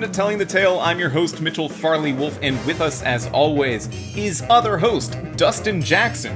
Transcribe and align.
welcome 0.00 0.14
to 0.14 0.16
Telling 0.16 0.38
the 0.38 0.46
Tale. 0.46 0.80
I'm 0.80 0.98
your 0.98 1.10
host, 1.10 1.42
Mitchell 1.42 1.68
Farley 1.68 2.14
Wolfe, 2.14 2.38
and 2.40 2.56
with 2.64 2.80
us, 2.80 3.02
as 3.02 3.26
always, 3.32 3.86
is 4.16 4.42
other 4.48 4.78
host, 4.78 5.14
Dustin 5.36 5.82
Jackson. 5.82 6.34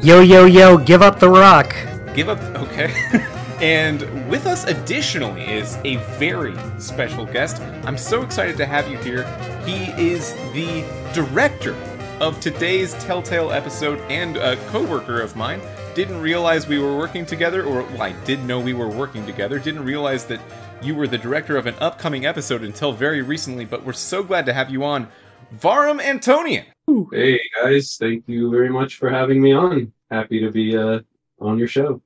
Yo, 0.00 0.20
yo, 0.22 0.46
yo, 0.46 0.78
give 0.78 1.02
up 1.02 1.18
the 1.18 1.28
rock. 1.28 1.76
Give 2.14 2.30
up, 2.30 2.40
okay. 2.56 2.90
and 3.60 4.00
with 4.30 4.46
us, 4.46 4.64
additionally, 4.64 5.42
is 5.42 5.76
a 5.84 5.96
very 6.18 6.56
special 6.80 7.26
guest. 7.26 7.60
I'm 7.84 7.98
so 7.98 8.22
excited 8.22 8.56
to 8.56 8.64
have 8.64 8.88
you 8.88 8.96
here. 8.98 9.24
He 9.66 9.84
is 10.02 10.32
the 10.54 10.82
director 11.12 11.74
of 12.20 12.40
today's 12.40 12.94
Telltale 13.04 13.52
episode 13.52 14.00
and 14.10 14.38
a 14.38 14.56
co 14.68 14.82
worker 14.82 15.20
of 15.20 15.36
mine. 15.36 15.60
Didn't 15.94 16.22
realize 16.22 16.66
we 16.66 16.78
were 16.78 16.96
working 16.96 17.26
together, 17.26 17.64
or 17.64 17.82
well, 17.82 18.02
I 18.02 18.12
did 18.24 18.42
know 18.44 18.60
we 18.60 18.72
were 18.72 18.88
working 18.88 19.26
together. 19.26 19.58
Didn't 19.58 19.84
realize 19.84 20.24
that 20.26 20.40
you 20.84 20.94
were 20.94 21.06
the 21.06 21.18
director 21.18 21.56
of 21.56 21.66
an 21.66 21.74
upcoming 21.80 22.26
episode 22.26 22.62
until 22.62 22.92
very 22.92 23.22
recently, 23.22 23.64
but 23.64 23.84
we're 23.84 23.92
so 23.92 24.22
glad 24.22 24.44
to 24.46 24.52
have 24.52 24.70
you 24.70 24.84
on. 24.84 25.08
Vahram 25.56 26.00
Antonian. 26.00 26.64
Hey 27.10 27.40
guys, 27.62 27.96
thank 27.98 28.24
you 28.26 28.50
very 28.50 28.68
much 28.68 28.96
for 28.96 29.08
having 29.08 29.40
me 29.40 29.52
on. 29.52 29.92
Happy 30.10 30.40
to 30.40 30.50
be 30.50 30.76
uh, 30.76 31.00
on 31.40 31.58
your 31.58 31.68
show. 31.68 32.02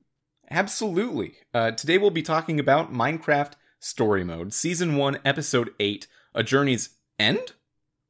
Absolutely. 0.49 1.33
Uh, 1.53 1.71
today 1.71 1.97
we'll 1.97 2.09
be 2.09 2.21
talking 2.21 2.59
about 2.59 2.93
Minecraft 2.93 3.53
Story 3.79 4.23
Mode, 4.23 4.53
Season 4.53 4.95
1, 4.95 5.19
Episode 5.25 5.71
8, 5.79 6.07
A 6.33 6.43
Journey's 6.43 6.89
End? 7.19 7.53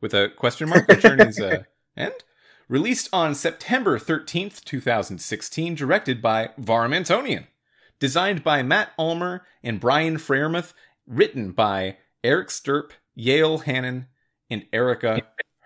With 0.02 0.14
a 0.14 0.30
question 0.30 0.70
mark? 0.70 0.88
A 0.90 0.96
Journey's 0.96 1.40
uh, 1.40 1.64
End? 1.98 2.14
Released 2.68 3.10
on 3.12 3.34
September 3.34 3.98
13th, 3.98 4.64
2016, 4.64 5.74
directed 5.74 6.22
by 6.22 6.52
Vahram 6.60 6.96
Antonian 6.96 7.48
designed 8.00 8.44
by 8.44 8.64
Matt 8.64 8.92
Ulmer 8.98 9.46
and 9.64 9.80
Brian 9.80 10.18
Freiermuth, 10.18 10.74
written 11.06 11.52
by 11.52 11.98
Eric 12.24 12.50
Stirp, 12.50 12.92
Yale 13.16 13.60
Hannon, 13.60 14.08
and 14.50 14.66
Erica 14.74 15.22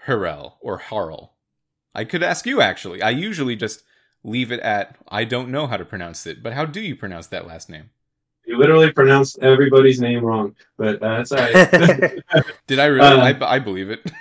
Harrell 0.08 0.53
or 0.62 0.80
Harrell. 0.80 1.30
I 1.95 2.03
could 2.06 2.23
ask 2.23 2.45
you 2.45 2.62
actually. 2.62 3.02
I 3.02 3.12
usually 3.12 3.56
just 3.56 3.84
leave 4.23 4.52
it 4.52 4.59
at 4.62 4.98
I 5.08 5.23
don't 5.23 5.50
know 5.50 5.67
how 5.67 5.78
to 5.78 5.86
pronounce 5.86 6.25
it, 6.25 6.42
but 6.42 6.53
how 6.53 6.66
do 6.66 6.81
you 6.81 6.95
pronounce 6.95 7.28
that 7.28 7.48
last 7.48 7.70
name? 7.70 7.90
You 8.45 8.58
literally 8.58 8.92
pronounced 8.92 9.40
everybody's 9.40 10.02
name 10.02 10.23
wrong, 10.23 10.56
but 10.78 11.02
uh, 11.02 11.18
that's 11.18 11.31
all 11.31 11.40
right. 11.40 12.22
Did 12.68 12.80
I 12.80 12.86
really? 12.86 13.08
Uh, 13.08 13.45
I, 13.45 13.56
I, 13.56 13.59
believe 13.59 13.90
it. 13.90 14.12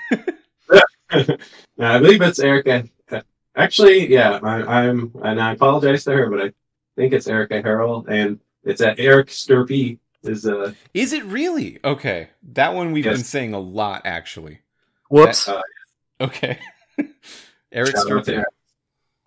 I 1.81 1.99
believe 1.99 2.23
it's 2.23 2.39
Erica. 2.39 2.85
Actually, 3.57 4.11
yeah, 4.11 4.39
I, 4.43 4.85
am 4.85 5.13
and 5.23 5.41
I 5.41 5.53
apologize 5.53 6.05
to 6.05 6.13
her, 6.13 6.31
but 6.31 6.41
I 6.41 6.53
think 6.97 7.12
it's 7.12 7.27
Erica 7.27 7.62
Harrell, 7.62 8.07
and 8.09 8.41
it's 8.65 8.81
at 8.81 8.98
Eric 8.98 9.29
Stirpe. 9.29 9.98
Is 10.23 10.47
uh 10.47 10.73
Is 10.95 11.12
it 11.12 11.25
really? 11.25 11.79
Okay. 11.85 12.29
That 12.53 12.75
one 12.75 12.93
we've 12.93 13.05
yes. 13.05 13.17
been 13.17 13.25
saying 13.25 13.55
a 13.55 13.59
lot 13.59 14.03
actually. 14.05 14.61
Whoops. 15.11 15.47
That, 15.47 15.57
uh, 15.57 16.25
okay. 16.25 16.59
Eric 17.73 17.97
Stirpe. 17.97 18.45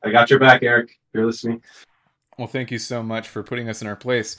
I 0.04 0.12
got 0.12 0.30
your 0.30 0.40
back, 0.40 0.64
Eric. 0.64 1.00
You're 1.14 1.26
listening. 1.26 1.62
Well, 2.38 2.48
thank 2.48 2.72
you 2.72 2.80
so 2.80 3.02
much 3.02 3.28
for 3.28 3.44
putting 3.44 3.70
us 3.70 3.82
in 3.82 3.88
our 3.88 3.96
place. 3.96 4.38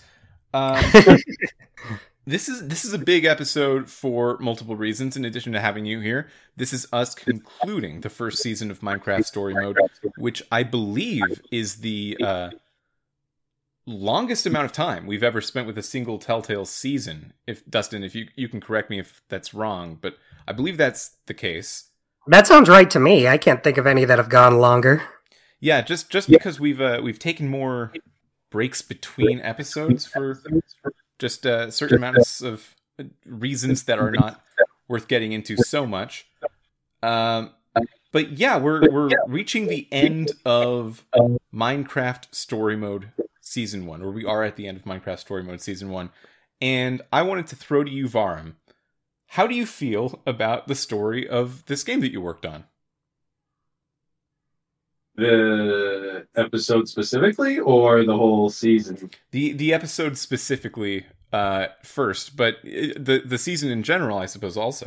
Um, 0.55 0.83
this 2.27 2.49
is 2.49 2.67
this 2.69 2.85
is 2.85 2.93
a 2.93 2.99
big 2.99 3.25
episode 3.25 3.91
for 3.91 4.39
multiple 4.39 4.77
reasons. 4.77 5.17
In 5.17 5.25
addition 5.25 5.53
to 5.53 5.61
having 5.61 5.87
you 5.87 6.01
here, 6.01 6.29
this 6.57 6.73
is 6.73 6.87
us 6.93 7.15
concluding 7.15 8.01
the 8.01 8.09
first 8.09 8.39
season 8.39 8.71
of 8.71 8.81
Minecraft 8.81 9.25
Story 9.25 9.55
Mode, 9.55 9.79
which 10.17 10.43
I 10.51 10.63
believe 10.63 11.43
is 11.51 11.77
the 11.77 12.17
uh, 12.23 12.51
longest 13.87 14.47
amount 14.47 14.65
of 14.65 14.73
time 14.73 15.07
we've 15.07 15.23
ever 15.23 15.41
spent 15.41 15.67
with 15.67 15.79
a 15.79 15.83
single 15.83 16.19
Telltale 16.19 16.65
season. 16.65 17.33
If 17.47 17.65
Dustin, 17.69 18.03
if 18.03 18.15
you 18.15 18.29
you 18.37 18.49
can 18.49 18.61
correct 18.61 18.91
me 18.91 18.99
if 18.99 19.23
that's 19.29 19.55
wrong, 19.55 19.99
but 20.01 20.17
I 20.47 20.53
believe 20.53 20.77
that's 20.77 21.17
the 21.27 21.35
case. 21.35 21.91
That 22.27 22.47
sounds 22.47 22.69
right 22.69 22.91
to 22.91 23.01
me. 23.01 23.29
I 23.29 23.39
can't 23.39 23.63
think 23.63 23.79
of 23.79 23.87
any 23.87 24.05
that 24.05 24.19
have 24.19 24.29
gone 24.29 24.59
longer. 24.59 25.03
Yeah, 25.61 25.81
just 25.81 26.11
just 26.11 26.29
because 26.29 26.61
we've 26.61 26.81
uh, 26.81 27.01
we've 27.03 27.19
taken 27.19 27.49
more 27.49 27.93
breaks 28.51 28.83
between 28.83 29.41
episodes 29.41 30.07
for 30.07 30.41
just 31.19 31.47
uh, 31.47 31.71
certain 31.71 31.99
amounts 31.99 32.43
of 32.43 32.75
reasons 33.25 33.85
that 33.85 33.99
are 33.99 34.11
not 34.11 34.43
worth 34.89 35.09
getting 35.09 35.33
into 35.33 35.57
so 35.57 35.87
much. 35.87 36.27
Um, 37.03 37.51
but 38.17 38.39
yeah, 38.39 38.57
we're 38.57 38.91
we're 38.91 39.11
reaching 39.27 39.67
the 39.67 39.87
end 39.93 40.33
of 40.47 41.05
Minecraft 41.53 42.35
Story 42.35 42.75
Mode 42.75 43.11
season 43.43 43.85
one, 43.85 44.01
or 44.01 44.11
we 44.11 44.25
are 44.25 44.43
at 44.43 44.57
the 44.57 44.67
end 44.67 44.79
of 44.79 44.85
Minecraft 44.85 45.19
Story 45.19 45.43
Mode 45.43 45.61
season 45.61 45.91
one. 45.91 46.09
And 46.59 47.03
I 47.13 47.21
wanted 47.21 47.47
to 47.49 47.57
throw 47.57 47.85
to 47.85 47.91
you, 47.91 48.09
Vahram. 48.09 48.55
How 49.27 49.47
do 49.47 49.55
you 49.55 49.67
feel 49.67 50.23
about 50.27 50.67
the 50.67 50.75
story 50.75 51.29
of 51.29 51.67
this 51.67 51.85
game 51.85 52.01
that 52.01 52.11
you 52.11 52.23
worked 52.23 52.47
on? 52.47 52.65
The 55.17 56.27
episode 56.37 56.89
specifically, 56.89 57.59
or 57.59 58.03
the 58.03 58.17
whole 58.17 58.49
season? 58.49 59.11
The 59.33 59.53
the 59.53 59.75
episode 59.75 60.17
specifically 60.17 61.05
uh, 61.35 61.67
first, 61.83 62.35
but 62.35 62.55
uh, 62.65 62.97
the 62.97 63.23
the 63.27 63.37
season 63.37 63.71
in 63.71 63.83
general, 63.83 64.17
I 64.17 64.25
suppose, 64.25 64.57
also. 64.57 64.87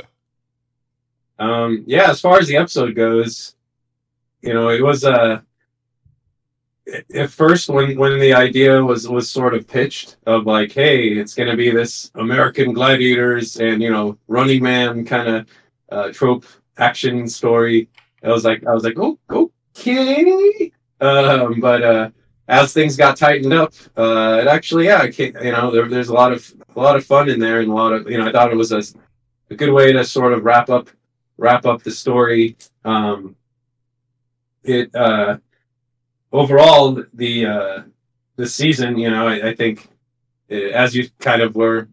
Um, 1.40 1.82
yeah, 1.86 2.10
as 2.10 2.20
far 2.20 2.38
as 2.38 2.46
the 2.46 2.56
episode 2.56 2.94
goes, 2.94 3.56
you 4.42 4.54
know, 4.54 4.68
it 4.68 4.82
was 4.82 5.04
uh, 5.04 5.40
at 7.14 7.30
first 7.30 7.68
when 7.68 7.98
when 7.98 8.18
the 8.18 8.32
idea 8.32 8.82
was 8.82 9.08
was 9.08 9.30
sort 9.30 9.54
of 9.54 9.66
pitched 9.66 10.16
of 10.26 10.46
like 10.46 10.72
hey 10.72 11.08
it's 11.08 11.34
going 11.34 11.48
to 11.48 11.56
be 11.56 11.70
this 11.70 12.10
american 12.16 12.72
gladiators 12.72 13.56
and 13.56 13.82
you 13.82 13.90
know 13.90 14.18
running 14.28 14.62
man 14.62 15.04
kind 15.04 15.28
of 15.28 15.46
uh, 15.92 16.12
trope 16.12 16.44
action 16.78 17.28
story 17.28 17.88
i 18.24 18.28
was 18.28 18.44
like 18.44 18.66
i 18.66 18.72
was 18.72 18.84
like 18.84 18.98
oh 18.98 19.18
okay. 19.30 20.72
Um, 21.00 21.60
but 21.60 21.82
uh, 21.82 22.10
as 22.48 22.72
things 22.72 22.96
got 22.96 23.16
tightened 23.16 23.52
up 23.52 23.72
uh, 23.96 24.38
it 24.42 24.46
actually 24.46 24.86
yeah 24.86 25.04
you 25.04 25.52
know 25.52 25.70
there, 25.70 25.88
there's 25.88 26.08
a 26.08 26.14
lot 26.14 26.32
of 26.32 26.52
a 26.76 26.80
lot 26.80 26.96
of 26.96 27.04
fun 27.04 27.28
in 27.28 27.40
there 27.40 27.60
and 27.60 27.70
a 27.70 27.74
lot 27.74 27.92
of 27.92 28.10
you 28.10 28.18
know 28.18 28.28
i 28.28 28.32
thought 28.32 28.52
it 28.52 28.56
was 28.56 28.72
a, 28.72 28.82
a 29.50 29.54
good 29.54 29.72
way 29.72 29.92
to 29.92 30.04
sort 30.04 30.32
of 30.32 30.44
wrap 30.44 30.68
up 30.70 30.90
wrap 31.40 31.64
up 31.66 31.82
the 31.82 31.90
story. 31.90 32.56
Um, 32.84 33.36
it 34.62 34.94
uh 34.94 35.38
overall, 36.32 37.02
the 37.14 37.46
uh, 37.46 37.82
the 38.36 38.46
season, 38.46 38.98
you 38.98 39.10
know, 39.10 39.26
I, 39.26 39.48
I 39.48 39.54
think 39.54 39.88
it, 40.48 40.72
as 40.72 40.94
you 40.94 41.08
kind 41.18 41.42
of 41.42 41.54
were 41.54 41.88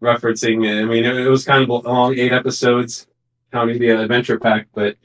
referencing, 0.00 0.58
I 0.82 0.84
mean, 0.84 1.04
it, 1.04 1.16
it, 1.16 1.28
was 1.28 1.44
kind 1.44 1.62
of 1.62 1.68
a 1.68 1.88
long 1.88 2.18
eight 2.18 2.32
episodes, 2.32 3.06
counting 3.52 3.78
the 3.78 3.90
adventure 3.90 4.38
pack, 4.38 4.68
but 4.74 4.96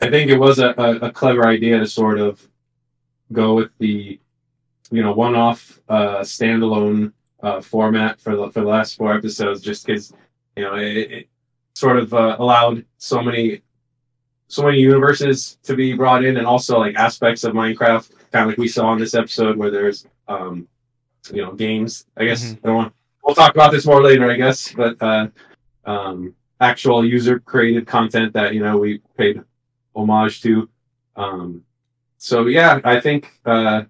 I 0.00 0.10
think 0.10 0.30
it 0.30 0.38
was 0.38 0.58
a, 0.58 0.74
a, 0.76 1.08
a 1.08 1.12
clever 1.12 1.46
idea 1.46 1.78
to 1.78 1.86
sort 1.86 2.18
of 2.18 2.46
go 3.32 3.54
with 3.54 3.76
the, 3.78 4.20
you 4.90 5.02
know, 5.02 5.12
one-off 5.12 5.80
uh, 5.88 6.20
standalone 6.20 7.12
uh, 7.42 7.60
format 7.60 8.20
for 8.20 8.36
the 8.36 8.50
for 8.50 8.60
the 8.60 8.66
last 8.66 8.96
four 8.96 9.14
episodes, 9.14 9.60
just 9.60 9.86
because 9.86 10.12
you 10.56 10.64
know 10.64 10.74
it, 10.74 10.96
it 10.96 11.28
sort 11.78 11.96
of 11.96 12.12
uh, 12.12 12.34
allowed 12.40 12.84
so 12.96 13.22
many 13.22 13.62
so 14.48 14.64
many 14.64 14.78
universes 14.78 15.58
to 15.62 15.76
be 15.76 15.92
brought 15.92 16.24
in 16.24 16.36
and 16.38 16.46
also 16.46 16.76
like 16.80 16.96
aspects 16.96 17.44
of 17.44 17.52
Minecraft, 17.52 18.10
kind 18.32 18.42
of 18.42 18.48
like 18.48 18.58
we 18.58 18.66
saw 18.66 18.92
in 18.94 18.98
this 18.98 19.14
episode 19.14 19.56
where 19.56 19.70
there's 19.70 20.04
um 20.26 20.66
you 21.32 21.40
know 21.40 21.52
games. 21.52 22.04
I 22.16 22.24
guess 22.24 22.42
mm-hmm. 22.42 22.66
I 22.66 22.66
don't 22.66 22.76
want 22.76 22.94
we'll 23.22 23.36
talk 23.36 23.54
about 23.54 23.70
this 23.70 23.86
more 23.86 24.02
later, 24.02 24.28
I 24.28 24.34
guess, 24.34 24.72
but 24.72 25.00
uh 25.00 25.28
um 25.84 26.34
actual 26.60 27.04
user 27.04 27.38
created 27.38 27.86
content 27.86 28.32
that, 28.32 28.54
you 28.54 28.60
know, 28.60 28.76
we 28.76 29.00
paid 29.16 29.40
homage 29.94 30.42
to. 30.42 30.68
Um 31.14 31.62
so 32.16 32.46
yeah, 32.46 32.80
I 32.82 32.98
think 32.98 33.30
uh 33.44 33.82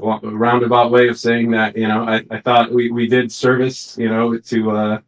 a 0.00 0.18
roundabout 0.20 0.90
way 0.90 1.08
of 1.08 1.18
saying 1.18 1.52
that, 1.52 1.78
you 1.78 1.88
know, 1.88 2.04
I, 2.04 2.16
I 2.30 2.40
thought 2.40 2.72
we, 2.72 2.90
we 2.90 3.06
did 3.06 3.32
service, 3.32 3.96
you 3.96 4.10
know, 4.10 4.36
to 4.36 4.70
uh 4.72 4.98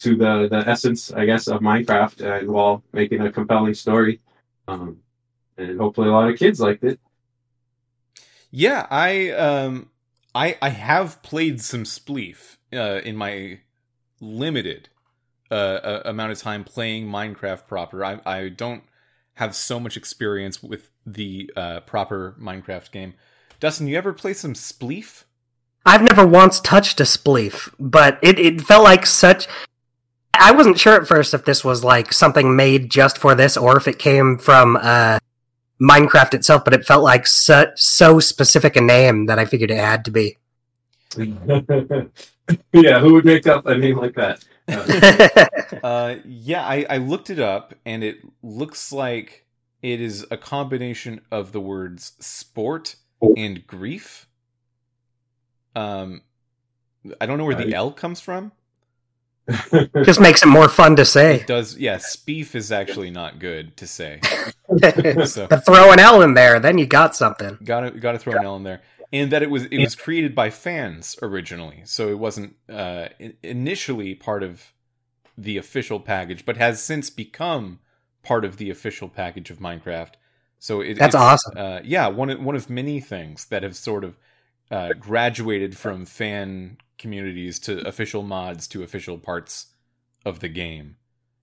to 0.00 0.16
the 0.16 0.48
the 0.50 0.68
essence, 0.68 1.12
I 1.12 1.26
guess, 1.26 1.48
of 1.48 1.60
Minecraft, 1.60 2.20
and 2.40 2.48
while 2.48 2.82
making 2.92 3.20
a 3.22 3.32
compelling 3.32 3.74
story. 3.74 4.20
Um, 4.66 4.98
and 5.56 5.78
hopefully, 5.78 6.08
a 6.08 6.12
lot 6.12 6.30
of 6.30 6.38
kids 6.38 6.60
liked 6.60 6.84
it. 6.84 7.00
Yeah, 8.50 8.86
I 8.90 9.30
um, 9.30 9.90
I 10.34 10.56
I 10.62 10.70
have 10.70 11.22
played 11.22 11.60
some 11.60 11.84
Spleef 11.84 12.56
uh, 12.72 13.00
in 13.04 13.16
my 13.16 13.60
limited 14.20 14.88
uh, 15.50 16.00
amount 16.04 16.32
of 16.32 16.38
time 16.38 16.64
playing 16.64 17.06
Minecraft 17.08 17.66
proper. 17.66 18.04
I 18.04 18.20
I 18.24 18.48
don't 18.48 18.84
have 19.34 19.54
so 19.54 19.78
much 19.78 19.96
experience 19.96 20.62
with 20.62 20.90
the 21.06 21.50
uh, 21.56 21.80
proper 21.80 22.36
Minecraft 22.40 22.90
game. 22.90 23.14
Dustin, 23.60 23.86
you 23.86 23.96
ever 23.96 24.12
play 24.12 24.34
some 24.34 24.54
Spleef? 24.54 25.24
I've 25.86 26.02
never 26.02 26.26
once 26.26 26.60
touched 26.60 27.00
a 27.00 27.04
spleef, 27.04 27.72
but 27.80 28.18
it, 28.20 28.38
it 28.38 28.60
felt 28.60 28.84
like 28.84 29.06
such 29.06 29.48
I 30.38 30.52
wasn't 30.52 30.78
sure 30.78 30.94
at 30.94 31.06
first 31.06 31.34
if 31.34 31.44
this 31.44 31.64
was 31.64 31.84
like 31.84 32.12
something 32.12 32.56
made 32.56 32.90
just 32.90 33.18
for 33.18 33.34
this 33.34 33.56
or 33.56 33.76
if 33.76 33.88
it 33.88 33.98
came 33.98 34.38
from 34.38 34.76
uh, 34.76 35.18
Minecraft 35.80 36.34
itself, 36.34 36.64
but 36.64 36.74
it 36.74 36.84
felt 36.84 37.02
like 37.02 37.26
so, 37.26 37.70
so 37.74 38.20
specific 38.20 38.76
a 38.76 38.80
name 38.80 39.26
that 39.26 39.38
I 39.38 39.44
figured 39.44 39.70
it 39.70 39.78
had 39.78 40.04
to 40.06 40.10
be. 40.10 40.36
yeah, 42.72 43.00
who 43.00 43.14
would 43.14 43.24
make 43.24 43.46
up 43.46 43.66
a 43.66 43.76
name 43.76 43.98
like 43.98 44.14
that? 44.14 44.44
uh, 45.82 46.16
yeah, 46.24 46.66
I, 46.66 46.86
I 46.90 46.96
looked 46.98 47.30
it 47.30 47.38
up, 47.38 47.74
and 47.86 48.04
it 48.04 48.18
looks 48.42 48.92
like 48.92 49.46
it 49.82 50.00
is 50.00 50.26
a 50.30 50.36
combination 50.36 51.20
of 51.30 51.52
the 51.52 51.60
words 51.60 52.12
sport 52.20 52.96
and 53.36 53.66
grief. 53.66 54.28
Um, 55.74 56.22
I 57.20 57.26
don't 57.26 57.38
know 57.38 57.44
where 57.44 57.54
the 57.54 57.74
L 57.74 57.92
comes 57.92 58.20
from. 58.20 58.52
Just 60.04 60.20
makes 60.20 60.42
it 60.42 60.46
more 60.46 60.68
fun 60.68 60.96
to 60.96 61.04
say. 61.04 61.36
It 61.36 61.46
does, 61.46 61.76
yeah. 61.76 61.96
Speef 61.96 62.54
is 62.54 62.70
actually 62.70 63.10
not 63.10 63.38
good 63.38 63.76
to 63.78 63.86
say. 63.86 64.20
So 65.24 65.46
But 65.48 65.64
throw 65.64 65.92
an 65.92 65.98
L 65.98 66.20
in 66.20 66.34
there, 66.34 66.60
then 66.60 66.76
you 66.76 66.86
got 66.86 67.16
something. 67.16 67.56
gotta 67.64 67.90
gotta 67.90 68.18
throw 68.18 68.34
an 68.34 68.44
L 68.44 68.56
in 68.56 68.64
there, 68.64 68.82
and 69.10 69.32
that 69.32 69.42
it 69.42 69.48
was 69.48 69.64
it 69.64 69.78
was 69.78 69.94
created 69.94 70.34
by 70.34 70.50
fans 70.50 71.16
originally, 71.22 71.80
so 71.86 72.08
it 72.08 72.18
wasn't 72.18 72.54
uh, 72.68 73.08
initially 73.42 74.14
part 74.14 74.42
of 74.42 74.74
the 75.38 75.56
official 75.56 76.00
package, 76.00 76.44
but 76.44 76.58
has 76.58 76.82
since 76.82 77.08
become 77.08 77.78
part 78.22 78.44
of 78.44 78.58
the 78.58 78.68
official 78.68 79.08
package 79.08 79.50
of 79.50 79.58
Minecraft. 79.58 80.14
So 80.58 80.80
it, 80.80 80.98
That's 80.98 81.14
it's, 81.14 81.22
awesome. 81.22 81.54
Uh, 81.56 81.80
yeah, 81.82 82.08
one 82.08 82.30
of, 82.30 82.40
one 82.40 82.56
of 82.56 82.68
many 82.68 83.00
things 83.00 83.46
that 83.46 83.62
have 83.62 83.76
sort 83.76 84.04
of 84.04 84.16
uh, 84.70 84.92
graduated 84.98 85.76
from 85.76 86.04
fan 86.04 86.78
communities 86.98 87.58
to 87.60 87.86
official 87.86 88.22
mods 88.22 88.66
to 88.68 88.82
official 88.82 89.18
parts 89.18 89.68
of 90.24 90.40
the 90.40 90.48
game, 90.48 90.96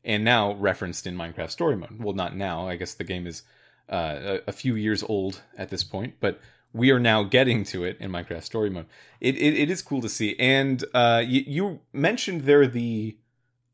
and 0.03 0.23
now 0.23 0.53
referenced 0.53 1.07
in 1.07 1.15
Minecraft 1.15 1.49
Story 1.49 1.75
Mode. 1.75 1.97
Well, 1.99 2.13
not 2.13 2.35
now. 2.35 2.67
I 2.67 2.75
guess 2.75 2.93
the 2.93 3.03
game 3.03 3.25
is 3.25 3.43
uh, 3.89 4.39
a, 4.45 4.49
a 4.49 4.51
few 4.51 4.75
years 4.75 5.01
old 5.03 5.41
at 5.57 5.69
this 5.69 5.83
point, 5.83 6.15
but 6.19 6.39
we 6.73 6.91
are 6.91 6.99
now 6.99 7.23
getting 7.23 7.63
to 7.63 7.85
it 7.85 7.97
in 7.99 8.11
Minecraft 8.11 8.43
Story 8.43 8.69
Mode. 8.69 8.87
It 9.21 9.35
it, 9.35 9.55
it 9.55 9.69
is 9.69 9.81
cool 9.81 10.01
to 10.01 10.09
see, 10.09 10.35
and 10.37 10.83
uh, 10.93 11.23
you, 11.25 11.43
you 11.47 11.79
mentioned 11.93 12.41
there 12.41 12.67
the 12.67 13.17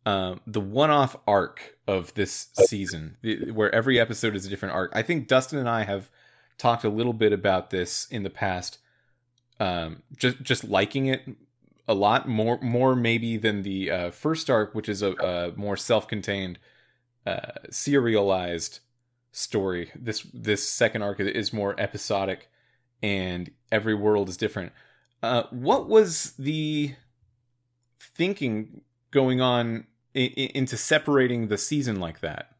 uh, 0.06 0.36
the 0.48 0.62
one-off 0.62 1.16
arc 1.27 1.77
of 1.88 2.13
this 2.13 2.48
season, 2.68 3.18
where 3.54 3.74
every 3.74 4.00
episode 4.00 4.36
is 4.36 4.45
a 4.45 4.50
different 4.50 4.75
arc. 4.75 4.92
I 4.95 5.01
think 5.01 5.27
Dustin 5.27 5.60
and 5.60 5.69
I 5.69 5.84
have 5.84 6.10
talked 6.57 6.84
a 6.84 6.89
little 6.89 7.13
bit 7.13 7.34
about 7.34 7.72
this 7.72 8.07
in 8.10 8.24
the 8.24 8.30
past. 8.30 8.77
Um, 9.60 10.04
just 10.16 10.42
just 10.42 10.63
liking 10.63 11.07
it 11.07 11.27
a 11.91 11.93
lot 11.93 12.27
more, 12.27 12.57
more 12.61 12.95
maybe 12.95 13.35
than 13.35 13.63
the 13.63 13.91
uh, 13.91 14.11
first 14.11 14.49
arc, 14.49 14.73
which 14.73 14.88
is 14.88 15.01
a, 15.01 15.11
a 15.11 15.51
more 15.57 15.75
self-contained, 15.75 16.57
uh, 17.25 17.51
serialized 17.69 18.79
story. 19.33 19.91
This 19.93 20.25
this 20.33 20.67
second 20.67 21.01
arc 21.01 21.19
is 21.19 21.51
more 21.51 21.75
episodic, 21.77 22.49
and 23.03 23.51
every 23.71 23.93
world 23.93 24.29
is 24.29 24.38
different. 24.38 24.71
Uh, 25.21 25.43
what 25.51 25.89
was 25.89 26.31
the 26.39 26.95
thinking 27.99 28.81
going 29.11 29.41
on 29.41 29.85
into 30.13 30.77
separating 30.77 31.47
the 31.47 31.57
season 31.57 31.99
like 31.99 32.21
that? 32.21 32.55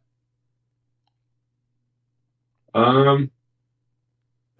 Um, 2.74 3.32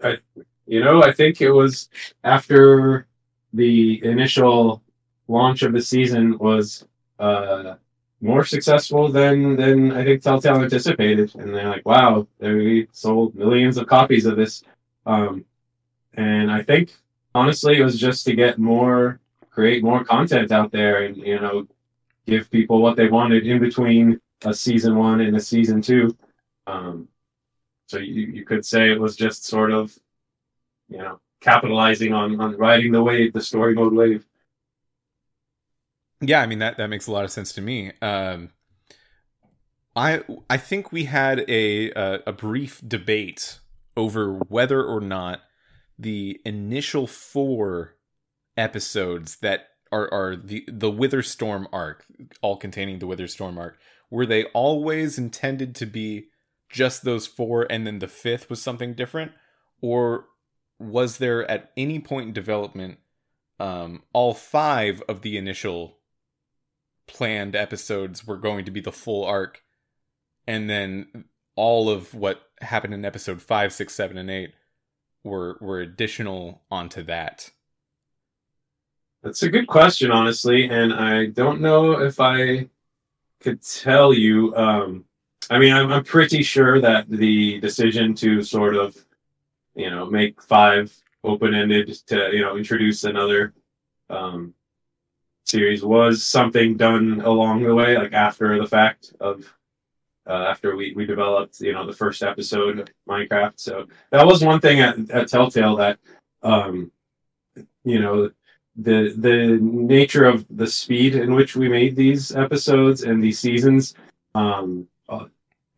I, 0.02 0.18
you 0.66 0.80
know, 0.80 1.02
I 1.02 1.12
think 1.12 1.40
it 1.40 1.52
was 1.52 1.88
after 2.24 3.06
the 3.52 4.04
initial 4.04 4.82
launch 5.28 5.62
of 5.62 5.72
the 5.72 5.82
season 5.82 6.38
was 6.38 6.86
uh 7.18 7.74
more 8.20 8.44
successful 8.44 9.08
than 9.08 9.56
than 9.56 9.92
I 9.92 10.04
think 10.04 10.22
Telltale 10.22 10.62
anticipated, 10.62 11.34
and 11.34 11.54
they're 11.54 11.68
like, 11.68 11.84
"Wow, 11.84 12.28
they 12.38 12.86
sold 12.92 13.34
millions 13.34 13.76
of 13.76 13.86
copies 13.86 14.26
of 14.26 14.36
this." 14.36 14.62
Um, 15.04 15.44
and 16.14 16.50
I 16.50 16.62
think 16.62 16.94
honestly, 17.34 17.78
it 17.78 17.84
was 17.84 17.98
just 17.98 18.24
to 18.26 18.34
get 18.34 18.58
more, 18.58 19.20
create 19.50 19.82
more 19.82 20.04
content 20.04 20.52
out 20.52 20.70
there, 20.70 21.02
and 21.04 21.16
you 21.16 21.40
know, 21.40 21.66
give 22.26 22.50
people 22.50 22.80
what 22.80 22.96
they 22.96 23.08
wanted 23.08 23.46
in 23.46 23.58
between 23.58 24.20
a 24.44 24.54
season 24.54 24.96
one 24.96 25.20
and 25.20 25.36
a 25.36 25.40
season 25.40 25.82
two. 25.82 26.16
Um, 26.66 27.08
so 27.86 27.98
you, 27.98 28.22
you 28.26 28.44
could 28.44 28.64
say 28.64 28.90
it 28.90 29.00
was 29.00 29.16
just 29.16 29.44
sort 29.44 29.72
of, 29.72 29.96
you 30.88 30.98
know, 30.98 31.20
capitalizing 31.42 32.12
on, 32.12 32.40
on 32.40 32.56
riding 32.56 32.92
the 32.92 33.02
wave, 33.02 33.32
the 33.32 33.42
story 33.42 33.74
mode 33.74 33.92
wave. 33.92 34.24
Yeah, 36.20 36.40
I 36.40 36.46
mean 36.46 36.60
that 36.60 36.78
that 36.78 36.88
makes 36.88 37.06
a 37.06 37.12
lot 37.12 37.24
of 37.24 37.32
sense 37.32 37.52
to 37.54 37.60
me. 37.60 37.92
Um, 38.00 38.50
I 39.96 40.22
I 40.48 40.56
think 40.56 40.92
we 40.92 41.04
had 41.04 41.44
a 41.48 41.90
a, 41.90 42.20
a 42.28 42.32
brief 42.32 42.80
debate 42.86 43.58
over 43.96 44.34
whether 44.48 44.82
or 44.82 45.00
not 45.00 45.40
the 45.98 46.40
initial 46.44 47.06
four 47.06 47.96
episodes 48.56 49.36
that 49.38 49.68
are 49.90 50.12
are 50.12 50.36
the 50.36 50.64
the 50.68 50.90
Witherstorm 50.90 51.66
arc, 51.72 52.04
all 52.40 52.56
containing 52.56 53.00
the 53.00 53.06
Witherstorm 53.06 53.58
arc, 53.58 53.78
were 54.10 54.26
they 54.26 54.44
always 54.54 55.18
intended 55.18 55.74
to 55.76 55.86
be 55.86 56.28
just 56.70 57.04
those 57.04 57.26
four, 57.26 57.66
and 57.68 57.86
then 57.86 57.98
the 57.98 58.08
fifth 58.08 58.48
was 58.48 58.62
something 58.62 58.94
different, 58.94 59.32
or 59.80 60.26
was 60.82 61.18
there 61.18 61.48
at 61.50 61.72
any 61.76 61.98
point 61.98 62.28
in 62.28 62.32
development 62.32 62.98
um, 63.58 64.02
all 64.12 64.34
five 64.34 65.02
of 65.08 65.22
the 65.22 65.36
initial 65.36 65.98
planned 67.06 67.54
episodes 67.54 68.26
were 68.26 68.36
going 68.36 68.64
to 68.64 68.70
be 68.70 68.80
the 68.80 68.92
full 68.92 69.24
arc, 69.24 69.62
and 70.46 70.68
then 70.68 71.26
all 71.54 71.88
of 71.88 72.14
what 72.14 72.42
happened 72.60 72.94
in 72.94 73.04
episode 73.04 73.40
five, 73.42 73.72
six, 73.72 73.94
seven, 73.94 74.16
and 74.16 74.30
eight 74.30 74.52
were 75.22 75.58
were 75.60 75.80
additional 75.80 76.62
onto 76.70 77.02
that. 77.04 77.50
That's 79.22 79.44
a 79.44 79.50
good 79.50 79.68
question, 79.68 80.10
honestly, 80.10 80.68
and 80.68 80.92
I 80.92 81.26
don't 81.26 81.60
know 81.60 82.00
if 82.00 82.18
I 82.18 82.68
could 83.40 83.62
tell 83.62 84.12
you. 84.12 84.56
Um, 84.56 85.04
I 85.50 85.58
mean, 85.58 85.72
I'm, 85.72 85.92
I'm 85.92 86.04
pretty 86.04 86.42
sure 86.42 86.80
that 86.80 87.08
the 87.08 87.60
decision 87.60 88.14
to 88.16 88.42
sort 88.42 88.74
of, 88.74 88.96
you 89.74 89.90
know, 89.90 90.06
make 90.06 90.42
five 90.42 90.94
open-ended 91.24 91.88
to 92.06 92.30
you 92.32 92.40
know 92.40 92.56
introduce 92.56 93.04
another 93.04 93.54
um, 94.10 94.54
series 95.44 95.84
was 95.84 96.24
something 96.24 96.76
done 96.76 97.20
along 97.20 97.62
the 97.62 97.74
way, 97.74 97.96
like 97.96 98.12
after 98.12 98.58
the 98.58 98.66
fact 98.66 99.12
of 99.20 99.54
uh, 100.26 100.46
after 100.50 100.76
we, 100.76 100.92
we 100.94 101.04
developed 101.04 101.60
you 101.60 101.72
know 101.72 101.86
the 101.86 101.92
first 101.92 102.22
episode 102.22 102.80
of 102.80 102.88
Minecraft. 103.08 103.54
So 103.56 103.86
that 104.10 104.26
was 104.26 104.44
one 104.44 104.60
thing 104.60 104.80
at, 104.80 105.10
at 105.10 105.28
Telltale 105.28 105.76
that 105.76 105.98
um, 106.42 106.90
you 107.84 108.00
know 108.00 108.30
the 108.76 109.14
the 109.16 109.58
nature 109.60 110.24
of 110.24 110.46
the 110.50 110.66
speed 110.66 111.14
in 111.14 111.34
which 111.34 111.56
we 111.56 111.68
made 111.68 111.96
these 111.96 112.34
episodes 112.34 113.02
and 113.02 113.22
these 113.22 113.38
seasons, 113.38 113.94
um, 114.34 114.88
uh, 115.08 115.26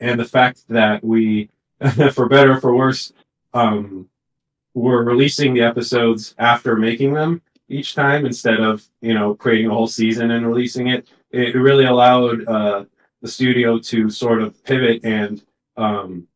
and 0.00 0.20
the 0.20 0.24
fact 0.24 0.68
that 0.68 1.02
we, 1.02 1.50
for 2.12 2.28
better 2.28 2.52
or 2.52 2.60
for 2.60 2.74
worse, 2.74 3.12
um, 3.54 4.08
were 4.74 5.04
releasing 5.04 5.54
the 5.54 5.62
episodes 5.62 6.34
after 6.38 6.76
making 6.76 7.14
them 7.14 7.40
each 7.68 7.94
time 7.94 8.26
instead 8.26 8.60
of 8.60 8.84
you 9.00 9.14
know 9.14 9.34
creating 9.34 9.70
a 9.70 9.74
whole 9.74 9.86
season 9.86 10.32
and 10.32 10.46
releasing 10.46 10.88
it. 10.88 11.08
It 11.30 11.54
really 11.54 11.86
allowed 11.86 12.46
uh, 12.46 12.84
the 13.22 13.28
studio 13.28 13.78
to 13.78 14.10
sort 14.10 14.42
of 14.42 14.62
pivot 14.64 15.04
and 15.04 15.42
um, 15.76 16.28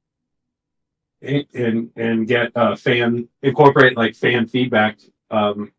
and 1.21 1.91
and, 1.97 2.27
get 2.27 2.57
uh, 2.57 2.77
fan 2.77 3.29
incorporate 3.43 3.97
like 3.97 4.15
fan 4.15 4.47
feedback 4.47 4.99
um, 5.31 5.73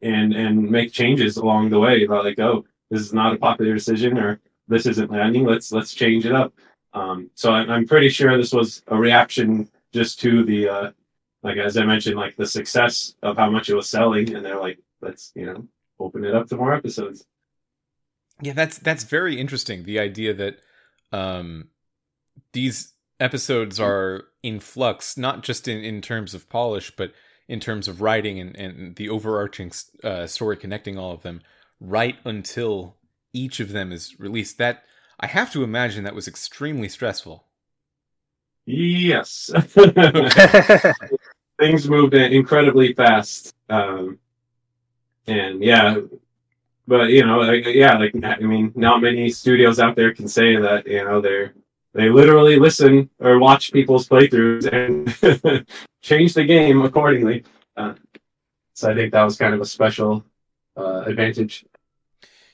and 0.00 0.32
and 0.32 0.70
make 0.70 0.92
changes 0.92 1.36
along 1.36 1.70
the 1.70 1.78
way 1.78 2.04
about 2.04 2.24
like 2.24 2.38
oh 2.38 2.64
this 2.90 3.00
is 3.00 3.12
not 3.12 3.34
a 3.34 3.38
popular 3.38 3.74
decision 3.74 4.18
or 4.18 4.40
this 4.68 4.86
isn't 4.86 5.10
landing 5.10 5.44
let's 5.44 5.72
let's 5.72 5.92
change 5.92 6.24
it 6.24 6.32
up 6.32 6.52
um, 6.94 7.30
so 7.34 7.52
I'm, 7.52 7.70
I'm 7.70 7.86
pretty 7.86 8.08
sure 8.08 8.36
this 8.36 8.52
was 8.52 8.82
a 8.86 8.96
reaction 8.96 9.68
just 9.92 10.20
to 10.20 10.44
the 10.44 10.68
uh, 10.68 10.90
like 11.42 11.56
as 11.56 11.76
I 11.76 11.84
mentioned 11.84 12.16
like 12.16 12.36
the 12.36 12.46
success 12.46 13.14
of 13.22 13.36
how 13.36 13.50
much 13.50 13.68
it 13.68 13.74
was 13.74 13.88
selling 13.88 14.34
and 14.34 14.44
they're 14.44 14.60
like 14.60 14.78
let's 15.00 15.32
you 15.34 15.46
know 15.46 15.66
open 15.98 16.24
it 16.24 16.34
up 16.34 16.48
to 16.48 16.56
more 16.56 16.74
episodes 16.74 17.24
Yeah, 18.42 18.52
that's 18.52 18.78
that's 18.78 19.04
very 19.04 19.40
interesting. 19.40 19.84
The 19.84 19.98
idea 19.98 20.34
that 20.34 20.58
um, 21.12 21.68
these 22.52 22.92
episodes 23.18 23.80
are 23.80 24.24
in 24.42 24.60
flux, 24.60 25.16
not 25.16 25.42
just 25.42 25.68
in, 25.68 25.82
in 25.82 26.02
terms 26.02 26.34
of 26.34 26.48
polish, 26.48 26.92
but 26.96 27.12
in 27.48 27.60
terms 27.60 27.88
of 27.88 28.00
writing 28.00 28.38
and, 28.38 28.56
and 28.56 28.96
the 28.96 29.08
overarching 29.08 29.72
uh, 30.04 30.26
story 30.26 30.56
connecting 30.56 30.98
all 30.98 31.12
of 31.12 31.22
them, 31.22 31.40
right 31.80 32.16
until 32.24 32.96
each 33.32 33.60
of 33.60 33.72
them 33.72 33.90
is 33.92 34.18
released. 34.20 34.58
That 34.58 34.84
I 35.18 35.28
have 35.28 35.50
to 35.52 35.64
imagine 35.64 36.04
that 36.04 36.14
was 36.14 36.28
extremely 36.28 36.88
stressful. 36.88 37.45
Yes. 38.66 39.50
Things 41.58 41.88
moved 41.88 42.14
incredibly 42.14 42.92
fast 42.92 43.54
um, 43.68 44.18
and 45.26 45.62
yeah 45.62 45.98
but 46.86 47.10
you 47.10 47.24
know 47.26 47.38
like, 47.38 47.64
yeah 47.66 47.98
like 47.98 48.14
i 48.24 48.38
mean 48.38 48.72
not 48.74 49.02
many 49.02 49.28
studios 49.28 49.80
out 49.80 49.96
there 49.96 50.14
can 50.14 50.28
say 50.28 50.56
that 50.56 50.86
you 50.86 51.04
know 51.04 51.20
they're 51.20 51.52
they 51.96 52.10
literally 52.10 52.58
listen 52.58 53.08
or 53.20 53.38
watch 53.38 53.72
people's 53.72 54.06
playthroughs 54.06 54.70
and 54.70 55.66
change 56.02 56.34
the 56.34 56.44
game 56.44 56.82
accordingly. 56.82 57.42
Uh, 57.74 57.94
so 58.74 58.90
i 58.90 58.94
think 58.94 59.12
that 59.12 59.22
was 59.22 59.38
kind 59.38 59.54
of 59.54 59.60
a 59.60 59.64
special 59.64 60.22
uh, 60.76 61.04
advantage. 61.06 61.64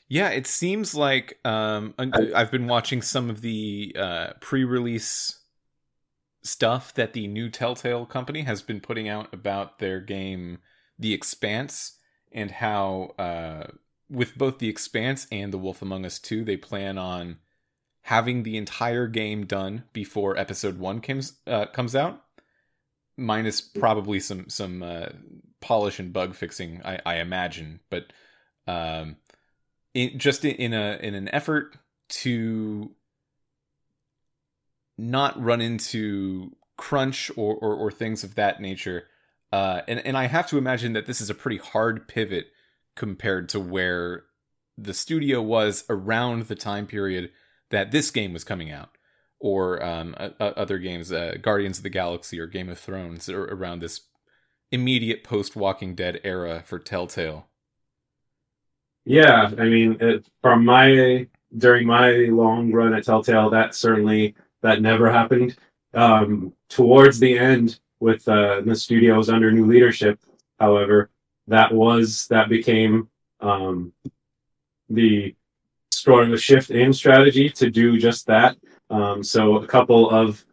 Yeah, 0.09 0.29
it 0.29 0.47
seems 0.47 0.95
like 0.95 1.39
um, 1.45 1.95
I, 1.99 2.11
have 2.37 2.53
been 2.53 2.69
watching 2.69 3.03
some 3.03 3.31
of 3.31 3.41
the 3.41 3.97
uh, 3.99 4.33
pre-release 4.41 5.39
stuff 6.43 6.93
that 6.95 7.13
the 7.13 7.27
new 7.27 7.49
Telltale 7.49 8.07
company 8.07 8.43
has 8.43 8.63
been 8.63 8.81
putting 8.81 9.09
out 9.09 9.33
about 9.33 9.79
their 9.79 10.01
game, 10.01 10.59
The 10.99 11.13
Expanse, 11.13 11.99
and 12.33 12.51
how 12.51 13.15
uh, 13.19 13.69
with 14.11 14.37
both 14.37 14.59
The 14.59 14.69
Expanse 14.69 15.27
and 15.31 15.53
The 15.53 15.59
Wolf 15.59 15.83
Among 15.83 16.05
Us 16.05 16.19
2, 16.19 16.45
they 16.45 16.57
plan 16.57 16.99
on 16.99 17.39
having 18.03 18.43
the 18.43 18.57
entire 18.57 19.07
game 19.07 19.47
done 19.47 19.85
before 19.93 20.37
Episode 20.37 20.79
One 20.79 21.01
comes 21.01 21.35
uh, 21.47 21.67
comes 21.67 21.95
out, 21.95 22.25
minus 23.17 23.61
probably 23.61 24.19
some 24.19 24.49
some 24.49 24.83
uh, 24.83 25.11
polish 25.61 25.99
and 25.99 26.13
bug 26.13 26.35
fixing, 26.35 26.81
I, 26.85 27.01
I 27.05 27.17
imagine, 27.17 27.81
but. 27.91 28.13
Um, 28.65 29.17
in, 29.95 30.19
just 30.19 30.45
in 30.45 30.73
a 30.73 30.99
in 31.03 31.15
an 31.15 31.29
effort 31.29 31.77
to 32.09 32.91
not 34.99 35.41
run 35.43 35.61
into 35.61 36.57
crunch 36.77 37.31
or, 37.37 37.55
or, 37.55 37.75
or 37.75 37.91
things 37.91 38.25
of 38.25 38.35
that 38.35 38.61
nature. 38.61 39.05
Uh, 39.53 39.83
and, 39.87 40.01
and 40.01 40.17
I 40.17 40.27
have 40.27 40.49
to 40.49 40.59
imagine 40.59 40.95
that 40.95 41.07
this 41.07 41.21
is 41.21 41.31
a 41.31 41.35
pretty 41.35 41.59
hard 41.59 42.09
pivot 42.09 42.47
compared 42.97 43.49
to 43.51 43.61
where 43.61 44.25
the 44.79 44.95
studio 44.95 45.43
was 45.43 45.85
around 45.89 46.47
the 46.47 46.55
time 46.55 46.87
period 46.87 47.31
that 47.71 47.91
this 47.91 48.11
game 48.11 48.33
was 48.33 48.45
coming 48.45 48.71
out, 48.71 48.97
or 49.39 49.83
um, 49.85 50.15
uh, 50.19 50.31
other 50.41 50.79
games, 50.79 51.13
uh, 51.13 51.35
Guardians 51.41 51.79
of 51.79 51.83
the 51.83 51.91
Galaxy 51.91 52.39
or 52.39 52.47
Game 52.47 52.69
of 52.69 52.79
Thrones, 52.79 53.29
or 53.29 53.45
around 53.45 53.81
this 53.81 54.03
immediate 54.71 55.25
post 55.25 55.57
Walking 55.57 55.95
Dead 55.95 56.21
era 56.25 56.63
for 56.65 56.79
Telltale. 56.79 57.47
Yeah, 59.05 59.51
I 59.59 59.65
mean, 59.65 59.97
it, 60.01 60.27
from 60.41 60.65
my 60.65 61.27
during 61.57 61.87
my 61.87 62.11
long 62.31 62.73
run 62.73 62.95
at 62.95 63.05
Telltale, 63.05 63.51
that 63.51 63.75
certainly 63.75 64.35
that 64.63 64.81
never 64.81 65.11
happened. 65.11 65.57
Um, 65.95 66.55
towards 66.69 67.19
the 67.19 67.39
end, 67.39 67.79
with 68.01 68.27
uh, 68.27 68.63
the 68.63 68.75
studios 68.75 69.29
under 69.29 69.53
new 69.53 69.67
leadership, 69.67 70.19
however, 70.59 71.11
that 71.47 71.73
was 71.73 72.27
that 72.29 72.49
became 72.49 73.09
um, 73.41 73.93
the 74.89 75.35
sort 75.93 76.31
of 76.31 76.43
shift 76.43 76.71
in 76.71 76.93
strategy 76.93 77.49
to 77.51 77.71
do 77.71 77.99
just 77.99 78.27
that. 78.27 78.57
Um, 78.91 79.23
so 79.23 79.57
a 79.57 79.67
couple 79.67 80.11
of 80.11 80.45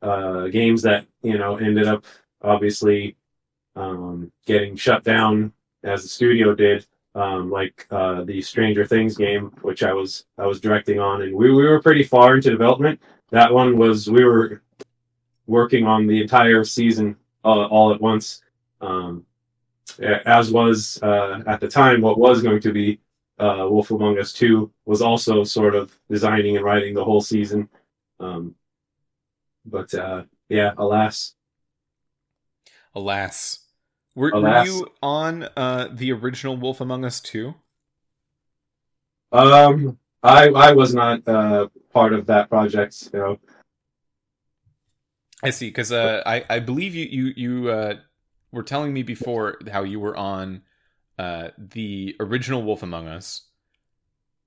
uh, 0.00 0.46
games 0.48 0.82
that 0.82 1.06
you 1.22 1.38
know 1.38 1.56
ended 1.56 1.88
up 1.88 2.04
obviously 2.40 3.16
um, 3.74 4.30
getting 4.46 4.76
shut 4.76 5.02
down 5.02 5.52
as 5.82 6.02
the 6.02 6.08
studio 6.08 6.54
did 6.54 6.86
um, 7.14 7.50
like 7.50 7.86
uh, 7.90 8.24
the 8.24 8.40
Stranger 8.40 8.86
Things 8.86 9.16
game, 9.16 9.52
which 9.62 9.82
I 9.82 9.92
was 9.92 10.24
I 10.38 10.46
was 10.46 10.60
directing 10.60 10.98
on, 10.98 11.22
and 11.22 11.34
we, 11.34 11.52
we 11.52 11.66
were 11.66 11.82
pretty 11.82 12.02
far 12.02 12.34
into 12.34 12.50
development. 12.50 13.00
That 13.32 13.52
one 13.52 13.78
was 13.78 14.10
we 14.10 14.24
were 14.24 14.62
working 15.46 15.86
on 15.86 16.06
the 16.06 16.20
entire 16.20 16.64
season 16.64 17.16
uh, 17.44 17.66
all 17.66 17.92
at 17.92 18.00
once, 18.00 18.42
um, 18.82 19.24
as 19.98 20.52
was 20.52 21.02
uh, 21.02 21.42
at 21.46 21.58
the 21.58 21.66
time 21.66 22.02
what 22.02 22.18
was 22.18 22.42
going 22.42 22.60
to 22.60 22.72
be 22.72 23.00
uh, 23.38 23.66
Wolf 23.68 23.90
Among 23.90 24.18
Us 24.18 24.34
Two 24.34 24.70
was 24.84 25.00
also 25.00 25.44
sort 25.44 25.74
of 25.74 25.98
designing 26.10 26.56
and 26.56 26.64
writing 26.64 26.94
the 26.94 27.04
whole 27.04 27.22
season. 27.22 27.70
Um, 28.20 28.54
but 29.64 29.92
uh, 29.94 30.24
yeah, 30.50 30.72
alas, 30.76 31.34
alas, 32.94 33.60
were, 34.14 34.30
were 34.34 34.64
you 34.64 34.88
on 35.02 35.48
uh, 35.56 35.88
the 35.90 36.12
original 36.12 36.58
Wolf 36.58 36.82
Among 36.82 37.06
Us 37.06 37.18
Two? 37.18 37.54
Um, 39.32 39.98
I 40.22 40.48
I 40.48 40.72
was 40.72 40.94
not 40.94 41.26
uh, 41.26 41.68
part 41.92 42.12
of 42.12 42.26
that 42.26 42.48
project. 42.48 43.10
You 43.12 43.18
know. 43.18 43.40
I 45.42 45.50
see, 45.50 45.68
because 45.68 45.90
uh, 45.90 46.22
I 46.24 46.44
I 46.48 46.60
believe 46.60 46.94
you 46.94 47.06
you 47.06 47.32
you 47.36 47.70
uh, 47.70 47.94
were 48.52 48.62
telling 48.62 48.92
me 48.92 49.02
before 49.02 49.58
how 49.70 49.82
you 49.82 49.98
were 49.98 50.16
on 50.16 50.62
uh, 51.18 51.48
the 51.58 52.14
original 52.20 52.62
Wolf 52.62 52.82
Among 52.82 53.08
Us. 53.08 53.42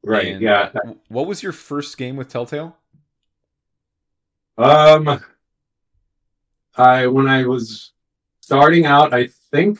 Right. 0.03 0.33
And, 0.33 0.41
yeah. 0.41 0.71
Uh, 0.73 0.93
what 1.09 1.27
was 1.27 1.43
your 1.43 1.51
first 1.51 1.97
game 1.97 2.15
with 2.15 2.29
Telltale? 2.29 2.77
Um, 4.57 5.21
I 6.77 7.07
when 7.07 7.27
I 7.27 7.45
was 7.45 7.91
starting 8.39 8.85
out, 8.85 9.13
I 9.13 9.27
think 9.51 9.79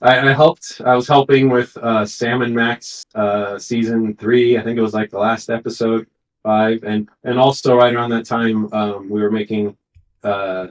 I, 0.00 0.28
I, 0.28 0.32
helped. 0.32 0.80
I 0.84 0.94
was 0.94 1.08
helping 1.08 1.50
with 1.50 1.76
uh, 1.76 2.06
Sam 2.06 2.42
and 2.42 2.54
Max 2.54 3.04
uh, 3.14 3.58
season 3.58 4.14
three. 4.14 4.56
I 4.56 4.62
think 4.62 4.78
it 4.78 4.82
was 4.82 4.94
like 4.94 5.10
the 5.10 5.18
last 5.18 5.50
episode 5.50 6.06
five, 6.42 6.84
and 6.84 7.08
and 7.24 7.38
also 7.38 7.76
right 7.76 7.94
around 7.94 8.10
that 8.10 8.24
time 8.24 8.72
um, 8.72 9.08
we 9.08 9.20
were 9.20 9.30
making 9.30 9.76
uh, 10.22 10.68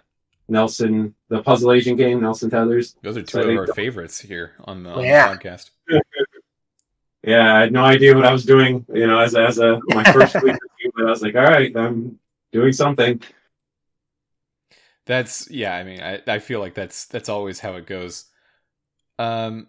Nelson 0.47 1.13
the 1.29 1.43
puzzle 1.43 1.73
agent 1.73 1.97
game, 1.97 2.21
Nelson 2.21 2.49
Tethers. 2.49 2.95
Those 3.01 3.17
are 3.17 3.21
two 3.21 3.41
so 3.41 3.49
of 3.49 3.57
our 3.57 3.67
favorites 3.67 4.19
here 4.19 4.53
on 4.63 4.83
the, 4.83 4.91
on 4.91 5.03
yeah. 5.03 5.33
the 5.33 5.37
podcast. 5.37 5.71
yeah, 7.23 7.55
I 7.55 7.59
had 7.61 7.73
no 7.73 7.83
idea 7.83 8.15
what 8.15 8.25
I 8.25 8.31
was 8.31 8.45
doing. 8.45 8.85
You 8.93 9.07
know, 9.07 9.19
as 9.19 9.35
as 9.35 9.59
a 9.59 9.81
my 9.87 10.03
first 10.11 10.35
week, 10.43 10.55
but 10.95 11.05
I 11.05 11.09
was 11.09 11.21
like, 11.21 11.35
all 11.35 11.43
right, 11.43 11.75
I'm 11.75 12.17
doing 12.53 12.71
something. 12.71 13.21
That's 15.05 15.49
yeah. 15.51 15.75
I 15.75 15.83
mean, 15.83 16.01
I 16.01 16.21
I 16.27 16.39
feel 16.39 16.61
like 16.61 16.75
that's 16.75 17.05
that's 17.05 17.29
always 17.29 17.59
how 17.59 17.73
it 17.73 17.85
goes. 17.85 18.25
Um. 19.19 19.67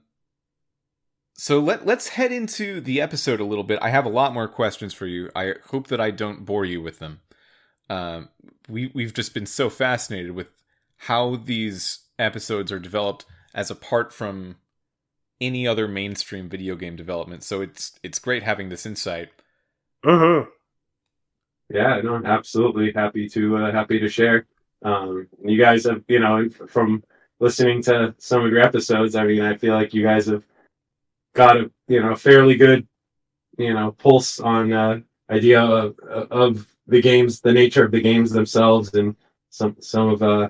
So 1.34 1.60
let 1.60 1.86
let's 1.86 2.08
head 2.08 2.32
into 2.32 2.80
the 2.80 3.00
episode 3.00 3.40
a 3.40 3.44
little 3.44 3.64
bit. 3.64 3.78
I 3.80 3.90
have 3.90 4.06
a 4.06 4.10
lot 4.10 4.34
more 4.34 4.48
questions 4.48 4.92
for 4.92 5.06
you. 5.06 5.30
I 5.36 5.54
hope 5.66 5.86
that 5.88 6.00
I 6.00 6.10
don't 6.10 6.44
bore 6.44 6.64
you 6.64 6.82
with 6.82 6.98
them. 6.98 7.20
Um, 7.88 8.28
we 8.68 8.90
we've 8.94 9.14
just 9.14 9.34
been 9.34 9.46
so 9.46 9.70
fascinated 9.70 10.32
with 10.32 10.48
how 11.02 11.36
these 11.36 12.00
episodes 12.18 12.72
are 12.72 12.80
developed 12.80 13.24
as 13.54 13.70
apart 13.70 14.12
from 14.12 14.56
any 15.40 15.66
other 15.66 15.86
mainstream 15.86 16.48
video 16.48 16.74
game 16.74 16.96
development. 16.96 17.44
So 17.44 17.60
it's 17.60 17.98
it's 18.02 18.18
great 18.18 18.42
having 18.42 18.68
this 18.68 18.84
insight. 18.84 19.28
Uh 20.04 20.18
huh. 20.18 20.44
Yeah, 21.70 22.00
no, 22.02 22.14
I'm 22.14 22.26
absolutely 22.26 22.92
happy 22.94 23.28
to 23.30 23.56
uh, 23.58 23.72
happy 23.72 24.00
to 24.00 24.08
share. 24.08 24.46
Um, 24.82 25.28
you 25.44 25.58
guys 25.58 25.84
have, 25.84 26.02
you 26.08 26.18
know, 26.18 26.48
from 26.48 27.02
listening 27.40 27.82
to 27.82 28.14
some 28.18 28.44
of 28.44 28.50
your 28.50 28.60
episodes, 28.60 29.14
I 29.14 29.24
mean, 29.24 29.42
I 29.42 29.56
feel 29.56 29.74
like 29.74 29.94
you 29.94 30.02
guys 30.02 30.26
have 30.26 30.44
got 31.34 31.56
a, 31.56 31.70
you 31.86 32.02
know, 32.02 32.14
fairly 32.14 32.56
good, 32.56 32.86
you 33.56 33.74
know, 33.74 33.92
pulse 33.92 34.40
on 34.40 34.72
uh, 34.72 35.00
idea 35.30 35.62
of, 35.62 35.98
of 36.00 36.66
the 36.86 37.02
games, 37.02 37.40
the 37.40 37.52
nature 37.52 37.84
of 37.84 37.92
the 37.92 38.00
games 38.00 38.30
themselves, 38.30 38.94
and 38.94 39.14
some 39.50 39.76
some 39.80 40.08
of 40.08 40.22
uh, 40.22 40.48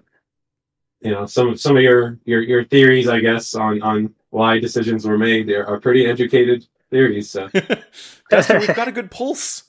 you 1.00 1.12
know, 1.12 1.26
some 1.26 1.48
of 1.48 1.60
some 1.60 1.76
of 1.76 1.82
your 1.82 2.18
your 2.24 2.42
your 2.42 2.64
theories, 2.64 3.08
I 3.08 3.20
guess, 3.20 3.54
on 3.54 3.82
on 3.82 4.14
why 4.30 4.58
decisions 4.58 5.06
were 5.06 5.18
made. 5.18 5.48
They 5.48 5.54
are 5.54 5.80
pretty 5.80 6.06
educated 6.06 6.66
theories. 6.90 7.30
So, 7.30 7.48
we've 7.52 8.74
got 8.74 8.88
a 8.88 8.92
good 8.92 9.10
pulse. 9.10 9.64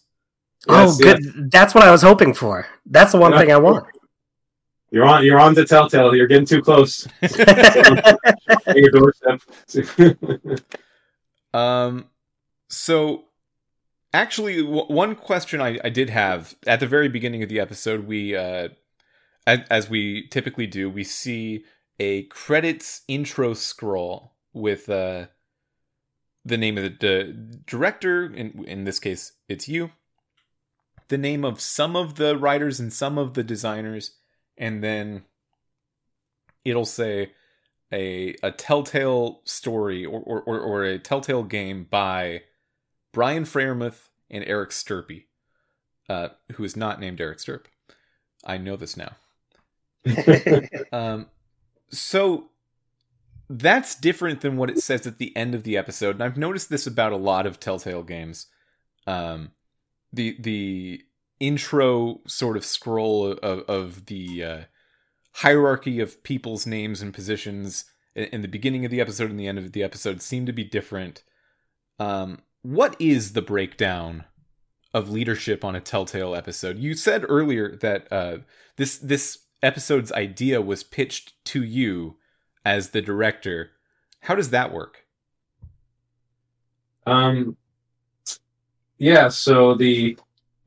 Oh, 0.68 0.98
good. 0.98 1.20
Yes. 1.24 1.34
That's 1.52 1.76
what 1.76 1.86
I 1.86 1.92
was 1.92 2.02
hoping 2.02 2.34
for. 2.34 2.68
That's 2.86 3.14
the 3.14 3.18
one 3.18 3.32
yeah. 3.32 3.40
thing 3.40 3.52
I 3.52 3.58
want. 3.58 3.86
You're 4.92 5.06
on. 5.06 5.24
You're 5.24 5.40
on 5.40 5.56
to 5.56 5.66
Telltale. 5.66 6.16
You're 6.16 6.28
getting 6.28 6.46
too 6.46 6.62
close. 6.62 7.08
your 8.76 8.92
doorstep. 8.92 9.42
um. 11.54 12.10
So, 12.72 13.26
actually, 14.14 14.62
w- 14.62 14.86
one 14.86 15.16
question 15.16 15.62
I, 15.62 15.80
I 15.84 15.90
did 15.90 16.10
have 16.10 16.56
at 16.68 16.80
the 16.80 16.88
very 16.88 17.10
beginning 17.10 17.42
of 17.42 17.50
the 17.50 17.60
episode, 17.60 18.06
we, 18.06 18.36
uh, 18.36 18.70
as, 19.48 19.60
as 19.72 19.90
we 19.90 20.28
typically 20.28 20.68
do, 20.68 20.90
we 20.90 21.04
see 21.04 21.64
a 22.00 22.24
credits 22.24 23.02
intro 23.08 23.54
scroll 23.54 24.34
with 24.54 24.88
uh, 24.88 25.28
the 26.46 26.58
name 26.58 26.78
of 26.78 26.84
the, 26.84 26.90
the 27.00 27.60
director. 27.66 28.26
In 28.26 28.64
in 28.66 28.84
this 28.86 29.00
case, 29.00 29.34
it's 29.48 29.68
you. 29.68 29.92
The 31.10 31.18
name 31.18 31.44
of 31.44 31.60
some 31.60 31.96
of 31.96 32.16
the 32.16 32.38
writers 32.38 32.80
and 32.80 32.94
some 32.94 33.18
of 33.18 33.34
the 33.34 33.44
designers 33.44 34.19
and 34.60 34.84
then 34.84 35.24
it'll 36.66 36.86
say 36.86 37.32
a 37.92 38.36
a 38.44 38.52
telltale 38.52 39.42
story 39.46 40.06
or 40.06 40.22
or, 40.22 40.42
or, 40.42 40.60
or 40.60 40.84
a 40.84 41.00
telltale 41.00 41.44
game 41.44 41.88
by 41.90 42.44
Brian 43.12 43.46
Freyermuth 43.46 44.10
and 44.30 44.44
Eric 44.46 44.70
Stirpe, 44.70 45.26
uh, 46.08 46.30
who 46.54 46.64
is 46.64 46.76
not 46.76 47.00
named 47.00 47.20
Eric 47.20 47.40
Stirpe. 47.40 47.66
I 48.46 48.58
know 48.58 48.76
this 48.76 48.96
now. 48.96 49.16
um, 50.92 51.28
so 51.90 52.52
that's 53.50 53.96
different 53.96 54.42
than 54.42 54.58
what 54.58 54.70
it 54.70 54.80
says 54.80 55.08
at 55.08 55.18
the 55.18 55.36
end 55.36 55.56
of 55.56 55.64
the 55.64 55.76
episode, 55.76 56.16
and 56.16 56.24
I've 56.24 56.38
noticed 56.38 56.70
this 56.70 56.86
about 56.86 57.12
a 57.12 57.18
lot 57.18 57.48
of 57.48 57.60
Telltale 57.60 58.04
games. 58.04 58.48
Um, 59.08 59.52
the 60.14 60.38
the 60.40 61.02
intro 61.40 62.22
sort 62.28 62.58
of 62.58 62.66
scroll 62.66 63.32
of, 63.32 63.60
of 63.62 64.06
the 64.06 64.44
uh, 64.44 64.62
hierarchy 65.34 66.00
of 66.00 66.24
people's 66.24 66.66
names 66.66 67.02
and 67.02 67.14
positions 67.14 67.86
in, 68.16 68.42
the 68.42 68.48
beginning 68.48 68.86
of 68.86 68.92
the 68.92 69.02
episode 69.02 69.30
and 69.30 69.40
the 69.40 69.48
end 69.48 69.58
of 69.58 69.72
the 69.72 69.84
episode 69.84 70.22
seem 70.22 70.46
to 70.46 70.52
be 70.52 70.64
different. 70.64 71.24
Um, 72.00 72.42
what 72.62 72.96
is 73.00 73.34
the 73.34 73.42
breakdown 73.42 74.26
of 74.94 75.10
leadership 75.10 75.64
on 75.64 75.76
a 75.76 75.82
Telltale 75.82 76.36
episode? 76.36 76.78
You 76.78 76.94
said 76.94 77.26
earlier 77.28 77.76
that 77.78 78.12
uh, 78.12 78.38
this 78.76 78.98
this 78.98 79.40
episode's 79.62 80.12
idea 80.12 80.62
was 80.62 80.84
pitched 80.84 81.34
to 81.46 81.64
you 81.64 82.18
as 82.66 82.90
the 82.90 83.02
director. 83.02 83.72
How 84.22 84.36
does 84.36 84.50
that 84.50 84.74
work? 84.74 85.06
Um, 87.06 87.56
yeah, 88.98 89.30
so 89.30 89.74
the 89.74 90.18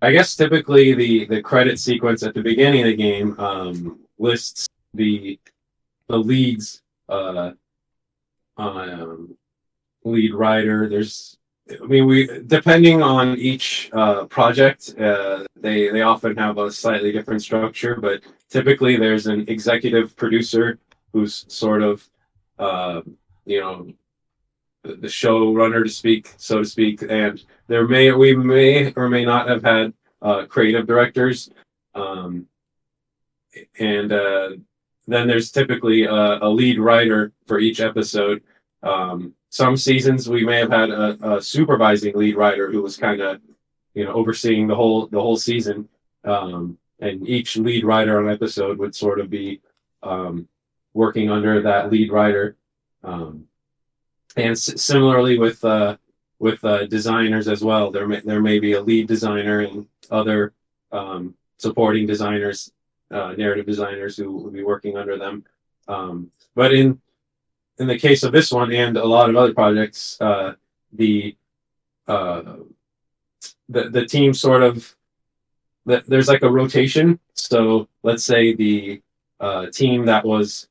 I 0.03 0.11
guess 0.11 0.35
typically 0.35 0.95
the 0.95 1.27
the 1.27 1.41
credit 1.41 1.79
sequence 1.79 2.25
at 2.25 2.35
the 2.35 2.43
beginning 2.43 2.81
of 2.81 2.89
the 2.89 2.97
game 2.97 3.39
um, 3.39 4.01
lists 4.19 4.69
the 4.93 5.39
the 6.09 6.19
leads 6.19 6.83
uh, 7.09 7.53
um, 8.57 9.37
lead 10.03 10.35
writer. 10.35 10.89
There's 10.89 11.39
I 11.71 11.87
mean 11.87 12.07
we 12.07 12.27
depending 12.47 13.01
on 13.01 13.39
each 13.39 13.91
uh, 13.93 14.25
project 14.25 14.93
uh, 14.99 15.45
they 15.55 15.89
they 15.91 16.03
often 16.03 16.37
have 16.37 16.59
a 16.59 16.73
slightly 16.73 17.13
different 17.13 17.41
structure, 17.41 17.95
but 17.95 18.23
typically 18.51 18.97
there's 18.97 19.29
an 19.29 19.45
executive 19.47 20.17
producer 20.17 20.81
who's 21.13 21.45
sort 21.47 21.81
of 21.81 22.11
uh, 22.59 23.03
you 23.47 23.61
know 23.61 23.87
the, 24.83 25.07
showrunner 25.07 25.85
to 25.85 25.89
speak, 25.89 26.33
so 26.37 26.59
to 26.59 26.65
speak, 26.65 27.03
and 27.09 27.43
there 27.69 27.87
may 27.87 28.11
we 28.13 28.35
may 28.35 28.93
or 28.95 29.09
may 29.09 29.25
not 29.25 29.49
have 29.49 29.63
had 29.63 29.93
uh, 30.21 30.47
creative 30.47 30.87
directors, 30.87 31.51
um, 31.95 32.47
and 33.79 34.13
uh, 34.13 34.51
then 35.07 35.27
there's 35.27 35.51
typically 35.51 36.05
a, 36.05 36.39
a, 36.43 36.49
lead 36.49 36.79
writer 36.79 37.33
for 37.47 37.59
each 37.59 37.81
episode. 37.81 38.43
Um, 38.83 39.35
some 39.51 39.77
seasons 39.77 40.29
we 40.29 40.45
may 40.45 40.59
have 40.59 40.71
had 40.71 40.91
a, 40.91 41.37
a 41.37 41.43
supervising 41.43 42.17
lead 42.17 42.37
writer 42.37 42.71
who 42.71 42.83
was 42.83 42.97
kind 42.97 43.21
of 43.21 43.41
you 43.95 44.05
know 44.05 44.13
overseeing 44.13 44.67
the 44.67 44.75
whole 44.75 45.07
the 45.07 45.21
whole 45.21 45.37
season, 45.37 45.89
um, 46.25 46.79
and 47.01 47.29
each 47.29 47.57
lead 47.57 47.85
writer 47.85 48.19
on 48.19 48.33
episode 48.33 48.79
would 48.79 48.95
sort 48.95 49.21
of 49.21 49.31
be 49.31 49.61
um, 50.03 50.49
working 50.95 51.31
under 51.31 51.63
that 51.63 51.91
lead 51.91 52.11
writer. 52.11 52.57
Um, 53.05 53.47
and 54.37 54.53
s- 54.53 54.81
similarly 54.81 55.39
with 55.39 55.65
uh, 55.65 55.97
with 56.39 56.65
uh, 56.65 56.87
designers 56.87 57.49
as 57.49 57.63
well. 57.63 57.91
There 57.91 58.07
may 58.07 58.21
there 58.21 58.41
may 58.41 58.59
be 58.59 58.73
a 58.73 58.83
lead 58.83 59.07
designer 59.07 59.61
and 59.61 59.87
other 60.11 60.53
um, 60.91 61.35
supporting 61.59 62.07
designers, 62.07 62.73
uh, 63.11 63.35
narrative 63.37 63.67
designers 63.67 64.17
who 64.17 64.33
will 64.33 64.51
be 64.51 64.65
working 64.65 64.97
under 64.97 65.17
them. 65.17 65.45
Um, 65.89 66.31
but 66.55 66.75
in 66.75 67.01
in 67.79 67.87
the 67.87 67.99
case 67.99 68.23
of 68.23 68.33
this 68.33 68.53
one 68.53 68.73
and 68.73 68.97
a 68.97 69.05
lot 69.05 69.31
of 69.31 69.37
other 69.37 69.55
projects, 69.55 70.21
uh, 70.21 70.55
the 70.93 71.37
uh, 72.09 72.57
the 73.69 73.91
the 73.91 74.07
team 74.07 74.35
sort 74.35 74.63
of 74.63 74.97
there's 75.85 76.29
like 76.29 76.43
a 76.43 76.51
rotation. 76.51 77.19
So 77.35 77.89
let's 78.03 78.25
say 78.25 78.55
the 78.55 79.03
uh, 79.41 79.67
team 79.67 80.07
that 80.07 80.25
was 80.25 80.69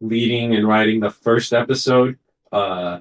leading 0.00 0.54
and 0.54 0.68
writing 0.68 1.00
the 1.00 1.10
first 1.10 1.54
episode 1.54 2.18
uh, 2.52 3.00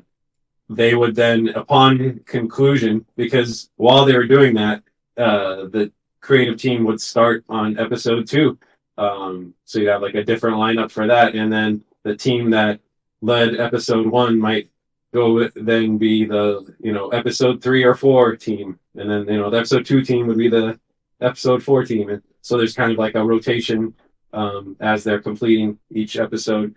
they 0.70 0.96
would 0.96 1.16
then, 1.16 1.50
upon 1.50 2.22
conclusion, 2.26 3.06
because 3.16 3.70
while 3.76 4.06
they 4.06 4.16
were 4.16 4.28
doing 4.28 4.56
that, 4.56 4.84
uh, 5.18 5.68
the 5.68 5.92
creative 6.22 6.58
team 6.58 6.84
would 6.86 7.00
start 7.00 7.46
on 7.48 7.78
episode 7.78 8.28
two. 8.28 8.58
Um, 8.98 9.54
so 9.66 9.80
you'd 9.80 9.90
have 9.90 10.02
like 10.02 10.16
a 10.16 10.24
different 10.24 10.58
lineup 10.58 10.92
for 10.92 11.08
that, 11.08 11.36
and 11.36 11.52
then 11.52 11.84
the 12.04 12.16
team 12.16 12.50
that 12.52 12.80
led 13.22 13.60
episode 13.60 14.08
one 14.08 14.40
might 14.40 14.70
go 15.14 15.34
with, 15.34 15.54
then 15.56 15.98
be 15.98 16.26
the 16.26 16.76
you 16.80 16.94
know 16.94 17.10
episode 17.10 17.62
three 17.62 17.84
or 17.84 17.96
four 17.96 18.36
team, 18.36 18.80
and 18.96 19.10
then 19.10 19.28
you 19.28 19.38
know 19.38 19.50
the 19.50 19.58
episode 19.58 19.86
two 19.86 20.02
team 20.02 20.28
would 20.28 20.38
be 20.38 20.50
the 20.50 20.80
episode 21.22 21.62
four 21.64 21.86
team, 21.86 22.10
and 22.10 22.22
so 22.42 22.58
there's 22.58 22.76
kind 22.76 22.92
of 22.92 22.98
like 22.98 23.16
a 23.16 23.24
rotation 23.24 23.94
um, 24.34 24.76
as 24.80 25.04
they're 25.04 25.22
completing 25.22 25.80
each 25.92 26.18
episode. 26.18 26.76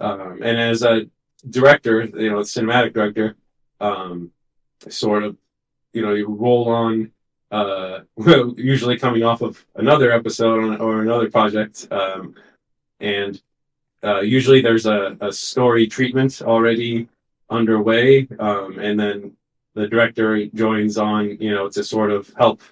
Um, 0.00 0.40
and 0.42 0.58
as 0.58 0.82
a 0.82 1.06
director, 1.48 2.04
you 2.04 2.30
know, 2.30 2.38
cinematic 2.38 2.94
director, 2.94 3.36
um, 3.80 4.30
sort 4.88 5.24
of, 5.24 5.36
you 5.92 6.02
know, 6.02 6.14
you 6.14 6.26
roll 6.26 6.68
on, 6.68 7.12
uh, 7.50 8.00
usually 8.56 8.98
coming 8.98 9.22
off 9.22 9.40
of 9.40 9.64
another 9.76 10.12
episode 10.12 10.62
on, 10.62 10.80
or 10.80 11.02
another 11.02 11.30
project, 11.30 11.88
um, 11.90 12.34
and 13.00 13.40
uh, 14.04 14.20
usually 14.20 14.60
there's 14.60 14.86
a, 14.86 15.16
a 15.20 15.32
story 15.32 15.86
treatment 15.86 16.42
already 16.42 17.08
underway, 17.50 18.28
um, 18.38 18.78
and 18.78 18.98
then 18.98 19.32
the 19.74 19.88
director 19.88 20.46
joins 20.46 20.98
on, 20.98 21.36
you 21.40 21.54
know, 21.54 21.68
to 21.68 21.82
sort 21.82 22.10
of 22.10 22.32
help 22.36 22.62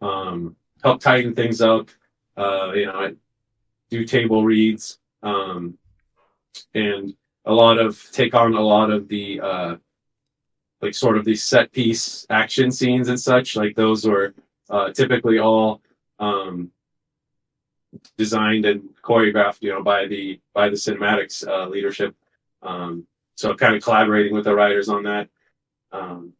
um, 0.00 0.56
help 0.82 1.00
tighten 1.00 1.34
things 1.34 1.60
up, 1.60 1.88
uh, 2.36 2.72
you 2.72 2.86
know, 2.86 3.14
do 3.90 4.04
table 4.04 4.44
reads, 4.44 4.98
um, 5.22 5.76
and 6.74 7.14
a 7.44 7.52
lot 7.52 7.78
of 7.78 8.02
take 8.12 8.34
on 8.34 8.54
a 8.54 8.60
lot 8.60 8.90
of 8.90 9.08
the 9.08 9.40
uh 9.40 9.76
like 10.80 10.94
sort 10.94 11.16
of 11.16 11.24
these 11.24 11.42
set 11.42 11.72
piece 11.72 12.26
action 12.30 12.70
scenes 12.70 13.08
and 13.08 13.20
such 13.20 13.56
like 13.56 13.74
those 13.76 14.06
were 14.06 14.34
uh 14.70 14.92
typically 14.92 15.38
all 15.38 15.80
um 16.18 16.70
designed 18.16 18.64
and 18.64 18.88
choreographed 19.02 19.62
you 19.62 19.70
know 19.70 19.82
by 19.82 20.06
the 20.06 20.40
by 20.54 20.68
the 20.68 20.76
cinematics 20.76 21.46
uh 21.46 21.68
leadership. 21.68 22.14
Um 22.62 23.06
so 23.34 23.54
kind 23.54 23.74
of 23.74 23.82
collaborating 23.82 24.34
with 24.34 24.44
the 24.44 24.54
writers 24.54 24.88
on 24.88 25.04
that. 25.04 25.28
Um 25.92 26.34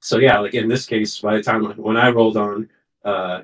so 0.00 0.18
yeah 0.18 0.38
like 0.38 0.54
in 0.54 0.68
this 0.68 0.86
case 0.86 1.18
by 1.20 1.36
the 1.36 1.42
time 1.42 1.62
when 1.76 1.96
i 1.96 2.08
rolled 2.08 2.38
on 2.38 2.68
uh 3.04 3.42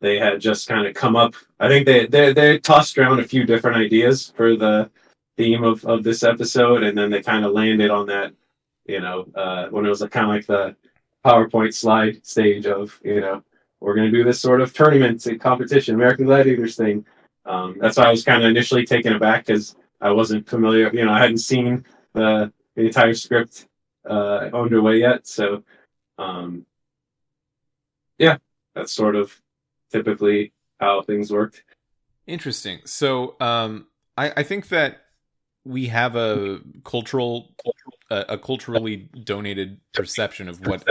they 0.00 0.18
had 0.18 0.40
just 0.40 0.68
kind 0.68 0.86
of 0.86 0.94
come 0.94 1.16
up. 1.16 1.34
I 1.58 1.68
think 1.68 1.86
they 1.86 2.06
they, 2.06 2.32
they 2.32 2.58
tossed 2.58 2.96
around 2.98 3.20
a 3.20 3.24
few 3.24 3.44
different 3.44 3.76
ideas 3.76 4.32
for 4.36 4.56
the 4.56 4.90
theme 5.38 5.64
of, 5.64 5.84
of 5.84 6.02
this 6.02 6.22
episode, 6.22 6.82
and 6.82 6.98
then 6.98 7.10
they 7.10 7.22
kind 7.22 7.44
of 7.44 7.52
landed 7.52 7.90
on 7.90 8.06
that, 8.06 8.34
you 8.84 9.00
know, 9.00 9.26
uh, 9.34 9.68
when 9.68 9.86
it 9.86 9.88
was 9.88 10.00
kind 10.00 10.26
of 10.26 10.34
like 10.34 10.46
the 10.46 10.76
PowerPoint 11.24 11.72
slide 11.72 12.26
stage 12.26 12.66
of, 12.66 13.00
you 13.04 13.20
know, 13.20 13.42
we're 13.80 13.94
going 13.94 14.10
to 14.10 14.18
do 14.18 14.24
this 14.24 14.40
sort 14.40 14.60
of 14.60 14.74
tournament 14.74 15.24
competition, 15.40 15.94
American 15.94 16.26
Gladiators 16.26 16.76
thing. 16.76 17.06
Um, 17.46 17.76
that's 17.80 17.96
why 17.96 18.06
I 18.06 18.10
was 18.10 18.24
kind 18.24 18.42
of 18.42 18.50
initially 18.50 18.84
taken 18.84 19.14
aback 19.14 19.46
because 19.46 19.76
I 20.00 20.10
wasn't 20.10 20.48
familiar, 20.48 20.92
you 20.92 21.04
know, 21.04 21.12
I 21.12 21.20
hadn't 21.20 21.38
seen 21.38 21.86
the, 22.12 22.52
the 22.74 22.86
entire 22.86 23.14
script 23.14 23.68
uh, 24.08 24.50
underway 24.52 24.98
yet. 24.98 25.26
So, 25.26 25.62
um, 26.18 26.66
yeah, 28.18 28.38
that's 28.74 28.92
sort 28.92 29.14
of 29.14 29.40
typically 29.92 30.52
how 30.80 31.02
things 31.02 31.30
worked. 31.30 31.62
Interesting. 32.26 32.80
So, 32.84 33.36
um, 33.40 33.86
I, 34.16 34.32
I 34.38 34.42
think 34.42 34.68
that 34.68 35.04
we 35.68 35.86
have 35.88 36.16
a 36.16 36.60
cultural 36.84 37.54
a, 38.10 38.38
culturally 38.38 39.08
donated 39.22 39.78
perception 39.92 40.48
of 40.48 40.66
what 40.66 40.82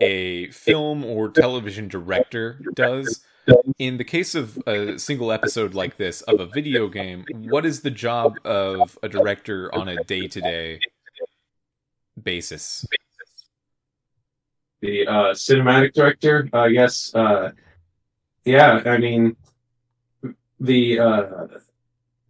a 0.00 0.50
film 0.50 1.04
or 1.04 1.28
television 1.28 1.86
director 1.86 2.58
does. 2.74 3.22
In 3.78 3.98
the 3.98 4.04
case 4.04 4.34
of 4.34 4.58
a 4.66 4.98
single 4.98 5.30
episode 5.30 5.74
like 5.74 5.98
this 5.98 6.22
of 6.22 6.40
a 6.40 6.46
video 6.46 6.88
game, 6.88 7.24
what 7.30 7.66
is 7.66 7.82
the 7.82 7.90
job 7.90 8.38
of 8.44 8.98
a 9.02 9.08
director 9.08 9.72
on 9.74 9.88
a 9.88 10.02
day 10.04 10.28
to 10.28 10.40
day 10.40 10.80
basis? 12.22 12.86
The 14.80 15.06
uh, 15.06 15.34
cinematic 15.34 15.92
director, 15.92 16.48
uh, 16.54 16.64
yes, 16.64 17.14
uh, 17.14 17.50
yeah. 18.44 18.82
I 18.86 18.96
mean, 18.96 19.36
the 20.58 20.98
uh, 20.98 21.46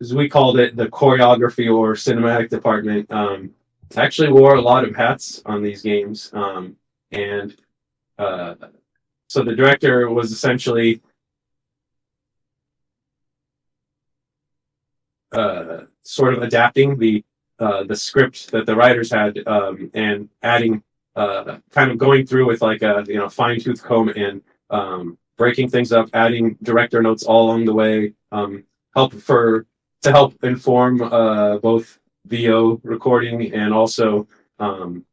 as 0.03 0.13
we 0.13 0.29
called 0.29 0.59
it, 0.59 0.75
the 0.75 0.89
choreography 0.89 1.73
or 1.73 1.95
cinematic 1.95 2.51
department, 2.51 3.11
um, 3.13 3.51
actually 3.97 4.33
wore 4.33 4.57
a 4.57 4.61
lot 4.61 4.85
of 4.85 4.97
hats 4.97 5.41
on 5.47 5.63
these 5.63 5.83
games. 5.83 6.29
Um, 6.33 6.77
and 7.13 7.55
uh, 8.19 8.55
so 9.29 9.45
the 9.45 9.55
director 9.55 10.11
was 10.11 10.33
essentially 10.33 11.01
uh, 15.31 15.83
sort 16.03 16.35
of 16.35 16.43
adapting 16.43 16.99
the 16.99 17.25
uh, 17.61 17.85
the 17.85 17.95
script 17.95 18.51
that 18.51 18.67
the 18.67 18.75
writers 18.75 19.13
had 19.13 19.39
um, 19.47 19.89
and 19.95 20.29
adding 20.43 20.83
uh, 21.15 21.59
kind 21.71 21.93
of 21.93 21.99
going 21.99 22.27
through 22.27 22.47
with 22.47 22.61
like 22.61 22.83
a 22.83 23.05
you 23.07 23.19
know 23.19 23.29
fine 23.29 23.61
tooth 23.61 23.85
comb 23.85 24.09
and 24.09 24.43
um, 24.71 25.17
breaking 25.39 25.69
things 25.69 25.93
up, 25.93 26.09
adding 26.13 26.59
director 26.65 27.01
notes 27.03 27.23
all 27.23 27.47
along 27.47 27.67
the 27.67 27.75
way. 27.75 28.15
Um, 28.33 28.65
help 28.95 29.15
for 29.15 29.67
to 30.03 30.11
help 30.11 30.43
inform 30.45 31.01
uh, 31.01 31.59
both 31.59 31.99
VO 32.27 32.81
recording 32.83 33.53
and 33.53 33.73
also 33.73 34.27
um, 34.59 35.05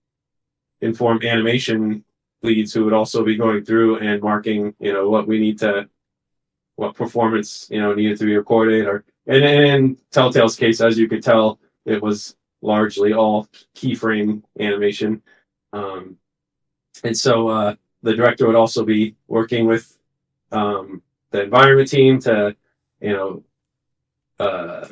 inform 0.81 1.23
animation 1.23 2.03
leads 2.41 2.73
who 2.73 2.85
would 2.85 2.93
also 2.93 3.23
be 3.23 3.35
going 3.35 3.63
through 3.63 3.99
and 3.99 4.21
marking, 4.21 4.73
you 4.79 4.93
know, 4.93 5.09
what 5.09 5.27
we 5.27 5.39
need 5.39 5.59
to, 5.59 5.89
what 6.75 6.95
performance, 6.95 7.67
you 7.69 7.81
know, 7.81 7.93
needed 7.93 8.17
to 8.17 8.25
be 8.25 8.35
recorded. 8.35 8.87
Or 8.87 9.03
and 9.27 9.43
in 9.43 9.97
Telltale's 10.11 10.55
case, 10.55 10.81
as 10.81 10.97
you 10.97 11.07
could 11.07 11.23
tell, 11.23 11.59
it 11.85 12.01
was 12.01 12.35
largely 12.61 13.13
all 13.13 13.47
keyframe 13.75 14.43
animation. 14.59 15.21
Um, 15.73 16.17
and 17.03 17.17
so 17.17 17.47
uh, 17.47 17.75
the 18.01 18.15
director 18.15 18.47
would 18.47 18.55
also 18.55 18.83
be 18.83 19.15
working 19.27 19.65
with 19.65 19.95
um, 20.51 21.01
the 21.31 21.43
environment 21.43 21.89
team 21.89 22.19
to, 22.21 22.55
you 23.01 23.13
know, 23.13 23.43
uh, 24.39 24.87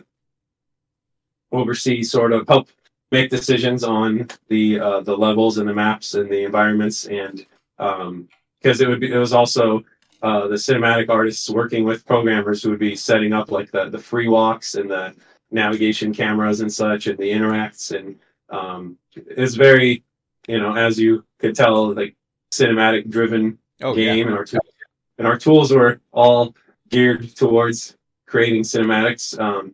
oversee 1.51 2.03
sort 2.03 2.33
of 2.33 2.47
help 2.47 2.69
make 3.11 3.29
decisions 3.29 3.83
on 3.83 4.27
the 4.49 4.79
uh, 4.79 4.99
the 5.01 5.15
levels 5.15 5.57
and 5.57 5.67
the 5.67 5.73
maps 5.73 6.13
and 6.13 6.29
the 6.29 6.43
environments 6.43 7.05
and 7.05 7.45
because 7.77 8.81
it 8.81 8.87
would 8.87 8.99
be 8.99 9.11
it 9.11 9.17
was 9.17 9.33
also 9.33 9.83
uh, 10.23 10.47
the 10.47 10.55
cinematic 10.55 11.09
artists 11.09 11.49
working 11.49 11.83
with 11.83 12.05
programmers 12.05 12.63
who 12.63 12.71
would 12.71 12.79
be 12.79 12.95
setting 12.95 13.33
up 13.33 13.51
like 13.51 13.71
the 13.71 13.89
the 13.89 13.99
free 13.99 14.27
walks 14.27 14.75
and 14.75 14.89
the 14.89 15.15
navigation 15.51 16.13
cameras 16.13 16.59
and 16.59 16.73
such 16.73 17.07
and 17.07 17.17
the 17.17 17.31
interacts 17.31 17.97
and 17.97 18.19
um, 18.49 18.97
it's 19.15 19.55
very 19.55 20.03
you 20.47 20.59
know 20.59 20.75
as 20.75 20.99
you 20.99 21.23
could 21.39 21.55
tell 21.55 21.93
like 21.93 22.15
cinematic 22.51 23.09
driven 23.09 23.57
Oh 23.81 23.93
game 23.93 24.17
yeah. 24.17 24.25
and 24.25 24.33
our 24.33 24.45
tools, 24.45 24.73
and 25.17 25.27
our 25.27 25.37
tools 25.37 25.71
were 25.71 26.01
all 26.11 26.55
geared 26.89 27.35
towards 27.35 27.96
creating 28.27 28.61
cinematics 28.63 29.37
um, 29.39 29.73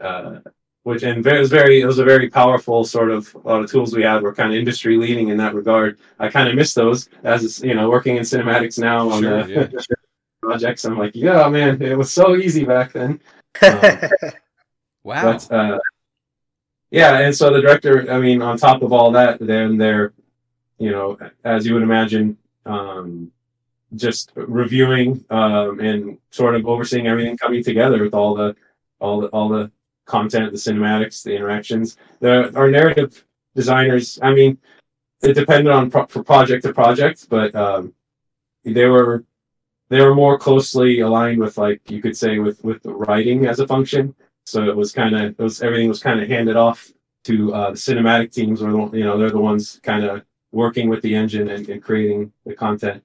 uh, 0.00 0.40
which 0.82 1.02
and 1.02 1.26
it 1.26 1.38
was 1.38 1.50
very 1.50 1.80
it 1.80 1.86
was 1.86 1.98
a 1.98 2.04
very 2.04 2.28
powerful 2.30 2.84
sort 2.84 3.10
of 3.10 3.34
a 3.34 3.38
lot 3.48 3.62
of 3.62 3.70
tools 3.70 3.94
we 3.94 4.02
had 4.02 4.22
were 4.22 4.34
kind 4.34 4.52
of 4.52 4.58
industry 4.58 4.96
leading 4.96 5.28
in 5.28 5.36
that 5.36 5.54
regard. 5.54 5.98
I 6.18 6.28
kind 6.28 6.48
of 6.48 6.54
miss 6.54 6.72
those 6.74 7.08
as 7.24 7.60
you 7.62 7.74
know 7.74 7.90
working 7.90 8.16
in 8.16 8.22
cinematics 8.22 8.78
now 8.78 9.08
on 9.10 9.22
Sure, 9.22 9.44
the 9.44 9.84
projects. 10.42 10.84
I'm 10.84 10.96
like 10.98 11.14
yeah 11.14 11.48
man 11.48 11.80
it 11.82 11.96
was 11.98 12.12
so 12.12 12.36
easy 12.36 12.64
back 12.64 12.92
then. 12.92 13.20
Um, 13.62 13.80
Wow. 15.04 15.32
but 15.32 15.52
uh, 15.52 15.78
yeah, 16.90 17.18
and 17.20 17.34
so 17.34 17.50
the 17.52 17.60
director, 17.62 18.10
I 18.10 18.18
mean, 18.18 18.42
on 18.42 18.56
top 18.58 18.82
of 18.82 18.92
all 18.92 19.10
that, 19.12 19.38
then 19.40 19.78
they're, 19.78 20.12
you 20.78 20.90
know, 20.90 21.18
as 21.44 21.66
you 21.66 21.74
would 21.74 21.82
imagine, 21.82 22.36
um, 22.66 23.30
just 23.94 24.32
reviewing 24.34 25.24
um, 25.30 25.80
and 25.80 26.18
sort 26.30 26.54
of 26.54 26.66
overseeing 26.66 27.06
everything 27.06 27.36
coming 27.36 27.62
together 27.62 28.02
with 28.02 28.14
all 28.14 28.34
the, 28.34 28.54
all 29.00 29.20
the, 29.20 29.28
all 29.28 29.48
the 29.48 29.70
content, 30.04 30.52
the 30.52 30.58
cinematics, 30.58 31.22
the 31.22 31.34
interactions. 31.34 31.96
The 32.20 32.54
our 32.56 32.70
narrative 32.70 33.24
designers, 33.54 34.18
I 34.22 34.34
mean, 34.34 34.58
it 35.22 35.34
depended 35.34 35.72
on 35.72 35.90
pro- 35.90 36.06
for 36.06 36.22
project 36.22 36.64
to 36.64 36.72
project, 36.72 37.28
but 37.28 37.54
um, 37.54 37.94
they 38.64 38.86
were 38.86 39.24
they 39.88 40.00
were 40.00 40.14
more 40.14 40.38
closely 40.38 41.00
aligned 41.00 41.40
with 41.40 41.58
like 41.58 41.80
you 41.90 42.02
could 42.02 42.16
say 42.16 42.38
with 42.38 42.62
with 42.64 42.82
the 42.82 42.92
writing 42.92 43.46
as 43.46 43.60
a 43.60 43.66
function 43.66 44.14
so 44.44 44.64
it 44.64 44.76
was 44.76 44.92
kind 44.92 45.14
of 45.14 45.22
it 45.30 45.38
was 45.38 45.62
everything 45.62 45.88
was 45.88 46.02
kind 46.02 46.20
of 46.20 46.28
handed 46.28 46.56
off 46.56 46.90
to 47.24 47.52
uh, 47.54 47.70
the 47.70 47.76
cinematic 47.76 48.32
teams 48.32 48.62
or 48.62 48.70
you 48.96 49.04
know 49.04 49.18
they're 49.18 49.30
the 49.30 49.38
ones 49.38 49.80
kind 49.82 50.04
of 50.04 50.22
working 50.52 50.88
with 50.88 51.02
the 51.02 51.14
engine 51.14 51.48
and, 51.48 51.68
and 51.68 51.82
creating 51.82 52.32
the 52.46 52.54
content 52.54 53.02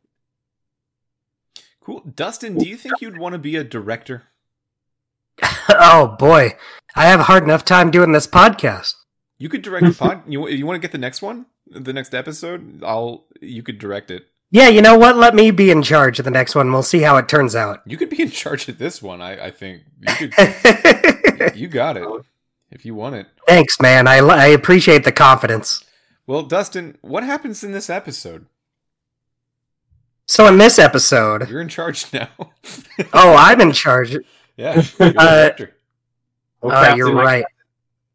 Cool. 1.84 2.02
Dustin, 2.16 2.58
do 2.58 2.66
you 2.66 2.78
think 2.78 3.02
you'd 3.02 3.18
want 3.18 3.34
to 3.34 3.40
be 3.40 3.58
a 3.58 3.64
director? 3.64 4.24
oh 5.70 6.16
boy, 6.18 6.56
I 6.96 7.06
have 7.08 7.20
a 7.20 7.24
hard 7.24 7.44
enough 7.44 7.66
time 7.66 7.92
doing 7.92 8.14
this 8.14 8.28
podcast. 8.28 8.94
You 9.38 9.50
could 9.50 9.62
direct 9.62 9.88
a 9.88 9.92
pod. 9.98 10.24
You 10.26 10.48
you 10.48 10.66
want 10.66 10.78
to 10.78 10.82
get 10.82 10.94
the 10.94 10.98
next 10.98 11.22
one, 11.22 11.48
the 11.68 11.92
next 11.92 12.14
episode? 12.14 12.82
I'll. 12.84 13.26
You 13.42 13.64
could 13.64 13.80
direct 13.80 14.12
it. 14.12 14.28
Yeah, 14.50 14.70
you 14.70 14.82
know 14.82 14.98
what? 14.98 15.18
Let 15.18 15.36
me 15.36 15.52
be 15.52 15.72
in 15.72 15.82
charge 15.82 16.20
of 16.20 16.26
the 16.26 16.32
next 16.32 16.56
one. 16.56 16.72
We'll 16.72 16.84
see 16.84 17.02
how 17.02 17.18
it 17.18 17.28
turns 17.28 17.56
out. 17.56 17.82
You 17.86 17.98
could 17.98 18.10
be 18.10 18.22
in 18.22 18.30
charge 18.30 18.70
of 18.70 18.78
this 18.78 19.02
one. 19.02 19.22
I 19.22 19.48
I 19.48 19.52
think 19.52 19.84
you 20.00 20.30
could. 20.30 21.56
you 21.56 21.68
got 21.68 21.98
it 21.98 22.08
if 22.72 22.86
you 22.86 22.96
want 22.96 23.16
it. 23.16 23.28
Thanks, 23.48 23.82
man. 23.82 24.08
I, 24.08 24.20
I 24.20 24.46
appreciate 24.48 25.04
the 25.04 25.12
confidence. 25.12 25.84
Well, 26.26 26.44
Dustin, 26.44 26.98
what 27.02 27.24
happens 27.24 27.64
in 27.64 27.74
this 27.74 27.90
episode? 27.90 28.46
So 30.26 30.48
in 30.48 30.58
this 30.58 30.80
episode, 30.80 31.50
You're 31.50 31.62
in 31.62 31.70
charge 31.70 32.12
now. 32.14 32.30
oh, 33.14 33.36
I'm 33.38 33.60
in 33.62 33.72
charge. 33.72 34.16
yeah, 34.58 34.82
you're 35.00 35.14
Uh, 35.18 35.50
director. 35.50 35.76
Oh, 36.62 36.70
Oh, 36.72 36.96
you're 36.96 37.14
right. 37.14 37.46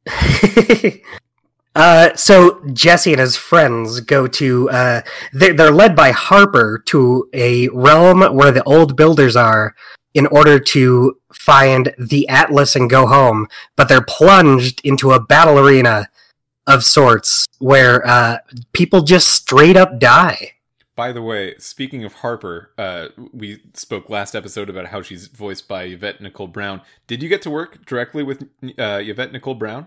uh, 1.74 2.14
so 2.16 2.62
Jesse 2.72 3.12
and 3.12 3.20
his 3.20 3.36
friends 3.36 4.00
go 4.00 4.26
to. 4.26 4.70
Uh, 4.70 5.02
they're, 5.32 5.52
they're 5.52 5.70
led 5.70 5.94
by 5.94 6.12
Harper 6.12 6.82
to 6.86 7.28
a 7.34 7.68
realm 7.68 8.22
where 8.34 8.50
the 8.52 8.64
old 8.64 8.96
builders 8.96 9.36
are, 9.36 9.74
in 10.14 10.26
order 10.28 10.58
to 10.58 11.18
find 11.32 11.94
the 11.98 12.26
Atlas 12.28 12.74
and 12.74 12.88
go 12.88 13.06
home. 13.06 13.48
But 13.76 13.88
they're 13.88 14.00
plunged 14.00 14.80
into 14.82 15.12
a 15.12 15.20
battle 15.20 15.58
arena 15.58 16.08
of 16.66 16.84
sorts 16.84 17.46
where 17.58 18.06
uh, 18.06 18.38
people 18.72 19.02
just 19.02 19.28
straight 19.28 19.76
up 19.76 19.98
die. 19.98 20.52
By 20.98 21.12
the 21.12 21.22
way, 21.22 21.54
speaking 21.58 22.02
of 22.02 22.12
Harper, 22.12 22.72
uh, 22.76 23.10
we 23.32 23.62
spoke 23.72 24.10
last 24.10 24.34
episode 24.34 24.68
about 24.68 24.86
how 24.86 25.00
she's 25.00 25.28
voiced 25.28 25.68
by 25.68 25.84
Yvette 25.84 26.20
Nicole 26.20 26.48
Brown. 26.48 26.80
Did 27.06 27.22
you 27.22 27.28
get 27.28 27.40
to 27.42 27.50
work 27.50 27.86
directly 27.86 28.24
with 28.24 28.42
uh, 28.76 28.98
Yvette 29.00 29.30
Nicole 29.30 29.54
Brown? 29.54 29.86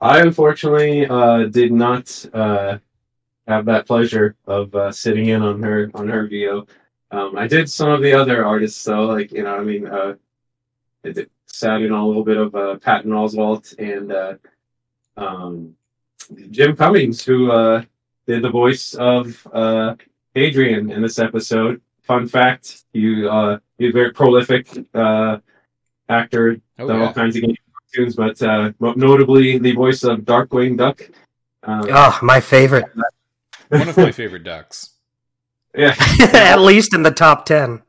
I 0.00 0.22
unfortunately 0.22 1.06
uh, 1.06 1.48
did 1.48 1.72
not 1.72 2.24
uh, 2.32 2.78
have 3.46 3.66
that 3.66 3.86
pleasure 3.86 4.34
of 4.46 4.74
uh, 4.74 4.92
sitting 4.92 5.26
in 5.26 5.42
on 5.42 5.62
her 5.62 5.90
on 5.92 6.08
her 6.08 6.26
VO. 6.26 6.66
Um, 7.10 7.36
I 7.36 7.46
did 7.46 7.68
some 7.68 7.90
of 7.90 8.00
the 8.00 8.14
other 8.14 8.46
artists 8.46 8.82
though, 8.82 9.04
like 9.04 9.30
you 9.30 9.42
know, 9.42 9.56
I 9.56 9.62
mean, 9.62 9.86
uh, 9.86 10.14
I 11.04 11.10
did, 11.10 11.30
sat 11.44 11.82
in 11.82 11.92
on 11.92 12.00
a 12.00 12.06
little 12.06 12.24
bit 12.24 12.38
of 12.38 12.54
uh, 12.54 12.76
Patton 12.76 13.10
Oswalt 13.10 13.78
and 13.78 14.10
uh, 14.10 14.34
um, 15.18 15.76
Jim 16.50 16.74
Cummings, 16.74 17.22
who 17.22 17.50
uh, 17.50 17.82
did 18.26 18.42
the 18.42 18.50
voice 18.50 18.94
of 18.94 19.46
uh, 19.52 19.94
Hadrian 20.34 20.90
in 20.90 21.02
this 21.02 21.18
episode. 21.18 21.80
Fun 22.02 22.26
fact: 22.28 22.84
you 22.92 23.28
uh, 23.28 23.58
he's 23.78 23.90
a 23.90 23.92
very 23.92 24.12
prolific 24.12 24.68
uh, 24.94 25.38
actor 26.08 26.56
Oh 26.78 26.86
done 26.88 27.00
all 27.02 27.12
kinds 27.12 27.36
of 27.36 27.42
game 27.42 27.56
cartoons, 27.72 28.14
but 28.16 28.40
uh, 28.42 28.72
notably 28.80 29.58
the 29.58 29.72
voice 29.72 30.04
of 30.04 30.20
Darkwing 30.20 30.76
Duck. 30.76 31.02
Um, 31.62 31.86
Oh, 31.90 32.18
my 32.22 32.40
favorite. 32.40 32.84
One 33.68 33.88
of 33.88 33.96
my 33.96 34.12
favorite 34.12 34.44
ducks. 34.44 34.90
yeah, 35.76 35.94
At 36.32 36.60
least 36.60 36.94
in 36.94 37.02
the 37.02 37.10
top 37.10 37.44
ten. 37.44 37.82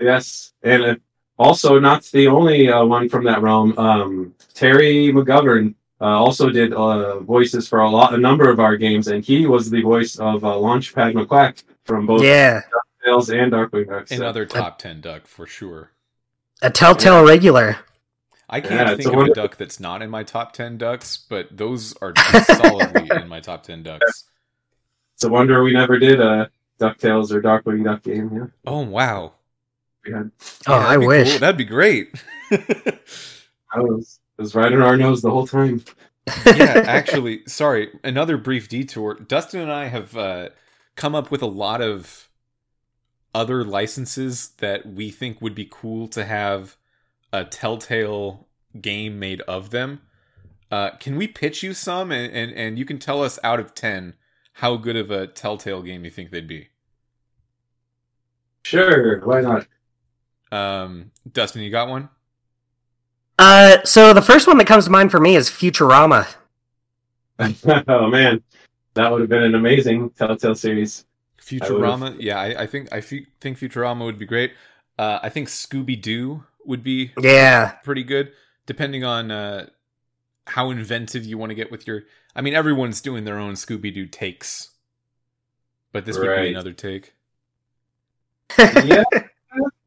yes, 0.00 0.52
and 0.62 0.82
uh, 0.82 0.94
also 1.38 1.78
not 1.78 2.02
the 2.12 2.26
only 2.28 2.68
uh, 2.68 2.84
one 2.84 3.08
from 3.08 3.24
that 3.24 3.40
realm. 3.40 3.78
Um, 3.78 4.34
Terry 4.52 5.12
McGovern 5.12 5.74
uh, 6.00 6.04
also 6.04 6.50
did 6.50 6.72
uh, 6.72 7.20
voices 7.20 7.68
for 7.68 7.80
a 7.80 7.90
lot, 7.90 8.14
a 8.14 8.18
number 8.18 8.48
of 8.50 8.60
our 8.60 8.76
games, 8.76 9.08
and 9.08 9.24
he 9.24 9.46
was 9.46 9.70
the 9.70 9.82
voice 9.82 10.16
of 10.18 10.44
uh, 10.44 10.48
Launchpad 10.48 11.12
McQuack 11.14 11.62
from 11.84 12.06
both 12.06 12.22
Yeah, 12.22 12.62
Tales 13.04 13.30
and 13.30 13.52
Darkwing 13.52 13.88
Duck. 13.88 14.08
so- 14.08 14.16
Another 14.16 14.46
top 14.46 14.78
ten 14.78 15.00
duck 15.00 15.26
for 15.26 15.46
sure. 15.46 15.90
a 16.62 16.70
telltale 16.70 17.24
regular. 17.24 17.76
I 18.52 18.60
can't 18.60 18.88
Yeah, 18.88 18.96
think 18.96 19.12
a 19.14 19.18
of 19.20 19.26
a 19.28 19.34
duck 19.34 19.56
that's 19.58 19.78
not 19.78 20.02
in 20.02 20.10
my 20.10 20.24
top 20.24 20.52
ten 20.52 20.76
ducks, 20.76 21.16
but 21.28 21.56
those 21.56 21.94
are 22.02 22.12
solidly 22.44 23.08
in 23.14 23.28
my 23.28 23.40
top 23.40 23.62
ten 23.62 23.82
ducks. 23.82 24.24
It's 25.14 25.24
a 25.24 25.28
wonder 25.28 25.62
we 25.62 25.74
never 25.74 25.98
did 25.98 26.18
a 26.18 26.50
Ducktales 26.80 27.30
or 27.30 27.42
Darkwing 27.42 27.84
Duck 27.84 28.02
game. 28.04 28.30
Yeah, 28.34 28.46
Oh 28.66 28.80
wow! 28.80 29.34
we 30.06 30.12
had. 30.14 30.30
Oh, 30.66 30.78
Yeah, 30.80 30.86
I 30.86 30.96
wish. 30.96 31.30
cool. 31.32 31.38
That'd 31.40 31.58
be 31.58 31.64
great. 31.66 32.14
I 32.50 33.80
was 33.80 34.18
it 34.18 34.19
was 34.40 34.54
right 34.54 34.72
in 34.72 34.80
our 34.80 34.96
nose 34.96 35.22
the 35.22 35.30
whole 35.30 35.46
time. 35.46 35.84
yeah, 36.46 36.82
actually, 36.86 37.42
sorry. 37.46 37.90
Another 38.02 38.36
brief 38.36 38.68
detour. 38.68 39.14
Dustin 39.14 39.60
and 39.60 39.72
I 39.72 39.86
have 39.86 40.16
uh, 40.16 40.48
come 40.96 41.14
up 41.14 41.30
with 41.30 41.42
a 41.42 41.46
lot 41.46 41.80
of 41.80 42.28
other 43.34 43.64
licenses 43.64 44.50
that 44.58 44.86
we 44.86 45.10
think 45.10 45.40
would 45.40 45.54
be 45.54 45.68
cool 45.70 46.08
to 46.08 46.24
have 46.24 46.76
a 47.32 47.44
Telltale 47.44 48.48
game 48.80 49.18
made 49.18 49.40
of 49.42 49.70
them. 49.70 50.00
Uh, 50.70 50.90
can 50.98 51.16
we 51.16 51.26
pitch 51.26 51.62
you 51.62 51.74
some, 51.74 52.12
and, 52.12 52.32
and 52.32 52.52
and 52.52 52.78
you 52.78 52.84
can 52.84 52.98
tell 52.98 53.22
us 53.22 53.38
out 53.42 53.58
of 53.58 53.74
ten 53.74 54.14
how 54.54 54.76
good 54.76 54.96
of 54.96 55.10
a 55.10 55.26
Telltale 55.26 55.82
game 55.82 56.04
you 56.04 56.10
think 56.10 56.30
they'd 56.30 56.46
be? 56.46 56.68
Sure, 58.62 59.20
why 59.24 59.40
not? 59.40 59.66
Um, 60.52 61.10
Dustin, 61.30 61.62
you 61.62 61.70
got 61.70 61.88
one? 61.88 62.08
Uh, 63.40 63.82
so 63.84 64.12
the 64.12 64.20
first 64.20 64.46
one 64.46 64.58
that 64.58 64.66
comes 64.66 64.84
to 64.84 64.90
mind 64.90 65.10
for 65.10 65.18
me 65.18 65.34
is 65.34 65.48
Futurama. 65.48 66.28
oh 67.88 68.06
man, 68.08 68.42
that 68.92 69.10
would 69.10 69.22
have 69.22 69.30
been 69.30 69.42
an 69.42 69.54
amazing 69.54 70.10
Telltale 70.10 70.54
series. 70.54 71.06
Futurama, 71.40 72.14
yeah, 72.20 72.38
I, 72.38 72.62
I 72.62 72.66
think 72.66 72.92
I 72.92 73.00
think 73.00 73.58
Futurama 73.58 74.04
would 74.04 74.18
be 74.18 74.26
great. 74.26 74.52
Uh, 74.98 75.20
I 75.22 75.30
think 75.30 75.48
Scooby 75.48 75.98
Doo 76.00 76.44
would 76.66 76.82
be 76.82 77.12
Yeah, 77.18 77.72
pretty 77.82 78.04
good, 78.04 78.32
depending 78.66 79.04
on 79.04 79.30
uh, 79.30 79.70
how 80.46 80.70
inventive 80.70 81.24
you 81.24 81.38
want 81.38 81.48
to 81.48 81.54
get 81.54 81.70
with 81.70 81.86
your. 81.86 82.02
I 82.36 82.42
mean, 82.42 82.52
everyone's 82.52 83.00
doing 83.00 83.24
their 83.24 83.38
own 83.38 83.54
Scooby 83.54 83.92
Doo 83.92 84.04
takes, 84.06 84.68
but 85.92 86.04
this 86.04 86.18
would 86.18 86.36
be 86.36 86.50
another 86.50 86.74
take. 86.74 87.14
yeah. 88.58 89.04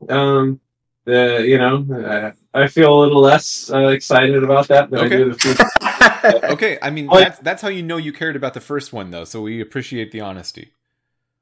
Um. 0.10 0.60
The 1.06 1.44
you 1.46 1.58
know 1.58 1.86
uh, 1.94 2.32
I 2.54 2.68
feel 2.68 2.94
a 2.94 3.00
little 3.02 3.22
less 3.22 3.70
uh, 3.72 3.88
excited 3.90 4.44
about 4.44 4.68
that 4.70 4.90
than 4.90 5.02
Okay. 5.02 5.16
I 5.16 5.18
do 5.20 5.34
the 5.34 5.40
future. 5.40 5.70
Okay, 6.54 6.78
I 6.82 6.90
mean 6.90 7.08
that's 7.12 7.40
that's 7.40 7.62
how 7.62 7.68
you 7.68 7.84
know 7.84 7.98
you 7.98 8.14
cared 8.14 8.38
about 8.38 8.54
the 8.54 8.62
first 8.62 8.94
one, 8.94 9.12
though. 9.12 9.26
So 9.26 9.42
we 9.42 9.60
appreciate 9.60 10.12
the 10.12 10.22
honesty. 10.22 10.72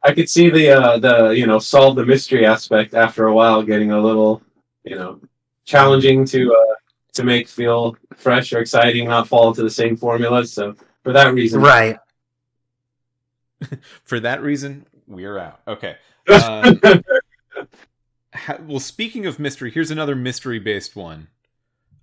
I 0.03 0.13
could 0.13 0.27
see 0.29 0.49
the 0.49 0.69
uh, 0.71 0.97
the 0.97 1.29
you 1.29 1.45
know 1.45 1.59
solve 1.59 1.95
the 1.95 2.05
mystery 2.05 2.45
aspect 2.45 2.95
after 2.95 3.27
a 3.27 3.33
while 3.33 3.61
getting 3.61 3.91
a 3.91 4.01
little 4.01 4.41
you 4.83 4.95
know 4.95 5.19
challenging 5.65 6.25
to 6.25 6.53
uh, 6.55 6.75
to 7.13 7.23
make 7.23 7.47
feel 7.47 7.95
fresh 8.15 8.53
or 8.53 8.59
exciting, 8.59 9.07
not 9.07 9.27
fall 9.27 9.49
into 9.49 9.61
the 9.61 9.69
same 9.69 9.95
formulas. 9.95 10.51
So 10.51 10.75
for 11.03 11.13
that 11.13 11.33
reason, 11.35 11.61
Right. 11.61 11.97
For 14.03 14.19
that 14.19 14.41
reason, 14.41 14.87
we're 15.07 15.37
out. 15.37 15.61
Okay. 15.67 15.95
Um, 16.27 16.81
ha- 18.45 18.59
well, 18.61 18.79
speaking 18.79 19.25
of 19.25 19.39
mystery, 19.39 19.71
here's 19.71 19.91
another 19.91 20.15
mystery-based 20.15 20.95
one. 20.95 21.27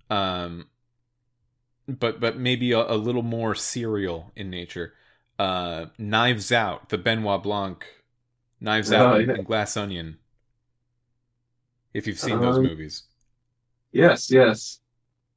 Um, 0.09 0.67
but 1.87 2.19
but 2.19 2.37
maybe 2.37 2.71
a, 2.71 2.79
a 2.79 2.95
little 2.97 3.23
more 3.23 3.55
serial 3.55 4.31
in 4.35 4.49
nature. 4.49 4.93
Uh, 5.37 5.87
Knives 5.97 6.51
Out, 6.51 6.89
the 6.89 6.97
Benoit 6.97 7.41
Blanc, 7.43 7.85
Knives 8.59 8.91
Out 8.91 9.13
Oh, 9.13 9.17
and- 9.19 9.27
yeah. 9.27 9.33
and 9.35 9.45
Glass 9.45 9.77
Onion. 9.77 10.17
If 11.93 12.05
you've 12.07 12.19
seen 12.19 12.39
those 12.39 12.57
Um, 12.57 12.63
movies, 12.63 13.03
Yes, 13.91 14.29
yes. 14.29 14.79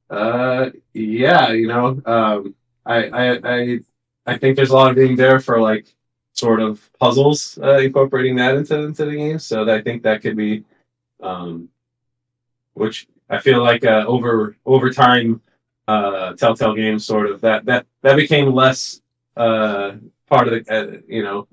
Uh, 0.09 0.69
yeah, 0.93 1.51
you 1.51 1.67
know, 1.67 1.99
um, 2.05 2.53
I, 2.85 3.05
I, 3.07 3.39
I, 3.43 3.79
I 4.27 4.37
think 4.37 4.55
there's 4.55 4.69
a 4.69 4.75
lot 4.75 4.91
of 4.91 4.95
being 4.95 5.15
there 5.15 5.39
for 5.39 5.59
like 5.59 5.87
sort 6.33 6.61
of 6.61 6.87
puzzles, 6.99 7.57
uh, 7.63 7.77
incorporating 7.79 8.35
that 8.35 8.55
into 8.55 8.77
into 8.79 9.05
the 9.05 9.15
game. 9.15 9.39
So 9.39 9.67
I 9.73 9.81
think 9.81 10.03
that 10.03 10.21
could 10.21 10.37
be, 10.37 10.65
um, 11.23 11.69
which 12.73 13.07
I 13.29 13.39
feel 13.39 13.63
like 13.63 13.85
uh, 13.85 14.05
over 14.07 14.55
over 14.65 14.89
time, 14.91 15.41
uh, 15.87 16.33
Telltale 16.33 16.75
games 16.75 17.05
sort 17.05 17.29
of 17.29 17.41
that 17.41 17.65
that 17.65 17.85
that 18.01 18.15
became 18.15 18.53
less 18.53 19.01
uh 19.35 19.93
part 20.29 20.47
of 20.47 20.53
the 20.53 20.71
uh, 20.71 21.01
you 21.07 21.23
know 21.23 21.47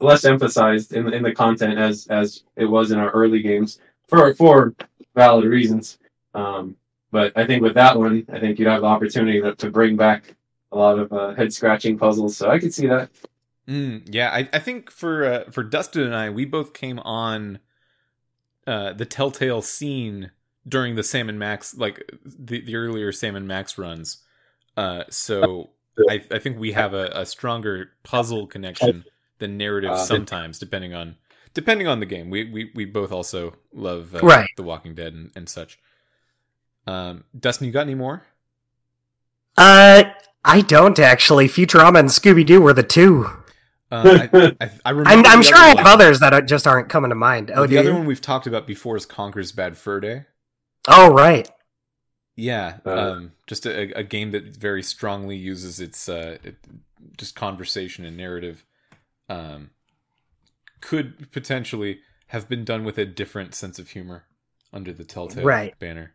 less 0.00 0.24
emphasized 0.24 0.92
in 0.92 1.12
in 1.12 1.22
the 1.22 1.32
content 1.32 1.78
as 1.78 2.06
as 2.08 2.44
it 2.56 2.66
was 2.66 2.90
in 2.90 2.98
our 2.98 3.10
early 3.10 3.40
games 3.40 3.78
for 4.08 4.34
for 4.34 4.74
valid 5.14 5.44
reasons. 5.44 5.98
Um, 6.34 6.76
but 7.10 7.32
I 7.36 7.46
think 7.46 7.62
with 7.62 7.74
that 7.74 7.96
one, 7.96 8.26
I 8.32 8.40
think 8.40 8.58
you'd 8.58 8.68
have 8.68 8.80
the 8.80 8.88
opportunity 8.88 9.40
to, 9.40 9.54
to 9.54 9.70
bring 9.70 9.96
back 9.96 10.34
a 10.72 10.76
lot 10.76 10.98
of 10.98 11.12
uh, 11.12 11.34
head 11.34 11.52
scratching 11.52 11.96
puzzles. 11.96 12.36
So 12.36 12.50
I 12.50 12.58
could 12.58 12.74
see 12.74 12.88
that. 12.88 13.08
Mm, 13.68 14.02
yeah, 14.10 14.30
I, 14.30 14.48
I 14.52 14.58
think 14.58 14.90
for 14.90 15.24
uh, 15.24 15.44
for 15.50 15.62
Dustin 15.62 16.02
and 16.02 16.14
I, 16.14 16.30
we 16.30 16.44
both 16.44 16.74
came 16.74 16.98
on 16.98 17.60
uh, 18.66 18.92
the 18.92 19.04
Telltale 19.04 19.62
scene 19.62 20.30
during 20.66 20.94
the 20.94 21.02
Sam 21.02 21.28
and 21.28 21.38
Max, 21.38 21.76
like 21.76 22.10
the, 22.24 22.60
the 22.60 22.76
earlier 22.76 23.12
Sam 23.12 23.36
and 23.36 23.46
Max 23.46 23.76
runs. 23.76 24.18
Uh, 24.76 25.04
so 25.10 25.70
I, 26.08 26.22
I 26.30 26.38
think 26.38 26.58
we 26.58 26.72
have 26.72 26.94
a, 26.94 27.06
a 27.14 27.26
stronger 27.26 27.90
puzzle 28.02 28.46
connection 28.46 29.04
than 29.38 29.56
narrative 29.56 29.90
Uh, 29.90 29.96
sometimes, 29.96 30.58
depending 30.58 30.94
on 30.94 31.16
depending 31.52 31.86
on 31.86 32.00
the 32.00 32.06
game. 32.06 32.30
We 32.30 32.50
we, 32.50 32.70
we 32.74 32.84
both 32.84 33.12
also 33.12 33.54
love 33.72 34.14
uh, 34.14 34.20
Right. 34.20 34.48
The 34.56 34.62
Walking 34.62 34.94
Dead 34.94 35.12
and, 35.12 35.30
and 35.36 35.48
such. 35.48 35.78
Um, 36.86 37.24
Dustin, 37.38 37.66
you 37.66 37.72
got 37.72 37.82
any 37.82 37.94
more? 37.94 38.24
Uh, 39.56 40.04
I 40.44 40.60
don't 40.62 40.98
actually. 40.98 41.48
Futurama 41.48 42.00
and 42.00 42.08
Scooby 42.08 42.44
Doo 42.44 42.60
were 42.60 42.72
the 42.72 42.82
two. 42.82 43.30
Uh, 44.02 44.28
I, 44.34 44.56
I, 44.60 44.70
I 44.84 44.92
I'm, 45.04 45.24
I'm 45.26 45.42
sure 45.42 45.56
other 45.56 45.56
I 45.56 45.68
have 45.68 45.76
one. 45.76 45.86
others 45.86 46.20
that 46.20 46.32
are- 46.34 46.42
just 46.42 46.66
aren't 46.66 46.88
coming 46.88 47.10
to 47.10 47.14
mind. 47.14 47.50
Oh, 47.54 47.66
the 47.66 47.78
other 47.78 47.90
you? 47.90 47.94
one 47.94 48.06
we've 48.06 48.20
talked 48.20 48.46
about 48.46 48.66
before 48.66 48.96
is 48.96 49.06
Conker's 49.06 49.52
Bad 49.52 49.76
Fur 49.78 50.00
Day. 50.00 50.24
Oh, 50.88 51.12
right. 51.12 51.50
Yeah, 52.36 52.78
Uh, 52.84 53.12
um, 53.12 53.32
just 53.46 53.64
a, 53.66 53.92
a 53.96 54.02
game 54.02 54.32
that 54.32 54.56
very 54.56 54.82
strongly 54.82 55.36
uses 55.36 55.78
its 55.80 56.08
uh, 56.08 56.38
it, 56.42 56.56
just 57.16 57.36
conversation 57.36 58.04
and 58.04 58.16
narrative. 58.16 58.64
Um, 59.28 59.70
could 60.80 61.30
potentially 61.32 62.00
have 62.28 62.48
been 62.48 62.64
done 62.64 62.84
with 62.84 62.98
a 62.98 63.06
different 63.06 63.54
sense 63.54 63.78
of 63.78 63.90
humor 63.90 64.24
under 64.72 64.92
the 64.92 65.04
Telltale 65.04 65.44
Right. 65.44 65.78
banner. 65.78 66.14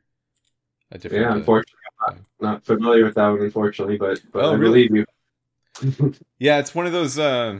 A 0.91 0.97
different, 0.97 1.23
Yeah, 1.23 1.31
uh, 1.31 1.35
unfortunately, 1.35 1.79
I'm 2.07 2.15
not, 2.15 2.51
not 2.53 2.65
familiar 2.65 3.05
with 3.05 3.15
that 3.15 3.27
one, 3.29 3.41
unfortunately, 3.41 3.97
but 3.97 4.21
but 4.33 4.45
Oh, 4.45 4.51
I 4.51 4.55
really? 4.55 4.87
believe 4.87 4.95
you. 4.95 5.05
yeah, 6.39 6.59
it's 6.59 6.73
one 6.73 6.85
of 6.85 6.91
those 6.91 7.17
uh, 7.17 7.59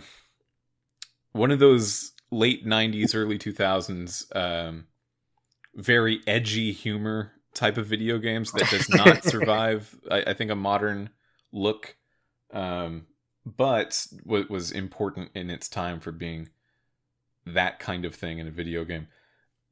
one 1.32 1.52
of 1.52 1.60
those 1.60 2.14
late 2.32 2.66
'90s, 2.66 3.16
early 3.16 3.38
2000s, 3.38 4.36
um, 4.36 4.88
very 5.76 6.22
edgy 6.28 6.72
humor 6.72 7.34
type 7.54 7.78
of 7.78 7.86
video 7.86 8.18
games 8.18 8.52
that 8.52 8.70
does 8.70 8.90
not 8.90 9.24
survive. 9.24 9.96
I, 10.10 10.24
I 10.28 10.34
think 10.34 10.52
a 10.52 10.56
modern 10.56 11.10
look, 11.52 11.96
um, 12.54 13.08
but 13.46 14.08
what 14.24 14.50
was 14.50 14.72
important 14.72 15.32
in 15.34 15.50
its 15.50 15.68
time 15.68 16.00
for 16.00 16.12
being 16.12 16.50
that 17.46 17.80
kind 17.80 18.06
of 18.06 18.16
thing 18.16 18.40
in 18.40 18.48
a 18.48 18.52
video 18.52 18.86
game. 18.86 19.08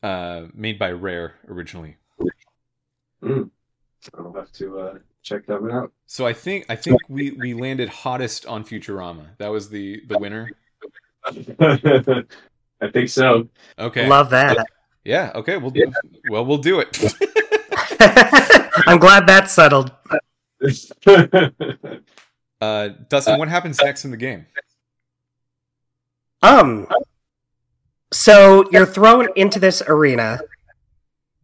Uh, 0.03 0.47
made 0.53 0.77
by 0.77 0.91
Rare 0.91 1.35
originally. 1.47 1.97
Mm. 3.21 3.49
I'll 4.17 4.33
have 4.33 4.51
to 4.53 4.79
uh, 4.79 4.97
check 5.27 5.45
that 5.47 5.61
one 5.61 5.71
out. 5.71 5.91
So 6.05 6.25
I 6.25 6.33
think 6.33 6.65
I 6.69 6.75
think 6.75 7.01
we 7.09 7.31
we 7.31 7.53
landed 7.53 7.89
hottest 7.89 8.45
on 8.45 8.63
Futurama. 8.63 9.27
That 9.37 9.49
was 9.49 9.69
the 9.69 10.01
the 10.07 10.17
winner. 10.17 10.51
I 11.25 12.91
think 12.91 13.09
so. 13.09 13.49
Okay. 13.77 14.07
Love 14.07 14.29
that. 14.29 14.65
Yeah. 15.03 15.31
Okay. 15.35 15.57
We'll 15.57 15.73
Yeah. 15.75 15.85
well 16.29 16.45
we'll 16.45 16.57
do 16.59 16.79
it. 16.79 16.97
I'm 18.87 18.99
glad 18.99 19.27
that's 19.27 19.51
settled. 19.51 19.91
Uh, 22.59 22.89
Dustin, 23.07 23.37
what 23.37 23.49
happens 23.49 23.79
next 23.83 24.03
in 24.03 24.09
the 24.09 24.17
game? 24.17 24.47
Um, 26.41 26.87
so 28.11 28.67
you're 28.71 28.87
thrown 28.87 29.27
into 29.35 29.59
this 29.59 29.83
arena 29.87 30.39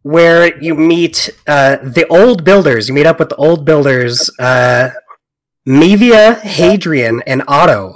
where 0.04 0.62
you 0.62 0.74
meet 0.74 1.30
uh, 1.46 1.78
the 1.82 2.06
old 2.08 2.44
builders. 2.44 2.88
You 2.88 2.94
meet 2.94 3.06
up 3.06 3.18
with 3.18 3.30
the 3.30 3.36
old 3.36 3.64
builders, 3.64 4.30
uh, 4.38 4.90
Mevia, 5.66 6.38
Hadrian, 6.40 7.22
and 7.26 7.42
Otto. 7.48 7.94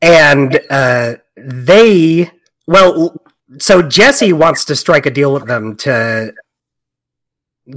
And 0.00 0.58
uh, 0.70 1.16
they, 1.36 2.30
well, 2.66 3.20
so 3.58 3.82
Jesse 3.82 4.32
wants 4.32 4.64
to 4.64 4.74
strike 4.74 5.04
a 5.04 5.10
deal 5.10 5.34
with 5.34 5.46
them 5.46 5.76
to 5.78 6.32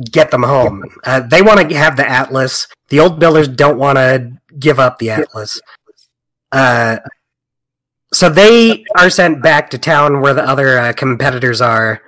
get 0.09 0.31
them 0.31 0.43
home. 0.43 0.85
Uh, 1.03 1.19
they 1.19 1.41
want 1.41 1.69
to 1.69 1.75
have 1.75 1.97
the 1.97 2.09
Atlas. 2.09 2.67
The 2.87 3.01
old 3.01 3.19
builders 3.19 3.49
don't 3.49 3.77
want 3.77 3.97
to 3.97 4.31
give 4.57 4.79
up 4.79 4.97
the 4.97 5.11
Atlas. 5.11 5.59
Uh, 6.53 6.99
so 8.13 8.29
they 8.29 8.85
are 8.97 9.09
sent 9.09 9.41
back 9.43 9.69
to 9.71 9.77
town 9.77 10.21
where 10.21 10.33
the 10.33 10.47
other 10.47 10.79
uh, 10.79 10.93
competitors 10.93 11.59
are, 11.59 12.01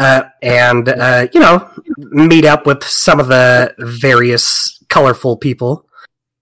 uh, 0.00 0.22
and 0.42 0.88
uh, 0.88 1.28
you 1.32 1.38
know 1.40 1.68
meet 1.98 2.44
up 2.44 2.66
with 2.66 2.82
some 2.82 3.20
of 3.20 3.28
the 3.28 3.74
various 3.78 4.82
colorful 4.88 5.36
people. 5.36 5.86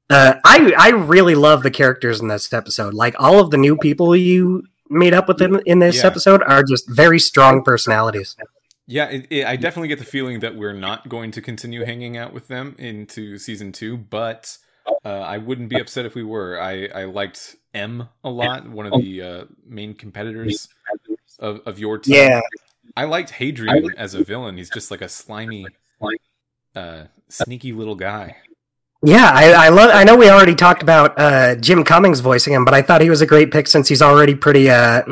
Uh, 0.09 0.35
I 0.45 0.73
I 0.79 0.89
really 0.91 1.35
love 1.35 1.63
the 1.63 1.71
characters 1.71 2.21
in 2.21 2.29
this 2.29 2.53
episode. 2.53 2.95
Like 2.95 3.15
all 3.19 3.41
of 3.41 3.51
the 3.51 3.59
new 3.59 3.77
people 3.77 4.17
you 4.17 4.65
meet 4.89 5.13
up 5.13 5.29
with 5.29 5.43
in, 5.43 5.61
in 5.67 5.81
this 5.81 5.97
Yeah. 5.97 6.07
episode 6.07 6.43
are 6.45 6.63
just 6.63 6.89
very 6.89 7.19
strong 7.19 7.63
personalities. 7.63 8.37
Yeah, 8.87 9.11
it, 9.11 9.27
it, 9.29 9.45
I 9.45 9.57
definitely 9.57 9.89
get 9.89 9.99
the 9.99 10.07
feeling 10.07 10.41
that 10.41 10.57
we're 10.57 10.73
not 10.73 11.11
going 11.11 11.31
to 11.33 11.43
continue 11.43 11.85
hanging 11.85 12.17
out 12.17 12.33
with 12.33 12.49
them 12.49 12.75
into 12.79 13.37
season 13.37 13.71
two, 13.71 13.99
but 13.99 14.57
uh, 15.05 15.09
I 15.11 15.37
wouldn't 15.37 15.69
be 15.69 15.79
upset 15.79 16.07
if 16.07 16.15
we 16.15 16.23
were. 16.23 16.59
I, 16.59 16.87
I 16.95 17.05
liked 17.05 17.57
Em 17.75 18.09
a 18.25 18.31
lot, 18.31 18.67
one 18.67 18.87
of 18.87 18.99
the 19.03 19.23
uh, 19.23 19.45
main 19.67 19.93
competitors 19.93 20.69
of, 21.39 21.61
of 21.67 21.79
your 21.79 21.99
team. 21.99 22.15
Yeah, 22.15 22.41
I 22.99 23.05
liked 23.05 23.31
Hadrian 23.31 23.95
as 23.97 24.15
a 24.15 24.25
villain. 24.25 24.57
He's 24.57 24.71
just 24.71 24.91
like 24.91 25.03
a 25.03 25.09
slimy, 25.09 25.65
uh, 26.75 27.05
sneaky 27.29 27.73
little 27.73 27.95
guy. 27.95 28.39
yeah. 29.05 29.31
I 29.33 29.53
I 29.53 29.69
love. 29.69 29.91
I 29.95 30.03
know 30.03 30.17
we 30.17 30.29
already 30.29 30.57
talked 30.57 30.83
about 30.83 31.17
uh, 31.17 31.55
Jim 31.55 31.85
Cummings 31.85 32.19
voicing 32.19 32.55
him, 32.55 32.65
but 32.65 32.75
I 32.75 32.83
thought 32.83 33.01
he 33.01 33.09
was 33.09 33.21
a 33.21 33.27
great 33.27 33.53
pick 33.53 33.69
since 33.69 33.87
he's 33.87 34.03
already 34.03 34.35
pretty 34.35 34.69
uh, 34.69 35.03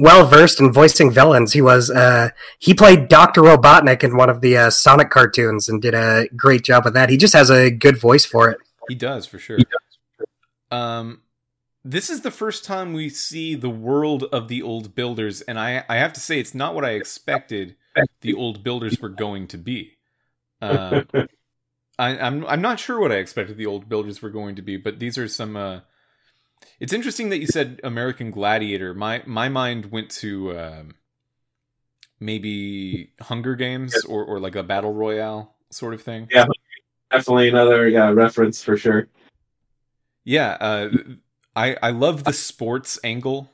well 0.00 0.26
versed 0.26 0.58
in 0.58 0.72
voicing 0.72 1.12
villains. 1.12 1.52
He 1.52 1.62
was 1.62 1.88
uh, 1.88 2.30
he 2.58 2.74
played 2.74 3.06
Doctor 3.06 3.42
Robotnik 3.42 4.02
in 4.02 4.16
one 4.16 4.28
of 4.28 4.40
the 4.40 4.56
uh, 4.56 4.70
Sonic 4.70 5.10
cartoons 5.10 5.68
and 5.68 5.80
did 5.80 5.94
a 5.94 6.26
great 6.34 6.64
job 6.64 6.84
with 6.84 6.94
that. 6.94 7.10
He 7.10 7.16
just 7.16 7.34
has 7.34 7.48
a 7.48 7.70
good 7.70 7.96
voice 7.96 8.24
for 8.24 8.50
it. 8.50 8.58
He 8.88 8.96
does 8.96 9.24
for 9.24 9.38
sure. 9.38 9.60
Um, 10.72 11.22
this 11.86 12.10
is 12.10 12.22
the 12.22 12.32
first 12.32 12.64
time 12.64 12.92
we 12.92 13.08
see 13.08 13.54
the 13.54 13.70
world 13.70 14.24
of 14.24 14.48
the 14.48 14.60
old 14.60 14.94
builders, 14.94 15.40
and 15.42 15.58
I 15.58 15.84
I 15.88 15.96
have 15.96 16.12
to 16.14 16.20
say 16.20 16.40
it's 16.40 16.54
not 16.54 16.74
what 16.74 16.84
I 16.84 16.90
expected 16.90 17.76
the 18.22 18.34
old 18.34 18.64
builders 18.64 19.00
were 19.00 19.08
going 19.08 19.46
to 19.48 19.56
be. 19.56 19.92
Um, 20.60 21.06
I, 21.98 22.18
I'm 22.18 22.44
I'm 22.46 22.60
not 22.60 22.80
sure 22.80 22.98
what 22.98 23.12
I 23.12 23.16
expected 23.16 23.56
the 23.56 23.66
old 23.66 23.88
builders 23.88 24.20
were 24.20 24.30
going 24.30 24.56
to 24.56 24.62
be, 24.62 24.76
but 24.76 24.98
these 24.98 25.16
are 25.16 25.28
some. 25.28 25.56
Uh, 25.56 25.80
it's 26.80 26.92
interesting 26.92 27.28
that 27.28 27.38
you 27.38 27.46
said 27.46 27.80
American 27.84 28.32
Gladiator. 28.32 28.92
My 28.92 29.22
my 29.24 29.48
mind 29.48 29.92
went 29.92 30.10
to 30.22 30.58
um, 30.58 30.94
maybe 32.18 33.12
Hunger 33.20 33.54
Games 33.54 34.04
or 34.04 34.24
or 34.24 34.40
like 34.40 34.56
a 34.56 34.64
battle 34.64 34.92
royale 34.92 35.54
sort 35.70 35.94
of 35.94 36.02
thing. 36.02 36.26
Yeah, 36.32 36.46
definitely 37.12 37.48
another 37.48 37.88
yeah 37.88 38.10
reference 38.10 38.60
for 38.62 38.76
sure. 38.76 39.06
Yeah, 40.24 40.56
uh, 40.60 40.88
I 41.56 41.76
I 41.82 41.90
love 41.90 42.24
the 42.24 42.32
sports 42.32 42.98
angle 43.02 43.50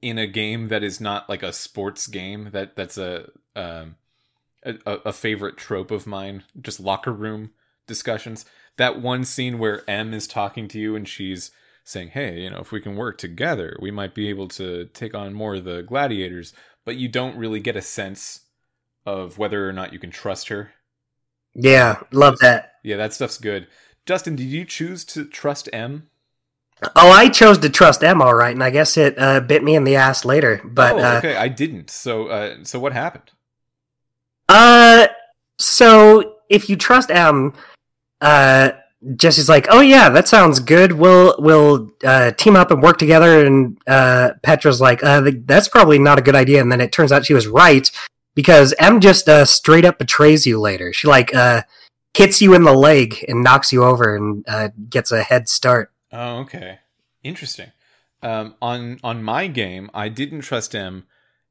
in 0.00 0.18
a 0.18 0.26
game 0.26 0.68
that 0.68 0.82
is 0.82 1.00
not 1.00 1.28
like 1.28 1.42
a 1.42 1.52
sports 1.52 2.06
game. 2.06 2.48
That 2.52 2.74
that's 2.74 2.98
a 2.98 3.28
um 3.54 3.96
a, 4.64 4.74
a 4.86 5.12
favorite 5.12 5.56
trope 5.56 5.90
of 5.90 6.06
mine. 6.06 6.44
Just 6.60 6.80
locker 6.80 7.12
room 7.12 7.50
discussions. 7.86 8.44
That 8.78 9.00
one 9.00 9.24
scene 9.24 9.58
where 9.58 9.88
Em 9.88 10.14
is 10.14 10.26
talking 10.26 10.66
to 10.68 10.78
you 10.78 10.96
and 10.96 11.06
she's 11.06 11.50
saying, 11.84 12.08
"Hey, 12.08 12.40
you 12.40 12.50
know, 12.50 12.58
if 12.60 12.72
we 12.72 12.80
can 12.80 12.96
work 12.96 13.18
together, 13.18 13.76
we 13.80 13.90
might 13.90 14.14
be 14.14 14.28
able 14.28 14.48
to 14.48 14.86
take 14.94 15.14
on 15.14 15.34
more 15.34 15.56
of 15.56 15.64
the 15.64 15.82
gladiators." 15.82 16.54
But 16.84 16.96
you 16.96 17.08
don't 17.08 17.36
really 17.36 17.60
get 17.60 17.76
a 17.76 17.82
sense 17.82 18.40
of 19.04 19.38
whether 19.38 19.68
or 19.68 19.72
not 19.72 19.92
you 19.92 19.98
can 19.98 20.10
trust 20.10 20.48
her. 20.48 20.72
Yeah, 21.54 22.00
love 22.12 22.38
that. 22.38 22.74
Yeah, 22.82 22.96
that 22.96 23.12
stuff's 23.12 23.38
good. 23.38 23.66
Dustin, 24.06 24.36
did 24.36 24.44
you 24.46 24.64
choose 24.64 25.04
to 25.06 25.24
trust 25.24 25.68
Em? 25.72 26.08
Oh, 26.96 27.10
I 27.10 27.28
chose 27.28 27.58
to 27.58 27.70
trust 27.70 28.02
Em 28.02 28.20
all 28.20 28.34
right, 28.34 28.54
and 28.54 28.62
I 28.62 28.70
guess 28.70 28.96
it 28.96 29.18
uh, 29.18 29.40
bit 29.40 29.62
me 29.62 29.76
in 29.76 29.84
the 29.84 29.96
ass 29.96 30.24
later. 30.24 30.60
But 30.64 30.96
oh, 30.96 30.98
uh, 30.98 31.18
okay, 31.18 31.36
I 31.36 31.48
didn't. 31.48 31.90
So, 31.90 32.26
uh, 32.26 32.56
so 32.64 32.80
what 32.80 32.92
happened? 32.92 33.30
Uh, 34.48 35.08
so 35.58 36.36
if 36.48 36.68
you 36.68 36.76
trust 36.76 37.10
Em, 37.10 37.54
uh, 38.20 38.72
Jesse's 39.16 39.48
like, 39.48 39.66
"Oh 39.70 39.80
yeah, 39.80 40.08
that 40.10 40.28
sounds 40.28 40.60
good. 40.60 40.92
We'll 40.92 41.36
we'll 41.38 41.90
uh, 42.04 42.32
team 42.32 42.56
up 42.56 42.70
and 42.70 42.82
work 42.82 42.98
together." 42.98 43.44
And 43.44 43.78
uh, 43.86 44.32
Petra's 44.42 44.80
like, 44.80 45.02
uh, 45.04 45.30
"That's 45.44 45.68
probably 45.68 45.98
not 45.98 46.18
a 46.18 46.22
good 46.22 46.36
idea." 46.36 46.60
And 46.60 46.70
then 46.70 46.80
it 46.80 46.92
turns 46.92 47.12
out 47.12 47.26
she 47.26 47.34
was 47.34 47.46
right 47.46 47.88
because 48.34 48.74
Em 48.78 49.00
just 49.00 49.28
uh, 49.28 49.44
straight 49.44 49.84
up 49.84 49.98
betrays 49.98 50.46
you 50.46 50.60
later. 50.60 50.92
She 50.92 51.06
like 51.06 51.34
uh, 51.34 51.62
hits 52.16 52.42
you 52.42 52.54
in 52.54 52.64
the 52.64 52.74
leg 52.74 53.24
and 53.28 53.42
knocks 53.42 53.72
you 53.72 53.84
over 53.84 54.16
and 54.16 54.44
uh, 54.48 54.68
gets 54.88 55.12
a 55.12 55.22
head 55.22 55.48
start. 55.48 55.91
Oh, 56.12 56.40
okay, 56.40 56.80
interesting. 57.22 57.72
Um, 58.22 58.54
on 58.62 59.00
on 59.02 59.22
my 59.22 59.46
game, 59.46 59.90
I 59.94 60.08
didn't 60.08 60.42
trust 60.42 60.74
Em, 60.74 61.06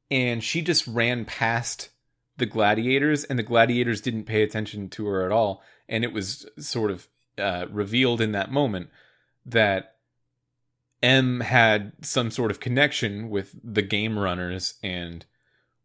and 0.10 0.44
she 0.44 0.62
just 0.62 0.88
ran 0.88 1.26
past 1.26 1.90
the 2.38 2.46
gladiators, 2.46 3.24
and 3.24 3.38
the 3.38 3.44
gladiators 3.44 4.02
didn't 4.02 4.26
pay 4.26 4.44
attention 4.44 4.90
to 4.90 5.08
her 5.08 5.26
at 5.26 5.32
all. 5.32 5.64
And 5.90 6.04
it 6.04 6.14
was 6.14 6.46
sort 6.60 6.92
of 6.92 7.08
uh, 7.38 7.66
revealed 7.70 8.22
in 8.22 8.32
that 8.34 8.52
moment 8.52 8.90
that 9.46 9.96
Em 11.04 11.42
had 11.42 11.94
some 12.02 12.32
sort 12.32 12.52
of 12.52 12.60
connection 12.60 13.30
with 13.30 13.56
the 13.64 13.82
game 13.82 14.18
runners 14.18 14.76
and 14.84 15.26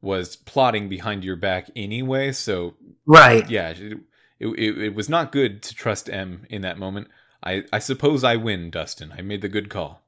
was 0.01 0.37
plotting 0.37 0.89
behind 0.89 1.25
your 1.25 1.37
back 1.37 1.71
anyway. 1.75 2.31
So, 2.33 2.75
right, 3.07 3.49
yeah, 3.51 3.71
it, 3.71 3.99
it, 4.39 4.79
it 4.79 4.95
was 4.95 5.09
not 5.09 5.33
good 5.33 5.63
to 5.65 5.75
trust 5.75 6.11
Em 6.11 6.47
in 6.51 6.63
that 6.63 6.79
moment. 6.79 7.09
I, 7.43 7.65
I 7.73 7.79
suppose 7.79 8.25
I 8.25 8.37
win, 8.37 8.71
Dustin. 8.71 9.13
I 9.17 9.23
made 9.23 9.43
the 9.43 9.49
good 9.49 9.71
call. 9.71 10.03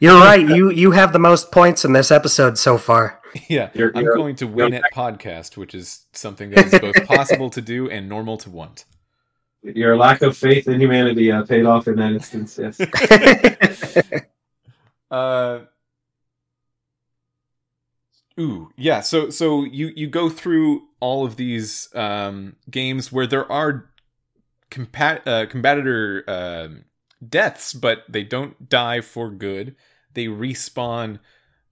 You're 0.00 0.20
right. 0.20 0.46
You 0.46 0.70
you 0.70 0.92
have 0.92 1.12
the 1.12 1.18
most 1.18 1.50
points 1.50 1.84
in 1.84 1.92
this 1.92 2.10
episode 2.10 2.58
so 2.58 2.78
far. 2.78 3.20
Yeah, 3.46 3.68
you're, 3.74 3.92
I'm 3.94 4.04
you're, 4.04 4.16
going 4.16 4.36
to 4.36 4.46
win 4.46 4.72
at 4.72 4.84
podcast, 4.94 5.58
which 5.58 5.74
is 5.74 6.06
something 6.12 6.48
that 6.48 6.72
is 6.72 6.80
both 6.80 7.06
possible 7.06 7.50
to 7.50 7.60
do 7.60 7.90
and 7.90 8.08
normal 8.08 8.38
to 8.38 8.48
want. 8.48 8.86
Your 9.62 9.98
lack 9.98 10.22
of 10.22 10.34
faith 10.34 10.66
in 10.66 10.80
humanity 10.80 11.30
uh, 11.30 11.44
paid 11.44 11.66
off 11.66 11.88
in 11.88 11.96
that 11.96 12.12
instance. 12.12 12.58
Yes. 12.58 12.80
uh. 15.10 15.58
Ooh, 18.40 18.70
yeah. 18.76 19.00
So 19.00 19.28
so 19.28 19.64
you 19.64 19.92
you 19.94 20.06
go 20.06 20.30
through 20.30 20.88
all 20.98 21.26
of 21.26 21.36
these 21.36 21.94
um, 21.94 22.56
games 22.70 23.12
where 23.12 23.26
there 23.26 23.50
are 23.52 23.90
compat- 24.70 25.26
uh, 25.26 25.46
competitor 25.46 26.24
uh, 26.26 26.68
deaths, 27.26 27.72
but 27.72 28.04
they 28.08 28.22
don't 28.22 28.68
die 28.68 29.00
for 29.00 29.30
good. 29.30 29.74
They 30.14 30.26
respawn 30.26 31.18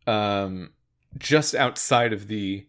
um, 0.06 0.70
just 1.18 1.54
outside 1.54 2.12
of 2.12 2.28
the 2.28 2.66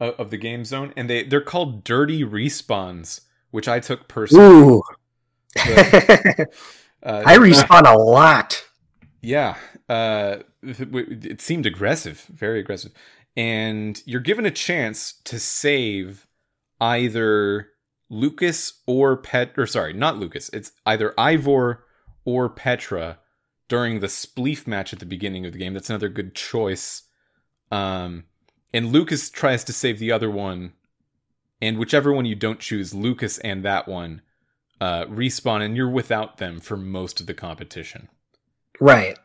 uh, 0.00 0.12
of 0.18 0.30
the 0.30 0.36
game 0.36 0.64
zone, 0.64 0.92
and 0.96 1.08
they 1.08 1.24
they're 1.24 1.40
called 1.40 1.84
dirty 1.84 2.24
respawns, 2.24 3.22
which 3.50 3.68
I 3.68 3.80
took 3.80 4.08
personally. 4.08 4.80
But, 5.54 5.68
uh, 5.68 6.44
I 7.26 7.36
respawn 7.36 7.86
a 7.86 7.98
lot. 7.98 8.64
Yeah, 9.20 9.56
uh, 9.88 10.38
it 10.62 11.40
seemed 11.40 11.66
aggressive, 11.66 12.22
very 12.32 12.58
aggressive, 12.60 12.92
and 13.36 14.02
you're 14.06 14.20
given 14.20 14.46
a 14.46 14.50
chance 14.50 15.14
to 15.24 15.38
save 15.38 16.26
either 16.80 17.68
Lucas 18.12 18.74
or 18.86 19.16
Pet, 19.16 19.54
or 19.56 19.66
sorry, 19.66 19.94
not 19.94 20.18
Lucas. 20.18 20.50
It's 20.50 20.72
either 20.84 21.14
Ivor 21.18 21.86
or 22.26 22.50
Petra 22.50 23.18
during 23.68 24.00
the 24.00 24.06
Spleef 24.06 24.66
match 24.66 24.92
at 24.92 24.98
the 24.98 25.06
beginning 25.06 25.46
of 25.46 25.54
the 25.54 25.58
game. 25.58 25.72
That's 25.72 25.88
another 25.88 26.10
good 26.10 26.34
choice. 26.34 27.04
Um, 27.70 28.24
and 28.74 28.92
Lucas 28.92 29.30
tries 29.30 29.64
to 29.64 29.72
save 29.72 29.98
the 29.98 30.12
other 30.12 30.30
one, 30.30 30.74
and 31.62 31.78
whichever 31.78 32.12
one 32.12 32.26
you 32.26 32.34
don't 32.34 32.60
choose, 32.60 32.92
Lucas 32.92 33.38
and 33.38 33.64
that 33.64 33.88
one 33.88 34.20
uh, 34.78 35.06
respawn, 35.06 35.64
and 35.64 35.74
you're 35.74 35.88
without 35.88 36.36
them 36.36 36.60
for 36.60 36.76
most 36.76 37.18
of 37.18 37.26
the 37.26 37.34
competition. 37.34 38.10
Right. 38.78 39.18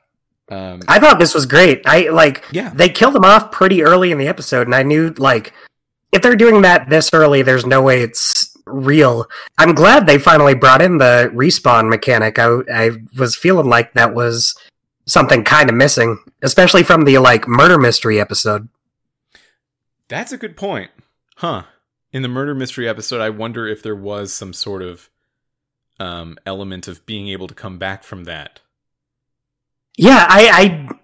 Um, 0.50 0.80
I 0.88 0.98
thought 1.00 1.20
this 1.20 1.34
was 1.34 1.46
great. 1.46 1.82
I 1.86 2.08
like. 2.08 2.46
Yeah. 2.54 2.72
They 2.74 2.88
killed 2.88 3.18
him 3.18 3.26
off 3.26 3.52
pretty 3.52 3.84
early 3.84 4.14
in 4.14 4.18
the 4.18 4.30
episode, 4.30 4.66
and 4.66 4.76
I 4.76 4.84
knew 4.84 5.10
like 5.18 5.52
if 6.12 6.22
they're 6.22 6.36
doing 6.36 6.62
that 6.62 6.90
this 6.90 7.10
early, 7.14 7.42
there's 7.42 7.66
no 7.66 7.82
way 7.82 8.02
it's 8.02 8.47
real. 8.68 9.26
I'm 9.58 9.74
glad 9.74 10.06
they 10.06 10.18
finally 10.18 10.56
brought 10.56 10.82
in 10.82 10.98
the 10.98 11.32
respawn 11.34 11.90
mechanic. 11.90 12.40
I, 12.40 12.60
I 12.74 12.92
was 13.18 13.36
feeling 13.36 13.68
like 13.68 13.94
that 13.94 14.14
was 14.14 14.56
something 15.06 15.44
kind 15.44 15.70
of 15.70 15.76
missing, 15.76 16.20
especially 16.42 16.84
from 16.84 17.06
the 17.06 17.18
like 17.18 17.48
murder 17.48 17.78
mystery 17.78 18.20
episode. 18.20 18.68
That's 20.08 20.32
a 20.32 20.38
good 20.38 20.56
point. 20.56 20.92
Huh. 21.38 21.64
In 22.12 22.22
the 22.22 22.30
murder 22.30 22.56
mystery 22.56 22.88
episode, 22.88 23.22
I 23.22 23.30
wonder 23.30 23.68
if 23.68 23.84
there 23.84 23.96
was 23.96 24.34
some 24.34 24.54
sort 24.54 24.82
of 24.82 25.10
um, 26.00 26.38
element 26.46 26.88
of 26.88 27.06
being 27.06 27.28
able 27.28 27.48
to 27.48 27.54
come 27.54 27.78
back 27.78 28.04
from 28.04 28.24
that. 28.24 28.62
Yeah, 29.98 30.26
I, 30.30 30.50
I 30.54 30.98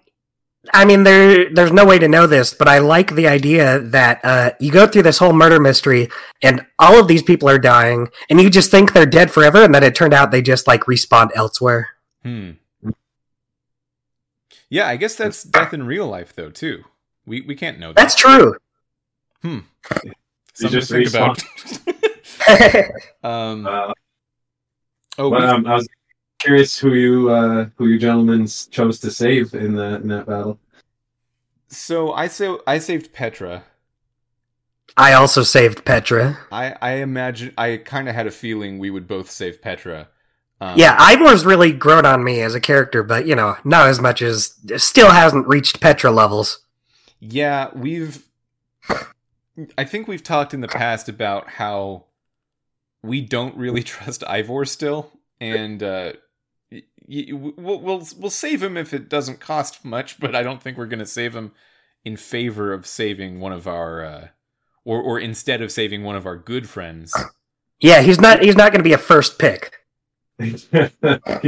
I 0.72 0.84
mean, 0.84 1.02
there 1.02 1.52
there's 1.52 1.72
no 1.72 1.84
way 1.84 1.98
to 1.98 2.08
know 2.08 2.26
this, 2.26 2.54
but 2.54 2.68
I 2.68 2.78
like 2.78 3.14
the 3.14 3.28
idea 3.28 3.80
that 3.80 4.20
uh, 4.24 4.50
you 4.58 4.72
go 4.72 4.86
through 4.86 5.02
this 5.02 5.18
whole 5.18 5.32
murder 5.32 5.60
mystery, 5.60 6.08
and 6.42 6.64
all 6.78 6.98
of 6.98 7.08
these 7.08 7.22
people 7.22 7.48
are 7.48 7.58
dying, 7.58 8.08
and 8.30 8.40
you 8.40 8.48
just 8.48 8.70
think 8.70 8.92
they're 8.92 9.06
dead 9.06 9.30
forever, 9.30 9.62
and 9.62 9.74
then 9.74 9.82
it 9.82 9.94
turned 9.94 10.14
out 10.14 10.30
they 10.30 10.42
just 10.42 10.66
like 10.66 10.84
respawned 10.84 11.30
elsewhere. 11.34 11.90
Hmm. 12.22 12.52
Yeah, 14.70 14.88
I 14.88 14.96
guess 14.96 15.14
that's 15.14 15.42
death 15.42 15.74
in 15.74 15.84
real 15.84 16.06
life, 16.06 16.34
though. 16.34 16.50
Too. 16.50 16.84
We 17.26 17.42
we 17.42 17.54
can't 17.54 17.78
know. 17.78 17.88
That. 17.88 17.96
That's 17.96 18.14
true. 18.14 18.56
Hmm. 19.42 19.60
Something 20.54 20.80
to 20.80 20.86
think 20.86 21.08
about. 21.08 21.42
um. 23.22 23.66
Uh, 23.66 23.92
oh, 25.18 25.30
but, 25.30 25.42
um, 25.42 25.66
I 25.66 25.74
was 25.74 25.88
curious 26.44 26.78
who 26.78 26.94
you 26.94 27.30
uh, 27.30 27.66
who 27.76 27.88
you 27.88 27.98
gentlemen 27.98 28.46
chose 28.46 29.00
to 29.00 29.10
save 29.10 29.54
in 29.54 29.74
that 29.76 30.02
in 30.02 30.08
that 30.08 30.26
battle. 30.26 30.58
So 31.68 32.12
I 32.12 32.28
so 32.28 32.62
I 32.66 32.78
saved 32.78 33.12
Petra. 33.12 33.64
I 34.96 35.14
also 35.14 35.42
saved 35.42 35.84
Petra. 35.84 36.38
I 36.52 36.76
I 36.80 36.92
imagine 36.96 37.54
I 37.56 37.78
kind 37.78 38.08
of 38.08 38.14
had 38.14 38.26
a 38.26 38.30
feeling 38.30 38.78
we 38.78 38.90
would 38.90 39.08
both 39.08 39.30
save 39.30 39.62
Petra. 39.62 40.08
Um, 40.60 40.78
yeah, 40.78 40.96
Ivor's 40.98 41.44
really 41.44 41.72
grown 41.72 42.06
on 42.06 42.22
me 42.22 42.40
as 42.40 42.54
a 42.54 42.60
character, 42.60 43.02
but 43.02 43.26
you 43.26 43.34
know, 43.34 43.56
not 43.64 43.88
as 43.88 44.00
much 44.00 44.22
as 44.22 44.54
still 44.76 45.10
hasn't 45.10 45.48
reached 45.48 45.80
Petra 45.80 46.10
levels. 46.10 46.60
Yeah, 47.20 47.70
we've. 47.74 48.24
I 49.78 49.84
think 49.84 50.08
we've 50.08 50.22
talked 50.22 50.52
in 50.52 50.60
the 50.60 50.68
past 50.68 51.08
about 51.08 51.48
how 51.48 52.04
we 53.02 53.20
don't 53.20 53.56
really 53.56 53.82
trust 53.94 54.22
Ivor 54.26 54.64
still, 54.64 55.10
and 55.40 55.82
uh, 55.82 56.12
we'll, 56.70 57.80
we'll 57.80 58.06
we'll 58.18 58.30
save 58.30 58.62
him 58.62 58.76
if 58.76 58.92
it 58.92 59.08
doesn't 59.08 59.40
cost 59.40 59.84
much, 59.84 60.20
but 60.20 60.34
I 60.34 60.42
don't 60.42 60.62
think 60.62 60.76
we're 60.76 60.86
going 60.86 60.98
to 60.98 61.06
save 61.06 61.34
him 61.34 61.52
in 62.04 62.16
favor 62.16 62.72
of 62.72 62.86
saving 62.86 63.40
one 63.40 63.52
of 63.52 63.66
our, 63.66 64.04
uh, 64.04 64.28
or 64.84 65.00
or 65.00 65.18
instead 65.18 65.62
of 65.62 65.72
saving 65.72 66.02
one 66.02 66.16
of 66.16 66.26
our 66.26 66.36
good 66.36 66.68
friends. 66.68 67.14
Yeah, 67.80 68.00
he's 68.00 68.20
not 68.20 68.40
he's 68.40 68.56
not 68.56 68.70
going 68.72 68.78
to 68.78 68.88
be 68.88 68.94
a 68.94 68.98
first 68.98 69.38
pick. 69.38 69.74
he 70.38 70.54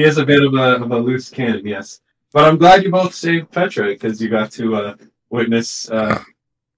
is 0.02 0.18
a 0.18 0.26
bit 0.26 0.44
of 0.44 0.52
a, 0.54 0.82
of 0.82 0.90
a 0.90 0.98
loose 0.98 1.30
cannon, 1.30 1.66
yes. 1.66 2.00
But 2.32 2.44
I'm 2.44 2.58
glad 2.58 2.82
you 2.82 2.90
both 2.90 3.14
saved 3.14 3.52
Petra 3.52 3.86
because 3.86 4.20
you 4.20 4.28
got 4.28 4.50
to 4.52 4.76
uh, 4.76 4.94
witness 5.30 5.88
uh, 5.88 6.22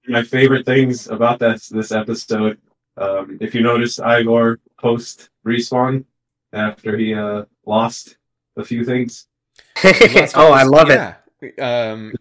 my 0.07 0.23
favorite 0.23 0.65
things 0.65 1.07
about 1.07 1.39
that 1.39 1.61
this 1.71 1.91
episode. 1.91 2.59
Um, 2.95 3.37
if 3.41 3.53
you 3.53 3.61
noticed, 3.61 3.99
Ivor 3.99 4.59
post 4.79 5.29
respawn 5.45 6.05
after 6.53 6.97
he 6.97 7.13
uh, 7.13 7.45
lost 7.65 8.17
a 8.59 8.65
few 8.65 8.83
things. 8.85 9.25
oh, 9.83 10.51
I 10.51 10.63
love 10.63 10.89
yeah. 10.89 11.15
it. 11.41 11.59
Um, 11.59 12.13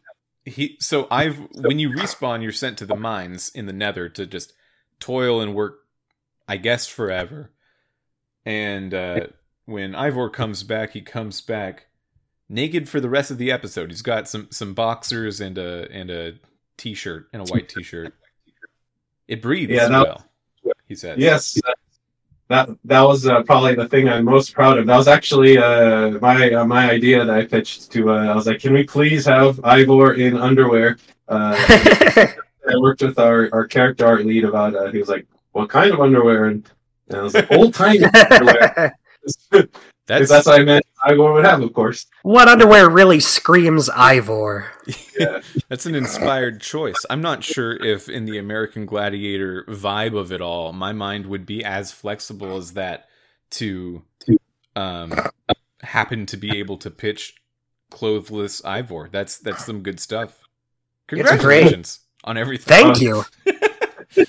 he 0.44 0.76
so 0.80 1.06
I've 1.10 1.38
when 1.54 1.78
you 1.78 1.90
respawn, 1.90 2.42
you're 2.42 2.52
sent 2.52 2.78
to 2.78 2.86
the 2.86 2.96
mines 2.96 3.50
in 3.54 3.66
the 3.66 3.72
Nether 3.72 4.08
to 4.10 4.26
just 4.26 4.52
toil 5.00 5.40
and 5.40 5.54
work, 5.54 5.80
I 6.46 6.56
guess, 6.56 6.86
forever. 6.86 7.52
And 8.46 8.94
uh, 8.94 9.26
when 9.66 9.94
Ivor 9.94 10.30
comes 10.30 10.62
back, 10.62 10.92
he 10.92 11.02
comes 11.02 11.40
back 11.40 11.86
naked 12.48 12.88
for 12.88 13.00
the 13.00 13.10
rest 13.10 13.30
of 13.30 13.38
the 13.38 13.52
episode. 13.52 13.90
He's 13.90 14.02
got 14.02 14.28
some 14.28 14.48
some 14.50 14.74
boxers 14.74 15.40
and 15.40 15.58
a 15.58 15.90
and 15.92 16.10
a 16.10 16.34
t-shirt 16.76 17.28
and 17.32 17.42
a 17.42 17.44
white 17.52 17.68
t-shirt. 17.68 18.14
It 19.26 19.42
breathes 19.42 19.72
Yeah, 19.72 19.88
that- 19.88 20.06
well. 20.06 20.24
He 20.86 20.94
says. 20.94 21.18
Yes, 21.18 21.60
that 22.48 22.68
that 22.84 23.02
was 23.02 23.26
uh, 23.26 23.42
probably 23.42 23.74
the 23.74 23.88
thing 23.88 24.08
I'm 24.08 24.24
most 24.24 24.54
proud 24.54 24.78
of. 24.78 24.86
That 24.86 24.96
was 24.96 25.08
actually 25.08 25.58
uh, 25.58 26.12
my 26.20 26.52
uh, 26.52 26.64
my 26.64 26.90
idea 26.90 27.24
that 27.24 27.34
I 27.34 27.44
pitched 27.44 27.92
to. 27.92 28.10
Uh, 28.10 28.26
I 28.26 28.34
was 28.34 28.46
like, 28.46 28.60
"Can 28.60 28.72
we 28.72 28.84
please 28.84 29.26
have 29.26 29.60
Ivor 29.64 30.14
in 30.14 30.36
underwear?" 30.36 30.98
Uh, 31.28 31.54
I 32.68 32.76
worked 32.78 33.02
with 33.02 33.18
our, 33.18 33.48
our 33.52 33.66
character 33.66 34.06
art 34.06 34.24
lead 34.24 34.44
about. 34.44 34.74
Uh, 34.74 34.90
he 34.90 34.98
was 34.98 35.08
like, 35.08 35.26
"What 35.52 35.68
kind 35.68 35.92
of 35.92 36.00
underwear?" 36.00 36.46
And, 36.46 36.68
and 37.08 37.18
I 37.18 37.22
was 37.22 37.34
like, 37.34 37.50
"Old 37.52 37.74
timey 37.74 38.04
underwear." 38.04 38.96
That's, 40.06 40.30
that's 40.30 40.46
what 40.46 40.58
I 40.58 40.64
meant. 40.64 40.86
Ivor 41.04 41.32
would 41.32 41.44
have, 41.44 41.62
of 41.62 41.72
course. 41.72 42.06
what 42.22 42.48
underwear 42.48 42.88
really 42.88 43.20
screams 43.20 43.88
Ivor? 43.90 44.70
Yeah, 45.18 45.40
That's 45.68 45.86
an 45.86 45.94
inspired 45.94 46.60
choice. 46.60 47.04
I'm 47.10 47.20
not 47.20 47.44
sure 47.44 47.76
if 47.76 48.08
in 48.08 48.24
the 48.24 48.38
American 48.38 48.86
Gladiator 48.86 49.64
vibe 49.68 50.18
of 50.18 50.32
it 50.32 50.40
all, 50.40 50.72
my 50.72 50.92
mind 50.92 51.26
would 51.26 51.46
be 51.46 51.64
as 51.64 51.92
flexible 51.92 52.56
as 52.56 52.72
that 52.74 53.08
to 53.52 54.02
um, 54.76 55.12
happen 55.82 56.26
to 56.26 56.36
be 56.36 56.58
able 56.58 56.76
to 56.78 56.90
pitch 56.90 57.34
clothless 57.90 58.64
Ivor. 58.64 59.08
That's 59.10 59.38
that's 59.38 59.64
some 59.64 59.82
good 59.82 60.00
stuff. 60.00 60.38
Congratulations 61.06 62.00
on 62.24 62.36
everything. 62.36 62.94
Thank 62.94 63.00
you. 63.00 63.24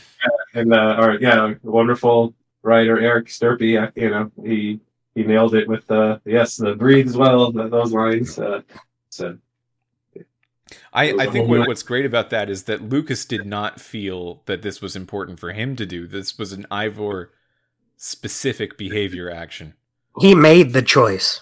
and 0.53 0.73
uh, 0.73 0.77
our 0.77 1.15
yeah, 1.19 1.53
wonderful 1.63 2.33
writer 2.63 2.99
Eric 2.99 3.27
Stirpe. 3.27 3.81
uh, 3.81 3.91
You 3.95 4.09
know, 4.09 4.31
he 4.43 4.79
he 5.15 5.23
nailed 5.23 5.55
it 5.55 5.67
with 5.67 5.89
uh, 5.91 6.19
yes, 6.25 6.57
the 6.57 6.75
breathe 6.75 7.07
as 7.07 7.17
well. 7.17 7.51
th- 7.51 7.71
Those 7.71 7.91
lines. 7.91 8.37
Uh, 8.39 8.61
so 9.09 9.37
I, 10.93 11.13
I 11.17 11.27
think 11.27 11.49
what, 11.49 11.67
what's 11.67 11.83
great 11.83 12.05
about 12.05 12.29
that 12.29 12.49
is 12.49 12.63
that 12.65 12.81
Lucas 12.81 13.25
did 13.25 13.45
not 13.45 13.79
feel 13.81 14.43
that 14.45 14.61
this 14.61 14.81
was 14.81 14.95
important 14.95 15.39
for 15.39 15.51
him 15.51 15.75
to 15.75 15.85
do. 15.85 16.07
This 16.07 16.37
was 16.37 16.53
an 16.53 16.65
Ivor 16.71 17.31
specific 17.97 18.77
behavior 18.77 19.29
action. 19.31 19.73
He 20.19 20.35
made 20.35 20.73
the 20.73 20.81
choice. 20.81 21.41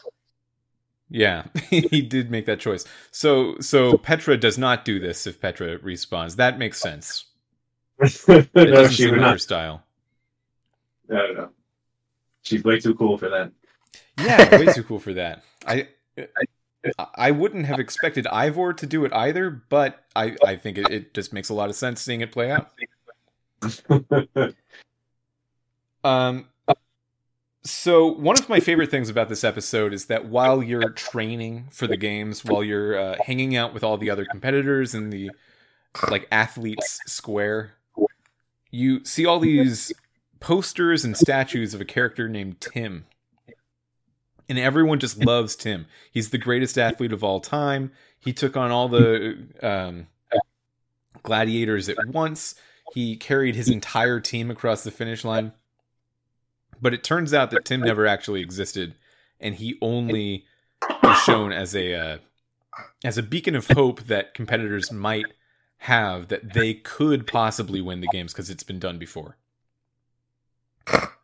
Yeah, 1.09 1.45
he 1.69 2.01
did 2.01 2.29
make 2.31 2.45
that 2.47 2.59
choice. 2.59 2.85
So 3.11 3.57
so 3.59 3.97
Petra 3.97 4.37
does 4.37 4.57
not 4.57 4.83
do 4.85 4.99
this 4.99 5.25
if 5.27 5.39
Petra 5.39 5.77
respawns. 5.79 6.35
That 6.35 6.57
makes 6.59 6.79
sense. 6.79 7.25
It 8.55 8.69
no, 8.69 8.87
she 8.87 9.07
would 9.07 9.17
like 9.17 9.27
her 9.27 9.31
not. 9.31 9.39
style. 9.39 9.83
I 11.09 11.15
don't 11.15 11.37
know. 11.37 11.49
She's 12.43 12.63
way 12.63 12.79
too 12.79 12.95
cool 12.95 13.17
for 13.17 13.29
that. 13.29 13.51
Yeah, 14.19 14.57
way 14.57 14.73
too 14.73 14.83
cool 14.83 14.99
for 14.99 15.13
that. 15.13 15.43
I 15.65 15.87
I 17.15 17.31
wouldn't 17.31 17.65
have 17.65 17.79
expected 17.79 18.27
Ivor 18.27 18.73
to 18.73 18.85
do 18.85 19.03
it 19.05 19.13
either, 19.13 19.49
but 19.49 20.03
I, 20.15 20.35
I 20.45 20.55
think 20.55 20.77
it, 20.77 20.89
it 20.89 21.13
just 21.13 21.33
makes 21.33 21.49
a 21.49 21.53
lot 21.53 21.69
of 21.69 21.75
sense 21.75 22.01
seeing 22.01 22.21
it 22.21 22.31
play 22.31 22.51
out. 22.51 22.71
Um, 26.03 26.47
so 27.63 28.07
one 28.07 28.39
of 28.39 28.47
my 28.47 28.61
favorite 28.61 28.89
things 28.89 29.09
about 29.09 29.27
this 29.27 29.43
episode 29.43 29.93
is 29.93 30.05
that 30.05 30.25
while 30.25 30.63
you're 30.63 30.91
training 30.91 31.67
for 31.71 31.85
the 31.85 31.97
games, 31.97 32.45
while 32.45 32.63
you're 32.63 32.97
uh, 32.97 33.17
hanging 33.25 33.57
out 33.57 33.73
with 33.73 33.83
all 33.83 33.97
the 33.97 34.09
other 34.09 34.25
competitors 34.25 34.95
in 34.95 35.09
the 35.09 35.31
like 36.09 36.27
athletes 36.31 36.99
square, 37.05 37.73
you 38.71 39.03
see 39.03 39.25
all 39.25 39.39
these 39.39 39.91
posters 40.39 41.03
and 41.03 41.17
statues 41.17 41.73
of 41.73 41.81
a 41.81 41.85
character 41.85 42.29
named 42.29 42.61
Tim. 42.61 43.05
And 44.49 44.57
everyone 44.57 44.99
just 44.99 45.23
loves 45.23 45.55
Tim. 45.55 45.87
He's 46.11 46.29
the 46.29 46.37
greatest 46.37 46.77
athlete 46.77 47.11
of 47.11 47.23
all 47.23 47.39
time. 47.39 47.91
He 48.19 48.31
took 48.33 48.55
on 48.55 48.71
all 48.71 48.87
the 48.87 49.37
um, 49.61 50.07
gladiators 51.23 51.89
at 51.89 51.97
once. 52.07 52.55
He 52.93 53.17
carried 53.17 53.55
his 53.55 53.69
entire 53.69 54.19
team 54.19 54.49
across 54.49 54.83
the 54.83 54.91
finish 54.91 55.25
line. 55.25 55.51
But 56.81 56.93
it 56.93 57.03
turns 57.03 57.33
out 57.33 57.51
that 57.51 57.65
Tim 57.65 57.81
never 57.81 58.05
actually 58.05 58.41
existed, 58.41 58.95
and 59.39 59.55
he 59.55 59.77
only 59.81 60.45
was 61.01 61.17
shown 61.23 61.51
as 61.51 61.75
a 61.75 61.93
uh, 61.93 62.17
as 63.03 63.17
a 63.17 63.23
beacon 63.23 63.55
of 63.55 63.67
hope 63.67 64.03
that 64.03 64.33
competitors 64.33 64.91
might 64.91 65.25
have 65.79 66.27
that 66.27 66.53
they 66.53 66.73
could 66.73 67.27
possibly 67.27 67.81
win 67.81 68.01
the 68.01 68.07
games 68.07 68.33
because 68.33 68.49
it's 68.49 68.63
been 68.63 68.79
done 68.79 68.97
before. 68.97 69.37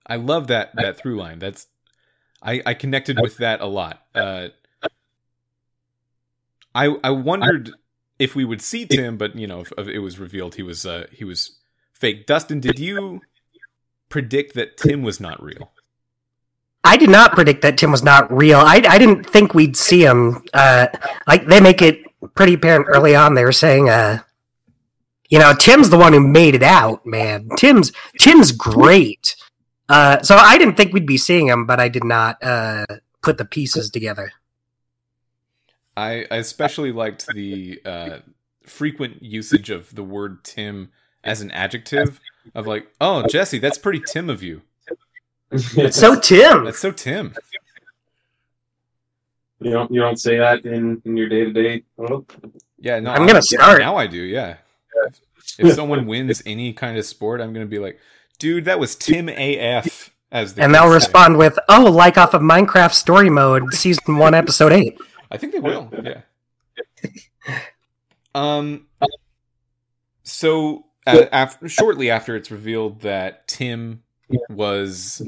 I 0.05 0.15
love 0.15 0.47
that 0.47 0.71
that 0.75 0.97
through 0.97 1.17
line. 1.17 1.39
That's 1.39 1.67
I 2.43 2.61
I 2.65 2.73
connected 2.73 3.19
with 3.21 3.37
that 3.37 3.61
a 3.61 3.65
lot. 3.65 4.03
Uh, 4.13 4.49
I 6.75 6.87
I 7.03 7.09
wondered 7.11 7.71
if 8.19 8.35
we 8.35 8.45
would 8.45 8.61
see 8.61 8.85
Tim, 8.85 9.17
but 9.17 9.35
you 9.35 9.47
know, 9.47 9.61
if, 9.61 9.71
if 9.77 9.87
it 9.87 9.99
was 9.99 10.19
revealed 10.19 10.55
he 10.55 10.63
was 10.63 10.85
uh, 10.85 11.07
he 11.11 11.23
was 11.23 11.57
fake. 11.93 12.27
Dustin, 12.27 12.59
did 12.59 12.79
you 12.79 13.21
predict 14.09 14.53
that 14.55 14.77
Tim 14.77 15.01
was 15.01 15.19
not 15.19 15.41
real? 15.41 15.71
I 16.83 16.97
did 16.97 17.09
not 17.09 17.31
predict 17.31 17.61
that 17.61 17.77
Tim 17.77 17.91
was 17.91 18.03
not 18.03 18.31
real. 18.31 18.59
I, 18.59 18.81
I 18.87 18.97
didn't 18.97 19.23
think 19.23 19.53
we'd 19.53 19.77
see 19.77 20.03
him. 20.03 20.43
Uh, 20.53 20.87
like 21.25 21.47
they 21.47 21.61
make 21.61 21.81
it 21.81 22.03
pretty 22.35 22.55
apparent 22.55 22.87
early 22.89 23.15
on. 23.15 23.35
They 23.35 23.45
were 23.45 23.53
saying, 23.53 23.89
uh, 23.89 24.19
you 25.29 25.39
know, 25.39 25.53
Tim's 25.53 25.89
the 25.89 25.97
one 25.97 26.11
who 26.13 26.19
made 26.19 26.55
it 26.55 26.63
out, 26.63 27.05
man. 27.05 27.47
Tim's 27.57 27.91
Tim's 28.19 28.51
great. 28.51 29.35
Uh, 29.93 30.23
so 30.23 30.35
I 30.35 30.57
didn't 30.57 30.73
think 30.73 30.91
we'd 30.91 31.05
be 31.05 31.19
seeing 31.19 31.47
him, 31.47 31.67
but 31.67 31.79
I 31.79 31.87
did 31.87 32.03
not 32.03 32.43
uh, 32.43 32.87
put 33.21 33.37
the 33.37 33.45
pieces 33.45 33.91
together. 33.91 34.31
I, 35.95 36.25
I 36.31 36.37
especially 36.37 36.91
liked 36.91 37.27
the 37.27 37.79
uh, 37.85 38.17
frequent 38.63 39.21
usage 39.21 39.69
of 39.69 39.93
the 39.93 40.01
word 40.01 40.43
Tim 40.43 40.89
as 41.23 41.41
an 41.41 41.51
adjective 41.51 42.19
of 42.55 42.65
like, 42.65 42.87
oh 42.99 43.27
Jesse, 43.27 43.59
that's 43.59 43.77
pretty 43.77 44.01
Tim 44.03 44.31
of 44.31 44.41
you. 44.41 44.63
It's 45.51 45.99
so 45.99 46.19
Tim. 46.19 46.65
That's 46.65 46.79
so 46.79 46.91
Tim. 46.91 47.35
you 49.59 49.69
don't 49.69 49.91
you 49.91 50.01
don't 50.01 50.19
say 50.19 50.39
that 50.39 50.65
in, 50.65 51.03
in 51.05 51.15
your 51.15 51.29
day 51.29 51.45
to 51.45 51.53
day. 51.53 51.83
Yeah, 52.79 52.99
no, 52.99 53.11
I'm 53.11 53.27
gonna 53.27 53.43
start. 53.43 53.79
now. 53.79 53.95
I 53.95 54.07
do. 54.07 54.17
Yeah. 54.17 54.55
If 55.59 55.75
someone 55.75 56.07
wins 56.07 56.41
any 56.47 56.73
kind 56.73 56.97
of 56.97 57.05
sport, 57.05 57.41
I'm 57.41 57.53
gonna 57.53 57.67
be 57.67 57.77
like, 57.77 57.99
dude, 58.39 58.65
that 58.65 58.79
was 58.79 58.95
Tim 58.95 59.29
AF. 59.29 60.11
As 60.31 60.55
the 60.55 60.63
And 60.63 60.73
they'll 60.73 60.91
respond 60.91 61.37
with, 61.37 61.59
"Oh, 61.69 61.83
like 61.83 62.17
off 62.17 62.33
of 62.33 62.41
Minecraft 62.41 62.93
Story 62.93 63.29
Mode, 63.29 63.71
Season 63.71 64.17
One, 64.17 64.33
Episode 64.33 64.71
8. 64.71 64.97
I 65.29 65.37
think 65.37 65.53
they 65.53 65.59
will. 65.59 65.91
Yeah. 66.03 66.21
Um. 68.35 68.87
So, 70.23 70.85
uh, 71.05 71.25
after, 71.31 71.69
shortly 71.69 72.09
after 72.09 72.35
it's 72.35 72.49
revealed 72.49 73.01
that 73.01 73.47
Tim 73.47 74.01
was 74.49 75.21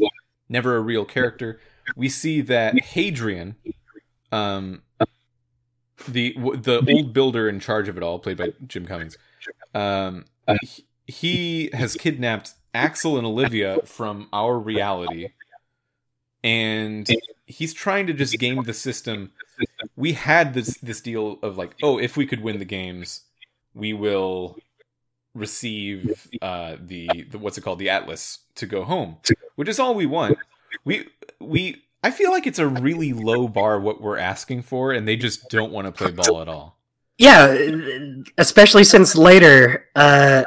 never 0.49 0.75
a 0.77 0.79
real 0.79 1.05
character, 1.05 1.59
we 1.95 2.09
see 2.09 2.41
that 2.41 2.79
Hadrian, 2.79 3.55
um, 4.31 4.81
the 6.07 6.33
the 6.33 6.93
old 6.95 7.13
builder 7.13 7.47
in 7.47 7.59
charge 7.59 7.87
of 7.87 7.97
it 7.97 8.03
all, 8.03 8.17
played 8.17 8.37
by 8.37 8.53
Jim 8.65 8.85
Cummings, 8.85 9.17
um, 9.75 10.25
he 11.05 11.69
has 11.73 11.95
kidnapped 11.95 12.53
Axel 12.75 13.17
and 13.17 13.25
Olivia 13.25 13.79
from 13.85 14.27
our 14.31 14.59
reality, 14.59 15.29
and 16.43 17.09
he's 17.45 17.73
trying 17.73 18.07
to 18.07 18.13
just 18.13 18.37
game 18.37 18.61
the 18.63 18.73
system 18.73 19.31
we 19.95 20.13
had 20.13 20.53
this 20.53 20.77
this 20.77 21.01
deal 21.01 21.39
of 21.41 21.57
like, 21.57 21.75
oh, 21.83 21.97
if 21.97 22.17
we 22.17 22.25
could 22.25 22.41
win 22.41 22.59
the 22.59 22.65
games, 22.65 23.21
we 23.73 23.93
will 23.93 24.57
receive 25.33 26.27
uh, 26.41 26.77
the, 26.79 27.25
the 27.29 27.37
what's 27.37 27.57
it 27.57 27.61
called, 27.61 27.79
the 27.79 27.89
Atlas 27.89 28.39
to 28.55 28.65
go 28.65 28.83
home, 28.83 29.17
which 29.55 29.67
is 29.67 29.79
all 29.79 29.95
we 29.95 30.05
want. 30.05 30.37
We 30.83 31.07
we 31.39 31.83
I 32.03 32.11
feel 32.11 32.31
like 32.31 32.47
it's 32.47 32.59
a 32.59 32.67
really 32.67 33.13
low 33.13 33.47
bar 33.47 33.79
what 33.79 34.01
we're 34.01 34.17
asking 34.17 34.63
for, 34.63 34.91
and 34.91 35.07
they 35.07 35.15
just 35.15 35.49
don't 35.49 35.71
want 35.71 35.87
to 35.87 35.91
play 35.91 36.11
ball 36.11 36.41
at 36.41 36.47
all. 36.47 36.77
Yeah, 37.17 37.55
especially 38.37 38.83
since 38.83 39.15
later, 39.15 39.85
uh, 39.95 40.43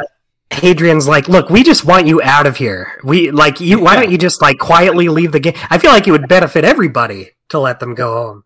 Hadrian's 0.59 1.09
like, 1.09 1.29
"Look, 1.29 1.51
we 1.51 1.63
just 1.63 1.85
want 1.85 2.07
you 2.07 2.21
out 2.23 2.47
of 2.47 2.57
here. 2.57 2.99
We 3.05 3.31
like 3.31 3.61
you. 3.61 3.81
Why 3.81 3.97
don't 3.97 4.11
you 4.11 4.19
just 4.19 4.41
like 4.43 4.59
quietly 4.59 5.09
leave 5.09 5.33
the 5.33 5.41
game? 5.41 5.55
I 5.71 5.79
feel 5.79 5.91
like 5.91 6.07
it 6.07 6.13
would 6.13 6.29
benefit 6.29 6.65
everybody 6.65 7.31
to 7.51 7.59
let 7.59 7.81
them 7.81 7.95
go 7.95 8.13
home." 8.15 8.45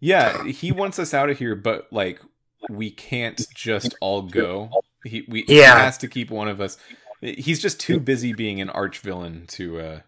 Yeah, 0.00 0.44
he 0.44 0.72
wants 0.72 0.98
us 0.98 1.12
out 1.12 1.28
of 1.30 1.38
here, 1.38 1.54
but 1.54 1.88
like 1.92 2.20
we 2.68 2.90
can't 2.90 3.40
just 3.54 3.94
all 4.00 4.22
go. 4.22 4.70
He 5.04 5.24
we 5.28 5.44
Yeah. 5.46 5.76
he 5.76 5.82
has 5.84 5.98
to 5.98 6.08
keep 6.08 6.30
one 6.30 6.48
of 6.48 6.60
us. 6.60 6.76
He's 7.20 7.60
just 7.60 7.78
too 7.80 8.00
busy 8.00 8.32
being 8.32 8.60
an 8.60 8.70
arch 8.70 8.98
villain 8.98 9.44
to 9.48 9.80
uh 9.80 10.00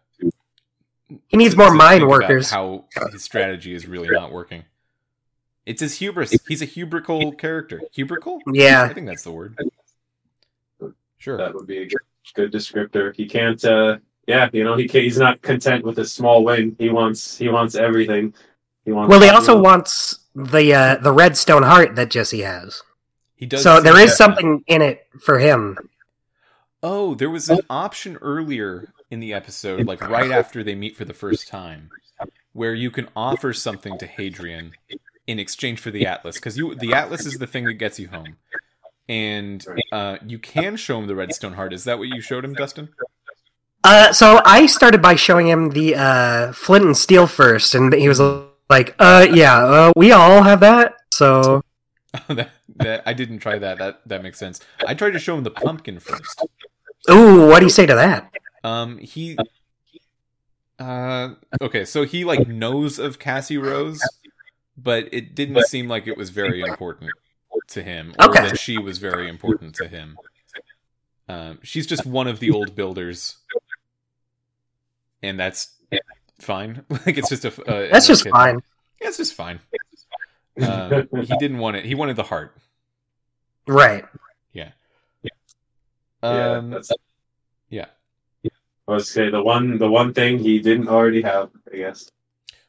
He 1.28 1.36
needs 1.36 1.54
to- 1.54 1.58
more 1.58 1.68
to 1.68 1.74
mine 1.74 2.06
workers. 2.08 2.50
How 2.50 2.86
his 3.10 3.22
strategy 3.22 3.74
is 3.74 3.86
really 3.86 4.08
not 4.08 4.32
working. 4.32 4.64
It's 5.64 5.80
his 5.80 5.98
hubris. 5.98 6.34
He's 6.48 6.60
a 6.62 6.66
hubrical 6.66 7.36
character. 7.38 7.82
Hubrical? 7.96 8.40
Yeah, 8.52 8.82
I 8.82 8.92
think 8.92 9.06
that's 9.06 9.22
the 9.22 9.30
word. 9.30 9.56
Sure. 11.22 11.36
That 11.36 11.54
would 11.54 11.68
be 11.68 11.78
a 11.78 11.86
good, 11.86 11.98
good 12.34 12.52
descriptor. 12.52 13.14
He 13.14 13.26
can't. 13.26 13.64
uh 13.64 13.98
Yeah, 14.26 14.50
you 14.52 14.64
know, 14.64 14.76
he 14.76 14.88
can't, 14.88 15.04
he's 15.04 15.18
not 15.18 15.40
content 15.40 15.84
with 15.84 15.98
a 16.00 16.04
small 16.04 16.42
win. 16.42 16.74
He 16.78 16.88
wants 16.90 17.38
he 17.38 17.48
wants 17.48 17.76
everything. 17.76 18.34
He 18.84 18.90
wants 18.90 19.08
Well, 19.08 19.20
he 19.20 19.28
also 19.28 19.54
Love. 19.54 19.62
wants 19.62 20.18
the 20.34 20.74
uh, 20.74 20.96
the 20.96 21.12
redstone 21.12 21.62
heart 21.62 21.94
that 21.94 22.10
Jesse 22.10 22.42
has. 22.42 22.82
He 23.36 23.46
does. 23.46 23.62
So 23.62 23.80
there 23.80 23.98
is 24.00 24.10
that. 24.10 24.16
something 24.16 24.64
in 24.66 24.82
it 24.82 25.06
for 25.20 25.38
him. 25.38 25.78
Oh, 26.82 27.14
there 27.14 27.30
was 27.30 27.48
an 27.48 27.60
option 27.70 28.16
earlier 28.20 28.92
in 29.10 29.20
the 29.20 29.32
episode, 29.32 29.86
like 29.86 30.00
right 30.00 30.32
after 30.32 30.64
they 30.64 30.74
meet 30.74 30.96
for 30.96 31.04
the 31.04 31.14
first 31.14 31.46
time, 31.46 31.90
where 32.52 32.74
you 32.74 32.90
can 32.90 33.06
offer 33.14 33.52
something 33.52 33.96
to 33.98 34.06
Hadrian 34.06 34.72
in 35.28 35.38
exchange 35.38 35.78
for 35.78 35.92
the 35.92 36.04
Atlas, 36.06 36.36
because 36.36 36.58
you 36.58 36.74
the 36.74 36.94
Atlas 36.94 37.26
is 37.26 37.38
the 37.38 37.46
thing 37.46 37.64
that 37.66 37.74
gets 37.74 38.00
you 38.00 38.08
home, 38.08 38.36
and 39.12 39.66
uh, 39.92 40.16
you 40.26 40.38
can 40.38 40.74
show 40.76 40.98
him 40.98 41.06
the 41.06 41.14
Redstone 41.14 41.52
Heart. 41.52 41.74
Is 41.74 41.84
that 41.84 41.98
what 41.98 42.08
you 42.08 42.22
showed 42.22 42.46
him, 42.46 42.54
Dustin? 42.54 42.88
Uh, 43.84 44.10
so 44.10 44.40
I 44.46 44.64
started 44.64 45.02
by 45.02 45.16
showing 45.16 45.48
him 45.48 45.70
the 45.70 45.96
uh, 45.96 46.52
flint 46.52 46.86
and 46.86 46.96
steel 46.96 47.26
first, 47.26 47.74
and 47.74 47.92
he 47.92 48.08
was 48.08 48.20
like, 48.70 48.94
"Uh, 48.98 49.26
yeah, 49.30 49.58
uh, 49.58 49.92
we 49.94 50.12
all 50.12 50.42
have 50.42 50.60
that." 50.60 50.94
So 51.12 51.62
that, 52.28 52.52
that 52.76 53.02
I 53.04 53.12
didn't 53.12 53.40
try 53.40 53.58
that. 53.58 53.76
That 53.76 54.00
that 54.06 54.22
makes 54.22 54.38
sense. 54.38 54.60
I 54.86 54.94
tried 54.94 55.10
to 55.10 55.18
show 55.18 55.36
him 55.36 55.44
the 55.44 55.50
pumpkin 55.50 56.00
first. 56.00 56.42
Ooh, 57.10 57.48
what 57.48 57.58
do 57.58 57.66
you 57.66 57.70
say 57.70 57.84
to 57.84 57.94
that? 57.94 58.32
Um, 58.64 58.96
he. 58.96 59.36
Uh, 60.78 61.34
okay, 61.60 61.84
so 61.84 62.04
he 62.04 62.24
like 62.24 62.48
knows 62.48 62.98
of 62.98 63.18
Cassie 63.18 63.58
Rose, 63.58 64.00
but 64.74 65.12
it 65.12 65.34
didn't 65.34 65.66
seem 65.66 65.86
like 65.86 66.06
it 66.06 66.16
was 66.16 66.30
very 66.30 66.62
important 66.62 67.10
to 67.72 67.82
him, 67.82 68.14
or 68.18 68.28
Okay. 68.30 68.48
that 68.48 68.58
she 68.58 68.78
was 68.78 68.98
very 68.98 69.28
important 69.28 69.74
to 69.76 69.88
him. 69.88 70.18
Um, 71.28 71.58
she's 71.62 71.86
just 71.86 72.04
one 72.06 72.26
of 72.26 72.40
the 72.40 72.50
old 72.50 72.74
builders, 72.74 73.36
and 75.22 75.38
that's 75.38 75.74
fine. 76.40 76.84
like 76.90 77.16
it's 77.18 77.28
just 77.28 77.44
a. 77.44 77.48
Uh, 77.64 77.88
That's 77.90 78.06
just 78.06 78.22
okay. 78.22 78.30
fine, 78.30 78.62
Yeah, 79.00 79.08
it's 79.08 79.16
just 79.18 79.34
fine. 79.34 79.60
Uh, 80.60 81.04
he 81.22 81.36
didn't 81.38 81.58
want 81.58 81.76
it. 81.76 81.84
He 81.84 81.94
wanted 81.94 82.16
the 82.16 82.24
heart. 82.24 82.56
right? 83.66 84.04
yeah, 84.52 84.72
Um, 86.22 86.70
that's, 86.70 86.90
yeah. 87.70 87.86
I 88.86 88.92
was 88.92 89.08
say 89.10 89.30
the 89.30 89.42
one 89.42 89.78
the 89.78 89.90
one 89.90 90.12
thing 90.12 90.38
he 90.38 90.58
didn't 90.60 90.88
already 90.88 91.22
have, 91.22 91.50
I 91.72 91.76
guess. 91.76 92.10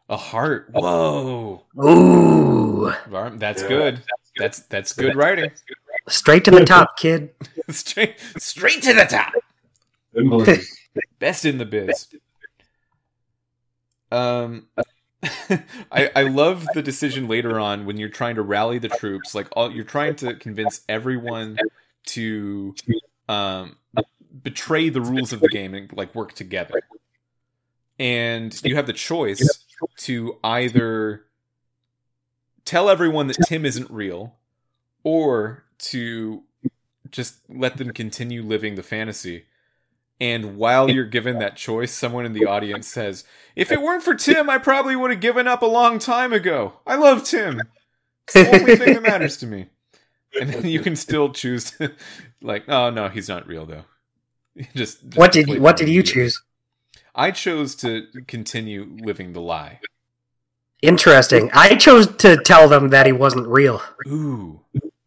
a 0.09 0.15
heart. 0.17 0.69
Whoa, 0.71 1.63
Ooh, 1.83 2.91
that's 3.33 3.61
Yeah. 3.63 3.67
good. 3.67 4.01
That's 4.37 4.59
that's 4.61 4.93
good 4.93 5.15
writing. 5.15 5.51
straight 6.07 6.45
to 6.45 6.51
the 6.51 6.65
top, 6.65 6.97
kid. 6.97 7.31
straight 7.69 8.15
straight 8.37 8.81
to 8.83 8.93
the 8.93 9.05
top. 9.05 9.33
Best 11.19 11.45
in 11.45 11.57
the 11.57 11.65
biz. 11.65 12.07
Um 14.11 14.67
I 15.91 16.11
I 16.15 16.23
love 16.23 16.67
the 16.73 16.81
decision 16.81 17.27
later 17.27 17.59
on 17.59 17.85
when 17.85 17.97
you're 17.97 18.09
trying 18.09 18.35
to 18.35 18.41
rally 18.41 18.79
the 18.79 18.89
troops, 18.89 19.33
like 19.33 19.47
all 19.53 19.71
you're 19.71 19.83
trying 19.83 20.15
to 20.17 20.35
convince 20.35 20.81
everyone 20.89 21.57
to 22.07 22.75
um 23.29 23.77
betray 24.41 24.89
the 24.89 25.01
rules 25.01 25.31
of 25.31 25.39
the 25.39 25.47
game 25.47 25.73
and 25.73 25.91
like 25.93 26.13
work 26.15 26.33
together. 26.33 26.81
And 27.99 28.59
you 28.63 28.75
have 28.75 28.87
the 28.87 28.93
choice 28.93 29.47
to 29.97 30.37
either 30.43 31.25
tell 32.65 32.89
everyone 32.89 33.27
that 33.27 33.37
Tim 33.47 33.65
isn't 33.65 33.89
real 33.89 34.35
or 35.03 35.65
to 35.79 36.43
just 37.11 37.37
let 37.49 37.77
them 37.77 37.91
continue 37.91 38.41
living 38.41 38.75
the 38.75 38.83
fantasy. 38.83 39.45
And 40.19 40.57
while 40.57 40.89
you're 40.89 41.05
given 41.05 41.39
that 41.39 41.55
choice, 41.55 41.91
someone 41.91 42.25
in 42.25 42.33
the 42.33 42.45
audience 42.45 42.87
says, 42.87 43.23
If 43.55 43.71
it 43.71 43.81
weren't 43.81 44.03
for 44.03 44.15
Tim, 44.15 44.49
I 44.49 44.57
probably 44.57 44.95
would 44.95 45.11
have 45.11 45.19
given 45.19 45.47
up 45.47 45.61
a 45.61 45.67
long 45.67 45.99
time 45.99 46.31
ago. 46.31 46.73
I 46.87 46.95
love 46.95 47.23
Tim. 47.23 47.59
It's 48.27 48.33
the 48.33 48.59
only 48.59 48.75
thing 48.75 48.93
that 48.93 49.03
matters 49.03 49.37
to 49.37 49.47
me. 49.47 49.67
And 50.39 50.49
then 50.49 50.65
you 50.65 50.79
can 50.79 50.95
still 50.95 51.31
choose 51.31 51.71
to, 51.71 51.93
like, 52.41 52.67
oh 52.69 52.89
no, 52.89 53.09
he's 53.09 53.27
not 53.27 53.47
real 53.47 53.65
though. 53.65 53.83
just, 54.75 55.03
just 55.03 55.17
What 55.17 55.31
did 55.31 55.59
what 55.59 55.77
did 55.77 55.89
you 55.89 56.03
choose? 56.03 56.41
I 57.15 57.31
chose 57.31 57.75
to 57.75 58.07
continue 58.27 58.97
living 59.01 59.33
the 59.33 59.41
lie. 59.41 59.79
Interesting. 60.83 61.49
I 61.53 61.75
chose 61.75 62.13
to 62.17 62.35
tell 62.35 62.67
them 62.67 62.89
that 62.89 63.05
he 63.05 63.13
wasn't 63.13 63.47
real. 63.47 63.81
Ooh. 64.05 64.59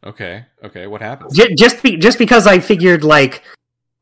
Okay. 0.03 0.47
Okay. 0.65 0.87
What 0.87 1.03
happened? 1.03 1.33
Just 1.57 1.83
be- 1.83 1.99
just 1.99 2.19
because 2.19 2.47
I 2.47 2.61
figured 2.61 3.05
like 3.05 3.43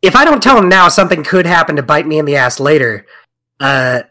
if 0.01 0.15
I 0.15 0.25
don't 0.25 0.41
tell 0.41 0.57
him 0.57 0.69
now, 0.69 0.89
something 0.89 1.25
could 1.25 1.47
happen 1.47 1.75
to 1.75 1.83
bite 1.83 2.07
me 2.07 2.19
in 2.19 2.27
the 2.27 2.37
ass 2.37 2.61
later. 2.61 3.07
Uh, 3.59 4.03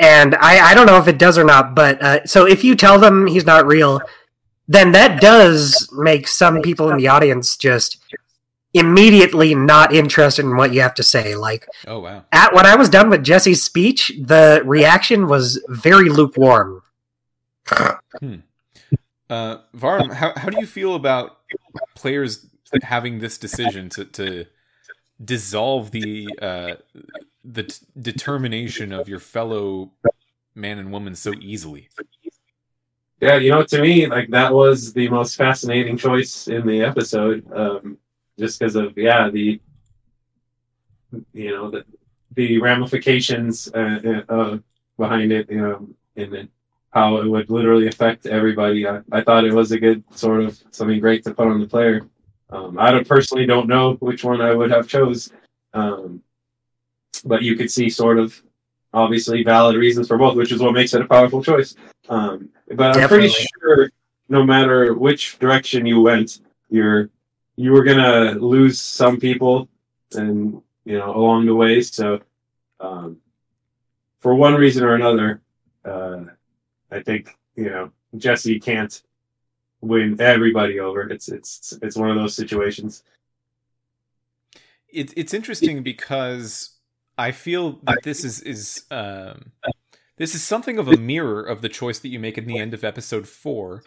and 0.00 0.34
I 0.34 0.70
I 0.70 0.74
don't 0.74 0.86
know 0.86 0.98
if 0.98 1.06
it 1.06 1.18
does 1.18 1.38
or 1.38 1.44
not, 1.44 1.76
but 1.76 2.02
uh, 2.02 2.26
so 2.26 2.48
if 2.48 2.64
you 2.64 2.74
tell 2.74 2.98
them 2.98 3.28
he's 3.28 3.46
not 3.46 3.64
real, 3.64 4.00
then 4.66 4.90
that 4.90 5.20
does 5.20 5.88
make 5.92 6.26
some 6.26 6.62
people 6.62 6.90
in 6.90 6.96
the 6.96 7.06
audience 7.06 7.56
just 7.56 7.98
immediately 8.72 9.54
not 9.54 9.92
interested 9.92 10.44
in 10.44 10.56
what 10.56 10.72
you 10.72 10.80
have 10.80 10.94
to 10.94 11.02
say. 11.02 11.34
Like 11.34 11.66
Oh 11.86 12.00
wow. 12.00 12.24
at 12.32 12.54
when 12.54 12.66
I 12.66 12.76
was 12.76 12.88
done 12.88 13.10
with 13.10 13.24
Jesse's 13.24 13.62
speech, 13.62 14.12
the 14.20 14.62
reaction 14.64 15.26
was 15.26 15.62
very 15.68 16.08
lukewarm. 16.08 16.82
Uh, 19.30 19.58
Vahram, 19.76 20.12
how 20.12 20.32
how 20.36 20.50
do 20.50 20.58
you 20.58 20.66
feel 20.66 20.96
about 20.96 21.38
players 21.94 22.46
having 22.82 23.20
this 23.20 23.38
decision 23.38 23.88
to 23.90 24.04
to 24.04 24.46
dissolve 25.24 25.90
the 25.92 26.28
uh, 26.42 26.74
the 27.44 27.64
t- 27.64 27.86
determination 28.00 28.92
of 28.92 29.08
your 29.08 29.20
fellow 29.20 29.92
man 30.54 30.78
and 30.78 30.90
woman 30.90 31.14
so 31.14 31.32
easily? 31.40 31.88
Yeah, 33.20 33.36
you 33.36 33.50
know, 33.50 33.62
to 33.62 33.82
me, 33.82 34.06
like 34.06 34.30
that 34.30 34.52
was 34.52 34.92
the 34.94 35.08
most 35.08 35.36
fascinating 35.36 35.96
choice 35.96 36.48
in 36.48 36.66
the 36.66 36.82
episode, 36.82 37.46
um, 37.54 37.98
just 38.40 38.58
because 38.58 38.74
of 38.74 38.96
yeah 38.96 39.30
the, 39.30 39.60
you 41.32 41.50
know, 41.50 41.70
the 41.70 41.84
the 42.34 42.60
ramifications 42.60 43.70
uh, 43.74 44.22
uh, 44.28 44.58
behind 44.96 45.32
it, 45.32 45.50
you 45.50 45.60
know, 45.60 45.88
and 46.16 46.32
then 46.32 46.48
how 46.90 47.18
it 47.18 47.26
would 47.26 47.50
literally 47.50 47.86
affect 47.86 48.26
everybody. 48.26 48.86
I, 48.86 49.00
I 49.12 49.20
thought 49.22 49.44
it 49.44 49.52
was 49.52 49.72
a 49.72 49.78
good 49.78 50.02
sort 50.16 50.42
of 50.42 50.60
something 50.70 51.00
great 51.00 51.22
to 51.24 51.34
put 51.34 51.48
on 51.48 51.60
the 51.60 51.66
player. 51.66 52.02
Um, 52.50 52.78
I 52.78 52.90
don't, 52.90 53.06
personally 53.06 53.46
don't 53.46 53.68
know 53.68 53.94
which 53.94 54.24
one 54.24 54.40
I 54.40 54.52
would 54.52 54.72
have 54.72 54.88
chose, 54.88 55.30
um, 55.72 56.20
but 57.24 57.42
you 57.42 57.54
could 57.54 57.70
see 57.70 57.88
sort 57.88 58.18
of 58.18 58.40
obviously 58.92 59.44
valid 59.44 59.76
reasons 59.76 60.08
for 60.08 60.18
both, 60.18 60.36
which 60.36 60.50
is 60.50 60.60
what 60.60 60.72
makes 60.72 60.92
it 60.94 61.02
a 61.02 61.06
powerful 61.06 61.44
choice. 61.44 61.76
Um, 62.08 62.48
but 62.74 62.96
I'm 62.96 63.08
pretty 63.08 63.28
sure 63.28 63.90
no 64.28 64.44
matter 64.44 64.94
which 64.94 65.38
direction 65.38 65.86
you 65.86 66.00
went, 66.00 66.40
you're 66.70 67.10
you 67.60 67.72
were 67.72 67.84
gonna 67.84 68.32
lose 68.38 68.80
some 68.80 69.20
people, 69.20 69.68
and 70.14 70.62
you 70.86 70.96
know 70.96 71.14
along 71.14 71.44
the 71.44 71.54
way. 71.54 71.82
So, 71.82 72.20
um, 72.80 73.18
for 74.18 74.34
one 74.34 74.54
reason 74.54 74.82
or 74.82 74.94
another, 74.94 75.42
uh, 75.84 76.24
I 76.90 77.00
think 77.00 77.36
you 77.56 77.68
know 77.68 77.92
Jesse 78.16 78.58
can't 78.58 79.02
win 79.82 80.18
everybody 80.18 80.80
over. 80.80 81.02
It's 81.10 81.28
it's 81.28 81.78
it's 81.82 81.96
one 81.96 82.08
of 82.08 82.16
those 82.16 82.34
situations. 82.34 83.02
It's 84.88 85.12
it's 85.14 85.34
interesting 85.34 85.82
because 85.82 86.78
I 87.18 87.30
feel 87.30 87.78
that 87.82 87.98
this 88.04 88.24
is 88.24 88.40
is 88.40 88.84
um, 88.90 89.52
this 90.16 90.34
is 90.34 90.42
something 90.42 90.78
of 90.78 90.88
a 90.88 90.96
mirror 90.96 91.42
of 91.42 91.60
the 91.60 91.68
choice 91.68 91.98
that 91.98 92.08
you 92.08 92.20
make 92.20 92.38
in 92.38 92.46
the 92.46 92.58
end 92.58 92.72
of 92.72 92.84
episode 92.84 93.28
four, 93.28 93.82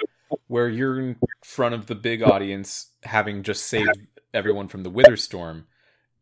where 0.47 0.69
you're 0.69 0.99
in 0.99 1.17
front 1.43 1.75
of 1.75 1.87
the 1.87 1.95
big 1.95 2.21
audience, 2.21 2.87
having 3.03 3.43
just 3.43 3.65
saved 3.65 4.07
everyone 4.33 4.67
from 4.67 4.83
the 4.83 4.89
Wither 4.89 5.17
Storm, 5.17 5.67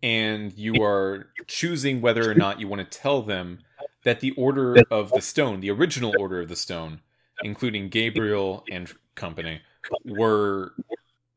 and 0.03 0.57
you 0.57 0.82
are 0.84 1.28
choosing 1.47 2.01
whether 2.01 2.30
or 2.30 2.36
not 2.36 2.59
you 2.59 2.68
want 2.68 2.80
to 2.80 2.99
tell 2.99 3.22
them 3.22 3.59
that 4.03 4.20
the 4.20 4.32
Order 4.32 4.78
of 4.89 5.12
the 5.12 5.22
Stone, 5.22 5.59
the 5.59 5.70
original 5.70 6.14
Order 6.20 6.41
of 6.41 6.49
the 6.49 6.55
Stone, 6.55 7.01
including 7.43 7.89
Gabriel 7.89 8.64
and 8.72 8.91
company, 9.16 9.62
were 10.05 10.74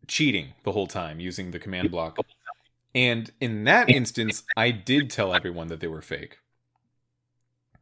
cheating 0.06 0.48
the 0.64 0.72
whole 0.72 0.86
time 0.86 1.20
using 1.20 1.50
the 1.50 1.58
command 1.58 1.90
block. 1.90 2.18
And 2.94 3.30
in 3.40 3.64
that 3.64 3.90
instance, 3.90 4.44
I 4.56 4.70
did 4.70 5.10
tell 5.10 5.34
everyone 5.34 5.68
that 5.68 5.80
they 5.80 5.88
were 5.88 6.02
fake. 6.02 6.38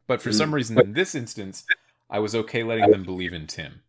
But 0.07 0.21
for 0.21 0.33
some 0.33 0.53
reason, 0.53 0.79
in 0.79 0.93
this 0.93 1.15
instance, 1.15 1.65
I 2.09 2.19
was 2.19 2.35
okay 2.35 2.63
letting 2.63 2.91
them 2.91 3.03
believe 3.03 3.33
in 3.33 3.47
Tim. 3.47 3.81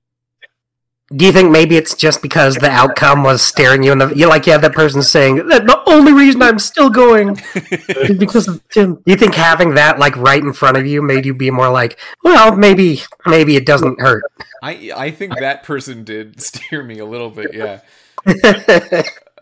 Do 1.15 1.27
you 1.27 1.33
think 1.33 1.51
maybe 1.51 1.77
it's 1.77 1.95
just 1.95 2.23
because 2.23 2.55
the 2.57 2.71
outcome 2.71 3.23
was 3.25 3.43
staring 3.43 3.83
you 3.83 3.93
in 3.93 3.99
the 3.99 4.09
you 4.17 4.27
like 4.27 4.47
you 4.47 4.53
have 4.53 4.63
that 4.63 4.73
person 4.73 5.03
saying 5.03 5.37
that 5.49 5.67
the 5.67 5.83
only 5.87 6.13
reason 6.15 6.41
I'm 6.43 6.59
still 6.59 6.89
going 6.89 7.39
is 7.55 8.17
because 8.19 8.49
of 8.49 8.67
Tim. 8.71 8.95
Do 8.95 9.03
you 9.07 9.17
think 9.17 9.35
having 9.35 9.75
that 9.75 9.99
like 9.99 10.17
right 10.17 10.43
in 10.43 10.55
front 10.55 10.79
of 10.79 10.87
you 10.87 11.03
made 11.03 11.27
you 11.27 11.35
be 11.35 11.51
more 11.51 11.71
like, 11.71 11.99
well, 12.23 12.57
maybe 12.57 13.03
maybe 13.27 13.55
it 13.57 13.67
doesn't 13.67 14.01
hurt. 14.01 14.25
I 14.63 14.93
I 14.97 15.11
think 15.11 15.39
that 15.39 15.63
person 15.63 16.05
did 16.05 16.41
steer 16.43 16.83
me 16.83 16.99
a 17.01 17.07
little 17.07 17.31
bit. 17.31 17.53
Yeah, 17.53 17.81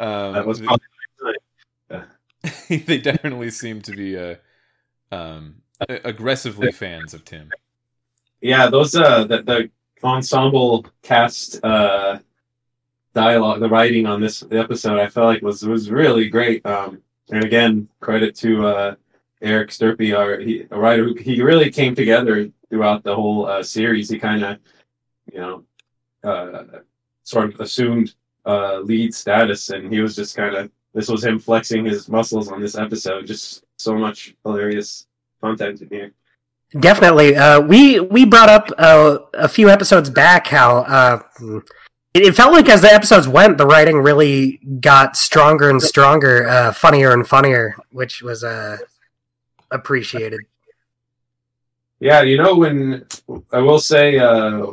um, 0.00 0.32
That 0.34 0.46
was 0.46 0.60
probably 0.60 0.80
they 2.68 2.98
definitely 2.98 3.50
seem 3.50 3.82
to 3.82 3.92
be 3.92 4.16
uh, 4.18 4.34
um, 5.12 5.62
aggressively 5.88 6.72
fans 6.72 7.14
of 7.14 7.24
Tim. 7.24 7.50
yeah, 8.40 8.68
those 8.68 8.94
uh 8.96 9.24
the, 9.24 9.42
the 9.42 9.70
ensemble 10.04 10.86
cast 11.02 11.64
uh 11.64 12.18
dialogue, 13.14 13.60
the 13.60 13.68
writing 13.68 14.06
on 14.06 14.20
this 14.20 14.42
episode, 14.50 14.98
I 14.98 15.08
felt 15.08 15.26
like 15.26 15.42
was 15.42 15.66
was 15.66 15.90
really 15.90 16.28
great. 16.28 16.64
Um, 16.66 17.02
and 17.30 17.44
again, 17.44 17.88
credit 18.00 18.34
to 18.36 18.66
uh 18.66 18.94
Eric 19.42 19.70
Stirpe, 19.70 20.16
our 20.16 20.38
he, 20.38 20.66
a 20.70 20.78
writer 20.78 21.04
who 21.04 21.14
he 21.14 21.42
really 21.42 21.70
came 21.70 21.94
together 21.94 22.48
throughout 22.70 23.02
the 23.02 23.14
whole 23.14 23.46
uh, 23.46 23.62
series. 23.62 24.08
He 24.08 24.18
kind 24.18 24.44
of, 24.44 24.58
you 25.32 25.40
know, 25.40 25.64
uh, 26.24 26.64
sort 27.24 27.52
of 27.52 27.60
assumed 27.60 28.14
uh, 28.46 28.78
lead 28.80 29.14
status, 29.14 29.70
and 29.70 29.92
he 29.92 30.00
was 30.00 30.14
just 30.14 30.36
kind 30.36 30.54
of 30.54 30.70
this 30.94 31.08
was 31.08 31.24
him 31.24 31.38
flexing 31.38 31.84
his 31.84 32.08
muscles 32.08 32.48
on 32.52 32.60
this 32.60 32.76
episode. 32.76 33.26
Just 33.26 33.64
so 33.76 33.96
much 33.96 34.36
hilarious 34.44 35.06
content 35.40 35.82
in 35.82 35.88
here. 35.88 36.12
Definitely. 36.78 37.36
Uh, 37.36 37.60
we 37.60 38.00
we 38.00 38.24
brought 38.24 38.48
up 38.48 38.70
uh, 38.78 39.18
a 39.34 39.48
few 39.48 39.68
episodes 39.68 40.08
back 40.08 40.46
how 40.46 40.78
uh, 40.78 41.22
it, 42.14 42.22
it 42.22 42.34
felt 42.34 42.52
like 42.52 42.68
as 42.68 42.80
the 42.80 42.92
episodes 42.92 43.28
went, 43.28 43.58
the 43.58 43.66
writing 43.66 43.98
really 43.98 44.58
got 44.80 45.16
stronger 45.16 45.68
and 45.68 45.82
stronger, 45.82 46.48
uh, 46.48 46.72
funnier 46.72 47.12
and 47.12 47.28
funnier, 47.28 47.76
which 47.90 48.22
was 48.22 48.42
uh, 48.42 48.78
appreciated. 49.70 50.40
Yeah, 52.00 52.22
you 52.22 52.38
know 52.38 52.56
when 52.56 53.06
I 53.52 53.58
will 53.58 53.78
say 53.78 54.18
uh, 54.18 54.66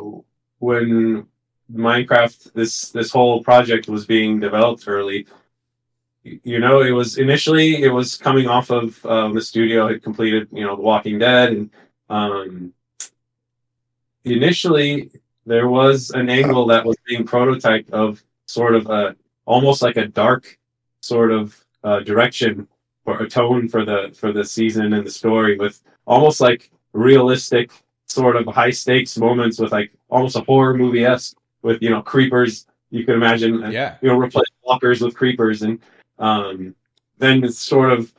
when 0.59 1.27
Minecraft 1.71 2.53
this 2.53 2.91
this 2.91 3.11
whole 3.11 3.43
project 3.43 3.89
was 3.89 4.05
being 4.05 4.39
developed 4.39 4.85
early, 4.87 5.27
you 6.23 6.59
know 6.59 6.79
it 6.79 6.91
was 6.91 7.17
initially 7.17 7.83
it 7.83 7.89
was 7.89 8.15
coming 8.15 8.47
off 8.47 8.71
of 8.71 9.05
um, 9.05 9.33
the 9.33 9.41
studio 9.41 9.89
had 9.89 10.01
completed 10.01 10.47
you 10.53 10.65
know 10.65 10.77
The 10.77 10.81
Walking 10.81 11.19
Dead 11.19 11.51
and 11.51 11.69
um, 12.09 12.73
initially 14.25 15.09
there 15.45 15.67
was 15.69 16.11
an 16.11 16.29
angle 16.29 16.65
that 16.67 16.85
was 16.85 16.95
being 17.07 17.25
prototyped 17.25 17.89
of 17.91 18.23
sort 18.45 18.75
of 18.75 18.87
a 18.89 19.15
almost 19.45 19.81
like 19.81 19.97
a 19.97 20.05
dark 20.07 20.57
sort 21.01 21.31
of 21.31 21.57
uh, 21.83 21.99
direction 22.01 22.67
or 23.05 23.21
a 23.23 23.29
tone 23.29 23.67
for 23.67 23.85
the 23.85 24.11
for 24.15 24.31
the 24.31 24.43
season 24.45 24.93
and 24.93 25.05
the 25.05 25.11
story 25.11 25.57
with 25.57 25.81
almost 26.05 26.41
like 26.41 26.69
realistic 26.93 27.71
sort 28.05 28.35
of 28.35 28.45
high 28.47 28.69
stakes 28.71 29.17
moments 29.17 29.59
with 29.59 29.71
like 29.71 29.91
almost 30.09 30.35
a 30.35 30.41
horror 30.41 30.73
movie 30.75 31.05
esque 31.05 31.37
with 31.61 31.81
you 31.81 31.89
know 31.89 32.01
creepers 32.01 32.65
you 32.91 33.05
could 33.05 33.15
imagine 33.15 33.63
uh, 33.63 33.69
Yeah. 33.69 33.95
you 34.01 34.09
know 34.09 34.17
replace 34.19 34.45
walkers 34.63 35.01
with 35.01 35.15
creepers 35.15 35.61
and 35.61 35.79
um, 36.19 36.75
then 37.17 37.43
it's 37.43 37.59
sort 37.59 37.91
of 37.91 38.11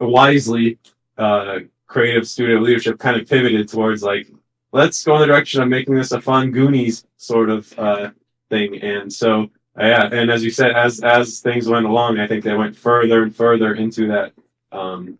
wisely 0.00 0.78
uh, 1.16 1.60
creative 1.88 2.28
studio 2.28 2.58
leadership 2.60 2.98
kind 2.98 3.20
of 3.20 3.28
pivoted 3.28 3.68
towards 3.68 4.02
like 4.02 4.30
let's 4.72 5.02
go 5.02 5.14
in 5.14 5.20
the 5.20 5.26
direction 5.26 5.60
of 5.60 5.68
making 5.68 5.94
this 5.94 6.12
a 6.12 6.20
fun 6.20 6.52
Goonies 6.52 7.04
sort 7.16 7.50
of 7.50 7.76
uh, 7.78 8.10
thing 8.50 8.80
and 8.80 9.12
so 9.12 9.50
yeah 9.76 10.08
and 10.12 10.30
as 10.30 10.44
you 10.44 10.50
said 10.50 10.70
as 10.72 11.00
as 11.00 11.40
things 11.40 11.66
went 11.66 11.86
along 11.86 12.20
I 12.20 12.26
think 12.26 12.44
they 12.44 12.54
went 12.54 12.76
further 12.76 13.22
and 13.24 13.34
further 13.34 13.74
into 13.74 14.06
that 14.08 14.32
um, 14.70 15.18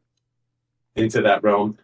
into 0.95 1.23
that 1.23 1.43
realm 1.43 1.79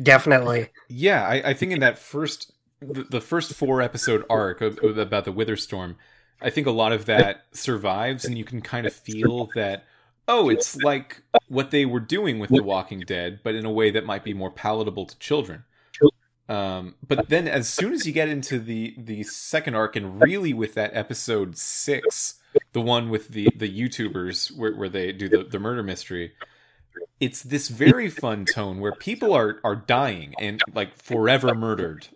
Definitely. 0.00 0.68
Yeah, 0.88 1.26
I, 1.26 1.50
I 1.50 1.54
think 1.54 1.72
in 1.72 1.80
that 1.80 1.98
first, 1.98 2.52
the, 2.80 3.04
the 3.04 3.20
first 3.20 3.54
four 3.54 3.82
episode 3.82 4.24
arc 4.30 4.60
of, 4.60 4.78
of- 4.78 4.98
about 4.98 5.24
the 5.24 5.32
Witherstorm, 5.32 5.96
I 6.40 6.50
think 6.50 6.66
a 6.66 6.70
lot 6.70 6.92
of 6.92 7.06
that 7.06 7.46
survives, 7.52 8.24
and 8.24 8.38
you 8.38 8.44
can 8.44 8.60
kind 8.60 8.86
of 8.86 8.94
feel 8.94 9.50
that. 9.54 9.84
Oh, 10.32 10.48
it's 10.48 10.76
like 10.76 11.22
what 11.48 11.72
they 11.72 11.84
were 11.84 11.98
doing 11.98 12.38
with 12.38 12.50
The 12.50 12.62
Walking 12.62 13.00
Dead, 13.00 13.40
but 13.42 13.56
in 13.56 13.64
a 13.64 13.70
way 13.70 13.90
that 13.90 14.06
might 14.06 14.22
be 14.22 14.32
more 14.32 14.50
palatable 14.50 15.06
to 15.06 15.18
children. 15.18 15.64
Um, 16.48 16.94
but 17.06 17.28
then, 17.28 17.48
as 17.48 17.68
soon 17.68 17.92
as 17.92 18.06
you 18.06 18.12
get 18.12 18.28
into 18.28 18.60
the 18.60 18.94
the 18.96 19.24
second 19.24 19.74
arc, 19.74 19.96
and 19.96 20.22
really 20.22 20.52
with 20.52 20.74
that 20.74 20.92
episode 20.94 21.56
six, 21.56 22.34
the 22.72 22.80
one 22.80 23.10
with 23.10 23.30
the 23.30 23.48
the 23.56 23.68
YouTubers 23.68 24.56
where, 24.56 24.72
where 24.72 24.88
they 24.88 25.10
do 25.10 25.28
the, 25.28 25.42
the 25.42 25.58
murder 25.58 25.82
mystery, 25.82 26.32
it's 27.18 27.42
this 27.42 27.66
very 27.66 28.08
fun 28.08 28.44
tone 28.44 28.78
where 28.78 28.92
people 28.92 29.32
are 29.32 29.58
are 29.64 29.76
dying 29.76 30.34
and 30.38 30.62
like 30.72 30.96
forever 30.96 31.56
murdered 31.56 32.06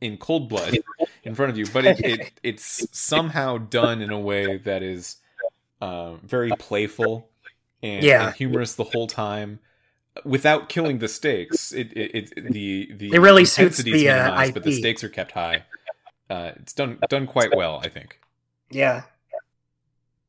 in 0.00 0.16
cold 0.16 0.48
blood 0.48 0.78
in 1.24 1.34
front 1.34 1.50
of 1.50 1.58
you, 1.58 1.66
but 1.72 1.84
it, 1.84 2.00
it 2.04 2.32
it's 2.44 2.86
somehow 2.96 3.58
done 3.58 4.00
in 4.00 4.10
a 4.10 4.20
way 4.20 4.58
that 4.58 4.84
is 4.84 5.16
uh, 5.80 6.14
very 6.22 6.52
playful 6.58 7.30
and, 7.84 8.02
Yeah. 8.02 8.26
and 8.28 8.36
humorous 8.36 8.74
the 8.74 8.84
whole 8.84 9.06
time. 9.06 9.60
Without 10.24 10.68
killing 10.68 10.98
the 10.98 11.08
stakes, 11.08 11.72
it, 11.72 11.92
it, 11.96 12.32
it 12.36 12.52
the 12.52 12.90
the 12.94 13.12
It 13.12 13.18
really 13.18 13.44
suits 13.44 13.78
the, 13.78 14.08
uh, 14.08 14.24
minimized, 14.24 14.54
but 14.54 14.62
the 14.62 14.72
stakes 14.72 15.02
are 15.02 15.08
kept 15.08 15.32
high. 15.32 15.64
Uh, 16.30 16.52
it's 16.56 16.72
done 16.72 16.98
done 17.08 17.26
quite 17.26 17.54
well, 17.54 17.80
I 17.84 17.88
think. 17.88 18.20
Yeah. 18.70 19.02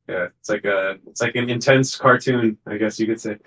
yeah 0.08 0.26
it's 0.38 0.48
like 0.50 0.64
a 0.64 0.98
it's 1.06 1.20
like 1.20 1.34
an 1.36 1.48
intense 1.48 1.96
cartoon 1.96 2.58
I 2.66 2.76
guess 2.76 2.98
you 3.00 3.06
could 3.06 3.20
say 3.20 3.38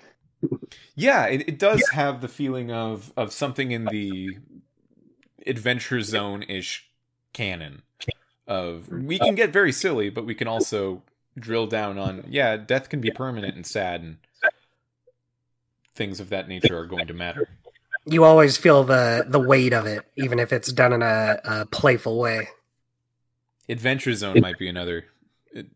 Yeah, 0.94 1.26
it, 1.26 1.48
it 1.48 1.58
does 1.58 1.86
have 1.90 2.20
the 2.22 2.28
feeling 2.28 2.72
of 2.72 3.12
of 3.16 3.32
something 3.32 3.70
in 3.70 3.84
the 3.84 4.38
adventure 5.46 6.00
zone 6.00 6.42
ish 6.42 6.90
canon. 7.32 7.82
Of 8.46 8.88
we 8.88 9.18
can 9.18 9.34
get 9.34 9.52
very 9.52 9.72
silly, 9.72 10.10
but 10.10 10.26
we 10.26 10.34
can 10.34 10.48
also 10.48 11.02
drill 11.40 11.66
down 11.66 11.98
on 11.98 12.24
yeah, 12.28 12.56
death 12.56 12.88
can 12.88 13.00
be 13.00 13.10
permanent 13.10 13.56
and 13.56 13.66
sad, 13.66 14.02
and 14.02 14.16
things 15.94 16.20
of 16.20 16.30
that 16.30 16.48
nature 16.48 16.78
are 16.78 16.86
going 16.86 17.06
to 17.06 17.14
matter. 17.14 17.48
You 18.06 18.24
always 18.24 18.56
feel 18.56 18.84
the 18.84 19.24
the 19.26 19.38
weight 19.40 19.72
of 19.72 19.86
it, 19.86 20.04
even 20.16 20.38
if 20.38 20.52
it's 20.52 20.72
done 20.72 20.92
in 20.92 21.02
a, 21.02 21.40
a 21.44 21.66
playful 21.66 22.18
way. 22.18 22.48
Adventure 23.68 24.14
Zone 24.14 24.40
might 24.40 24.58
be 24.58 24.68
another 24.68 25.04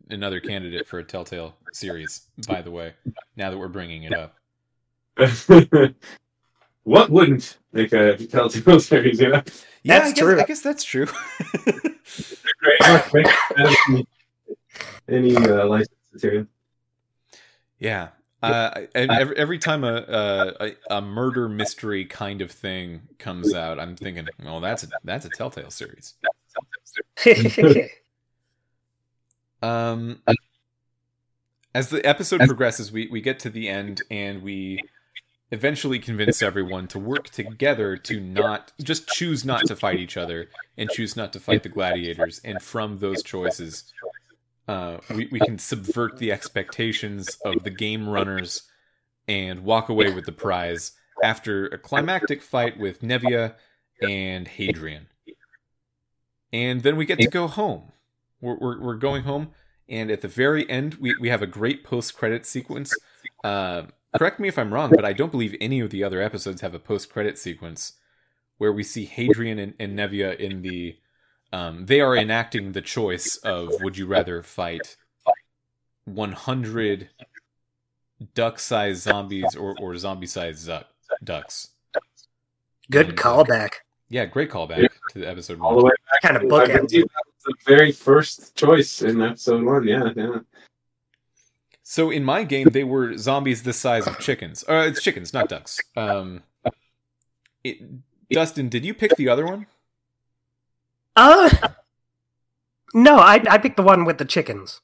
another 0.09 0.41
candidate 0.41 0.87
for 0.87 0.99
a 0.99 1.05
Telltale 1.05 1.57
series. 1.73 2.23
By 2.47 2.63
the 2.63 2.71
way, 2.71 2.95
now 3.37 3.51
that 3.51 3.59
we're 3.59 3.69
bringing 3.69 4.05
it 4.05 4.13
up. 4.15 4.37
what 6.83 7.09
wouldn't 7.11 7.59
make 7.73 7.93
a 7.93 8.17
Telltale 8.17 8.81
series 8.81 9.21
you 9.21 9.29
know 9.29 9.43
Yeah, 9.83 10.01
That's 10.01 10.11
I 10.11 10.13
guess, 10.13 10.19
true. 10.19 10.41
I 10.41 10.45
guess 10.45 10.61
that's 10.63 10.85
true. 10.85 11.07
Any 15.09 15.37
uh, 15.37 15.85
material 16.13 16.47
Yeah. 17.79 18.09
Uh, 18.43 18.83
and 18.95 19.11
every, 19.11 19.37
every 19.39 19.59
time 19.59 19.85
a, 19.85 20.53
a 20.61 20.97
a 20.97 21.01
murder 21.01 21.49
mystery 21.49 22.05
kind 22.05 22.43
of 22.43 22.51
thing 22.51 23.01
comes 23.19 23.55
out, 23.55 23.81
I'm 23.81 23.97
thinking, 23.97 24.29
well, 24.45 24.61
that's 24.61 24.83
a 24.83 24.89
that's 25.03 25.25
a 25.25 25.31
Telltale 25.31 25.71
series. 25.71 26.15
Um, 29.65 30.21
as 31.75 31.89
the 31.89 32.07
episode 32.07 32.41
progresses, 32.41 32.93
we 32.93 33.07
we 33.07 33.23
get 33.23 33.39
to 33.41 33.51
the 33.51 33.69
end, 33.69 34.03
and 34.11 34.43
we 34.43 34.79
eventually 35.51 35.99
convince 35.99 36.43
everyone 36.43 36.87
to 36.89 36.99
work 36.99 37.31
together 37.31 37.97
to 37.97 38.21
not 38.21 38.73
just 38.83 39.09
choose 39.09 39.45
not 39.45 39.65
to 39.67 39.77
fight 39.77 39.99
each 40.01 40.19
other 40.19 40.51
and 40.77 40.91
choose 40.91 41.17
not 41.17 41.33
to 41.33 41.41
fight 41.41 41.63
the 41.63 41.69
gladiators. 41.71 42.41
And 42.45 42.61
from 42.61 42.99
those 42.99 43.23
choices, 43.23 43.93
uh, 44.67 44.99
we 45.11 45.29
we 45.31 45.41
can 45.41 45.59
subvert 45.59 46.19
the 46.19 46.33
expectations 46.33 47.37
of 47.45 47.63
the 47.65 47.71
game 47.71 48.09
runners 48.09 48.63
and 49.29 49.65
walk 49.65 49.89
away 49.89 50.13
with 50.13 50.27
the 50.27 50.33
prize 50.33 50.93
after 51.23 51.67
a 51.67 51.79
climactic 51.79 52.43
fight 52.43 52.79
with 52.79 53.01
Mevia 53.01 53.55
and 54.03 54.49
Hadrian. 54.49 55.07
And 56.53 56.83
then 56.83 56.97
we 56.97 57.05
get 57.05 57.19
to 57.19 57.27
go 57.29 57.47
home. 57.49 57.93
We're, 58.41 58.59
we're, 58.59 58.81
we're 58.81 58.97
going 58.97 59.23
home, 59.23 59.51
and 59.89 60.11
at 60.11 60.21
the 60.21 60.29
very 60.29 60.69
end, 60.69 60.95
we, 60.95 61.15
we 61.19 61.29
have 61.29 61.43
a 61.43 61.47
great 61.47 61.83
post 61.83 62.17
credit 62.17 62.47
sequence. 62.47 62.95
Uh, 63.43 63.85
correct 64.17 64.39
me 64.39 64.49
if 64.49 64.59
I'm 64.59 64.73
wrong, 64.73 64.91
but 64.91 65.05
I 65.05 65.15
don't 65.15 65.33
believe 65.33 65.57
any 65.61 65.81
of 65.81 65.91
the 65.91 66.05
other 66.05 66.21
episodes 66.21 66.61
have 66.61 66.75
a 66.75 66.79
post 66.79 67.11
credit 67.11 67.39
sequence 67.39 67.95
where 68.59 68.73
we 68.73 68.83
see 68.83 69.05
Hadrian 69.05 69.59
and, 69.59 69.75
and 69.79 69.99
Mevia 69.99 70.37
in 70.37 70.63
the. 70.63 70.97
Um, 71.55 71.87
they 71.87 72.01
are 72.01 72.17
enacting 72.17 72.73
the 72.73 72.81
choice 72.81 73.37
of 73.37 73.71
would 73.81 73.97
you 73.97 74.07
rather 74.07 74.43
fight 74.43 74.97
100 76.05 77.11
duck 78.35 78.59
sized 78.59 79.03
zombies 79.03 79.55
or, 79.55 79.77
or 79.81 79.97
zombie 79.97 80.27
sized 80.27 80.69
ducks. 81.23 81.69
Good 82.91 83.11
And, 83.11 83.19
callback. 83.19 83.71
Yeah, 84.09 84.25
great 84.25 84.51
callback 84.51 84.89
to 85.11 85.19
the 85.21 85.29
episode 85.29 85.61
all 85.61 85.79
the 85.79 85.85
way 85.85 85.93
back 86.11 86.23
Kind 86.23 86.37
of 86.37 86.43
I 86.43 86.67
bookends. 86.67 86.91
that 86.91 87.05
was 87.05 87.45
the 87.45 87.55
very 87.65 87.93
first 87.93 88.57
choice 88.57 89.03
in 89.03 89.23
episode 89.23 89.63
one 89.63 89.87
yeah 89.87 90.11
yeah 90.17 90.39
So 91.85 92.11
in 92.11 92.25
my 92.25 92.43
game, 92.43 92.71
they 92.71 92.83
were 92.83 93.17
zombies 93.17 93.63
the 93.63 93.73
size 93.73 94.09
of 94.09 94.19
chickens. 94.19 94.65
Uh, 94.69 94.87
it's 94.89 95.01
chickens, 95.01 95.33
not 95.33 95.49
ducks. 95.49 95.79
Um, 95.97 96.43
it, 97.63 97.79
Dustin, 98.31 98.69
did 98.69 98.85
you 98.85 98.93
pick 98.93 99.15
the 99.17 99.29
other 99.29 99.47
one? 99.47 99.67
Uh, 101.17 101.51
no, 102.95 103.17
I 103.19 103.43
I 103.49 103.59
picked 103.59 103.77
the 103.77 103.83
one 103.83 104.05
with 104.05 104.19
the 104.19 104.25
chickens. 104.25 104.81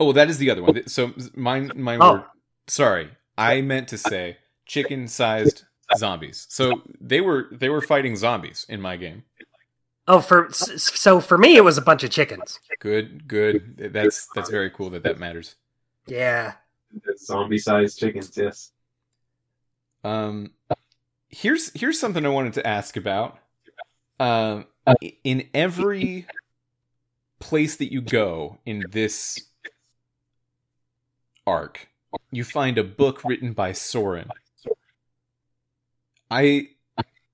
Oh, 0.00 0.12
that 0.12 0.28
is 0.28 0.38
the 0.38 0.50
other 0.50 0.62
one. 0.62 0.86
So 0.88 1.12
mine, 1.34 1.70
mine 1.76 1.98
Oh. 2.02 2.12
were. 2.14 2.24
Sorry, 2.66 3.10
I 3.38 3.60
meant 3.60 3.88
to 3.88 3.98
say 3.98 4.38
chicken-sized 4.66 5.64
zombies. 5.96 6.46
So 6.50 6.82
they 7.00 7.20
were 7.20 7.48
they 7.52 7.68
were 7.68 7.80
fighting 7.80 8.16
zombies 8.16 8.66
in 8.68 8.80
my 8.80 8.96
game. 8.96 9.24
Oh, 10.08 10.20
for 10.20 10.48
so 10.52 11.20
for 11.20 11.38
me, 11.38 11.56
it 11.56 11.62
was 11.64 11.78
a 11.78 11.82
bunch 11.82 12.02
of 12.02 12.10
chickens. 12.10 12.58
Good, 12.80 13.28
good. 13.28 13.90
That's 13.92 14.26
that's 14.34 14.50
very 14.50 14.70
cool 14.70 14.90
that 14.90 15.04
that 15.04 15.18
matters. 15.18 15.54
Yeah. 16.06 16.54
Zombie 17.18 17.58
sized 17.58 17.98
chickens, 17.98 18.36
yes. 18.36 18.72
Um, 20.04 20.50
here's 21.28 21.72
here's 21.78 21.98
something 22.00 22.26
I 22.26 22.30
wanted 22.30 22.54
to 22.54 22.66
ask 22.66 22.96
about. 22.96 23.38
Um, 24.18 24.66
in 25.24 25.48
every 25.54 26.26
place 27.38 27.76
that 27.76 27.92
you 27.92 28.00
go 28.00 28.58
in 28.64 28.84
this 28.90 29.40
arc, 31.46 31.88
you 32.30 32.44
find 32.44 32.78
a 32.78 32.84
book 32.84 33.24
written 33.24 33.52
by 33.52 33.72
Soren. 33.72 34.28
I 36.30 36.68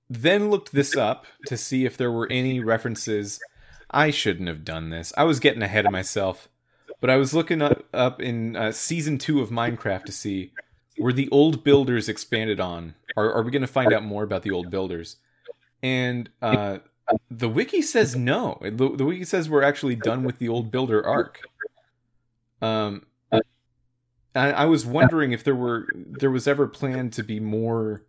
then 0.09 0.49
looked 0.49 0.71
this 0.71 0.97
up 0.97 1.25
to 1.45 1.55
see 1.55 1.85
if 1.85 1.95
there 1.95 2.11
were 2.11 2.27
any 2.31 2.59
references. 2.59 3.39
I 3.91 4.09
shouldn't 4.09 4.47
have 4.47 4.65
done 4.65 4.89
this. 4.89 5.13
I 5.15 5.23
was 5.23 5.39
getting 5.39 5.61
ahead 5.61 5.85
of 5.85 5.91
myself. 5.91 6.49
But 7.01 7.09
I 7.09 7.15
was 7.15 7.33
looking 7.33 7.61
up, 7.61 7.85
up 7.93 8.21
in 8.21 8.57
uh, 8.57 8.71
season 8.73 9.17
two 9.17 9.41
of 9.41 9.49
Minecraft 9.49 10.03
to 10.05 10.11
see 10.11 10.51
were 10.97 11.13
the 11.13 11.29
old 11.29 11.63
builders 11.63 12.09
expanded 12.09 12.59
on? 12.59 12.95
Are, 13.15 13.31
are 13.33 13.41
we 13.41 13.51
going 13.51 13.61
to 13.61 13.67
find 13.67 13.93
out 13.93 14.03
more 14.03 14.23
about 14.23 14.43
the 14.43 14.51
old 14.51 14.69
builders? 14.69 15.15
And 15.81 16.29
uh, 16.41 16.79
the 17.29 17.49
wiki 17.49 17.81
says 17.81 18.15
no. 18.15 18.59
The, 18.61 18.95
the 18.95 19.05
wiki 19.05 19.25
says 19.25 19.49
we're 19.49 19.63
actually 19.63 19.95
done 19.95 20.23
with 20.23 20.39
the 20.39 20.49
old 20.49 20.71
builder 20.71 21.05
arc. 21.05 21.41
Um, 22.61 23.05
I, 24.35 24.51
I 24.51 24.65
was 24.65 24.85
wondering 24.85 25.31
if 25.31 25.43
there 25.43 25.55
were 25.55 25.87
there 25.95 26.31
was 26.31 26.47
ever 26.47 26.67
planned 26.67 27.13
to 27.13 27.23
be 27.23 27.39
more 27.39 28.03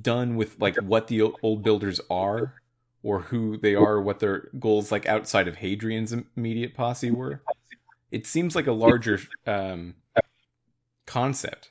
done 0.00 0.36
with 0.36 0.60
like 0.60 0.76
what 0.76 1.08
the 1.08 1.22
old 1.22 1.62
builders 1.62 2.00
are 2.10 2.54
or 3.02 3.20
who 3.20 3.56
they 3.56 3.74
are, 3.74 4.00
what 4.00 4.20
their 4.20 4.48
goals 4.58 4.90
like 4.90 5.06
outside 5.06 5.48
of 5.48 5.56
Hadrian's 5.56 6.14
immediate 6.36 6.74
posse 6.74 7.10
were. 7.10 7.42
It 8.10 8.26
seems 8.26 8.56
like 8.56 8.66
a 8.66 8.72
larger 8.72 9.20
um, 9.46 9.94
concept. 11.06 11.70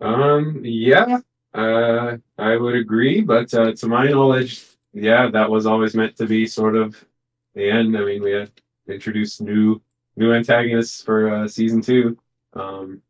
Um, 0.00 0.60
yeah, 0.64 1.20
uh, 1.54 2.16
I 2.36 2.56
would 2.56 2.74
agree, 2.74 3.20
but 3.20 3.52
uh, 3.54 3.72
to 3.72 3.86
my 3.86 4.08
knowledge, 4.08 4.64
yeah, 4.92 5.30
that 5.30 5.50
was 5.50 5.66
always 5.66 5.94
meant 5.94 6.16
to 6.16 6.26
be 6.26 6.46
sort 6.46 6.76
of 6.76 7.04
the 7.54 7.70
end. 7.70 7.96
I 7.96 8.04
mean, 8.04 8.22
we 8.22 8.32
had 8.32 8.50
introduced 8.88 9.40
new 9.40 9.80
new 10.16 10.32
antagonists 10.32 11.02
for 11.02 11.28
uh, 11.32 11.48
season 11.48 11.80
two. 11.80 12.18
Um, 12.54 13.02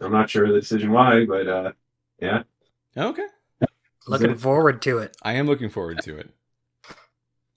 I'm 0.00 0.12
not 0.12 0.30
sure 0.30 0.46
the 0.46 0.60
decision 0.60 0.92
why, 0.92 1.24
but 1.24 1.48
uh, 1.48 1.72
yeah. 2.20 2.42
Okay. 2.96 3.26
Looking 4.06 4.32
it. 4.32 4.40
forward 4.40 4.82
to 4.82 4.98
it. 4.98 5.16
I 5.22 5.34
am 5.34 5.46
looking 5.46 5.70
forward 5.70 6.00
to 6.02 6.18
it. 6.18 6.30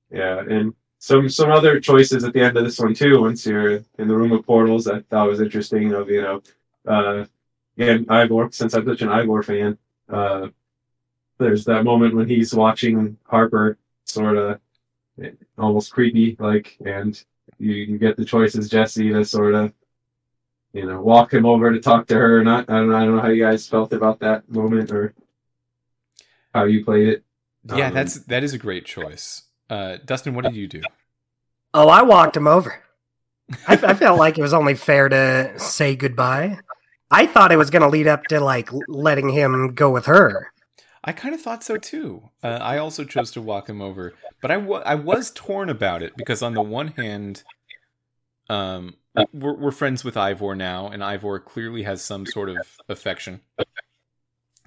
Yeah, 0.10 0.40
and 0.40 0.74
some 1.00 1.28
some 1.28 1.52
other 1.52 1.80
choices 1.82 2.24
at 2.24 2.34
the 2.34 2.42
end 2.42 2.58
of 2.58 2.64
this 2.64 2.80
one 2.80 2.94
too. 2.94 3.22
Once 3.22 3.46
you're 3.46 3.84
in 3.98 4.08
the 4.08 4.16
room 4.16 4.32
of 4.32 4.46
portals, 4.46 4.88
I 4.88 5.02
thought 5.02 5.28
was 5.28 5.42
interesting. 5.42 5.94
Of 5.94 6.10
you 6.10 6.22
know, 6.22 6.42
uh, 6.88 7.26
again, 7.78 8.06
Ivor. 8.08 8.50
Since 8.52 8.74
I'm 8.74 8.86
such 8.86 9.02
an 9.02 9.10
Ivor 9.10 9.44
fan, 9.44 9.78
uh, 10.10 10.48
there's 11.38 11.66
that 11.66 11.84
moment 11.84 12.16
when 12.16 12.28
he's 12.28 12.54
watching 12.54 13.18
Harper, 13.24 13.78
sort 14.06 14.38
of 14.38 14.60
almost 15.58 15.92
creepy, 15.92 16.36
like, 16.40 16.78
and 16.86 17.24
you, 17.60 17.74
you 17.74 17.98
get 17.98 18.18
the 18.18 18.26
choice 18.26 18.56
as 18.56 18.70
Jesse 18.70 19.10
to 19.10 19.26
sort 19.26 19.56
of, 19.56 19.74
you 20.74 20.86
know, 20.86 21.02
walk 21.02 21.34
him 21.34 21.46
over 21.46 21.72
to 21.72 21.80
talk 21.80 22.08
to 22.08 22.16
her. 22.16 22.44
Not, 22.44 22.70
I 22.70 22.78
don't, 22.78 22.94
I 22.94 23.06
don't 23.06 23.16
know 23.16 23.22
how 23.22 23.30
you 23.30 23.44
guys 23.44 23.68
felt 23.68 23.94
about 23.94 24.20
that 24.20 24.50
moment 24.50 24.92
or 24.92 25.14
how 26.54 26.66
you 26.66 26.84
played 26.86 27.08
it. 27.08 27.24
Yeah, 27.76 27.88
Um, 27.88 27.94
that's 27.94 28.20
that 28.26 28.44
is 28.44 28.54
a 28.54 28.58
great 28.58 28.86
choice. 28.86 29.44
Uh, 29.70 29.98
Dustin, 30.06 30.34
what 30.34 30.46
did 30.46 30.56
you 30.56 30.68
do? 30.68 30.82
Oh, 31.74 31.90
I 31.90 32.02
walked 32.04 32.38
him 32.38 32.48
over. 32.48 32.82
I, 33.68 33.74
I 33.74 33.94
felt 33.94 34.18
like 34.20 34.38
it 34.38 34.42
was 34.42 34.54
only 34.54 34.76
fair 34.76 35.10
to 35.10 35.54
say 35.60 35.96
goodbye. 35.96 36.60
I 37.10 37.26
thought 37.26 37.52
it 37.52 37.58
was 37.58 37.70
going 37.70 37.82
to 37.82 37.88
lead 37.88 38.08
up 38.08 38.28
to 38.28 38.40
like 38.40 38.70
letting 38.88 39.30
him 39.30 39.74
go 39.74 39.90
with 39.90 40.06
her. 40.08 40.52
I 41.04 41.14
kind 41.14 41.34
of 41.34 41.42
thought 41.42 41.64
so 41.64 41.78
too. 41.78 42.30
Uh, 42.44 42.60
I 42.62 42.78
also 42.78 43.06
chose 43.06 43.32
to 43.32 43.42
walk 43.42 43.70
him 43.70 43.82
over, 43.82 44.14
but 44.42 44.52
I 44.52 44.58
wa- 44.58 44.84
I 44.86 44.96
was 44.96 45.32
torn 45.32 45.70
about 45.70 46.04
it 46.04 46.18
because 46.18 46.42
on 46.42 46.54
the 46.54 46.62
one 46.62 46.90
hand, 46.90 47.44
um, 48.50 48.96
we're, 49.34 49.56
we're 49.56 49.72
friends 49.72 50.04
with 50.04 50.18
Ivor 50.18 50.56
now, 50.56 50.88
and 50.88 51.04
Ivor 51.04 51.40
clearly 51.40 51.84
has 51.84 52.04
some 52.04 52.26
sort 52.26 52.50
of 52.50 52.78
affection 52.90 53.42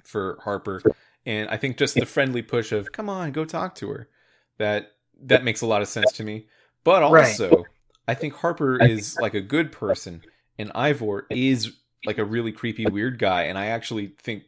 for 0.03 0.39
Harper, 0.43 0.81
and 1.25 1.47
I 1.49 1.57
think 1.57 1.77
just 1.77 1.95
the 1.95 2.05
friendly 2.05 2.41
push 2.41 2.71
of 2.71 2.91
"come 2.91 3.09
on, 3.09 3.31
go 3.31 3.45
talk 3.45 3.75
to 3.75 3.89
her," 3.89 4.09
that 4.57 4.93
that 5.21 5.43
makes 5.43 5.61
a 5.61 5.67
lot 5.67 5.81
of 5.83 5.87
sense 5.87 6.11
to 6.13 6.23
me. 6.23 6.47
But 6.83 7.01
Right. 7.11 7.27
also, 7.29 7.67
I 8.07 8.15
think 8.15 8.33
Harper 8.35 8.79
is 8.79 9.17
like 9.19 9.35
a 9.35 9.41
good 9.41 9.71
person, 9.71 10.23
and 10.57 10.71
Ivor 10.73 11.27
is 11.29 11.77
like 12.05 12.17
a 12.17 12.25
really 12.25 12.51
creepy, 12.51 12.85
weird 12.87 13.19
guy, 13.19 13.43
and 13.43 13.57
I 13.57 13.67
actually 13.67 14.07
think 14.19 14.43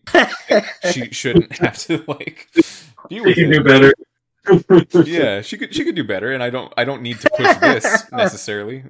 she 0.91 1.12
shouldn't 1.12 1.54
have 1.60 1.78
to 1.80 2.04
like 2.08 2.47
deal 3.10 3.20
You 3.20 3.24
with 3.24 3.36
can 3.36 3.49
do 3.51 3.64
better. 3.64 3.93
Yeah, 5.06 5.41
she 5.41 5.58
could 5.58 5.74
she 5.74 5.84
could 5.86 5.95
do 5.95 6.04
better, 6.04 6.32
and 6.34 6.41
I 6.43 6.49
don't 6.49 6.74
I 6.78 6.84
don't 6.84 7.01
need 7.01 7.20
to 7.22 7.30
push 7.38 7.56
this 7.58 8.06
necessarily. 8.12 8.84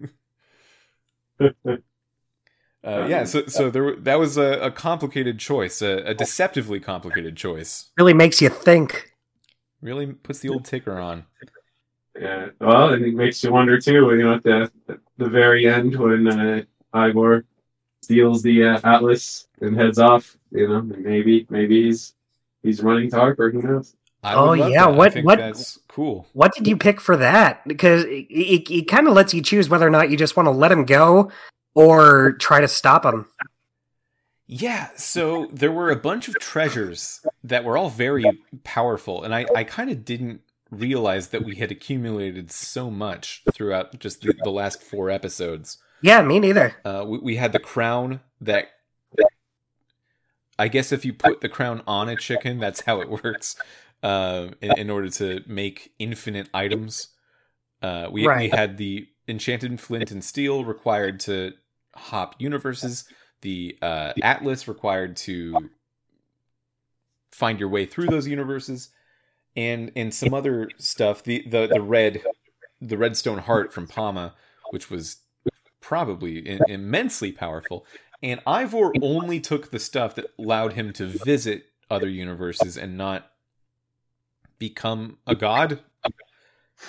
Uh, 2.86 3.06
yeah, 3.08 3.24
so 3.24 3.46
so 3.46 3.70
there 3.70 3.84
were- 3.84 3.96
that 3.96 4.20
was 4.20 4.36
a, 4.38 4.60
a 4.60 4.72
complicated 4.72 5.40
choice, 5.40 5.82
a, 5.82 5.98
a 6.10 6.14
deceptively 6.14 6.80
complicated 6.82 7.38
choice. 7.38 7.92
really 7.98 8.14
makes 8.14 8.42
you 8.42 8.50
think. 8.50 9.12
Really 9.82 10.08
puts 10.08 10.40
the 10.40 10.50
old 10.50 10.66
ticker 10.66 10.98
on. 11.00 11.26
Yeah, 12.20 12.48
well, 12.60 12.94
and 12.94 13.06
it 13.06 13.16
makes 13.16 13.44
you 13.44 13.52
wonder 13.54 13.80
too. 13.80 14.12
You 14.16 14.24
know, 14.24 14.34
at 14.36 14.44
the 14.44 14.72
the 15.18 15.30
very 15.30 15.66
end 15.68 15.96
when 15.96 16.28
uh, 16.28 16.64
Ivor 16.94 17.46
steals 18.04 18.42
the 18.42 18.64
uh, 18.66 18.80
atlas 18.84 19.48
and 19.62 19.76
heads 19.76 20.00
off. 20.00 20.38
You 20.52 20.68
know, 20.68 20.82
maybe 20.82 21.48
maybe 21.50 21.84
he's 21.86 22.14
he's 22.62 22.82
running 22.82 23.10
to 23.12 23.16
Harper. 23.18 23.50
Who 23.52 23.62
knows? 23.62 23.96
I 24.24 24.36
Oh, 24.36 24.54
yeah, 24.54 24.70
that. 24.70 24.88
I 24.88 24.92
what- 24.92 25.14
think 25.14 25.26
what- 25.26 25.40
that's 25.40 25.80
cool. 25.88 26.28
What 26.34 26.54
did 26.54 26.68
you 26.68 26.78
pick 26.78 27.02
for 27.02 27.18
that? 27.18 27.68
Because 27.68 28.06
it, 28.06 28.26
it, 28.30 28.72
it 28.72 28.88
kind 28.88 29.08
of 29.08 29.14
lets 29.14 29.34
you 29.34 29.42
choose 29.42 29.70
whether 29.70 29.86
or 29.86 29.90
not 29.92 30.10
you 30.10 30.18
just 30.18 30.38
want 30.38 30.48
to 30.48 30.52
let 30.52 30.72
him 30.72 30.86
go 30.86 31.30
or 31.76 32.34
try 32.34 32.62
to 32.62 32.68
stop 32.68 33.06
him. 33.06 33.26
Yeah, 34.46 34.90
so 34.96 35.50
there 35.54 35.72
were 35.72 35.90
a 35.90 35.96
bunch 35.96 36.28
of 36.28 36.36
treasures 36.40 37.26
that 37.44 37.64
were 37.64 37.78
all 37.78 37.90
very 37.90 38.26
powerful, 38.64 39.24
and 39.24 39.34
I, 39.34 39.46
I 39.56 39.64
kind 39.64 39.90
of 39.90 40.04
didn't 40.06 40.42
realize 40.70 41.30
that 41.30 41.44
we 41.44 41.56
had 41.56 41.72
accumulated 41.72 42.52
so 42.52 42.92
much 42.92 43.44
throughout 43.54 44.00
just 44.00 44.22
the, 44.22 44.34
the 44.44 44.52
last 44.52 44.82
four 44.82 45.10
episodes. 45.10 45.78
Yeah, 46.04 46.22
me 46.22 46.40
neither. 46.40 46.76
Uh, 46.84 47.06
we, 47.08 47.18
we 47.20 47.36
had 47.38 47.54
the 47.54 47.60
crown 47.60 48.20
that. 48.42 48.68
I 50.60 50.68
guess 50.68 50.92
if 50.92 51.04
you 51.04 51.14
put 51.14 51.42
the 51.42 51.50
crown 51.50 51.82
on 51.88 52.10
a 52.10 52.16
chicken, 52.16 52.60
that's 52.60 52.82
how 52.82 53.02
it 53.02 53.10
works. 53.10 53.56
Uh, 54.04 54.50
in, 54.62 54.78
in 54.78 54.90
order 54.90 55.10
to 55.10 55.42
make 55.48 55.94
infinite 55.98 56.50
items, 56.54 57.08
uh, 57.82 58.10
we 58.12 58.28
we 58.28 58.50
had 58.50 58.78
the 58.78 59.08
enchanted 59.30 59.80
flint 59.80 60.12
and 60.12 60.24
steel 60.24 60.66
required 60.66 61.22
to 61.22 61.54
hop 61.96 62.36
universes. 62.38 63.06
The 63.42 63.78
uh, 63.82 64.12
atlas 64.22 64.68
required 64.68 65.16
to 65.18 65.70
find 67.32 67.60
your 67.60 67.70
way 67.70 67.86
through 67.86 68.08
those 68.08 68.28
universes, 68.28 68.90
and 69.56 69.90
and 69.96 70.14
some 70.14 70.34
other 70.34 70.70
stuff. 70.78 71.24
The 71.24 71.44
the 71.48 71.68
the 71.68 71.82
red 71.82 72.22
the 72.82 72.98
redstone 72.98 73.40
heart 73.40 73.74
from 73.74 73.88
PAMA, 73.88 74.36
which 74.72 74.92
was 74.92 75.23
probably 75.84 76.40
in, 76.40 76.60
immensely 76.68 77.32
powerful. 77.32 77.86
And 78.24 78.40
Ivor 78.48 78.94
only 79.02 79.40
took 79.40 79.70
the 79.70 79.80
stuff 79.80 80.16
that 80.16 80.28
allowed 80.40 80.74
him 80.74 80.94
to 80.94 81.06
visit 81.06 81.66
other 81.92 82.08
universes 82.08 82.78
and 82.78 82.98
not 82.98 83.30
become 84.58 85.18
a 85.28 85.36
god. 85.36 85.82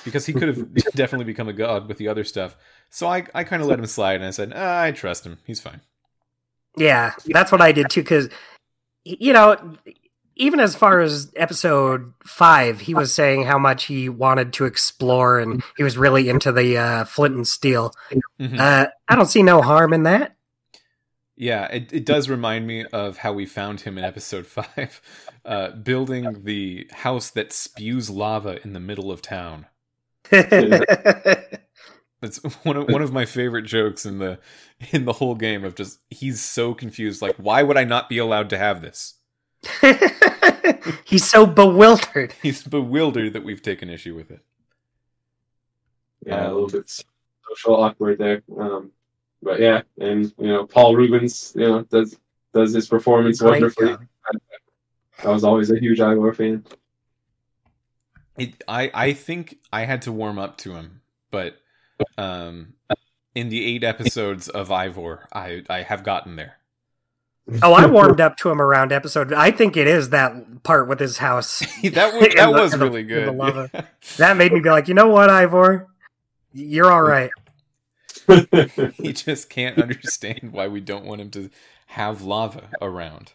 Because 0.05 0.27
he 0.27 0.33
could 0.33 0.49
have 0.49 0.75
definitely 0.95 1.27
become 1.27 1.49
a 1.49 1.53
god 1.53 1.89
with 1.89 1.99
the 1.99 2.09
other 2.09 2.25
stuff. 2.25 2.57
So 2.89 3.09
I, 3.09 3.27
I 3.35 3.45
kind 3.45 3.61
of 3.61 3.69
let 3.69 3.81
him 3.81 3.87
slide 3.87 4.17
and 4.17 4.25
I 4.25 4.31
said, 4.31 4.53
ah, 4.55 4.83
I 4.83 4.93
trust 4.93 5.27
him. 5.27 5.39
He's 5.45 5.61
fine. 5.61 5.81
Yeah, 6.77 7.13
that's 7.27 7.53
what 7.53 7.61
I 7.61 7.73
did 7.73 7.91
too. 7.91 8.03
Because 8.03 8.29
you 9.05 9.33
know, 9.33 9.77
even 10.37 10.61
as 10.61 10.75
far 10.75 11.01
as 11.01 11.33
episode 11.37 12.13
five, 12.25 12.81
he 12.81 12.95
was 12.95 13.15
saying 13.15 13.45
how 13.45 13.59
much 13.59 13.85
he 13.85 14.09
wanted 14.09 14.53
to 14.55 14.65
explore, 14.65 15.39
and 15.39 15.63
he 15.77 15.83
was 15.83 15.97
really 15.97 16.29
into 16.29 16.53
the 16.53 16.77
uh, 16.77 17.05
flint 17.05 17.35
and 17.35 17.47
steel. 17.47 17.93
Mhm. 18.41 18.59
Uh, 18.59 18.89
I 19.09 19.17
don't 19.17 19.27
see 19.27 19.43
no 19.43 19.63
harm 19.63 19.93
in 19.93 20.03
that. 20.05 20.37
Yeah, 21.37 21.67
it, 21.67 21.93
it 21.93 22.07
does 22.07 22.29
remind 22.29 22.67
me 22.67 22.85
of 22.87 23.19
how 23.19 23.33
we 23.33 23.47
found 23.47 23.81
him 23.81 23.99
in 23.99 24.05
episode 24.05 24.47
five, 24.57 25.01
uh, 25.45 25.71
building 25.71 26.43
the 26.45 26.89
house 26.93 27.31
that 27.31 27.53
spews 27.53 28.11
lava 28.11 28.63
in 28.65 28.73
the 28.73 28.81
middle 28.81 29.11
of 29.11 29.23
town. 29.23 29.67
That's 30.31 32.39
one 32.65 32.77
of 32.77 32.89
one 32.89 33.03
of 33.03 33.13
my 33.13 33.27
favorite 33.27 33.67
jokes 33.67 34.07
in 34.07 34.19
the 34.19 34.39
in 34.93 35.05
the 35.05 35.13
whole 35.13 35.35
game 35.35 35.63
of 35.63 35.75
just 35.75 35.99
he's 36.09 36.41
so 36.41 36.73
confused 36.73 37.21
like 37.21 37.37
why 37.37 37.63
would 37.63 37.77
I 37.77 37.85
not 37.85 38.09
be 38.09 38.17
allowed 38.17 38.49
to 38.51 38.57
have 38.57 38.81
this? 38.81 39.17
He's 41.05 41.29
so 41.29 41.47
bewildered. 41.47 42.35
He's 42.43 42.63
bewildered 42.63 43.33
that 43.33 43.45
we've 43.45 43.63
taken 43.63 43.91
issue 43.91 44.15
with 44.15 44.31
it. 44.31 44.41
Yeah, 46.27 46.49
a 46.49 46.53
little 46.53 46.69
bit 46.69 46.89
social 46.89 47.77
awkward 47.77 48.19
there. 48.19 48.43
Um, 48.59 48.91
but 49.43 49.61
yeah, 49.61 49.83
and 49.99 50.33
you 50.39 50.49
know, 50.49 50.67
Paul 50.67 50.97
Reubens, 50.97 51.53
you 51.55 51.67
know, 51.67 51.83
does 51.83 52.17
does 52.53 52.73
his 52.73 52.89
performance 52.89 53.41
Great 53.41 53.51
wonderfully. 53.51 53.89
job. 53.89 54.07
I 55.23 55.29
was 55.29 55.45
always 55.45 55.71
a 55.71 55.79
huge 55.79 56.01
Ivor 56.01 56.33
fan. 56.33 56.65
It, 58.39 58.65
I 58.67 58.91
I 58.95 59.13
think 59.13 59.59
I 59.73 59.85
had 59.85 60.03
to 60.03 60.13
warm 60.13 60.39
up 60.39 60.57
to 60.59 60.73
him, 60.75 61.03
but 61.31 61.59
um, 62.19 62.75
in 63.35 63.49
the 63.49 63.65
eight 63.65 63.85
episodes 63.85 64.49
of 64.49 64.73
Ivor, 64.73 65.29
I 65.33 65.63
I 65.69 65.83
have 65.83 66.03
gotten 66.03 66.37
there. 66.37 66.57
Oh, 67.63 67.73
I 67.75 67.87
warmed 67.91 68.21
up 68.21 68.37
to 68.39 68.51
him 68.51 68.61
around 68.61 68.91
episode. 68.93 69.33
I 69.33 69.51
think 69.51 69.77
it 69.77 69.87
is 69.87 70.11
that 70.11 70.63
part 70.63 70.89
with 70.89 70.99
his 71.01 71.19
house. 71.19 71.59
that 71.83 72.15
was 72.15 72.35
that 72.35 72.47
the- 72.47 72.51
was 72.53 72.73
in 72.75 72.81
the- 72.81 72.87
really 72.87 73.03
good. 73.03 73.35
lava. 73.35 73.89
That 74.17 74.37
made 74.37 74.53
me 74.53 74.61
be 74.61 74.71
like, 74.71 74.89
you 74.89 74.95
know 74.95 75.09
what, 75.09 75.29
Ivor? 75.31 75.89
You're 76.53 76.91
all 76.93 77.03
right. 77.03 77.31
he 78.97 79.13
just 79.13 79.51
can't 79.51 79.79
understand 79.79 80.51
why 80.53 80.69
we 80.69 80.81
don't 80.81 81.05
want 81.05 81.21
him 81.21 81.31
to 81.33 81.51
have 81.89 82.23
lava 82.23 82.69
around. 82.81 83.33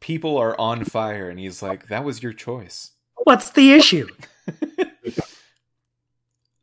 People 0.00 0.38
are 0.38 0.58
on 0.58 0.84
fire, 0.84 1.28
and 1.28 1.38
he's 1.38 1.62
like, 1.62 1.88
"That 1.88 2.04
was 2.04 2.22
your 2.22 2.32
choice." 2.32 2.92
What's 3.24 3.50
the 3.50 3.72
issue? 3.72 4.08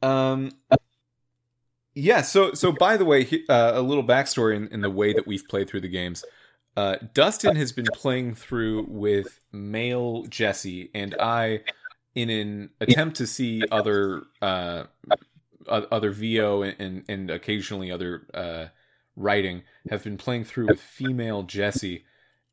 Um. 0.01 0.51
Yeah. 1.96 2.22
So 2.22 2.54
so 2.54 2.72
by 2.72 2.98
the 2.98 3.06
way, 3.06 3.28
uh, 3.50 3.74
a 3.76 3.82
little 3.82 4.04
backstory 4.04 4.56
in, 4.56 4.68
in 4.70 4.82
the 4.82 4.89
way 4.89 5.14
that 5.14 5.28
we've 5.28 5.48
played 5.48 5.70
through 5.70 5.82
the 5.82 5.89
games. 5.89 6.24
Uh, 6.76 6.96
Dustin 7.14 7.56
has 7.56 7.72
been 7.72 7.88
playing 7.94 8.34
through 8.34 8.86
with 8.89 9.39
male 9.52 10.24
Jesse, 10.24 10.89
and 10.96 11.16
I, 11.20 11.60
in 12.16 12.32
an 12.32 12.70
attempt 12.82 13.18
to 13.18 13.28
see 13.28 13.62
other 13.72 14.24
uh, 14.41 14.86
other 15.68 16.12
VO 16.12 16.64
and, 16.64 17.04
and 17.08 17.30
occasionally 17.30 17.91
other 17.91 18.24
uh, 18.34 18.66
writing, 19.16 19.64
have 19.89 20.04
been 20.04 20.18
playing 20.18 20.46
through 20.46 20.68
with 20.68 20.82
female 20.82 21.44
Jesse, 21.44 22.06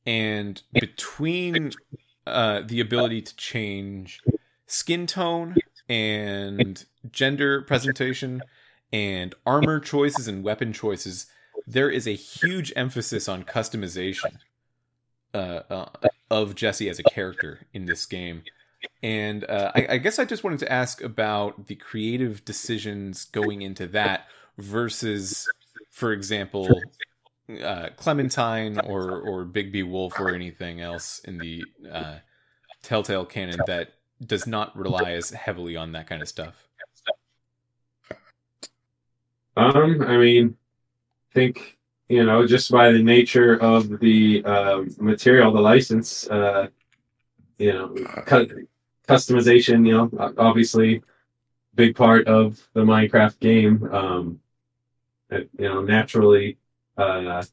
and 0.05 0.63
between 0.73 1.73
uh, 2.27 2.61
the 2.67 2.81
ability 2.81 3.23
to 3.23 3.35
change 3.37 4.21
skin 4.67 5.07
tone 5.07 5.57
and 5.89 6.85
gender 7.11 7.63
presentation 7.63 8.43
and 8.93 9.35
armor 9.47 9.81
choices 9.81 10.29
and 10.29 10.43
weapon 10.43 10.73
choices, 10.73 11.27
there 11.67 11.91
is 11.91 12.07
a 12.07 12.15
huge 12.15 12.73
emphasis 12.77 13.29
on 13.29 13.45
customization 13.45 14.39
uh, 15.35 15.61
uh, 15.71 15.89
of 16.31 16.55
Jesse 16.55 16.89
as 16.89 16.99
a 16.99 17.05
character 17.05 17.67
in 17.73 17.87
this 17.87 18.07
game. 18.07 18.43
And 19.03 19.45
uh, 19.45 19.73
I, 19.75 19.87
I 19.91 19.99
guess 19.99 20.19
I 20.19 20.25
just 20.25 20.43
wanted 20.43 20.59
to 20.61 20.73
ask 20.73 21.03
about 21.03 21.67
the 21.67 21.75
creative 21.75 22.45
decisions 22.45 23.25
going 23.27 23.63
into 23.63 23.87
that 23.89 24.27
versus, 24.59 25.49
for 25.91 26.13
example, 26.13 26.69
uh, 27.63 27.89
Clementine 27.97 28.79
or 28.81 29.21
or 29.21 29.45
Bigby 29.45 29.89
Wolf 29.89 30.19
or 30.19 30.35
anything 30.35 30.81
else 30.81 31.21
in 31.25 31.39
the 31.39 31.65
uh, 31.91 32.19
Telltale 32.83 33.27
canon 33.27 33.61
that 33.67 33.95
does 34.25 34.47
not 34.47 34.77
rely 34.77 35.13
as 35.13 35.31
heavily 35.31 35.77
on 35.77 35.93
that 35.93 36.07
kind 36.07 36.23
of 36.23 36.29
stuff. 36.29 36.69
Um, 39.57 40.03
I 40.03 40.17
mean, 40.17 40.57
I 41.31 41.35
think 41.35 41.79
you 42.09 42.25
know 42.25 42.47
just 42.47 42.71
by 42.71 42.93
the 42.93 43.03
nature 43.03 43.57
of 43.61 44.01
the 44.01 44.43
uh, 44.45 44.85
material, 44.99 45.53
the 45.53 45.61
license, 45.61 46.29
uh, 46.31 46.69
you 47.59 47.73
know, 47.73 47.95
cu- 48.27 48.67
customization. 49.09 49.87
You 49.87 50.11
know, 50.11 50.35
obviously, 50.39 51.03
big 51.75 51.97
part 51.97 52.29
of 52.29 52.69
the 52.75 52.83
Minecraft 52.83 53.41
game. 53.41 53.85
Um, 53.93 54.41
it- 55.31 55.51
you 55.59 55.69
know, 55.69 55.83
naturally, 55.83 56.59
uh, 56.99 57.45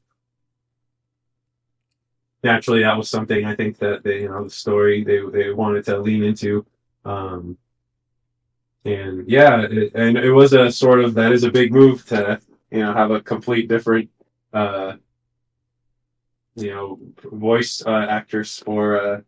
naturally, 2.43 2.84
that 2.84 2.98
was 2.98 3.10
something 3.10 3.45
I 3.45 3.56
think 3.56 3.78
that 3.80 4.04
they, 4.04 4.22
you 4.24 4.30
know, 4.30 4.43
the 4.45 4.50
story 4.50 5.04
they 5.04 5.20
they 5.32 5.52
wanted 5.52 5.86
to 5.86 5.98
lean 6.00 6.24
into. 6.24 6.66
Um, 7.06 7.58
and 8.88 9.30
yeah, 9.30 9.62
it, 9.62 9.92
and 9.96 10.18
it 10.18 10.32
was 10.32 10.54
a 10.54 10.72
sort 10.72 11.04
of 11.04 11.14
that 11.16 11.32
is 11.32 11.44
a 11.44 11.52
big 11.52 11.72
move 11.72 12.06
to 12.08 12.40
you 12.72 12.80
know 12.80 12.94
have 12.94 13.12
a 13.12 13.22
complete 13.22 13.68
different 13.68 14.10
uh 14.54 14.94
you 16.56 16.72
know 16.72 17.00
voice 17.24 17.84
uh, 17.86 18.08
actress 18.10 18.60
for 18.60 19.00
uh 19.00 19.22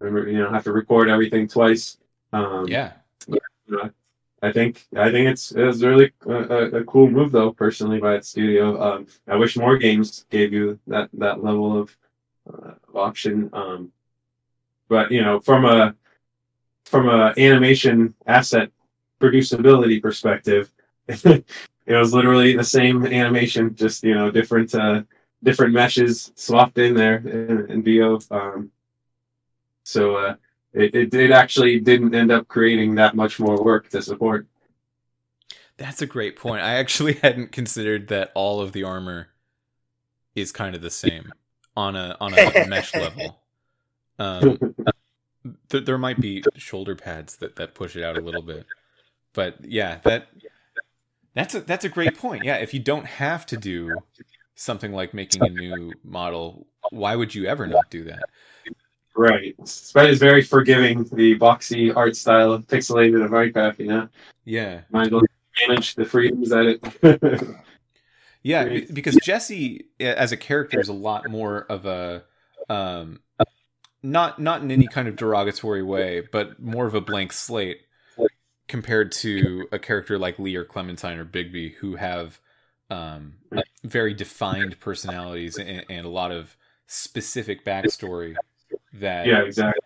you 0.00 0.38
know 0.38 0.50
have 0.50 0.64
to 0.64 0.72
record 0.72 1.08
everything 1.08 1.46
twice. 1.46 1.98
Um, 2.32 2.66
Yeah. 3.28 3.88
I 4.42 4.50
think 4.50 4.86
I 4.96 5.10
think 5.12 5.28
it's 5.28 5.52
it's 5.52 5.82
really 5.82 6.12
a, 6.26 6.32
a, 6.32 6.64
a 6.80 6.84
cool 6.84 7.08
move 7.08 7.30
though 7.30 7.52
personally 7.52 8.00
by 8.00 8.14
that 8.14 8.24
studio. 8.24 8.80
Um, 8.82 9.06
I 9.28 9.36
wish 9.36 9.56
more 9.56 9.78
games 9.78 10.26
gave 10.30 10.52
you 10.52 10.80
that 10.88 11.10
that 11.14 11.44
level 11.44 11.78
of 11.80 11.96
uh, 12.52 12.72
option. 12.94 13.50
Um, 13.52 13.92
but 14.88 15.12
you 15.12 15.22
know 15.22 15.38
from 15.38 15.64
a 15.64 15.94
from 16.84 17.08
a 17.08 17.32
animation 17.38 18.14
asset 18.26 18.70
producibility 19.22 20.02
perspective, 20.02 20.72
it 21.06 21.44
was 21.86 22.12
literally 22.12 22.56
the 22.56 22.64
same 22.64 23.06
animation, 23.06 23.74
just 23.74 24.02
you 24.02 24.14
know 24.14 24.30
different 24.30 24.74
uh, 24.74 25.02
different 25.42 25.72
meshes 25.72 26.32
swapped 26.34 26.78
in 26.78 26.94
there 26.94 27.16
in, 27.16 27.70
in 27.70 27.82
VO. 27.82 28.20
Um, 28.30 28.70
so 29.84 30.16
uh, 30.16 30.34
it, 30.72 30.94
it 30.94 31.14
it 31.14 31.30
actually 31.30 31.80
didn't 31.80 32.14
end 32.14 32.30
up 32.30 32.48
creating 32.48 32.94
that 32.96 33.14
much 33.14 33.38
more 33.38 33.62
work 33.62 33.88
to 33.90 34.02
support. 34.02 34.46
That's 35.76 36.02
a 36.02 36.06
great 36.06 36.36
point. 36.36 36.62
I 36.62 36.74
actually 36.74 37.12
hadn't 37.22 37.52
considered 37.52 38.08
that 38.08 38.30
all 38.34 38.60
of 38.60 38.72
the 38.72 38.84
armor 38.84 39.28
is 40.34 40.52
kind 40.52 40.74
of 40.74 40.82
the 40.82 40.90
same 40.90 41.32
on 41.76 41.96
a 41.96 42.16
on 42.20 42.34
a 42.34 42.66
mesh 42.66 42.94
level. 42.96 43.40
Um, 44.18 44.74
th- 45.68 45.84
there 45.84 45.98
might 45.98 46.20
be 46.20 46.44
shoulder 46.56 46.94
pads 46.94 47.36
that, 47.36 47.56
that 47.56 47.74
push 47.74 47.96
it 47.96 48.04
out 48.04 48.16
a 48.16 48.20
little 48.20 48.42
bit, 48.42 48.66
but 49.32 49.56
yeah, 49.64 49.98
that 50.04 50.28
that's 51.34 51.54
a 51.54 51.60
that's 51.60 51.84
a 51.84 51.88
great 51.88 52.16
point. 52.16 52.44
Yeah, 52.44 52.56
if 52.56 52.74
you 52.74 52.80
don't 52.80 53.06
have 53.06 53.46
to 53.46 53.56
do 53.56 53.94
something 54.54 54.92
like 54.92 55.14
making 55.14 55.42
a 55.42 55.48
new 55.48 55.92
model, 56.04 56.66
why 56.90 57.16
would 57.16 57.34
you 57.34 57.46
ever 57.46 57.66
not 57.66 57.90
do 57.90 58.04
that? 58.04 58.24
Right. 59.14 59.54
Sped 59.68 60.08
is 60.08 60.18
very 60.18 60.42
forgiving, 60.42 61.04
the 61.12 61.38
boxy 61.38 61.94
art 61.94 62.16
style 62.16 62.52
of 62.52 62.66
pixelated 62.66 63.22
of 63.22 63.30
Minecraft, 63.30 63.78
you 63.78 63.86
know. 63.86 64.08
Yeah, 64.44 64.82
well 64.90 65.22
manage 65.68 65.94
the 65.94 66.04
freedoms 66.04 66.50
at 66.52 66.66
it. 66.66 67.42
Yeah, 68.42 68.80
because 68.92 69.16
Jesse 69.22 69.86
as 70.00 70.32
a 70.32 70.36
character 70.36 70.80
is 70.80 70.88
a 70.88 70.92
lot 70.92 71.30
more 71.30 71.60
of 71.68 71.86
a 71.86 72.24
um 72.68 73.20
not 74.02 74.40
not 74.40 74.62
in 74.62 74.70
any 74.70 74.88
kind 74.88 75.06
of 75.06 75.16
derogatory 75.16 75.82
way, 75.82 76.26
but 76.32 76.60
more 76.60 76.86
of 76.86 76.94
a 76.94 77.00
blank 77.00 77.32
slate 77.32 77.82
compared 78.72 79.12
to 79.12 79.68
a 79.70 79.78
character 79.78 80.18
like 80.18 80.38
Lee 80.38 80.56
or 80.56 80.64
Clementine 80.64 81.18
or 81.18 81.26
Bigby 81.26 81.74
who 81.74 81.96
have 81.96 82.40
um 82.88 83.34
very 83.84 84.14
defined 84.14 84.80
personalities 84.80 85.58
and, 85.58 85.84
and 85.90 86.06
a 86.06 86.08
lot 86.08 86.32
of 86.32 86.56
specific 86.86 87.66
backstory 87.66 88.34
that 88.94 89.26
yeah, 89.26 89.42
exactly. 89.42 89.82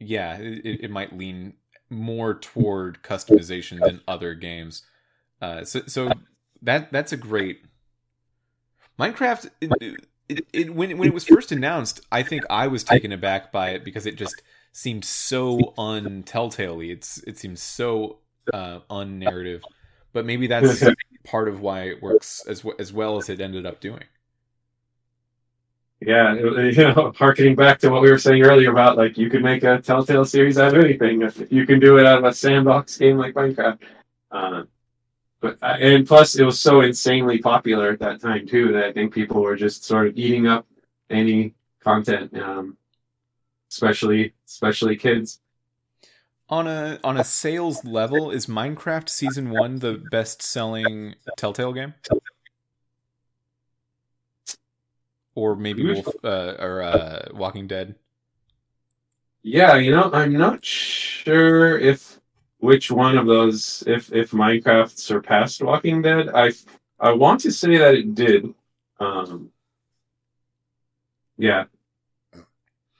yeah, 0.00 0.36
it, 0.38 0.80
it 0.84 0.90
might 0.90 1.16
lean 1.16 1.54
more 1.88 2.34
toward 2.34 3.00
customization 3.04 3.78
than 3.78 4.00
other 4.08 4.34
games. 4.34 4.82
Uh, 5.40 5.64
so, 5.64 5.82
so 5.86 6.10
that 6.62 6.90
that's 6.90 7.12
a 7.12 7.16
great 7.16 7.62
Minecraft. 8.98 9.50
It, 9.60 10.00
it, 10.28 10.46
it, 10.52 10.74
when 10.74 10.98
when 10.98 11.06
it 11.06 11.14
was 11.14 11.24
first 11.24 11.52
announced, 11.52 12.00
I 12.10 12.24
think 12.24 12.42
I 12.50 12.66
was 12.66 12.82
taken 12.82 13.12
aback 13.12 13.52
by 13.52 13.70
it 13.70 13.84
because 13.84 14.04
it 14.04 14.16
just 14.16 14.42
seemed 14.72 15.04
so 15.04 15.74
untelltale-y. 15.76 16.84
It's 16.84 17.18
it 17.24 17.38
seems 17.38 17.62
so 17.62 18.18
uh, 18.52 18.80
unnarrative, 18.90 19.62
but 20.12 20.24
maybe 20.24 20.46
that's 20.46 20.84
part 21.24 21.48
of 21.48 21.60
why 21.60 21.82
it 21.82 22.02
works 22.02 22.44
as 22.48 22.60
w- 22.60 22.76
as 22.78 22.92
well 22.92 23.18
as 23.18 23.28
it 23.28 23.40
ended 23.40 23.66
up 23.66 23.80
doing. 23.80 24.04
Yeah, 26.00 26.34
you 26.34 26.72
know, 26.72 27.12
harkening 27.14 27.56
back 27.56 27.78
to 27.80 27.90
what 27.90 28.02
we 28.02 28.10
were 28.10 28.18
saying 28.18 28.42
earlier 28.42 28.70
about 28.70 28.96
like 28.96 29.18
you 29.18 29.28
could 29.28 29.42
make 29.42 29.64
a 29.64 29.80
Telltale 29.80 30.24
series 30.24 30.58
out 30.58 30.74
of 30.74 30.82
anything 30.82 31.22
if 31.22 31.50
you 31.52 31.66
can 31.66 31.78
do 31.78 31.98
it 31.98 32.06
out 32.06 32.18
of 32.18 32.24
a 32.24 32.32
sandbox 32.32 32.96
game 32.96 33.18
like 33.18 33.34
Minecraft. 33.34 33.78
Uh, 34.30 34.62
but 35.40 35.58
uh, 35.62 35.76
and 35.78 36.06
plus, 36.06 36.38
it 36.38 36.44
was 36.44 36.60
so 36.60 36.80
insanely 36.82 37.38
popular 37.38 37.90
at 37.90 37.98
that 38.00 38.20
time 38.20 38.46
too 38.46 38.72
that 38.72 38.84
I 38.84 38.92
think 38.92 39.12
people 39.12 39.42
were 39.42 39.56
just 39.56 39.84
sort 39.84 40.06
of 40.06 40.16
eating 40.16 40.46
up 40.46 40.66
any 41.10 41.54
content, 41.82 42.34
um, 42.40 42.76
especially 43.70 44.34
especially 44.46 44.96
kids. 44.96 45.40
On 46.48 46.66
a 46.66 46.98
on 47.04 47.16
a 47.16 47.24
sales 47.24 47.84
level, 47.84 48.30
is 48.30 48.46
Minecraft 48.46 49.08
Season 49.08 49.50
One 49.50 49.78
the 49.78 50.02
best 50.10 50.42
selling 50.42 51.14
Telltale 51.36 51.72
game? 51.72 51.94
or 55.34 55.56
maybe 55.56 55.84
Wolf 55.84 56.08
uh, 56.24 56.54
or 56.58 56.82
uh, 56.82 57.28
Walking 57.32 57.66
Dead. 57.66 57.94
Yeah, 59.42 59.76
you 59.76 59.90
know, 59.90 60.10
I'm 60.12 60.34
not 60.34 60.64
sure 60.64 61.78
if 61.78 62.20
which 62.58 62.90
one 62.90 63.16
of 63.16 63.26
those 63.26 63.82
if 63.86 64.12
if 64.12 64.32
Minecraft 64.32 64.96
surpassed 64.96 65.62
Walking 65.62 66.02
Dead. 66.02 66.28
I 66.34 66.52
I 66.98 67.12
want 67.12 67.40
to 67.40 67.52
say 67.52 67.78
that 67.78 67.94
it 67.94 68.14
did. 68.14 68.52
Um, 68.98 69.50
yeah, 71.38 71.64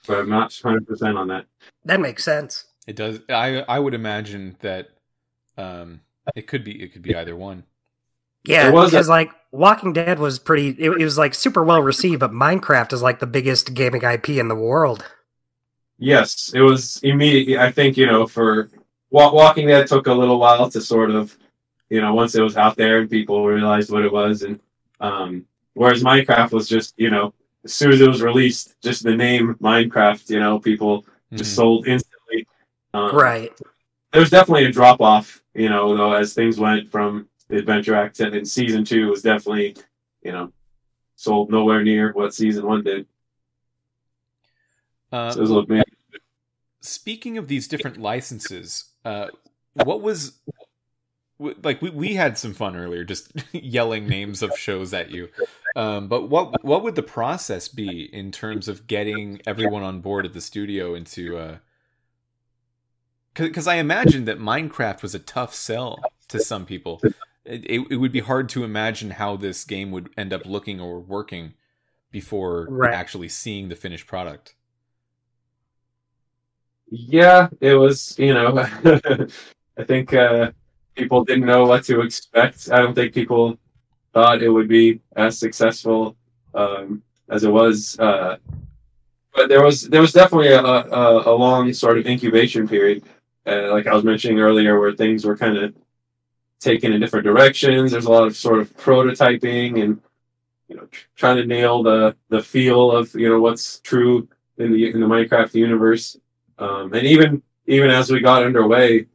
but 0.07 0.18
I'm 0.18 0.28
not 0.30 0.53
100 0.61 0.86
percent 0.86 1.16
on 1.18 1.28
that. 1.28 1.46
That 1.84 2.01
makes 2.01 2.24
sense. 2.24 2.64
It 2.86 2.96
does. 2.96 3.20
I 3.28 3.61
I 3.61 3.78
would 3.78 3.94
imagine 3.94 4.57
that 4.61 4.88
um, 5.57 6.01
it 6.34 6.46
could 6.46 6.64
be 6.64 6.82
it 6.82 6.92
could 6.92 7.03
be 7.03 7.14
either 7.14 7.36
one. 7.36 7.64
Yeah, 8.44 8.64
There 8.64 8.72
was 8.72 8.88
a- 8.92 8.96
because 8.96 9.09
like 9.09 9.30
Walking 9.53 9.92
Dead 9.92 10.18
was 10.18 10.38
pretty. 10.38 10.68
It, 10.70 10.90
it 10.92 11.05
was 11.05 11.18
like 11.18 11.34
super 11.34 11.62
well 11.62 11.82
received, 11.82 12.20
but 12.20 12.32
Minecraft 12.32 12.92
is 12.92 13.03
like 13.03 13.18
the 13.18 13.26
biggest 13.26 13.74
gaming 13.74 14.03
IP 14.03 14.30
in 14.30 14.48
the 14.48 14.55
world. 14.55 15.05
Yes, 15.98 16.53
it 16.55 16.61
was 16.61 16.98
immediately. 17.03 17.59
I 17.59 17.70
think 17.70 17.96
you 17.96 18.07
know 18.07 18.26
for 18.26 18.70
Walking 19.11 19.66
Dead 19.66 19.86
took 19.86 20.07
a 20.07 20.12
little 20.14 20.38
while 20.38 20.70
to 20.70 20.80
sort 20.80 21.11
of, 21.11 21.36
you 21.90 22.01
know, 22.01 22.14
once 22.14 22.34
it 22.34 22.40
was 22.42 22.57
out 22.57 22.76
there 22.76 23.01
and 23.01 23.11
people 23.11 23.44
realized 23.44 23.90
what 23.90 24.05
it 24.05 24.12
was, 24.12 24.42
and 24.42 24.59
um, 25.01 25.44
whereas 25.74 26.03
Minecraft 26.03 26.53
was 26.53 26.68
just 26.68 26.94
you 26.96 27.11
know 27.11 27.34
as 27.64 27.74
soon 27.74 27.92
as 27.92 28.00
it 28.00 28.08
was 28.08 28.22
released, 28.22 28.74
just 28.82 29.02
the 29.02 29.14
name 29.14 29.54
Minecraft, 29.61 30.28
you 30.30 30.40
know, 30.40 30.58
people 30.58 31.04
just 31.36 31.52
Mhm. 31.52 31.56
sold 31.56 31.86
instantly. 31.86 32.46
Um, 32.94 33.14
Right. 33.14 33.52
There 34.12 34.20
was 34.20 34.30
definitely 34.30 34.64
a 34.64 34.72
drop 34.72 35.00
off, 35.00 35.42
you 35.54 35.68
know, 35.68 35.96
though 35.96 36.12
as 36.14 36.34
things 36.34 36.58
went 36.58 36.90
from 36.90 37.28
the 37.48 37.58
Adventure 37.58 37.94
Act 37.94 38.18
and 38.20 38.34
then 38.34 38.44
season 38.44 38.84
two 38.84 39.08
was 39.08 39.22
definitely, 39.22 39.76
you 40.22 40.32
know, 40.32 40.52
sold 41.16 41.50
nowhere 41.50 41.84
near 41.84 42.12
what 42.12 42.34
season 42.34 42.66
one 42.66 42.82
did. 42.82 43.06
Uh, 45.12 45.30
So 45.30 45.38
it 45.38 45.42
was 45.42 45.50
a 45.50 45.54
little 45.54 45.66
bit. 45.68 45.86
speaking 46.80 47.38
of 47.38 47.46
these 47.46 47.68
different 47.68 47.98
licenses, 47.98 48.86
uh, 49.04 49.28
what 49.74 50.00
was 50.00 50.40
like 51.38 51.80
we, 51.80 51.90
we 51.90 52.14
had 52.14 52.36
some 52.36 52.52
fun 52.52 52.76
earlier 52.76 53.04
just 53.04 53.32
yelling 53.52 54.06
names 54.08 54.42
of 54.42 54.58
shows 54.58 54.92
at 54.92 55.11
you. 55.11 55.28
Um, 55.76 56.08
but 56.08 56.28
what 56.28 56.64
what 56.64 56.82
would 56.82 56.96
the 56.96 57.02
process 57.02 57.68
be 57.68 58.02
in 58.12 58.32
terms 58.32 58.68
of 58.68 58.86
getting 58.86 59.40
everyone 59.46 59.82
on 59.82 60.00
board 60.00 60.26
at 60.26 60.32
the 60.32 60.40
studio 60.40 60.94
into 60.94 61.36
uh 61.38 61.58
because 63.34 63.66
I 63.66 63.76
imagine 63.76 64.24
that 64.26 64.38
Minecraft 64.38 65.02
was 65.02 65.14
a 65.14 65.18
tough 65.18 65.54
sell 65.54 66.10
to 66.28 66.38
some 66.40 66.66
people. 66.66 67.04
It, 67.44 67.64
it, 67.64 67.86
it 67.90 67.96
would 67.96 68.12
be 68.12 68.20
hard 68.20 68.48
to 68.50 68.64
imagine 68.64 69.10
how 69.12 69.36
this 69.36 69.64
game 69.64 69.90
would 69.92 70.10
end 70.16 70.32
up 70.32 70.44
looking 70.46 70.80
or 70.80 71.00
working 71.00 71.54
before 72.10 72.72
Right. 72.72 72.92
actually 72.92 73.28
seeing 73.28 73.68
the 73.68 73.76
finished 73.76 74.06
product. 74.06 74.54
Yeah, 76.90 77.48
it 77.60 77.74
was, 77.74 78.18
you 78.18 78.34
know, 78.34 78.58
I 79.78 79.84
think 79.84 80.12
uh, 80.12 80.50
people 80.96 81.24
didn't 81.24 81.46
know 81.46 81.64
what 81.66 81.84
to 81.84 82.00
expect. 82.00 82.68
I 82.72 82.78
don't 82.80 82.94
think 82.94 83.14
people 83.14 83.58
thought 84.12 84.42
it 84.42 84.48
would 84.48 84.68
be 84.68 85.00
as 85.16 85.38
successful 85.38 86.16
um, 86.54 87.02
as 87.28 87.44
it 87.44 87.50
was. 87.50 87.98
Uh, 87.98 88.36
but 89.34 89.48
there 89.48 89.62
was 89.62 89.88
there 89.88 90.00
was 90.00 90.12
definitely 90.12 90.48
a, 90.48 90.62
a, 90.62 91.32
a 91.32 91.34
long 91.34 91.72
sort 91.72 91.98
of 91.98 92.06
incubation 92.06 92.66
period, 92.66 93.04
uh, 93.46 93.70
like 93.70 93.86
I 93.86 93.94
was 93.94 94.04
mentioning 94.04 94.40
earlier, 94.40 94.78
where 94.78 94.92
things 94.92 95.24
were 95.24 95.36
kind 95.36 95.56
of 95.56 95.74
taken 96.58 96.92
in 96.92 97.00
different 97.00 97.24
directions. 97.24 97.92
There's 97.92 98.06
a 98.06 98.11
lot 98.11 98.26
of 98.26 98.36
sort 98.36 98.61
of 98.61 98.76
prototyping 98.76 99.82
and 99.82 100.00
you 100.68 100.76
know 100.76 100.86
tr- 100.86 101.06
trying 101.16 101.36
to 101.36 101.46
nail 101.46 101.82
the 101.82 102.16
the 102.28 102.42
feel 102.42 102.90
of 102.90 103.14
you 103.14 103.28
know 103.28 103.40
what's 103.40 103.78
true 103.80 104.28
in 104.58 104.72
the 104.72 104.90
in 104.90 105.00
the 105.00 105.06
Minecraft 105.06 105.54
universe. 105.54 106.16
Um, 106.58 106.92
and 106.92 107.06
even 107.06 107.42
even 107.66 107.90
as 107.90 108.11
we 108.11 108.20
got 108.20 108.44
underway 108.44 109.06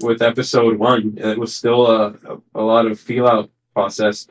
with 0.00 0.20
episode 0.20 0.76
one, 0.76 1.16
it 1.16 1.38
was 1.38 1.54
still 1.54 1.86
a, 1.86 2.08
a, 2.28 2.40
a 2.56 2.62
lot 2.62 2.86
of 2.86 2.98
feel 2.98 3.28
out 3.28 3.50
process, 3.74 4.26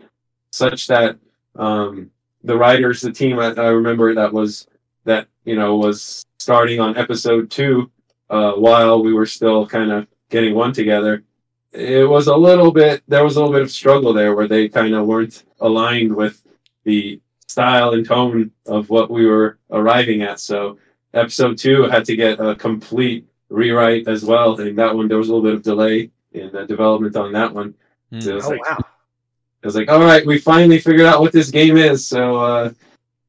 such 0.51 0.87
that 0.87 1.17
um, 1.55 2.09
the 2.43 2.57
writers, 2.57 3.01
the 3.01 3.11
team, 3.11 3.39
I, 3.39 3.53
I 3.53 3.67
remember 3.67 4.13
that 4.15 4.33
was 4.33 4.67
that 5.05 5.27
you 5.45 5.55
know 5.55 5.75
was 5.75 6.25
starting 6.39 6.79
on 6.79 6.97
episode 6.97 7.51
two 7.51 7.91
uh, 8.29 8.53
while 8.53 9.03
we 9.03 9.13
were 9.13 9.25
still 9.25 9.67
kind 9.67 9.91
of 9.91 10.07
getting 10.29 10.55
one 10.55 10.73
together. 10.73 11.23
It 11.71 12.07
was 12.07 12.27
a 12.27 12.35
little 12.35 12.71
bit 12.71 13.03
there 13.07 13.23
was 13.23 13.35
a 13.35 13.39
little 13.39 13.53
bit 13.53 13.63
of 13.63 13.71
struggle 13.71 14.13
there 14.13 14.35
where 14.35 14.47
they 14.47 14.69
kind 14.69 14.93
of 14.93 15.05
weren't 15.05 15.43
aligned 15.59 16.15
with 16.15 16.45
the 16.83 17.19
style 17.47 17.93
and 17.93 18.05
tone 18.05 18.51
of 18.65 18.89
what 18.89 19.09
we 19.09 19.25
were 19.25 19.59
arriving 19.71 20.21
at. 20.23 20.39
So 20.39 20.77
episode 21.13 21.57
two 21.57 21.83
had 21.83 22.05
to 22.05 22.15
get 22.15 22.39
a 22.39 22.55
complete 22.55 23.25
rewrite 23.49 24.07
as 24.07 24.25
well. 24.25 24.53
I 24.53 24.57
think 24.57 24.75
that 24.77 24.95
one 24.95 25.07
there 25.07 25.17
was 25.17 25.29
a 25.29 25.33
little 25.33 25.47
bit 25.47 25.55
of 25.55 25.63
delay 25.63 26.11
in 26.31 26.51
the 26.51 26.65
development 26.65 27.15
on 27.15 27.31
that 27.33 27.53
one. 27.53 27.75
Hmm. 28.11 28.19
So 28.19 28.31
it 28.31 28.35
was 28.35 28.45
Oh 28.45 28.49
like 28.49 28.69
wow. 28.69 28.85
It 29.63 29.65
was 29.65 29.75
like, 29.75 29.89
all 29.89 30.01
right, 30.01 30.25
we 30.25 30.37
finally 30.37 30.77
figured 30.79 31.05
out 31.05 31.21
what 31.21 31.31
this 31.31 31.49
game 31.49 31.77
is. 31.77 32.05
So 32.05 32.35
uh, 32.37 32.71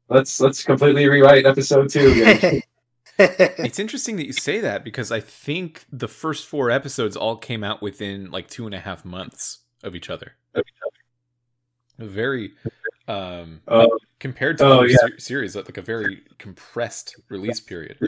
let's 0.09 0.41
let's 0.41 0.63
completely 0.65 1.09
rewrite 1.09 1.47
episode 1.47 1.89
two 1.89 2.09
again. 2.13 2.63
It's 3.17 3.79
interesting 3.79 4.17
that 4.17 4.27
you 4.27 4.33
say 4.33 4.59
that 4.59 4.83
because 4.83 5.13
I 5.13 5.21
think 5.21 5.85
the 5.93 6.09
first 6.09 6.47
four 6.47 6.69
episodes 6.73 7.17
all 7.17 7.37
came 7.37 7.63
out 7.63 7.81
within 7.81 8.33
like 8.33 8.49
two 8.49 8.67
and 8.67 8.75
a 8.75 8.81
half 8.81 9.05
months 9.05 9.61
of 9.85 9.95
each 9.95 10.11
other. 10.11 10.33
Very 11.97 12.55
um 13.07 13.61
Oh. 13.69 13.97
compared 14.19 14.59
to 14.59 14.65
Oh, 14.65 14.79
other 14.79 14.89
yeah. 14.89 14.97
ser- 14.99 15.19
series, 15.21 15.55
like 15.55 15.77
a 15.77 15.83
very 15.83 16.23
compressed 16.39 17.15
release 17.29 17.61
period. 17.61 17.99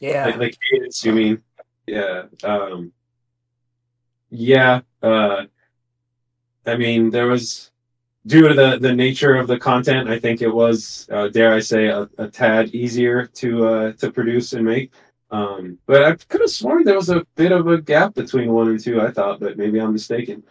yeah. 0.00 0.24
like, 0.36 0.38
the 0.38 0.56
cadence, 0.72 1.04
you 1.04 1.12
mean? 1.12 1.42
Yeah. 1.86 2.24
Um, 2.42 2.90
yeah. 4.30 4.80
Uh, 5.02 5.44
I 6.68 6.76
mean, 6.76 7.10
there 7.10 7.26
was 7.26 7.70
due 8.26 8.48
to 8.48 8.54
the 8.54 8.78
the 8.78 8.94
nature 8.94 9.36
of 9.36 9.46
the 9.46 9.58
content. 9.58 10.08
I 10.08 10.18
think 10.18 10.42
it 10.42 10.54
was, 10.54 11.08
uh, 11.10 11.28
dare 11.28 11.54
I 11.54 11.60
say, 11.60 11.86
a, 11.86 12.08
a 12.18 12.28
tad 12.28 12.74
easier 12.74 13.26
to 13.26 13.66
uh, 13.66 13.92
to 13.94 14.12
produce 14.12 14.52
and 14.52 14.64
make. 14.64 14.92
Um, 15.30 15.78
but 15.86 16.04
I 16.04 16.14
could 16.14 16.40
have 16.40 16.50
sworn 16.50 16.84
there 16.84 16.96
was 16.96 17.10
a 17.10 17.26
bit 17.34 17.52
of 17.52 17.66
a 17.66 17.80
gap 17.80 18.14
between 18.14 18.52
one 18.52 18.68
and 18.68 18.80
two. 18.80 19.00
I 19.00 19.10
thought, 19.10 19.40
but 19.40 19.58
maybe 19.58 19.80
I'm 19.80 19.92
mistaken. 19.92 20.42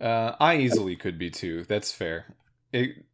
Uh, 0.00 0.32
I 0.38 0.58
easily 0.58 0.96
could 0.96 1.18
be 1.18 1.30
too. 1.30 1.64
That's 1.64 1.90
fair. 1.92 2.34
It, 2.72 3.04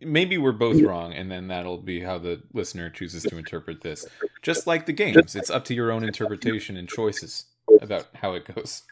maybe 0.00 0.38
we're 0.38 0.52
both 0.52 0.80
wrong, 0.82 1.12
and 1.14 1.30
then 1.30 1.48
that'll 1.48 1.78
be 1.78 2.00
how 2.00 2.18
the 2.18 2.42
listener 2.52 2.90
chooses 2.90 3.22
to 3.24 3.38
interpret 3.38 3.80
this. 3.80 4.06
Just 4.42 4.66
like 4.66 4.86
the 4.86 4.92
games, 4.92 5.34
it's 5.34 5.50
up 5.50 5.64
to 5.66 5.74
your 5.74 5.90
own 5.90 6.04
interpretation 6.04 6.76
and 6.76 6.88
choices 6.88 7.46
about 7.80 8.08
how 8.14 8.34
it 8.34 8.44
goes. 8.54 8.82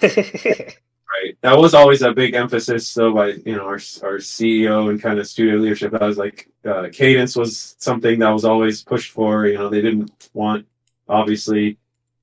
Right. 1.10 1.36
That 1.40 1.56
was 1.56 1.72
always 1.74 2.02
a 2.02 2.12
big 2.12 2.34
emphasis, 2.34 2.92
though, 2.92 3.14
by 3.14 3.28
you 3.28 3.56
know 3.56 3.64
our 3.64 3.80
our 4.02 4.18
CEO 4.18 4.90
and 4.90 5.00
kind 5.00 5.18
of 5.18 5.26
studio 5.26 5.56
leadership. 5.56 5.92
That 5.92 6.02
was 6.02 6.18
like 6.18 6.50
uh, 6.66 6.88
cadence 6.92 7.34
was 7.34 7.76
something 7.78 8.18
that 8.18 8.28
was 8.30 8.44
always 8.44 8.82
pushed 8.84 9.12
for. 9.12 9.46
You 9.46 9.54
know, 9.56 9.68
they 9.70 9.80
didn't 9.80 10.28
want 10.34 10.66
obviously 11.08 11.78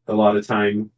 a 0.08 0.14
lot 0.14 0.38
of 0.38 0.46
time 0.46 0.92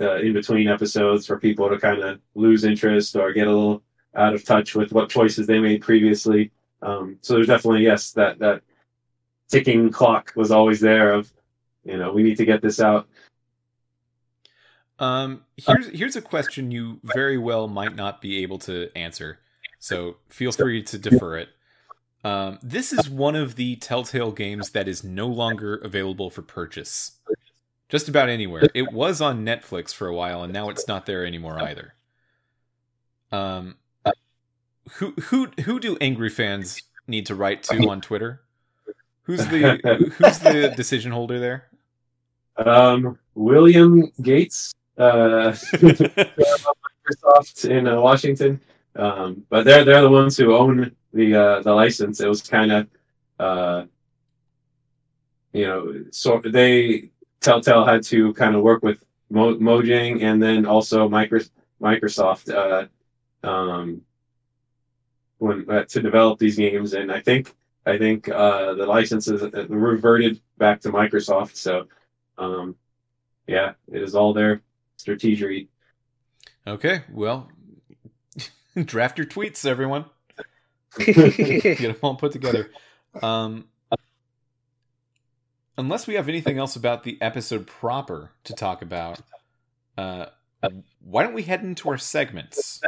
uh, 0.00 0.16
in 0.16 0.32
between 0.32 0.68
episodes 0.68 1.26
for 1.26 1.38
people 1.38 1.68
to 1.68 1.78
kind 1.78 2.00
of 2.02 2.20
lose 2.34 2.64
interest 2.64 3.14
or 3.14 3.32
get 3.32 3.46
a 3.46 3.52
little 3.52 3.82
out 4.14 4.34
of 4.34 4.44
touch 4.44 4.74
with 4.74 4.92
what 4.92 5.10
choices 5.10 5.46
they 5.46 5.60
made 5.60 5.82
previously. 5.82 6.50
Um, 6.82 7.18
so 7.20 7.34
there's 7.34 7.46
definitely 7.48 7.84
yes 7.84 8.12
that 8.12 8.38
that 8.38 8.62
ticking 9.48 9.90
clock 9.90 10.32
was 10.36 10.50
always 10.50 10.80
there 10.80 11.12
of 11.12 11.32
you 11.84 11.98
know 11.98 12.12
we 12.12 12.22
need 12.22 12.38
to 12.38 12.46
get 12.46 12.62
this 12.62 12.80
out. 12.80 13.08
Um, 14.98 15.44
here's 15.56 15.88
here's 15.90 16.16
a 16.16 16.22
question 16.22 16.70
you 16.70 17.00
very 17.04 17.38
well 17.38 17.68
might 17.68 17.94
not 17.94 18.20
be 18.20 18.42
able 18.42 18.58
to 18.60 18.90
answer, 18.96 19.38
so 19.78 20.16
feel 20.28 20.52
free 20.52 20.82
to 20.82 20.98
defer 20.98 21.36
it. 21.36 21.48
Um, 22.24 22.58
this 22.62 22.92
is 22.92 23.08
one 23.08 23.36
of 23.36 23.54
the 23.54 23.76
Telltale 23.76 24.32
games 24.32 24.70
that 24.70 24.88
is 24.88 25.04
no 25.04 25.28
longer 25.28 25.76
available 25.76 26.30
for 26.30 26.42
purchase. 26.42 27.12
Just 27.88 28.08
about 28.08 28.28
anywhere. 28.28 28.64
It 28.74 28.92
was 28.92 29.20
on 29.20 29.46
Netflix 29.46 29.94
for 29.94 30.08
a 30.08 30.14
while, 30.14 30.42
and 30.42 30.52
now 30.52 30.68
it's 30.68 30.88
not 30.88 31.06
there 31.06 31.24
anymore 31.24 31.62
either. 31.62 31.94
Um, 33.30 33.76
who 34.92 35.12
who 35.12 35.48
who 35.64 35.80
do 35.80 35.96
angry 36.00 36.28
fans 36.28 36.82
need 37.06 37.26
to 37.26 37.34
write 37.34 37.62
to 37.64 37.88
on 37.88 38.00
Twitter? 38.00 38.42
Who's 39.22 39.46
the 39.46 40.12
who's 40.18 40.38
the 40.40 40.72
decision 40.76 41.12
holder 41.12 41.38
there? 41.38 41.68
Um, 42.56 43.18
William 43.34 44.10
Gates, 44.20 44.74
uh, 44.98 45.52
Microsoft 45.52 47.64
in 47.70 47.86
uh, 47.86 48.00
Washington, 48.00 48.60
um, 48.96 49.44
but 49.48 49.64
they're 49.64 49.84
they're 49.84 50.02
the 50.02 50.10
ones 50.10 50.36
who 50.36 50.54
own 50.54 50.94
the 51.12 51.34
uh, 51.34 51.62
the 51.62 51.72
license. 51.72 52.20
It 52.20 52.28
was 52.28 52.42
kind 52.42 52.72
of, 52.72 52.88
uh, 53.38 53.84
you 55.52 55.66
know, 55.66 56.04
so 56.10 56.40
they 56.44 57.10
Telltale 57.40 57.84
had 57.84 58.02
to 58.04 58.32
kind 58.34 58.56
of 58.56 58.62
work 58.62 58.82
with 58.82 59.04
Mo- 59.30 59.56
Mojang 59.56 60.22
and 60.22 60.42
then 60.42 60.66
also 60.66 61.08
Micro- 61.08 61.40
Microsoft 61.80 62.52
uh, 62.52 62.86
um, 63.46 64.02
when 65.38 65.68
uh, 65.70 65.84
to 65.84 66.02
develop 66.02 66.38
these 66.38 66.56
games, 66.56 66.94
and 66.94 67.12
I 67.12 67.20
think 67.20 67.54
I 67.86 67.96
think 67.96 68.28
uh, 68.28 68.74
the 68.74 68.86
licenses 68.86 69.42
reverted 69.68 70.40
back 70.58 70.80
to 70.82 70.90
Microsoft. 70.90 71.56
So, 71.56 71.86
um, 72.36 72.76
yeah, 73.46 73.74
it 73.92 74.02
is 74.02 74.14
all 74.14 74.32
there. 74.32 74.62
Strategery. 74.98 75.68
Okay, 76.66 77.02
well, 77.10 77.48
draft 78.84 79.16
your 79.18 79.26
tweets, 79.26 79.64
everyone. 79.64 80.04
Get 80.98 81.78
them 81.78 81.96
all 82.02 82.16
put 82.16 82.32
together. 82.32 82.70
Um, 83.22 83.66
unless 85.76 86.06
we 86.06 86.14
have 86.14 86.28
anything 86.28 86.58
else 86.58 86.76
about 86.76 87.04
the 87.04 87.20
episode 87.20 87.66
proper 87.66 88.32
to 88.44 88.52
talk 88.52 88.82
about, 88.82 89.20
uh, 89.96 90.26
why 91.00 91.22
don't 91.22 91.34
we 91.34 91.42
head 91.42 91.62
into 91.62 91.88
our 91.88 91.98
segments? 91.98 92.80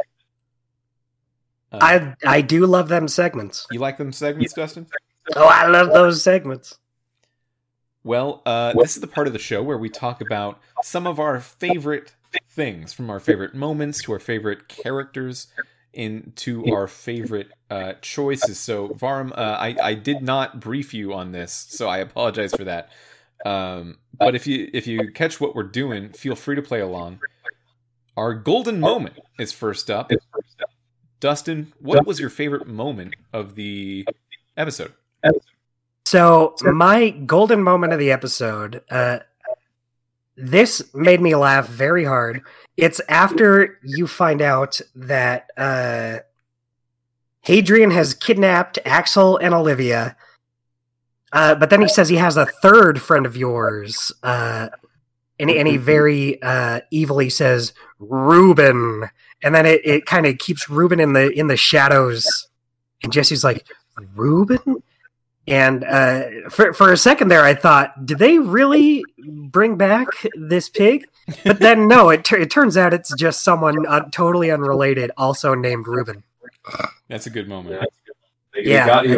Uh, 1.71 1.79
I 1.81 2.15
I 2.25 2.41
do 2.41 2.65
love 2.65 2.89
them 2.89 3.07
segments. 3.07 3.65
You 3.71 3.79
like 3.79 3.97
them 3.97 4.11
segments, 4.11 4.53
Dustin? 4.53 4.87
Oh, 5.35 5.47
I 5.47 5.67
love 5.67 5.93
those 5.93 6.21
segments. 6.21 6.77
Well, 8.03 8.41
uh, 8.45 8.73
this 8.73 8.95
is 8.95 9.01
the 9.01 9.07
part 9.07 9.27
of 9.27 9.33
the 9.33 9.39
show 9.39 9.61
where 9.61 9.77
we 9.77 9.89
talk 9.89 10.21
about 10.21 10.59
some 10.83 11.05
of 11.05 11.19
our 11.19 11.39
favorite 11.39 12.13
things, 12.49 12.93
from 12.93 13.09
our 13.09 13.19
favorite 13.19 13.53
moments 13.53 14.01
to 14.03 14.13
our 14.13 14.19
favorite 14.19 14.67
characters, 14.67 15.47
into 15.93 16.65
our 16.73 16.87
favorite 16.87 17.49
uh, 17.69 17.93
choices. 18.01 18.57
So, 18.57 18.89
Vahram, 18.89 19.31
uh, 19.33 19.57
I 19.59 19.75
I 19.81 19.93
did 19.93 20.23
not 20.23 20.59
brief 20.59 20.93
you 20.93 21.13
on 21.13 21.31
this, 21.31 21.53
so 21.69 21.87
I 21.87 21.99
apologize 21.99 22.53
for 22.53 22.63
that. 22.63 22.89
Um, 23.45 23.97
but 24.17 24.35
if 24.35 24.47
you 24.47 24.69
if 24.73 24.87
you 24.87 25.11
catch 25.11 25.39
what 25.39 25.55
we're 25.55 25.63
doing, 25.63 26.09
feel 26.09 26.35
free 26.35 26.55
to 26.55 26.61
play 26.61 26.79
along. 26.79 27.19
Our 28.17 28.33
golden 28.33 28.79
moment 28.79 29.19
is 29.39 29.51
first 29.51 29.89
up. 29.89 30.11
Dustin, 31.19 31.73
what 31.79 32.05
was 32.05 32.19
your 32.19 32.29
favorite 32.29 32.67
moment 32.67 33.15
of 33.31 33.55
the 33.55 34.07
episode? 34.57 34.93
So, 36.05 36.55
my 36.61 37.09
golden 37.09 37.63
moment 37.63 37.93
of 37.93 37.99
the 37.99 38.11
episode, 38.11 38.81
uh, 38.89 39.19
this 40.35 40.93
made 40.93 41.21
me 41.21 41.35
laugh 41.35 41.67
very 41.67 42.03
hard. 42.03 42.41
It's 42.75 42.99
after 43.07 43.79
you 43.83 44.07
find 44.07 44.41
out 44.41 44.81
that 44.95 45.51
uh, 45.57 46.19
Hadrian 47.41 47.91
has 47.91 48.13
kidnapped 48.13 48.79
Axel 48.85 49.37
and 49.37 49.53
Olivia, 49.53 50.15
uh, 51.33 51.55
but 51.55 51.69
then 51.69 51.81
he 51.81 51.87
says 51.87 52.09
he 52.09 52.15
has 52.17 52.37
a 52.37 52.45
third 52.45 53.01
friend 53.01 53.25
of 53.25 53.37
yours, 53.37 54.11
uh, 54.23 54.69
and, 55.39 55.49
and 55.49 55.67
he 55.67 55.77
very 55.77 56.41
uh, 56.41 56.81
evilly 56.93 57.29
says 57.29 57.73
Reuben, 57.99 59.09
and 59.43 59.55
then 59.55 59.65
it, 59.65 59.81
it 59.85 60.05
kind 60.05 60.25
of 60.25 60.37
keeps 60.39 60.69
Reuben 60.69 60.99
in 60.99 61.13
the 61.13 61.29
in 61.31 61.47
the 61.47 61.57
shadows, 61.57 62.47
and 63.03 63.13
Jesse's 63.13 63.43
like 63.43 63.65
Reuben, 64.15 64.83
and 65.47 65.83
uh, 65.83 66.49
for 66.49 66.73
for 66.73 66.91
a 66.91 66.97
second 66.97 67.29
there, 67.29 67.43
I 67.43 67.55
thought, 67.55 68.05
did 68.05 68.19
they 68.19 68.37
really 68.37 69.03
bring 69.17 69.75
back 69.75 70.07
this 70.35 70.69
pig? 70.69 71.07
But 71.43 71.59
then 71.59 71.87
no, 71.87 72.09
it 72.09 72.31
it 72.31 72.51
turns 72.51 72.77
out 72.77 72.93
it's 72.93 73.13
just 73.15 73.43
someone 73.43 73.85
uh, 73.87 74.09
totally 74.11 74.51
unrelated, 74.51 75.11
also 75.17 75.55
named 75.55 75.87
Reuben. 75.87 76.23
That's 77.07 77.25
a 77.25 77.29
good 77.29 77.47
moment. 77.47 77.87
Yeah. 78.55 78.99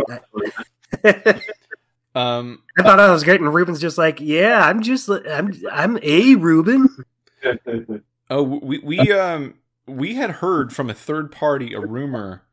um, 2.15 2.61
I 2.77 2.83
thought 2.83 2.97
that 2.97 3.09
was 3.09 3.23
great, 3.23 3.41
and 3.41 3.53
Reuben's 3.53 3.81
just 3.81 3.97
like, 3.97 4.19
"Yeah, 4.21 4.65
I'm 4.65 4.81
just, 4.81 5.09
I'm, 5.09 5.53
I'm 5.71 5.99
a 6.01 6.35
Reuben." 6.35 7.05
oh, 8.29 8.43
we 8.43 8.79
we 8.79 9.11
um 9.11 9.55
we 9.87 10.15
had 10.15 10.31
heard 10.31 10.73
from 10.73 10.89
a 10.89 10.93
third 10.93 11.31
party 11.31 11.73
a 11.73 11.81
rumor 11.81 12.43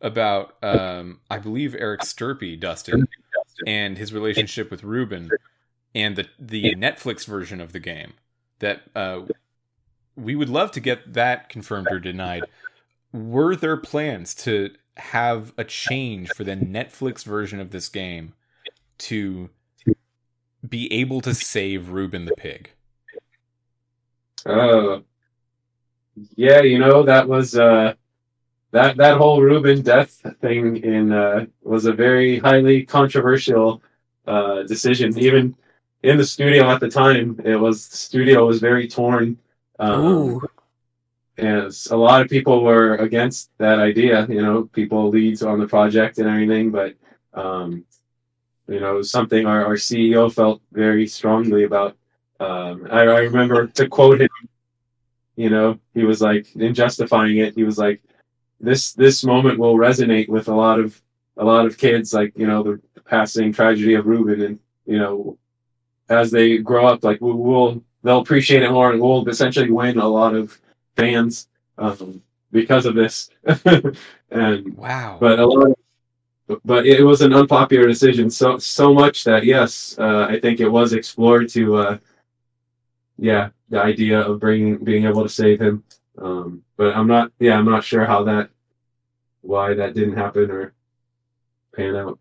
about 0.00 0.56
um 0.62 1.20
I 1.30 1.38
believe 1.38 1.74
Eric 1.74 2.00
Stirpe, 2.02 2.58
Dustin, 2.58 3.06
and 3.66 3.98
his 3.98 4.12
relationship 4.12 4.70
with 4.70 4.84
Reuben, 4.84 5.30
and 5.94 6.16
the 6.16 6.26
the 6.38 6.74
Netflix 6.74 7.26
version 7.26 7.60
of 7.60 7.72
the 7.72 7.80
game. 7.80 8.14
That 8.60 8.82
uh, 8.94 9.22
we 10.16 10.34
would 10.34 10.48
love 10.48 10.70
to 10.72 10.80
get 10.80 11.14
that 11.14 11.48
confirmed 11.48 11.88
or 11.90 11.98
denied. 11.98 12.44
Were 13.12 13.56
there 13.56 13.76
plans 13.76 14.34
to 14.36 14.70
have 14.96 15.52
a 15.56 15.64
change 15.64 16.30
for 16.30 16.44
the 16.44 16.56
Netflix 16.56 17.24
version 17.24 17.58
of 17.60 17.70
this 17.70 17.88
game 17.88 18.34
to 18.98 19.50
be 20.68 20.92
able 20.92 21.20
to 21.22 21.34
save 21.34 21.88
Reuben 21.88 22.26
the 22.26 22.34
pig? 22.36 22.70
Uh, 24.44 25.00
yeah, 26.36 26.60
you 26.62 26.78
know 26.78 27.02
that 27.02 27.28
was 27.28 27.56
uh, 27.56 27.94
that 28.72 28.96
that 28.96 29.18
whole 29.18 29.40
Reuben 29.40 29.82
death 29.82 30.24
thing 30.40 30.76
in 30.78 31.12
uh, 31.12 31.46
was 31.62 31.86
a 31.86 31.92
very 31.92 32.38
highly 32.38 32.84
controversial 32.84 33.82
uh, 34.26 34.62
decision. 34.62 35.18
Even 35.18 35.56
in 36.02 36.16
the 36.16 36.24
studio 36.24 36.70
at 36.70 36.80
the 36.80 36.88
time, 36.88 37.40
it 37.44 37.56
was 37.56 37.88
the 37.88 37.96
studio 37.96 38.46
was 38.46 38.60
very 38.60 38.88
torn. 38.88 39.38
Um, 39.78 40.40
and 41.36 41.74
a 41.90 41.96
lot 41.96 42.20
of 42.20 42.28
people 42.28 42.62
were 42.62 42.96
against 42.96 43.50
that 43.58 43.78
idea. 43.78 44.26
You 44.28 44.42
know, 44.42 44.64
people 44.64 45.08
leads 45.08 45.42
on 45.42 45.58
the 45.58 45.66
project 45.66 46.18
and 46.18 46.28
everything, 46.28 46.70
but 46.70 46.94
um, 47.34 47.84
you 48.68 48.78
know, 48.78 49.02
something 49.02 49.46
our, 49.46 49.64
our 49.64 49.74
CEO 49.74 50.32
felt 50.32 50.60
very 50.72 51.06
strongly 51.06 51.64
about. 51.64 51.96
Um, 52.38 52.86
I, 52.90 53.00
I 53.00 53.20
remember 53.20 53.66
to 53.66 53.88
quote 53.88 54.20
him, 54.20 54.30
you 55.36 55.50
know, 55.50 55.78
he 55.94 56.04
was 56.04 56.20
like 56.20 56.54
in 56.54 56.74
justifying 56.74 57.38
it, 57.38 57.54
he 57.54 57.64
was 57.64 57.78
like, 57.78 58.02
this 58.60 58.92
this 58.92 59.24
moment 59.24 59.58
will 59.58 59.76
resonate 59.76 60.28
with 60.28 60.48
a 60.48 60.54
lot 60.54 60.78
of 60.78 61.00
a 61.36 61.44
lot 61.44 61.66
of 61.66 61.78
kids, 61.78 62.12
like 62.12 62.36
you 62.36 62.46
know 62.46 62.62
the, 62.62 62.80
the 62.94 63.00
passing 63.00 63.52
tragedy 63.52 63.94
of 63.94 64.06
Reuben, 64.06 64.42
and 64.42 64.58
you 64.86 64.98
know 64.98 65.38
as 66.08 66.30
they 66.30 66.58
grow 66.58 66.86
up, 66.86 67.02
like 67.04 67.20
we'll, 67.20 67.36
we'll 67.36 67.82
they'll 68.02 68.20
appreciate 68.20 68.62
it 68.62 68.70
more, 68.70 68.92
and 68.92 69.00
we'll 69.00 69.28
essentially 69.28 69.70
win 69.70 69.98
a 69.98 70.06
lot 70.06 70.34
of 70.34 70.60
fans 70.96 71.48
um, 71.78 72.22
because 72.52 72.86
of 72.86 72.94
this. 72.94 73.30
and 74.30 74.76
wow, 74.76 75.16
but 75.20 75.38
a 75.38 75.46
lot 75.46 75.70
of, 75.70 75.76
but 76.64 76.86
it 76.86 77.02
was 77.02 77.22
an 77.22 77.32
unpopular 77.32 77.86
decision 77.86 78.28
so 78.28 78.58
so 78.58 78.92
much 78.92 79.22
that 79.22 79.44
yes 79.44 79.96
uh, 79.98 80.26
i 80.28 80.38
think 80.40 80.58
it 80.58 80.68
was 80.68 80.92
explored 80.92 81.48
to 81.48 81.76
uh, 81.76 81.98
yeah 83.18 83.50
the 83.68 83.80
idea 83.80 84.20
of 84.20 84.40
bringing 84.40 84.76
being 84.78 85.04
able 85.04 85.22
to 85.22 85.28
save 85.28 85.60
him 85.60 85.84
um, 86.20 86.62
but 86.76 86.94
I'm 86.94 87.06
not, 87.06 87.32
yeah, 87.38 87.58
I'm 87.58 87.64
not 87.64 87.84
sure 87.84 88.04
how 88.04 88.24
that, 88.24 88.50
why 89.40 89.74
that 89.74 89.94
didn't 89.94 90.16
happen 90.16 90.50
or 90.50 90.74
pan 91.74 91.96
out. 91.96 92.18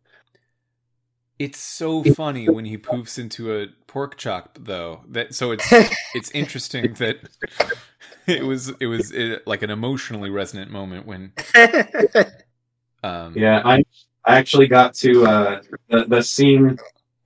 It's 1.38 1.60
so 1.60 2.04
funny 2.04 2.50
when 2.50 2.66
he 2.66 2.78
poofs 2.78 3.18
into 3.18 3.56
a 3.56 3.68
pork 3.88 4.18
chop, 4.18 4.58
though. 4.60 5.02
That 5.08 5.34
so 5.34 5.52
it's 5.52 5.66
it's 6.14 6.30
interesting 6.32 6.94
that 6.96 7.18
it 8.28 8.44
was 8.44 8.74
it 8.82 8.88
was 8.88 9.12
it, 9.12 9.48
like 9.48 9.62
an 9.62 9.70
emotionally 9.70 10.30
resonant 10.30 10.72
moment 10.72 11.06
when. 11.06 11.34
Um, 13.02 13.34
yeah, 13.38 13.62
I 13.64 13.86
I 14.26 14.38
actually 14.38 14.68
got 14.68 14.94
to 14.96 15.26
uh, 15.26 15.62
the 15.90 16.06
the 16.06 16.22
scene, 16.22 16.78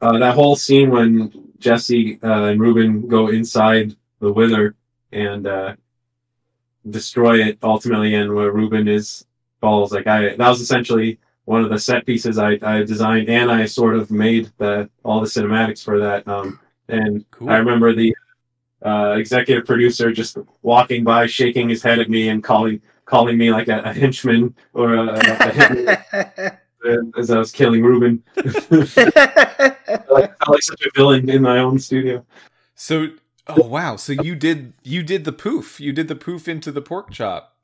uh, 0.01 0.19
that 0.19 0.35
whole 0.35 0.55
scene 0.55 0.91
when 0.91 1.51
Jesse 1.57 2.19
uh, 2.21 2.45
and 2.45 2.61
Reuben 2.61 3.07
go 3.07 3.29
inside 3.29 3.95
the 4.19 4.31
wither 4.31 4.75
and 5.11 5.47
uh, 5.47 5.75
destroy 6.89 7.41
it 7.41 7.57
ultimately 7.63 8.15
and 8.15 8.33
where 8.33 8.51
Reuben 8.51 8.87
is 8.87 9.25
falls. 9.61 9.91
Like 9.93 10.07
I 10.07 10.35
that 10.35 10.49
was 10.49 10.61
essentially 10.61 11.19
one 11.45 11.63
of 11.63 11.69
the 11.69 11.79
set 11.79 12.05
pieces 12.05 12.37
I, 12.37 12.57
I 12.61 12.83
designed 12.83 13.29
and 13.29 13.51
I 13.51 13.65
sort 13.65 13.95
of 13.95 14.11
made 14.11 14.51
the 14.57 14.89
all 15.03 15.21
the 15.21 15.27
cinematics 15.27 15.83
for 15.83 15.99
that. 15.99 16.27
Um 16.27 16.59
and 16.89 17.25
cool. 17.31 17.49
I 17.49 17.57
remember 17.57 17.93
the 17.93 18.15
uh, 18.83 19.15
executive 19.17 19.65
producer 19.65 20.11
just 20.11 20.37
walking 20.61 21.03
by, 21.03 21.25
shaking 21.25 21.69
his 21.69 21.81
head 21.81 21.99
at 21.99 22.09
me 22.09 22.29
and 22.29 22.43
calling 22.43 22.81
calling 23.05 23.37
me 23.37 23.51
like 23.51 23.67
a, 23.67 23.79
a 23.81 23.93
henchman 23.93 24.53
or 24.73 24.95
a, 24.95 25.13
a 25.13 26.59
as 27.17 27.31
I 27.31 27.37
was 27.37 27.51
killing 27.51 27.83
Reuben. 27.83 28.23
I 28.37 28.43
felt 29.71 30.49
like 30.49 30.61
such 30.61 30.85
a 30.85 30.91
villain 30.95 31.29
in 31.29 31.41
my 31.41 31.59
own 31.59 31.79
studio. 31.79 32.25
So 32.75 33.07
Oh 33.47 33.67
wow! 33.67 33.97
So 33.97 34.13
you 34.13 34.35
did 34.35 34.73
you 34.83 35.03
did 35.03 35.25
the 35.25 35.33
poof. 35.33 35.79
You 35.79 35.91
did 35.91 36.07
the 36.07 36.15
poof 36.15 36.47
into 36.47 36.71
the 36.71 36.81
pork 36.81 37.11
chop. 37.11 37.57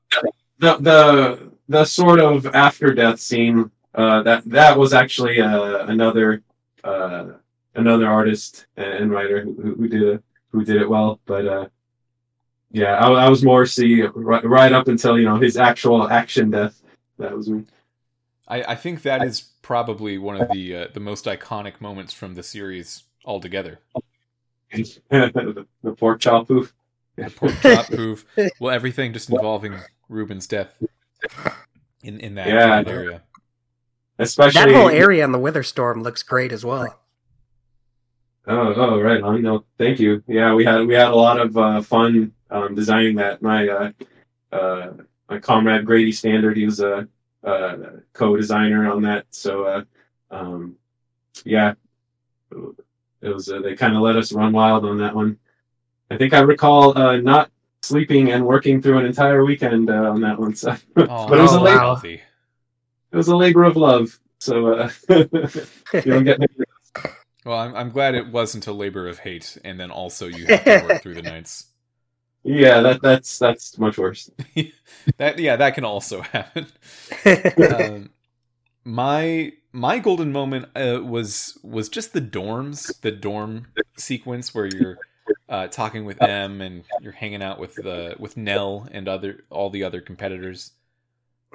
The 0.57 0.75
the 0.77 1.51
the 1.69 1.85
sort 1.85 2.19
of 2.19 2.45
after 2.47 2.93
death 2.93 3.19
scene. 3.19 3.71
Uh, 3.95 4.21
that 4.23 4.45
that 4.45 4.77
was 4.77 4.93
actually 4.93 5.41
uh, 5.41 5.85
another 5.87 6.43
uh, 6.83 7.29
another 7.75 8.07
artist 8.07 8.65
and 8.77 9.11
writer 9.11 9.41
who, 9.41 9.75
who 9.75 9.87
did 9.87 10.01
it 10.01 10.23
who 10.51 10.63
did 10.63 10.81
it 10.81 10.89
well. 10.89 11.19
But 11.25 11.47
uh, 11.47 11.67
yeah, 12.71 12.97
I, 12.97 13.09
I 13.25 13.29
was 13.29 13.43
more 13.43 13.65
see 13.65 14.01
right, 14.01 14.43
right 14.43 14.71
up 14.71 14.87
until 14.87 15.17
you 15.17 15.25
know 15.25 15.37
his 15.37 15.57
actual 15.57 16.09
action 16.09 16.51
death. 16.51 16.81
That 17.17 17.35
was 17.35 17.49
me. 17.49 17.65
I, 18.47 18.63
I 18.63 18.75
think 18.75 19.03
that 19.03 19.23
is 19.23 19.41
probably 19.61 20.17
one 20.17 20.41
of 20.41 20.49
the 20.51 20.75
uh, 20.75 20.87
the 20.93 20.99
most 20.99 21.25
iconic 21.25 21.79
moments 21.79 22.13
from 22.13 22.35
the 22.35 22.43
series 22.43 23.03
altogether. 23.25 23.79
the 25.09 25.65
pork 25.97 26.19
chop 26.19 26.47
poof. 26.47 26.73
The 27.15 27.29
pork 27.29 27.53
chop 27.61 27.87
poof. 27.91 28.25
Well, 28.59 28.73
everything 28.73 29.13
just 29.13 29.29
involving 29.29 29.75
Reuben's 30.07 30.47
death 30.47 30.73
in 32.03 32.19
in 32.19 32.35
that, 32.35 32.47
yeah, 32.47 32.83
area. 32.85 33.23
especially 34.17 34.73
That 34.73 34.75
whole 34.75 34.89
area 34.89 35.23
in 35.23 35.31
the 35.31 35.39
Wither 35.39 35.63
Storm 35.63 36.03
looks 36.03 36.23
great 36.23 36.51
as 36.51 36.63
well. 36.63 36.99
Oh, 38.47 38.73
oh, 38.75 38.99
right 38.99 39.21
on. 39.21 39.41
No, 39.43 39.63
thank 39.77 39.99
you. 39.99 40.23
Yeah, 40.27 40.53
we 40.53 40.65
had 40.65 40.85
we 40.87 40.93
had 40.93 41.09
a 41.09 41.15
lot 41.15 41.39
of 41.39 41.57
uh, 41.57 41.81
fun 41.81 42.33
um, 42.49 42.73
designing 42.73 43.15
that. 43.17 43.41
My 43.41 43.67
uh, 43.67 43.91
uh, 44.51 44.91
my 45.29 45.39
comrade 45.39 45.85
Grady 45.85 46.11
Standard, 46.11 46.57
he 46.57 46.65
was 46.65 46.79
a, 46.79 47.07
a 47.43 48.01
co-designer 48.13 48.91
on 48.91 49.03
that. 49.03 49.25
So, 49.29 49.63
uh, 49.65 49.83
um, 50.31 50.75
yeah, 51.45 51.75
it 53.21 53.29
was. 53.29 53.49
Uh, 53.49 53.59
they 53.61 53.75
kind 53.75 53.95
of 53.95 54.01
let 54.01 54.15
us 54.15 54.31
run 54.31 54.53
wild 54.53 54.85
on 54.85 54.97
that 54.99 55.15
one. 55.15 55.37
I 56.11 56.17
think 56.17 56.33
I 56.33 56.39
recall 56.39 56.97
uh, 56.97 57.17
not 57.17 57.51
sleeping 57.81 58.31
and 58.31 58.45
working 58.45 58.81
through 58.81 58.97
an 58.99 59.05
entire 59.05 59.45
weekend 59.45 59.89
uh, 59.89 60.11
on 60.11 60.21
that 60.21 60.39
one. 60.39 60.55
So, 60.55 60.75
Oh, 60.97 61.27
but 61.27 61.37
it 61.39 61.41
was 61.41 61.53
a 61.53 61.59
labor. 61.61 61.77
wow. 61.77 61.79
healthy. 61.79 62.21
It 63.11 63.17
was 63.17 63.27
a 63.27 63.35
labor 63.35 63.63
of 63.63 63.75
love. 63.77 64.19
So 64.39 64.73
uh, 64.73 64.89
you 65.09 66.01
don't 66.05 66.23
get 66.23 66.39
Well, 67.45 67.57
I'm, 67.57 67.75
I'm 67.75 67.89
glad 67.89 68.15
it 68.15 68.27
wasn't 68.27 68.67
a 68.67 68.71
labor 68.73 69.07
of 69.07 69.19
hate, 69.19 69.57
and 69.63 69.79
then 69.79 69.91
also 69.91 70.27
you 70.27 70.45
have 70.47 70.63
to 70.63 70.83
work 70.87 71.01
through 71.01 71.15
the 71.15 71.21
nights. 71.33 71.65
Yeah, 72.43 72.79
that 72.81 73.01
that's 73.01 73.37
that's 73.37 73.77
much 73.77 73.97
worse. 73.97 74.29
That 75.17 75.39
yeah, 75.39 75.57
that 75.57 75.73
can 75.75 75.83
also 75.83 76.21
happen. 76.21 76.67
um, 77.57 78.09
my 78.85 79.51
my 79.71 79.99
golden 79.99 80.31
moment 80.31 80.65
uh, 80.75 81.01
was 81.03 81.57
was 81.63 81.89
just 81.89 82.13
the 82.13 82.21
dorms, 82.21 82.99
the 83.01 83.11
dorm 83.11 83.67
sequence 83.97 84.53
where 84.53 84.65
you're 84.65 84.97
uh, 85.47 85.67
talking 85.67 86.05
with 86.05 86.21
Em 86.21 86.61
and 86.61 86.83
you're 87.01 87.11
hanging 87.13 87.41
out 87.43 87.59
with 87.59 87.75
the 87.75 88.15
with 88.19 88.37
Nell 88.37 88.87
and 88.91 89.07
other 89.07 89.43
all 89.49 89.69
the 89.69 89.83
other 89.83 90.01
competitors. 90.01 90.71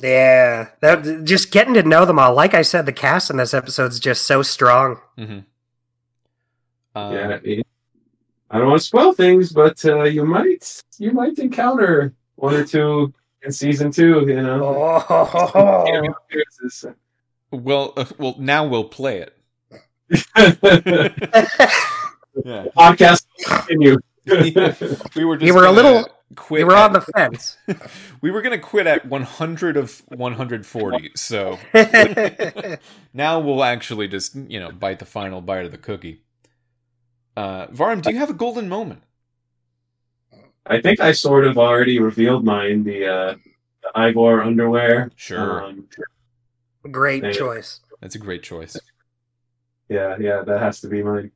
yeah, 0.03 0.71
that, 0.81 1.25
just 1.25 1.53
getting 1.53 1.75
to 1.75 1.83
know 1.83 2.05
them 2.05 2.19
all. 2.19 2.35
Like 2.35 2.55
I 2.55 2.63
said, 2.63 2.87
the 2.87 2.93
cast 2.93 3.31
in 3.31 3.37
this 3.37 3.55
episode 3.55 3.93
is 3.93 4.01
just 4.01 4.27
so 4.27 4.43
strong. 4.43 5.01
hmm 5.17 5.39
Um, 6.95 7.13
yeah, 7.13 7.39
it- 7.43 7.67
I 8.51 8.59
don't 8.59 8.69
want 8.69 8.81
to 8.83 8.87
spoil 8.87 9.13
things, 9.13 9.53
but 9.53 9.85
uh, 9.85 10.05
you 10.05 10.25
might 10.25 10.81
you 10.99 11.11
might 11.13 11.39
encounter 11.41 12.13
one 12.37 12.55
or 12.55 12.65
two 12.65 13.13
in 13.43 13.51
season 13.51 13.91
two. 13.91 14.21
You 14.29 14.43
know, 14.43 14.65
Oh, 15.09 15.85
Cameo 15.87 16.13
appearances. 16.29 16.85
Well, 17.55 17.93
uh, 17.97 18.05
well, 18.19 18.35
now 18.39 18.67
we'll 18.67 18.85
play 18.85 19.19
it. 19.27 19.37
Yeah, 22.45 22.67
Podcast 22.77 23.27
will 23.39 23.57
continue. 23.59 23.97
we 25.15 25.25
were. 25.25 25.37
Just 25.37 25.47
You 25.47 25.55
were 25.55 25.67
a 25.67 25.73
little- 25.73 26.09
Quit 26.35 26.61
you 26.61 26.67
were 26.67 26.75
at- 26.75 26.87
on 26.87 26.93
the 26.95 27.01
fence. 27.01 27.57
we 28.21 28.33
were 28.33 28.43
gonna 28.43 28.59
quit 28.59 28.89
at 28.89 29.07
100 29.07 29.77
of 29.77 30.03
140. 30.09 31.13
So 31.15 31.59
now 33.13 33.39
we'll 33.39 33.63
actually 33.63 34.09
just 34.09 34.35
you 34.35 34.59
know 34.59 34.73
bite 34.73 34.99
the 34.99 35.05
final 35.05 35.41
bite 35.41 35.65
of 35.65 35.71
the 35.71 35.79
cookie. 35.79 36.23
Uh, 37.37 37.69
Vahram, 37.69 38.03
do 38.03 38.11
you 38.11 38.19
have 38.19 38.31
a 38.31 38.35
golden 38.35 38.69
moment? 38.69 39.03
I 40.67 40.81
think 40.81 40.99
I 40.99 41.13
sort 41.13 41.47
of 41.47 41.57
already 41.57 42.01
revealed 42.01 42.45
mine. 42.45 42.83
The 42.83 43.07
uh, 43.07 43.35
the 43.85 43.91
Ivor 43.95 44.43
underwear. 44.43 45.13
Sure, 45.15 45.63
Um, 45.67 45.87
Great 46.91 47.23
Thank 47.23 47.35
you. 47.35 47.41
choice. 47.41 47.81
that's 48.01 48.15
a 48.15 48.19
great 48.19 48.43
choice. 48.43 48.77
yeah, 49.89 50.17
yeah, 50.19 50.43
that 50.43 50.61
has 50.61 50.81
to 50.81 50.89
be 50.89 51.03
mine. 51.03 51.31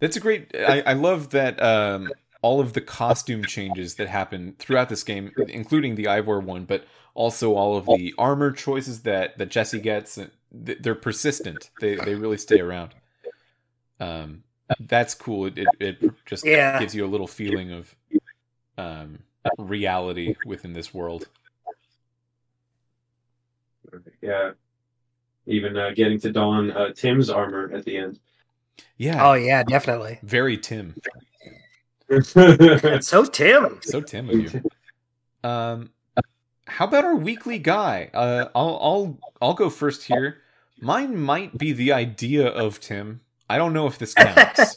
That's 0.00 0.16
a 0.16 0.20
great. 0.20 0.50
I, 0.56 0.80
I 0.82 0.92
love 0.94 1.30
that 1.30 1.62
um, 1.62 2.10
all 2.42 2.60
of 2.60 2.72
the 2.72 2.80
costume 2.80 3.44
changes 3.44 3.94
that 3.96 4.08
happen 4.08 4.56
throughout 4.58 4.88
this 4.88 5.04
game, 5.04 5.30
including 5.48 5.94
the 5.94 6.08
Ivor 6.08 6.40
one, 6.40 6.64
but 6.64 6.84
also 7.14 7.54
all 7.54 7.76
of 7.76 7.86
the 7.86 8.12
armor 8.18 8.50
choices 8.50 9.02
that 9.02 9.38
that 9.38 9.48
Jesse 9.50 9.78
gets. 9.80 10.18
They're 10.50 10.94
persistent. 10.96 11.70
They 11.80 11.94
they 11.94 12.14
really 12.14 12.36
stay 12.38 12.60
around. 12.60 12.94
Um, 14.00 14.42
that's 14.80 15.14
cool. 15.14 15.46
It 15.46 15.58
it, 15.58 15.68
it 15.80 16.10
just 16.26 16.44
Yeah. 16.44 16.78
gives 16.80 16.94
you 16.94 17.04
a 17.04 17.08
little 17.08 17.28
feeling 17.28 17.70
of 17.72 17.94
um, 18.76 19.20
reality 19.58 20.34
within 20.44 20.72
this 20.72 20.92
world. 20.92 21.28
Yeah, 24.22 24.52
even 25.46 25.76
uh, 25.76 25.90
getting 25.94 26.18
to 26.20 26.32
don 26.32 26.70
uh, 26.70 26.92
Tim's 26.94 27.28
armor 27.28 27.70
at 27.74 27.84
the 27.84 27.96
end. 27.96 28.20
Yeah, 28.96 29.28
Oh 29.28 29.34
yeah, 29.34 29.62
definitely. 29.62 30.18
very 30.22 30.56
Tim. 30.56 30.94
It's 32.08 33.08
so 33.08 33.24
Tim. 33.24 33.80
So 33.82 34.00
Tim 34.00 34.28
of 34.28 34.38
you. 34.38 34.62
Um, 35.42 35.90
how 36.66 36.86
about 36.86 37.04
our 37.04 37.16
weekly 37.16 37.58
guy? 37.58 38.10
Uh, 38.12 38.46
I'll 38.54 38.78
I'll 38.80 39.18
I'll 39.40 39.54
go 39.54 39.70
first 39.70 40.04
here. 40.04 40.38
Mine 40.80 41.16
might 41.16 41.56
be 41.56 41.72
the 41.72 41.92
idea 41.92 42.46
of 42.46 42.80
Tim. 42.80 43.20
I 43.48 43.58
don't 43.58 43.72
know 43.72 43.86
if 43.86 43.98
this 43.98 44.14
counts. 44.14 44.76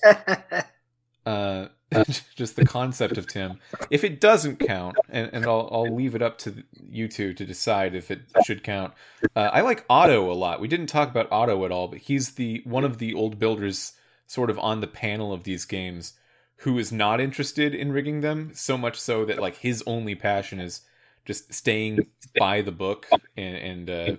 uh, 1.25 1.67
just 2.35 2.55
the 2.55 2.65
concept 2.65 3.17
of 3.17 3.27
Tim. 3.27 3.59
If 3.89 4.03
it 4.03 4.19
doesn't 4.19 4.57
count, 4.57 4.97
and, 5.09 5.29
and 5.33 5.45
I'll 5.45 5.69
I'll 5.71 5.95
leave 5.95 6.15
it 6.15 6.21
up 6.21 6.37
to 6.39 6.63
you 6.89 7.07
two 7.07 7.33
to 7.33 7.45
decide 7.45 7.95
if 7.95 8.11
it 8.11 8.21
should 8.43 8.63
count. 8.63 8.93
Uh, 9.35 9.49
I 9.53 9.61
like 9.61 9.85
Otto 9.89 10.31
a 10.31 10.33
lot. 10.33 10.59
We 10.59 10.67
didn't 10.67 10.87
talk 10.87 11.09
about 11.09 11.31
Otto 11.31 11.63
at 11.65 11.71
all, 11.71 11.87
but 11.87 11.99
he's 11.99 12.31
the 12.31 12.61
one 12.65 12.83
of 12.83 12.97
the 12.97 13.13
old 13.13 13.39
builders, 13.39 13.93
sort 14.27 14.49
of 14.49 14.59
on 14.59 14.81
the 14.81 14.87
panel 14.87 15.31
of 15.31 15.43
these 15.43 15.65
games, 15.65 16.13
who 16.57 16.77
is 16.79 16.91
not 16.91 17.21
interested 17.21 17.75
in 17.75 17.91
rigging 17.91 18.21
them. 18.21 18.51
So 18.53 18.77
much 18.77 18.99
so 18.99 19.25
that 19.25 19.39
like 19.39 19.57
his 19.57 19.83
only 19.85 20.15
passion 20.15 20.59
is 20.59 20.81
just 21.23 21.53
staying 21.53 22.07
by 22.37 22.61
the 22.61 22.71
book 22.71 23.07
and, 23.35 23.55
and 23.55 23.89
uh, 23.89 24.15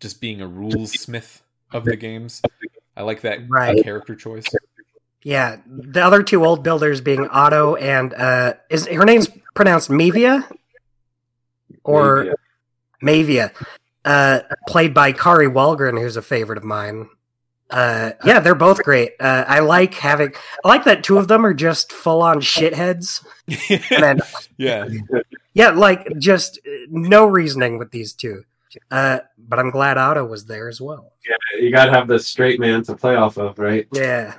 just 0.00 0.20
being 0.20 0.40
a 0.40 0.46
rules 0.46 0.92
smith 0.92 1.42
of 1.72 1.84
the 1.84 1.96
games. 1.96 2.42
I 2.96 3.02
like 3.02 3.20
that 3.22 3.48
Right. 3.48 3.82
character 3.82 4.14
choice. 4.14 4.46
Yeah, 5.22 5.58
the 5.66 6.02
other 6.04 6.22
two 6.22 6.44
old 6.44 6.62
builders 6.62 7.00
being 7.00 7.28
Otto 7.28 7.74
and 7.76 8.14
uh, 8.14 8.54
is 8.70 8.86
her 8.86 9.04
name's 9.04 9.28
pronounced 9.54 9.90
Mevia 9.90 10.44
or 11.84 12.24
Yeah. 12.24 12.32
Mevia, 13.02 13.52
uh, 14.04 14.40
played 14.68 14.94
by 14.94 15.12
Kari 15.12 15.46
Wahlgren, 15.48 16.00
who's 16.00 16.16
a 16.16 16.22
favorite 16.22 16.58
of 16.58 16.64
mine. 16.64 17.08
Uh, 17.70 18.12
yeah, 18.24 18.40
they're 18.40 18.54
both 18.56 18.82
great. 18.82 19.12
Uh, 19.20 19.44
I 19.46 19.60
like 19.60 19.94
having, 19.94 20.32
I 20.64 20.68
like 20.68 20.84
that 20.84 21.04
two 21.04 21.18
of 21.18 21.28
them 21.28 21.46
are 21.46 21.54
just 21.54 21.92
full 21.92 22.20
on 22.20 22.40
shitheads, 22.40 23.24
then 24.00 24.20
yeah. 24.56 24.88
yeah, 25.54 25.70
like 25.70 26.06
just 26.18 26.58
uh, 26.66 26.70
no 26.90 27.26
reasoning 27.26 27.78
with 27.78 27.90
these 27.92 28.12
two. 28.12 28.42
Uh, 28.90 29.20
but 29.38 29.58
I'm 29.58 29.70
glad 29.70 29.98
Otto 29.98 30.24
was 30.24 30.46
there 30.46 30.68
as 30.68 30.80
well. 30.80 31.12
Yeah, 31.28 31.60
you 31.60 31.70
gotta 31.70 31.92
have 31.92 32.08
the 32.08 32.18
straight 32.18 32.58
man 32.58 32.82
to 32.84 32.96
play 32.96 33.14
off 33.16 33.36
of, 33.36 33.58
right? 33.58 33.86
Yeah, 33.92 34.36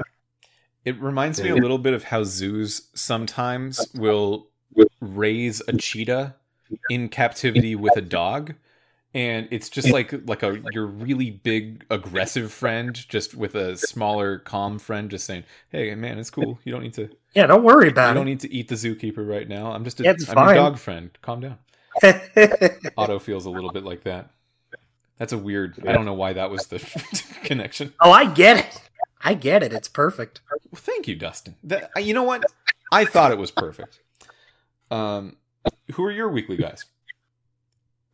It 0.86 1.00
reminds 1.02 1.42
me 1.42 1.50
a 1.50 1.56
little 1.56 1.78
bit 1.78 1.94
of 1.94 2.06
how 2.06 2.24
zoos 2.24 2.90
sometimes 2.94 3.88
will 3.94 4.48
raise 5.00 5.62
a 5.68 5.78
cheetah 5.78 6.36
in 6.90 7.10
captivity 7.10 7.76
with 7.76 7.96
a 7.98 8.02
dog. 8.02 8.56
And 9.14 9.48
it's 9.52 9.70
just 9.70 9.90
like 9.92 10.14
like 10.26 10.42
a 10.42 10.62
your 10.72 10.86
really 10.86 11.32
big 11.32 11.86
aggressive 11.90 12.52
friend 12.52 12.96
just 13.10 13.36
with 13.36 13.56
a 13.56 13.76
smaller 13.78 14.40
calm 14.40 14.80
friend 14.80 15.12
just 15.12 15.26
saying, 15.26 15.44
"Hey 15.70 15.94
man, 15.96 16.18
it's 16.18 16.30
cool. 16.30 16.60
You 16.64 16.72
don't 16.72 16.82
need 16.82 16.94
to 16.94 17.10
yeah. 17.36 17.46
Don't 17.46 17.64
worry 17.64 17.90
about 17.90 18.08
it. 18.08 18.10
you 18.12 18.16
don't 18.16 18.26
need 18.26 18.40
to 18.40 18.54
eat 18.54 18.70
the 18.70 18.76
zookeeper 18.76 19.28
right 19.28 19.48
now. 19.50 19.74
I'm 19.74 19.84
just 19.84 20.00
a, 20.00 20.10
It's 20.10 20.30
I'm 20.30 20.38
your 20.46 20.56
dog 20.56 20.78
friend. 20.78 21.10
Calm 21.22 21.42
down." 21.42 21.58
it. 22.02 22.80
Otto 22.98 23.20
feels 23.20 23.46
a 23.46 23.50
little 23.50 23.72
bit 23.72 23.84
like 23.84 24.04
that. 24.04 24.32
That's 25.18 25.34
a 25.34 25.38
weird. 25.38 25.78
I 25.86 25.92
don't 25.92 26.06
know 26.06 26.14
why 26.14 26.32
that 26.34 26.50
was 26.50 26.68
the 26.68 26.80
connection. 27.44 27.94
oh, 28.00 28.12
I 28.12 28.26
get 28.26 28.58
it. 28.66 28.82
I 29.24 29.34
get 29.34 29.64
it. 29.64 29.74
It's 29.74 29.88
perfect. 29.88 30.42
Well, 30.72 30.80
thank 30.80 31.08
you, 31.08 31.16
Dustin. 31.16 31.56
That, 31.64 31.92
you 32.04 32.14
know 32.14 32.24
what? 32.24 32.44
I 32.92 33.06
thought 33.06 33.32
it 33.32 33.38
was 33.38 33.52
perfect. 33.52 34.00
Um, 34.90 35.38
who 35.94 36.04
are 36.04 36.12
your 36.12 36.30
weekly 36.30 36.58
guys? 36.58 36.86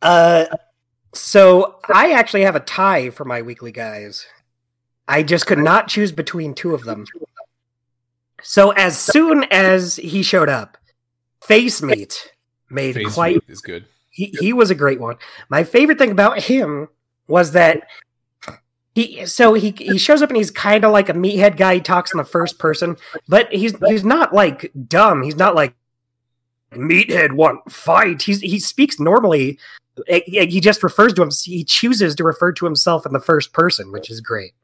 Uh, 0.02 0.46
so 1.14 1.80
I 1.92 2.12
actually 2.12 2.42
have 2.42 2.56
a 2.56 2.60
tie 2.60 3.10
for 3.10 3.24
my 3.24 3.42
weekly 3.42 3.72
guys. 3.72 4.26
I 5.08 5.22
just 5.22 5.46
could 5.46 5.58
not 5.58 5.88
choose 5.88 6.12
between 6.12 6.54
two 6.54 6.74
of 6.74 6.84
them. 6.84 7.06
So 8.42 8.70
as 8.72 8.98
soon 8.98 9.44
as 9.50 9.96
he 9.96 10.22
showed 10.22 10.48
up, 10.48 10.76
Face 11.42 11.82
Meat 11.82 12.32
made 12.70 12.94
Phase 12.94 13.14
quite. 13.14 13.34
Meat 13.34 13.44
is 13.48 13.60
good. 13.60 13.86
He, 14.10 14.34
he 14.38 14.52
was 14.52 14.70
a 14.70 14.74
great 14.74 15.00
one. 15.00 15.16
My 15.48 15.64
favorite 15.64 15.98
thing 15.98 16.10
about 16.10 16.40
him 16.40 16.88
was 17.26 17.52
that 17.52 17.86
he 19.06 19.26
so 19.26 19.54
he 19.54 19.74
he 19.76 19.98
shows 19.98 20.22
up 20.22 20.30
and 20.30 20.36
he's 20.36 20.50
kind 20.50 20.84
of 20.84 20.92
like 20.92 21.08
a 21.08 21.12
meathead 21.14 21.56
guy. 21.56 21.74
He 21.74 21.80
talks 21.80 22.12
in 22.12 22.18
the 22.18 22.24
first 22.24 22.58
person, 22.58 22.96
but 23.28 23.52
he's 23.52 23.74
he's 23.86 24.04
not 24.04 24.34
like 24.34 24.70
dumb. 24.88 25.22
He's 25.22 25.36
not 25.36 25.54
like 25.54 25.74
meathead 26.72 27.32
want 27.32 27.70
fight. 27.70 28.22
He's 28.22 28.40
he 28.40 28.58
speaks 28.58 28.98
normally. 29.00 29.58
Eh, 30.06 30.20
eh, 30.34 30.46
He 30.46 30.60
just 30.60 30.82
refers 30.82 31.12
to 31.14 31.22
him. 31.22 31.30
He 31.44 31.64
chooses 31.64 32.14
to 32.16 32.24
refer 32.24 32.52
to 32.52 32.64
himself 32.64 33.04
in 33.06 33.12
the 33.12 33.20
first 33.20 33.52
person, 33.52 33.90
which 33.92 34.10
is 34.10 34.20
great. 34.20 34.54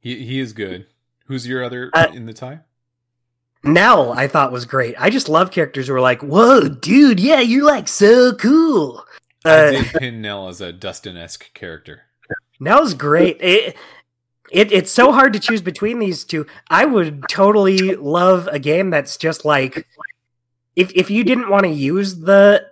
He 0.00 0.24
he 0.24 0.40
is 0.40 0.52
good. 0.52 0.86
Who's 1.26 1.46
your 1.46 1.62
other 1.64 1.90
Uh, 1.94 2.08
in 2.12 2.26
the 2.26 2.32
tie? 2.32 2.60
Nell, 3.64 4.12
I 4.12 4.26
thought 4.26 4.50
was 4.50 4.64
great. 4.64 4.96
I 4.98 5.08
just 5.08 5.28
love 5.28 5.52
characters 5.52 5.86
who 5.86 5.94
are 5.94 6.00
like, 6.00 6.20
"Whoa, 6.22 6.68
dude, 6.68 7.20
yeah, 7.20 7.38
you're 7.40 7.64
like 7.64 7.86
so 7.86 8.32
cool." 8.34 9.04
I 9.44 9.50
Uh, 9.50 9.70
did 9.70 9.86
pin 9.94 10.20
Nell 10.20 10.48
as 10.48 10.60
a 10.60 10.72
Dustin 10.72 11.16
esque 11.16 11.52
character. 11.54 12.02
Nell's 12.62 12.94
great. 12.94 13.38
It, 13.40 13.76
it 14.50 14.70
it's 14.70 14.92
so 14.92 15.12
hard 15.12 15.32
to 15.32 15.40
choose 15.40 15.62
between 15.62 15.98
these 15.98 16.24
two. 16.24 16.46
I 16.68 16.84
would 16.84 17.24
totally 17.28 17.96
love 17.96 18.48
a 18.48 18.58
game 18.58 18.90
that's 18.90 19.16
just 19.16 19.44
like 19.44 19.86
if 20.76 20.92
if 20.94 21.10
you 21.10 21.24
didn't 21.24 21.50
want 21.50 21.64
to 21.64 21.70
use 21.70 22.20
the 22.20 22.66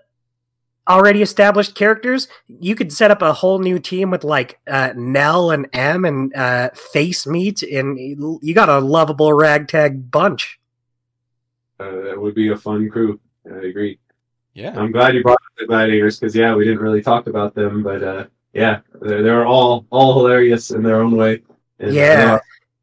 already 0.89 1.23
established 1.23 1.75
characters, 1.75 2.29
you 2.47 2.75
could 2.75 2.93
set 2.93 3.11
up 3.11 3.23
a 3.23 3.33
whole 3.33 3.59
new 3.59 3.79
team 3.79 4.11
with 4.11 4.25
like 4.25 4.59
uh, 4.67 4.93
Nell 4.97 5.51
and 5.51 5.69
Em 5.73 6.05
and 6.05 6.35
uh, 6.35 6.71
Face 6.71 7.27
Meat, 7.27 7.63
and 7.63 7.99
you 7.99 8.55
got 8.55 8.69
a 8.69 8.79
lovable 8.79 9.33
ragtag 9.33 10.11
bunch. 10.11 10.59
Uh, 11.79 12.03
that 12.03 12.21
would 12.21 12.35
be 12.35 12.49
a 12.49 12.57
fun 12.57 12.91
crew. 12.91 13.19
I 13.51 13.67
agree. 13.67 13.99
Yeah. 14.53 14.79
I'm 14.79 14.93
glad 14.93 15.15
you 15.15 15.23
brought 15.23 15.35
up 15.35 15.59
the 15.59 15.67
gladiators 15.67 16.19
because 16.19 16.37
yeah, 16.37 16.55
we 16.55 16.65
didn't 16.65 16.83
really 16.83 17.03
talk 17.03 17.27
about 17.27 17.55
them, 17.55 17.83
but 17.83 18.03
uh, 18.03 18.27
yeah, 18.53 18.81
they're, 19.01 19.23
they're 19.23 19.47
all 19.47 19.87
all 19.91 20.15
hilarious 20.15 20.71
in 20.71 20.83
their 20.83 21.01
own 21.01 21.17
way. 21.17 21.43
And, 21.79 21.95
Yeah. 21.95 22.39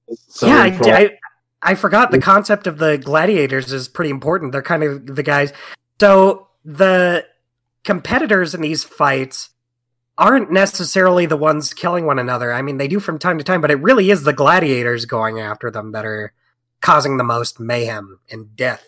uh, 0.09 0.15
so 0.15 0.47
yeah, 0.47 0.61
I, 0.61 0.79
I, 0.81 1.17
I 1.61 1.75
forgot 1.75 2.11
the 2.11 2.19
concept 2.19 2.67
of 2.67 2.77
the 2.77 2.97
gladiators 2.97 3.73
is 3.73 3.87
pretty 3.87 4.09
important. 4.09 4.51
They're 4.51 4.61
kind 4.61 4.83
of 4.83 5.15
the 5.15 5.23
guys. 5.23 5.51
So 5.99 6.47
the 6.63 7.25
competitors 7.83 8.53
in 8.55 8.61
these 8.61 8.83
fights 8.83 9.49
aren't 10.17 10.51
necessarily 10.51 11.25
the 11.25 11.37
ones 11.37 11.73
killing 11.73 12.05
one 12.05 12.19
another. 12.19 12.53
I 12.53 12.61
mean, 12.61 12.77
they 12.77 12.87
do 12.87 12.99
from 12.99 13.19
time 13.19 13.37
to 13.37 13.43
time, 13.43 13.61
but 13.61 13.71
it 13.71 13.79
really 13.81 14.09
is 14.09 14.23
the 14.23 14.33
gladiators 14.33 15.05
going 15.05 15.39
after 15.39 15.69
them 15.69 15.91
that 15.91 16.05
are 16.05 16.33
causing 16.81 17.17
the 17.17 17.23
most 17.23 17.59
mayhem 17.59 18.19
and 18.31 18.55
death. 18.55 18.85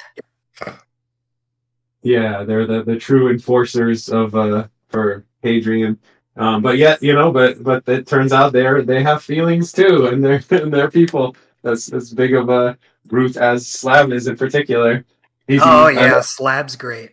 yeah, 2.02 2.44
they're 2.44 2.66
the, 2.66 2.84
the 2.84 2.98
true 2.98 3.30
enforcers 3.30 4.10
of 4.10 4.36
uh 4.36 4.68
for 4.88 5.26
Hadrian. 5.44 6.00
Um, 6.36 6.62
but 6.62 6.78
yet, 6.78 7.04
you 7.04 7.14
know, 7.14 7.32
but 7.32 7.62
but 7.64 7.88
it 7.88 8.08
turns 8.08 8.32
out 8.32 8.54
they're 8.54 8.82
they 8.82 9.04
have 9.04 9.24
feelings 9.24 9.72
too, 9.72 10.08
and 10.12 10.24
they're 10.24 10.44
and 10.52 10.74
they're 10.74 10.92
people. 10.92 11.36
That's 11.62 11.92
as 11.92 12.14
big 12.14 12.34
of 12.34 12.50
a 12.50 12.78
brute 13.06 13.36
as 13.36 13.68
Slab 13.68 14.12
is 14.14 14.28
in 14.28 14.38
particular. 14.38 15.06
He's, 15.48 15.62
Oh 15.64 15.88
yeah, 15.88 16.22
Slab's 16.22 16.76
great. 16.76 17.12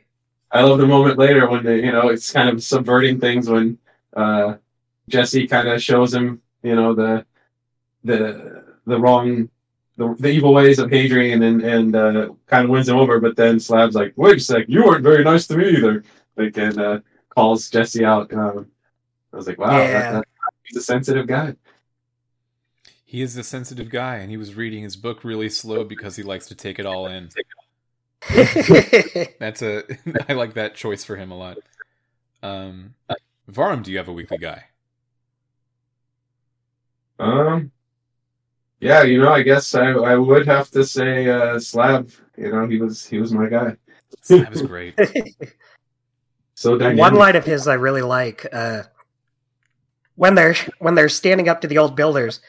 I 0.52 0.62
love 0.62 0.78
the 0.78 0.86
moment 0.86 1.18
later 1.18 1.48
when 1.48 1.64
they, 1.64 1.84
you 1.84 1.90
know, 1.90 2.08
it's 2.08 2.32
kind 2.32 2.48
of 2.48 2.62
subverting 2.62 3.18
things 3.18 3.48
when 3.48 3.78
uh, 4.14 4.54
Jesse 5.08 5.46
kind 5.48 5.68
of 5.68 5.82
shows 5.82 6.14
him, 6.14 6.40
you 6.62 6.76
know, 6.76 6.94
the 6.94 7.26
the 8.04 8.64
the 8.86 8.98
wrong, 8.98 9.48
the, 9.96 10.14
the 10.18 10.28
evil 10.28 10.54
ways 10.54 10.78
of 10.78 10.90
Hadrian, 10.90 11.42
and 11.42 11.62
and 11.62 11.96
uh, 11.96 12.28
kind 12.46 12.64
of 12.64 12.70
wins 12.70 12.88
him 12.88 12.96
over. 12.96 13.20
But 13.20 13.36
then 13.36 13.58
Slab's 13.58 13.94
like, 13.94 14.12
"Wait 14.16 14.36
a 14.36 14.40
sec, 14.40 14.66
you 14.68 14.84
weren't 14.84 15.02
very 15.02 15.24
nice 15.24 15.46
to 15.48 15.56
me 15.56 15.68
either." 15.70 16.04
Like, 16.36 16.56
and 16.56 16.78
uh, 16.78 17.00
calls 17.30 17.68
Jesse 17.70 18.04
out. 18.04 18.32
Um, 18.32 18.68
I 19.36 19.38
was 19.38 19.46
like, 19.46 19.58
"Wow, 19.58 19.76
Yeah. 19.82 20.12
that- 20.12 20.24
he's 20.62 20.78
a 20.78 20.82
sensitive 20.82 21.26
guy." 21.26 21.54
He 23.04 23.20
is 23.20 23.36
a 23.36 23.44
sensitive 23.44 23.90
guy, 23.90 24.16
and 24.16 24.30
he 24.30 24.38
was 24.38 24.54
reading 24.54 24.82
his 24.82 24.96
book 24.96 25.24
really 25.24 25.50
slow 25.50 25.84
because 25.84 26.16
he 26.16 26.22
likes 26.22 26.46
to 26.46 26.54
take 26.54 26.78
it 26.78 26.86
all 26.86 27.06
in. 27.06 27.28
That's 29.38 29.60
a 29.60 29.82
I 30.28 30.32
like 30.32 30.54
that 30.54 30.74
choice 30.74 31.04
for 31.04 31.16
him 31.16 31.30
a 31.30 31.36
lot. 31.36 31.58
Um, 32.42 32.94
Vahram, 33.50 33.82
do 33.82 33.92
you 33.92 33.98
have 33.98 34.08
a 34.08 34.12
weekly 34.12 34.38
guy? 34.38 34.64
Um, 37.18 37.70
yeah, 38.80 39.02
you 39.02 39.20
know, 39.20 39.32
I 39.32 39.42
guess 39.42 39.74
I 39.74 39.90
I 39.90 40.16
would 40.16 40.46
have 40.46 40.70
to 40.70 40.82
say 40.82 41.28
uh, 41.28 41.58
Slab. 41.58 42.10
You 42.38 42.52
know, 42.52 42.66
he 42.66 42.78
was 42.80 43.04
he 43.04 43.18
was 43.18 43.32
my 43.32 43.48
guy. 43.50 43.76
Slab 44.22 44.50
is 44.54 44.62
great. 44.62 44.98
So 46.58 46.78
dynamic. 46.78 47.02
One 47.02 47.14
line 47.16 47.36
of 47.36 47.44
his 47.44 47.68
I 47.68 47.74
really 47.74 48.00
like. 48.00 48.46
Uh, 48.50 48.84
when 50.16 50.34
they're 50.34 50.56
when 50.78 50.94
they're 50.94 51.08
standing 51.08 51.48
up 51.48 51.60
to 51.60 51.68
the 51.68 51.78
old 51.78 51.96
builders, 51.96 52.40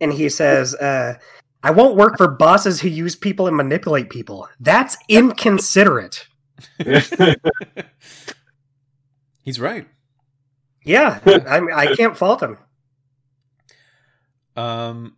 and 0.00 0.12
he 0.12 0.28
says, 0.28 0.74
uh, 0.76 1.14
"I 1.62 1.70
won't 1.70 1.96
work 1.96 2.16
for 2.16 2.28
bosses 2.28 2.80
who 2.80 2.88
use 2.88 3.14
people 3.14 3.46
and 3.46 3.56
manipulate 3.56 4.10
people. 4.10 4.48
That's 4.58 4.96
inconsiderate." 5.08 6.26
He's 9.44 9.60
right. 9.60 9.86
Yeah, 10.84 11.20
I 11.26 11.60
I 11.74 11.94
can't 11.94 12.16
fault 12.16 12.42
him. 12.42 12.58
Um, 14.56 15.16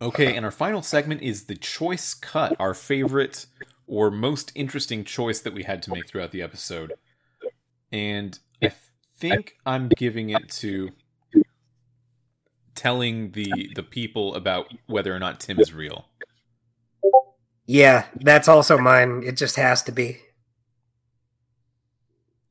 okay, 0.00 0.34
and 0.34 0.44
our 0.44 0.50
final 0.50 0.82
segment 0.82 1.22
is 1.22 1.44
the 1.44 1.56
choice 1.56 2.14
cut, 2.14 2.56
our 2.58 2.74
favorite 2.74 3.46
or 3.86 4.10
most 4.10 4.50
interesting 4.54 5.04
choice 5.04 5.40
that 5.40 5.54
we 5.54 5.62
had 5.62 5.82
to 5.82 5.92
make 5.92 6.08
throughout 6.08 6.32
the 6.32 6.42
episode. 6.42 6.94
And 7.92 8.38
I 8.62 8.72
think 9.18 9.56
I'm 9.64 9.88
giving 9.88 10.30
it 10.30 10.48
to 10.60 10.90
telling 12.74 13.32
the 13.32 13.70
the 13.74 13.82
people 13.82 14.34
about 14.34 14.72
whether 14.86 15.14
or 15.14 15.18
not 15.18 15.40
Tim 15.40 15.58
is 15.58 15.72
real. 15.72 16.06
Yeah, 17.66 18.06
that's 18.20 18.48
also 18.48 18.78
mine. 18.78 19.22
It 19.24 19.36
just 19.36 19.56
has 19.56 19.82
to 19.84 19.92
be. 19.92 20.18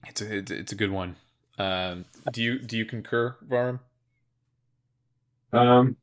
It's 0.08 0.22
a 0.22 0.38
it's, 0.38 0.52
it's 0.52 0.72
a 0.72 0.76
good 0.76 0.92
one. 0.92 1.16
Um, 1.58 2.06
do 2.32 2.44
you 2.44 2.60
do 2.60 2.78
you 2.78 2.86
concur, 2.86 3.36
Vahram? 3.48 3.80
Um, 5.54 5.96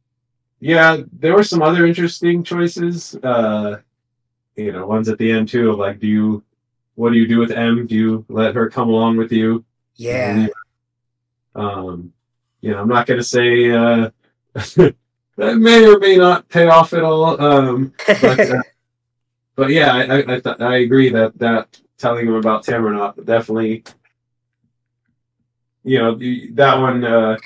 yeah, 0.60 0.98
there 1.12 1.34
were 1.34 1.44
some 1.44 1.62
other 1.62 1.86
interesting 1.86 2.42
choices. 2.42 3.14
Uh, 3.16 3.80
you 4.56 4.72
know, 4.72 4.86
ones 4.86 5.08
at 5.08 5.18
the 5.18 5.30
end 5.30 5.48
too 5.48 5.70
of 5.70 5.78
like, 5.78 5.98
do 5.98 6.06
you, 6.06 6.44
what 6.94 7.10
do 7.12 7.18
you 7.18 7.26
do 7.26 7.38
with 7.38 7.50
Em? 7.50 7.86
Do 7.86 7.94
you 7.94 8.24
let 8.28 8.54
her 8.54 8.70
come 8.70 8.88
along 8.88 9.16
with 9.16 9.32
you? 9.32 9.64
Yeah, 9.96 10.48
Um, 11.54 12.12
you 12.60 12.70
know, 12.70 12.78
I'm 12.80 12.88
not 12.88 13.06
gonna 13.06 13.22
say 13.22 13.70
uh, 13.70 14.10
that 14.54 14.94
may 15.36 15.86
or 15.86 15.98
may 15.98 16.16
not 16.16 16.48
pay 16.48 16.66
off 16.66 16.92
at 16.92 17.02
all. 17.02 17.40
Um, 17.40 17.92
but 18.06 18.40
uh, 18.40 18.62
but 19.56 19.70
yeah, 19.70 19.92
I 19.92 20.02
I, 20.02 20.18
I, 20.18 20.40
th- 20.40 20.60
I 20.60 20.76
agree 20.78 21.10
that 21.10 21.38
that 21.38 21.80
telling 21.98 22.26
him 22.26 22.34
about 22.34 22.66
not 22.68 23.24
definitely, 23.24 23.84
you 25.84 25.98
know, 25.98 26.14
that 26.54 26.78
one. 26.78 27.04
Uh, 27.04 27.36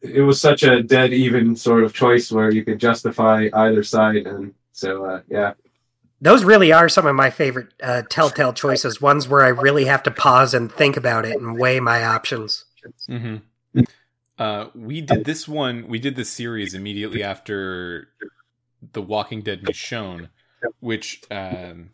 it 0.00 0.22
was 0.22 0.40
such 0.40 0.64
a 0.64 0.82
dead 0.82 1.12
even 1.12 1.54
sort 1.54 1.84
of 1.84 1.94
choice 1.94 2.32
where 2.32 2.50
you 2.50 2.64
could 2.64 2.80
justify 2.80 3.48
either 3.52 3.84
side, 3.84 4.26
and 4.26 4.52
so 4.72 5.04
uh, 5.04 5.20
yeah, 5.28 5.54
those 6.22 6.44
really 6.44 6.72
are 6.72 6.88
some 6.88 7.04
of 7.04 7.16
my 7.16 7.30
favorite 7.30 7.74
uh, 7.82 8.02
telltale 8.08 8.52
choices. 8.52 9.00
Ones 9.00 9.28
where 9.28 9.42
I 9.42 9.48
really 9.48 9.86
have 9.86 10.04
to 10.04 10.10
pause 10.12 10.54
and 10.54 10.70
think 10.72 10.96
about 10.96 11.24
it 11.24 11.36
and 11.36 11.58
weigh 11.58 11.80
my 11.80 12.04
options. 12.04 12.64
Mm-hmm. 13.08 13.80
Uh, 14.38 14.66
we 14.72 15.00
did 15.00 15.24
this 15.24 15.48
one. 15.48 15.88
We 15.88 15.98
did 15.98 16.14
this 16.14 16.30
series 16.30 16.74
immediately 16.74 17.24
after 17.24 18.08
The 18.92 19.02
Walking 19.02 19.42
Dead 19.42 19.66
was 19.66 19.76
shown, 19.76 20.28
which 20.78 21.22
um, 21.28 21.90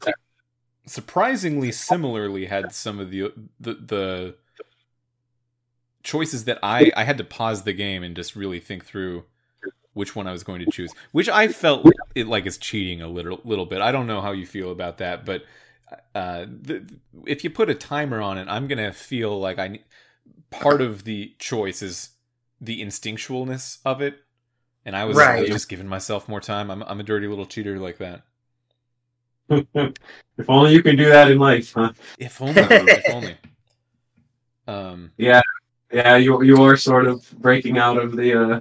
surprisingly 0.85 1.73
similarly 1.73 2.47
had 2.47 2.75
some 2.75 3.01
of 3.01 3.11
the 3.11 3.33
the 3.59 3.75
the 3.75 4.35
choices 6.03 6.45
that 6.45 6.59
I 6.63 6.93
I 6.95 7.05
had 7.05 7.17
to 7.17 7.25
pause 7.25 7.63
the 7.63 7.73
game 7.73 8.03
and 8.03 8.15
just 8.15 8.37
really 8.37 8.61
think 8.61 8.85
through 8.85 9.25
which 9.99 10.17
one 10.17 10.27
I 10.27 10.33
was 10.33 10.45
going 10.45 10.61
to 10.61 10.67
choose. 10.67 10.95
Which 11.13 11.29
I 11.29 11.49
felt 11.49 11.87
it 12.15 12.27
like 12.27 12.47
is 12.47 12.59
cheating 12.59 13.03
a 13.03 13.09
little 13.09 13.41
little 13.45 13.67
bit. 13.67 13.81
I 13.83 13.93
don't 13.93 14.07
know 14.07 14.21
how 14.23 14.33
you 14.33 14.47
feel 14.47 14.71
about 14.73 14.99
that, 14.99 15.27
but 15.27 15.45
uh, 16.15 16.47
the, 16.49 16.87
if 17.27 17.45
you 17.45 17.51
put 17.51 17.71
a 17.71 17.75
timer 17.75 18.21
on 18.21 18.39
it, 18.39 18.47
I'm 18.49 18.69
gonna 18.69 18.93
feel 18.93 19.39
like 19.39 19.59
I 19.59 19.81
part 20.51 20.81
of 20.83 21.05
the 21.05 21.35
choice 21.39 21.83
is 21.83 22.11
the 22.61 22.83
instinctualness 22.83 23.79
of 23.85 24.01
it, 24.03 24.21
and 24.85 24.97
I 24.97 25.05
was, 25.07 25.17
Right. 25.17 25.47
just 25.47 25.69
giving 25.69 25.89
myself 25.89 26.29
more 26.29 26.41
time. 26.41 26.71
I'm 26.71 26.83
I'm 26.85 27.01
a 27.01 27.05
dirty 27.05 27.29
little 27.29 27.47
cheater 27.47 27.79
like 27.79 27.99
that. 27.99 28.23
if 29.51 30.49
only 30.49 30.73
you 30.73 30.83
can 30.83 30.97
do 30.97 31.09
that 31.09 31.31
in 31.31 31.39
life, 31.39 31.73
huh? 31.75 31.93
If 32.19 32.41
only, 32.43 32.61
if 32.63 33.09
only. 33.11 33.37
Um, 34.67 35.13
Yeah, 35.17 35.41
you 36.17 36.43
you 36.43 36.63
are 36.63 36.77
sort 36.77 37.07
of 37.07 37.31
breaking 37.39 37.79
out 37.79 37.97
of 37.97 38.17
the 38.17 38.35
uh, 38.35 38.61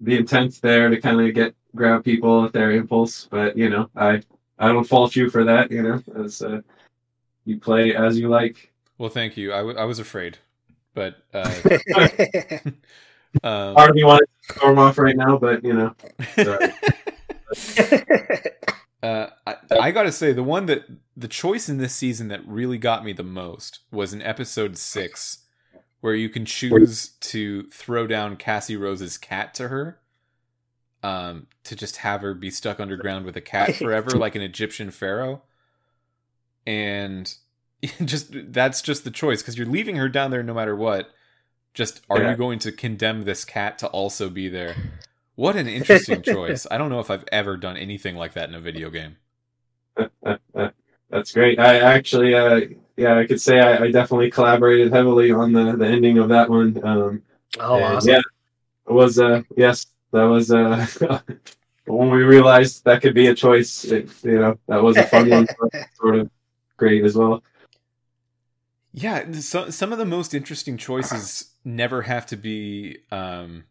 the 0.00 0.16
intent 0.16 0.60
there 0.62 0.88
to 0.88 1.00
kind 1.00 1.20
of 1.20 1.34
get 1.34 1.54
grab 1.74 2.04
people 2.04 2.44
at 2.44 2.52
their 2.52 2.72
impulse, 2.72 3.28
but 3.30 3.56
you 3.56 3.68
know, 3.68 3.88
I 3.96 4.22
I 4.58 4.68
don't 4.68 4.84
fault 4.84 5.16
you 5.16 5.30
for 5.30 5.44
that. 5.44 5.70
You 5.70 5.82
know, 5.82 6.02
as 6.22 6.42
uh, 6.42 6.60
you 7.44 7.58
play 7.58 7.94
as 7.94 8.18
you 8.18 8.28
like. 8.28 8.72
well, 8.98 9.10
thank 9.10 9.36
you. 9.36 9.52
I, 9.52 9.58
w- 9.58 9.78
I 9.78 9.84
was 9.84 9.98
afraid, 9.98 10.38
but 10.94 11.16
uh, 11.32 11.40
um, 13.42 13.74
Part 13.74 13.90
of 13.90 13.96
me 13.96 14.04
wanted 14.04 14.26
to 14.48 14.54
storm 14.54 14.78
off 14.78 14.98
right 14.98 15.16
now, 15.16 15.38
but 15.38 15.64
you 15.64 15.74
know. 15.74 15.94
Uh, 19.00 19.28
I, 19.46 19.54
I 19.70 19.90
gotta 19.92 20.10
say 20.10 20.32
the 20.32 20.42
one 20.42 20.66
that 20.66 20.82
the 21.16 21.28
choice 21.28 21.68
in 21.68 21.78
this 21.78 21.94
season 21.94 22.26
that 22.28 22.44
really 22.44 22.78
got 22.78 23.04
me 23.04 23.12
the 23.12 23.22
most 23.22 23.78
was 23.92 24.12
in 24.12 24.20
episode 24.22 24.76
six, 24.76 25.44
where 26.00 26.14
you 26.14 26.28
can 26.28 26.44
choose 26.44 27.08
to 27.20 27.64
throw 27.70 28.06
down 28.06 28.36
Cassie 28.36 28.76
Rose's 28.76 29.18
cat 29.18 29.54
to 29.54 29.68
her, 29.68 29.98
um, 31.02 31.46
to 31.64 31.74
just 31.76 31.98
have 31.98 32.22
her 32.22 32.34
be 32.34 32.50
stuck 32.50 32.80
underground 32.80 33.24
with 33.24 33.36
a 33.36 33.40
cat 33.40 33.74
forever, 33.76 34.12
like 34.12 34.34
an 34.34 34.42
Egyptian 34.42 34.90
pharaoh. 34.90 35.42
And 36.66 37.32
just 38.04 38.28
that's 38.52 38.82
just 38.82 39.04
the 39.04 39.10
choice 39.10 39.42
because 39.42 39.56
you're 39.56 39.66
leaving 39.66 39.96
her 39.96 40.08
down 40.08 40.30
there 40.30 40.42
no 40.42 40.54
matter 40.54 40.76
what. 40.76 41.10
Just 41.74 42.00
are 42.10 42.20
Yeah. 42.20 42.30
you 42.30 42.36
going 42.36 42.58
to 42.60 42.72
condemn 42.72 43.22
this 43.22 43.44
cat 43.44 43.78
to 43.78 43.86
also 43.88 44.28
be 44.28 44.48
there? 44.48 44.74
What 45.36 45.54
an 45.56 45.68
interesting 45.68 46.22
choice. 46.22 46.66
I 46.70 46.78
don't 46.78 46.90
know 46.90 46.98
if 47.00 47.10
I've 47.10 47.24
ever 47.30 47.56
done 47.56 47.76
anything 47.76 48.16
like 48.16 48.32
that 48.34 48.48
in 48.48 48.54
a 48.54 48.60
video 48.60 48.90
game. 48.90 49.16
That's 51.10 51.32
great. 51.32 51.58
I 51.58 51.78
actually, 51.78 52.34
uh, 52.34 52.60
yeah, 52.98 53.18
I 53.18 53.26
could 53.26 53.40
say 53.40 53.60
I, 53.60 53.84
I 53.84 53.90
definitely 53.90 54.30
collaborated 54.30 54.92
heavily 54.92 55.32
on 55.32 55.52
the, 55.52 55.76
the 55.76 55.86
ending 55.86 56.18
of 56.18 56.28
that 56.28 56.50
one. 56.50 56.78
Um, 56.84 57.22
Oh, 57.58 57.76
and 57.76 57.84
awesome. 57.84 58.10
Yeah, 58.10 58.20
it 58.88 58.92
was. 58.92 59.18
Uh, 59.18 59.42
yes, 59.56 59.86
that 60.12 60.24
was. 60.24 60.50
Uh, 60.50 60.86
when 61.86 62.10
we 62.10 62.22
realized 62.22 62.84
that 62.84 63.00
could 63.00 63.14
be 63.14 63.28
a 63.28 63.34
choice, 63.34 63.84
it, 63.84 64.08
you 64.22 64.38
know, 64.38 64.58
that 64.68 64.82
was 64.82 64.96
a 64.96 65.04
fun 65.04 65.30
one. 65.30 65.46
Sort 65.94 66.18
of 66.18 66.30
great 66.76 67.04
as 67.04 67.16
well. 67.16 67.42
Yeah, 68.92 69.32
so, 69.32 69.70
some 69.70 69.92
of 69.92 69.98
the 69.98 70.04
most 70.04 70.34
interesting 70.34 70.76
choices 70.76 71.52
never 71.64 72.02
have 72.02 72.26
to 72.26 72.36
be. 72.36 72.98
Um, 73.10 73.64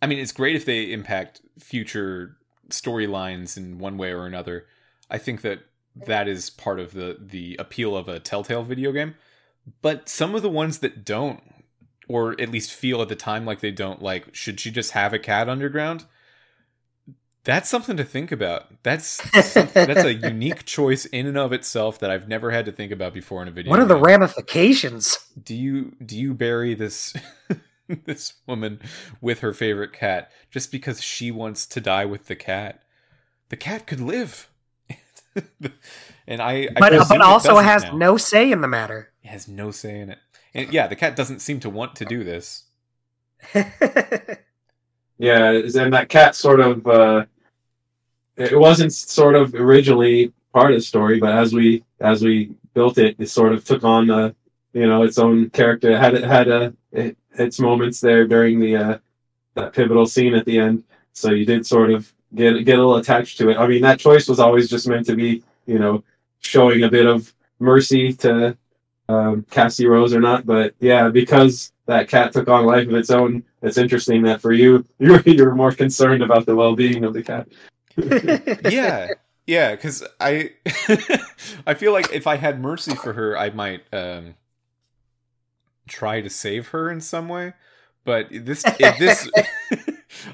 I 0.00 0.06
mean, 0.06 0.18
it's 0.18 0.32
great 0.32 0.56
if 0.56 0.64
they 0.64 0.92
impact 0.92 1.40
future 1.58 2.36
storylines 2.70 3.56
in 3.56 3.78
one 3.78 3.98
way 3.98 4.10
or 4.10 4.26
another. 4.26 4.66
I 5.10 5.18
think 5.18 5.42
that 5.42 5.60
that 5.96 6.28
is 6.28 6.50
part 6.50 6.80
of 6.80 6.92
the 6.92 7.16
the 7.20 7.56
appeal 7.58 7.96
of 7.96 8.08
a 8.08 8.20
Telltale 8.20 8.64
video 8.64 8.92
game. 8.92 9.14
But 9.82 10.08
some 10.08 10.34
of 10.34 10.42
the 10.42 10.50
ones 10.50 10.80
that 10.80 11.04
don't, 11.04 11.42
or 12.08 12.38
at 12.40 12.50
least 12.50 12.72
feel 12.72 13.00
at 13.00 13.08
the 13.08 13.16
time 13.16 13.46
like 13.46 13.60
they 13.60 13.70
don't, 13.70 14.02
like 14.02 14.34
should 14.34 14.60
she 14.60 14.70
just 14.70 14.92
have 14.92 15.12
a 15.12 15.18
cat 15.18 15.48
underground? 15.48 16.04
That's 17.44 17.68
something 17.68 17.98
to 17.98 18.04
think 18.04 18.32
about. 18.32 18.82
That's 18.82 19.18
that's 19.32 20.04
a 20.04 20.14
unique 20.28 20.64
choice 20.64 21.04
in 21.06 21.26
and 21.26 21.36
of 21.36 21.52
itself 21.52 21.98
that 21.98 22.10
I've 22.10 22.26
never 22.26 22.50
had 22.50 22.64
to 22.66 22.72
think 22.72 22.90
about 22.90 23.12
before 23.12 23.42
in 23.42 23.48
a 23.48 23.50
video. 23.50 23.70
What 23.70 23.80
are 23.80 23.84
the 23.84 23.94
game 23.94 24.04
ramifications? 24.04 25.18
do 25.42 25.54
you 25.54 25.94
do 26.04 26.18
you 26.18 26.34
bury 26.34 26.74
this 26.74 27.14
this 28.04 28.34
woman 28.46 28.80
with 29.20 29.40
her 29.40 29.52
favorite 29.52 29.92
cat 29.92 30.30
just 30.50 30.70
because 30.72 31.02
she 31.02 31.30
wants 31.30 31.66
to 31.66 31.80
die 31.80 32.04
with 32.04 32.26
the 32.26 32.36
cat 32.36 32.82
the 33.48 33.56
cat 33.56 33.86
could 33.86 34.00
live 34.00 34.48
and 36.26 36.40
i 36.42 36.68
I 36.76 36.80
But 36.80 36.92
presume 36.92 37.18
but 37.18 37.20
also 37.22 37.56
has 37.58 37.82
now. 37.84 37.96
no 37.96 38.16
say 38.16 38.50
in 38.50 38.60
the 38.60 38.68
matter. 38.68 39.10
it 39.22 39.28
has 39.28 39.48
no 39.48 39.70
say 39.70 39.98
in 40.00 40.10
it 40.10 40.18
and 40.54 40.72
yeah 40.72 40.86
the 40.86 40.96
cat 40.96 41.16
doesn't 41.16 41.40
seem 41.40 41.60
to 41.60 41.70
want 41.70 41.96
to 41.96 42.04
do 42.04 42.24
this 42.24 42.64
Yeah, 45.18 45.52
and 45.52 45.92
that 45.94 46.08
cat 46.08 46.34
sort 46.34 46.60
of. 46.60 46.86
Uh, 46.86 47.26
it 48.36 48.58
wasn't 48.58 48.92
sort 48.92 49.36
of 49.36 49.54
originally 49.54 50.32
part 50.52 50.72
of 50.72 50.78
the 50.78 50.82
story, 50.82 51.20
but 51.20 51.30
as 51.32 51.52
we 51.52 51.84
as 52.00 52.22
we 52.22 52.54
built 52.74 52.98
it, 52.98 53.14
it 53.18 53.28
sort 53.28 53.52
of 53.52 53.64
took 53.64 53.84
on 53.84 54.10
uh, 54.10 54.32
you 54.72 54.86
know 54.86 55.02
its 55.04 55.18
own 55.18 55.50
character. 55.50 55.90
It 55.92 55.98
had 56.00 56.14
it 56.14 56.24
had 56.24 56.48
uh, 56.50 56.70
it, 56.90 57.16
its 57.38 57.60
moments 57.60 58.00
there 58.00 58.26
during 58.26 58.58
the 58.60 58.76
uh, 58.76 58.98
that 59.54 59.72
pivotal 59.72 60.06
scene 60.06 60.34
at 60.34 60.46
the 60.46 60.58
end. 60.58 60.82
So 61.12 61.30
you 61.30 61.46
did 61.46 61.64
sort 61.66 61.90
of 61.92 62.12
get 62.34 62.64
get 62.64 62.78
a 62.78 62.82
little 62.82 62.96
attached 62.96 63.38
to 63.38 63.50
it. 63.50 63.56
I 63.56 63.66
mean, 63.66 63.82
that 63.82 63.98
choice 63.98 64.28
was 64.28 64.40
always 64.40 64.68
just 64.68 64.88
meant 64.88 65.06
to 65.06 65.16
be 65.16 65.42
you 65.66 65.78
know 65.78 66.04
showing 66.40 66.84
a 66.84 66.90
bit 66.90 67.06
of 67.06 67.32
mercy 67.58 68.12
to 68.12 68.56
um, 69.08 69.46
Cassie 69.50 69.86
Rose 69.86 70.14
or 70.14 70.20
not. 70.20 70.46
But 70.46 70.74
yeah, 70.80 71.08
because 71.08 71.72
that 71.86 72.08
cat 72.08 72.32
took 72.32 72.48
on 72.48 72.66
life 72.66 72.88
of 72.88 72.94
its 72.94 73.10
own, 73.10 73.44
it's 73.62 73.78
interesting 73.78 74.22
that 74.22 74.40
for 74.40 74.52
you, 74.52 74.84
you're 74.98 75.20
you're 75.20 75.54
more 75.54 75.72
concerned 75.72 76.22
about 76.22 76.46
the 76.46 76.56
well 76.56 76.74
being 76.74 77.04
of 77.04 77.14
the 77.14 77.22
cat. 77.22 77.48
yeah 78.70 79.08
yeah 79.46 79.74
because 79.74 80.02
i 80.20 80.50
i 81.66 81.74
feel 81.74 81.92
like 81.92 82.12
if 82.12 82.26
i 82.26 82.36
had 82.36 82.60
mercy 82.60 82.94
for 82.94 83.12
her 83.12 83.36
i 83.38 83.50
might 83.50 83.82
um 83.92 84.34
try 85.86 86.20
to 86.20 86.30
save 86.30 86.68
her 86.68 86.90
in 86.90 87.00
some 87.00 87.28
way 87.28 87.52
but 88.04 88.26
this 88.30 88.64
if 88.80 88.98
this 88.98 89.30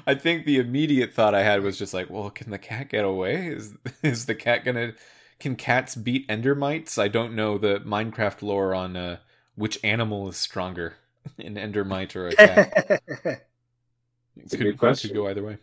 i 0.07 0.13
think 0.13 0.45
the 0.45 0.57
immediate 0.57 1.13
thought 1.13 1.35
i 1.35 1.43
had 1.43 1.63
was 1.63 1.77
just 1.77 1.93
like 1.93 2.09
well 2.09 2.29
can 2.29 2.51
the 2.51 2.57
cat 2.57 2.89
get 2.89 3.05
away 3.05 3.47
is 3.47 3.73
is 4.03 4.25
the 4.25 4.35
cat 4.35 4.63
gonna 4.65 4.93
can 5.39 5.55
cats 5.55 5.95
beat 5.95 6.27
endermites 6.27 6.97
i 7.01 7.07
don't 7.07 7.35
know 7.35 7.57
the 7.57 7.79
minecraft 7.81 8.41
lore 8.41 8.73
on 8.73 8.95
uh 8.95 9.17
which 9.55 9.79
animal 9.83 10.27
is 10.29 10.37
stronger 10.37 10.95
an 11.37 11.55
endermite 11.55 12.15
or 12.15 12.27
a 12.27 12.35
cat 12.35 13.01
It's 14.37 14.53
a 14.53 14.57
good 14.57 14.77
question. 14.77 15.09
Could 15.09 15.17
go 15.17 15.27
either 15.27 15.43
way. 15.43 15.57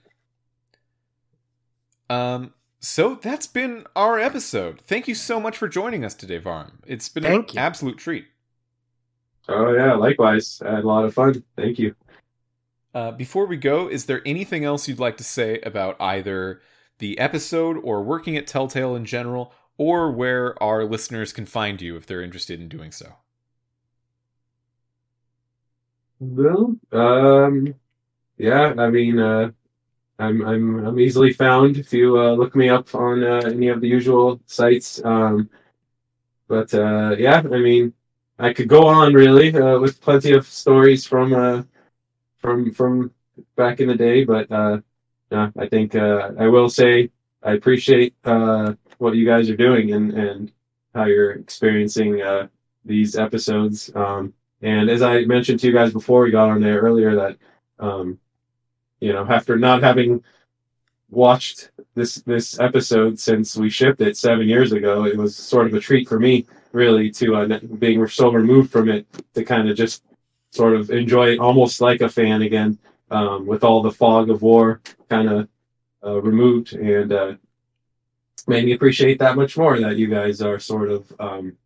Um. 2.10 2.54
So 2.80 3.16
that's 3.16 3.46
been 3.46 3.86
our 3.96 4.18
episode. 4.20 4.80
Thank 4.80 5.08
you 5.08 5.14
so 5.14 5.40
much 5.40 5.56
for 5.56 5.68
joining 5.68 6.04
us 6.04 6.14
today, 6.14 6.38
Vahram. 6.38 6.72
It's 6.86 7.08
been 7.08 7.24
Thank 7.24 7.50
an 7.50 7.56
you. 7.56 7.60
absolute 7.60 7.98
treat. 7.98 8.26
Oh 9.48 9.72
yeah, 9.72 9.94
likewise. 9.94 10.62
I 10.64 10.76
had 10.76 10.84
a 10.84 10.86
lot 10.86 11.04
of 11.04 11.14
fun. 11.14 11.42
Thank 11.56 11.78
you. 11.78 11.94
Uh, 12.98 13.12
before 13.12 13.46
we 13.46 13.56
go, 13.56 13.86
is 13.86 14.06
there 14.06 14.22
anything 14.26 14.64
else 14.64 14.88
you'd 14.88 14.98
like 14.98 15.16
to 15.16 15.22
say 15.22 15.60
about 15.60 15.94
either 16.00 16.60
the 16.98 17.16
episode 17.20 17.76
or 17.84 18.02
working 18.02 18.36
at 18.36 18.48
Telltale 18.48 18.96
in 18.96 19.04
general, 19.04 19.52
or 19.76 20.10
where 20.10 20.60
our 20.60 20.84
listeners 20.84 21.32
can 21.32 21.46
find 21.46 21.80
you 21.80 21.94
if 21.94 22.06
they're 22.06 22.22
interested 22.22 22.60
in 22.60 22.68
doing 22.68 22.90
so? 22.90 23.12
Well, 26.18 26.74
um, 26.90 27.72
yeah. 28.36 28.74
I 28.76 28.90
mean, 28.90 29.20
uh, 29.20 29.52
I'm 30.18 30.44
I'm 30.44 30.84
I'm 30.84 30.98
easily 30.98 31.32
found 31.32 31.76
if 31.76 31.92
you 31.92 32.18
uh, 32.18 32.32
look 32.32 32.56
me 32.56 32.68
up 32.68 32.92
on 32.96 33.22
uh, 33.22 33.42
any 33.44 33.68
of 33.68 33.80
the 33.80 33.86
usual 33.86 34.40
sites. 34.46 35.00
Um, 35.04 35.48
but 36.48 36.74
uh, 36.74 37.14
yeah, 37.16 37.44
I 37.44 37.58
mean, 37.58 37.92
I 38.40 38.52
could 38.52 38.66
go 38.66 38.88
on 38.88 39.14
really 39.14 39.54
uh, 39.54 39.78
with 39.78 40.00
plenty 40.00 40.32
of 40.32 40.48
stories 40.48 41.06
from 41.06 41.32
uh, 41.32 41.62
from 42.38 42.72
from 42.72 43.12
back 43.56 43.80
in 43.80 43.88
the 43.88 43.94
day. 43.94 44.24
But 44.24 44.50
uh, 44.50 44.80
yeah, 45.30 45.50
I 45.58 45.66
think 45.68 45.94
uh, 45.94 46.32
I 46.38 46.48
will 46.48 46.68
say 46.68 47.10
I 47.42 47.52
appreciate 47.52 48.14
uh, 48.24 48.74
what 48.98 49.14
you 49.14 49.26
guys 49.26 49.50
are 49.50 49.56
doing 49.56 49.92
and 49.92 50.12
and 50.12 50.52
how 50.94 51.04
you're 51.04 51.32
experiencing 51.32 52.22
uh, 52.22 52.48
these 52.84 53.16
episodes. 53.16 53.90
Um, 53.94 54.32
and 54.62 54.90
as 54.90 55.02
I 55.02 55.24
mentioned 55.24 55.60
to 55.60 55.68
you 55.68 55.72
guys 55.72 55.92
before 55.92 56.22
we 56.22 56.30
got 56.30 56.48
on 56.48 56.60
there 56.60 56.80
earlier, 56.80 57.14
that 57.14 57.36
um, 57.78 58.18
you 59.00 59.12
know, 59.12 59.26
after 59.28 59.56
not 59.56 59.82
having 59.82 60.24
watched 61.10 61.70
this 61.94 62.16
this 62.16 62.58
episode 62.58 63.18
since 63.18 63.56
we 63.56 63.70
shipped 63.70 64.00
it 64.00 64.16
seven 64.16 64.48
years 64.48 64.72
ago, 64.72 65.04
it 65.04 65.16
was 65.16 65.36
sort 65.36 65.66
of 65.66 65.74
a 65.74 65.80
treat 65.80 66.08
for 66.08 66.18
me, 66.18 66.46
really, 66.72 67.10
to 67.10 67.36
uh, 67.36 67.58
being 67.78 68.06
so 68.08 68.32
removed 68.32 68.70
from 68.70 68.88
it 68.88 69.06
to 69.34 69.44
kind 69.44 69.68
of 69.68 69.76
just 69.76 70.02
sort 70.50 70.74
of 70.74 70.90
enjoy 70.90 71.30
it 71.30 71.38
almost 71.38 71.80
like 71.80 72.00
a 72.00 72.08
fan 72.08 72.42
again, 72.42 72.78
um, 73.10 73.46
with 73.46 73.64
all 73.64 73.82
the 73.82 73.92
fog 73.92 74.30
of 74.30 74.42
war 74.42 74.80
kind 75.08 75.28
of 75.28 75.48
uh, 76.04 76.20
removed, 76.20 76.72
and 76.72 77.12
uh, 77.12 77.34
made 78.46 78.64
me 78.64 78.72
appreciate 78.72 79.18
that 79.18 79.36
much 79.36 79.56
more 79.56 79.78
that 79.80 79.96
you 79.96 80.08
guys 80.08 80.40
are 80.40 80.58
sort 80.58 80.90
of 80.90 81.12
um, 81.20 81.56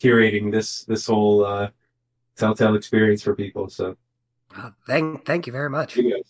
curating 0.00 0.50
this 0.50 0.84
this 0.84 1.06
whole 1.06 1.44
uh, 1.44 1.70
Telltale 2.36 2.74
experience 2.74 3.22
for 3.22 3.34
people. 3.34 3.68
So 3.68 3.96
thank 4.86 5.24
thank 5.24 5.46
you 5.46 5.52
very 5.52 5.70
much. 5.70 5.96
you. 5.96 6.22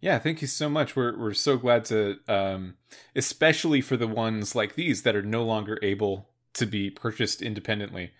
Yeah, 0.00 0.18
thank 0.18 0.42
you 0.42 0.48
so 0.48 0.68
much. 0.68 0.96
We're 0.96 1.16
we're 1.18 1.32
so 1.32 1.56
glad 1.56 1.86
to, 1.86 2.18
um, 2.28 2.74
especially 3.16 3.80
for 3.80 3.96
the 3.96 4.08
ones 4.08 4.54
like 4.54 4.74
these 4.74 5.02
that 5.02 5.16
are 5.16 5.22
no 5.22 5.44
longer 5.44 5.78
able 5.82 6.28
to 6.54 6.66
be 6.66 6.90
purchased 6.90 7.40
independently. 7.40 8.12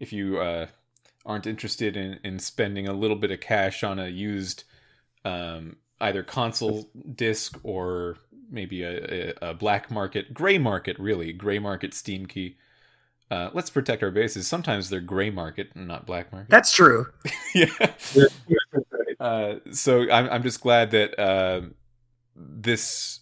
If 0.00 0.12
you 0.12 0.38
uh, 0.38 0.66
aren't 1.28 1.46
interested 1.46 1.96
in 1.96 2.20
in 2.24 2.40
spending 2.40 2.88
a 2.88 2.94
little 2.94 3.16
bit 3.16 3.30
of 3.30 3.40
cash 3.40 3.84
on 3.84 4.00
a 4.00 4.08
used, 4.08 4.64
um, 5.24 5.76
either 6.00 6.24
console 6.24 6.90
disc 7.14 7.58
or 7.64 8.16
maybe 8.50 8.82
a, 8.82 9.34
a, 9.42 9.50
a 9.50 9.54
black 9.54 9.90
market, 9.90 10.34
gray 10.34 10.58
market, 10.58 10.98
really 10.98 11.32
gray 11.32 11.60
market 11.60 11.94
Steam 11.94 12.26
key. 12.26 12.56
Uh, 13.30 13.50
let's 13.52 13.70
protect 13.70 14.02
our 14.02 14.10
bases. 14.10 14.46
Sometimes 14.48 14.90
they're 14.90 15.00
gray 15.00 15.30
market 15.30 15.70
and 15.74 15.86
not 15.86 16.06
black 16.06 16.32
market. 16.32 16.50
That's 16.50 16.72
true. 16.72 17.06
yeah. 17.54 17.66
Uh, 19.20 19.56
so 19.72 20.02
I'm 20.12 20.28
I'm 20.30 20.42
just 20.44 20.60
glad 20.60 20.92
that 20.92 21.18
uh, 21.18 21.62
this 22.36 23.20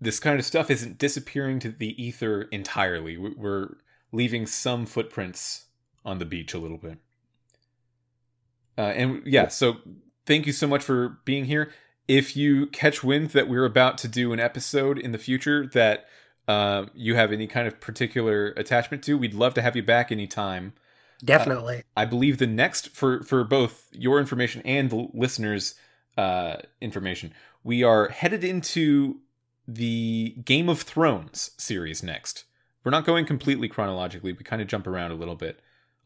this 0.00 0.18
kind 0.18 0.38
of 0.38 0.44
stuff 0.44 0.70
isn't 0.70 0.98
disappearing 0.98 1.60
to 1.60 1.70
the 1.70 2.02
ether 2.02 2.42
entirely. 2.50 3.16
We- 3.16 3.34
We're 3.36 3.76
leaving 4.12 4.46
some 4.46 4.86
footprints 4.86 5.66
on 6.04 6.18
the 6.18 6.24
beach 6.24 6.54
a 6.54 6.58
little 6.58 6.78
bit. 6.78 6.98
Uh, 8.78 8.82
and 8.82 9.22
yeah, 9.26 9.48
so 9.48 9.76
thank 10.26 10.46
you 10.46 10.52
so 10.52 10.66
much 10.66 10.82
for 10.82 11.18
being 11.24 11.44
here. 11.44 11.70
If 12.08 12.36
you 12.36 12.66
catch 12.68 13.04
wind 13.04 13.30
that 13.30 13.48
we're 13.48 13.64
about 13.64 13.98
to 13.98 14.08
do 14.08 14.32
an 14.32 14.40
episode 14.40 14.98
in 14.98 15.12
the 15.12 15.18
future 15.18 15.66
that 15.68 16.06
uh, 16.48 16.86
you 16.94 17.14
have 17.14 17.30
any 17.30 17.46
kind 17.46 17.68
of 17.68 17.80
particular 17.80 18.48
attachment 18.56 19.04
to, 19.04 19.16
we'd 19.16 19.34
love 19.34 19.54
to 19.54 19.62
have 19.62 19.76
you 19.76 19.82
back 19.82 20.10
anytime. 20.10 20.72
Definitely. 21.24 21.84
I 21.96 22.06
believe 22.06 22.38
the 22.38 22.46
next 22.46 22.88
for 22.88 23.22
for 23.22 23.44
both 23.44 23.88
your 23.92 24.18
information 24.18 24.62
and 24.64 24.88
the 24.88 25.08
listeners' 25.12 25.74
uh, 26.16 26.56
information, 26.80 27.34
we 27.62 27.82
are 27.82 28.08
headed 28.08 28.42
into 28.42 29.20
the 29.68 30.34
Game 30.44 30.68
of 30.68 30.80
Thrones 30.82 31.50
series 31.58 32.02
next. 32.02 32.44
we're 32.82 32.90
not 32.90 33.04
going 33.04 33.26
completely 33.26 33.68
chronologically. 33.68 34.32
We 34.32 34.44
kind 34.44 34.62
of 34.62 34.68
jump 34.68 34.86
around 34.86 35.10
a 35.10 35.14
little 35.14 35.36
bit, 35.36 35.60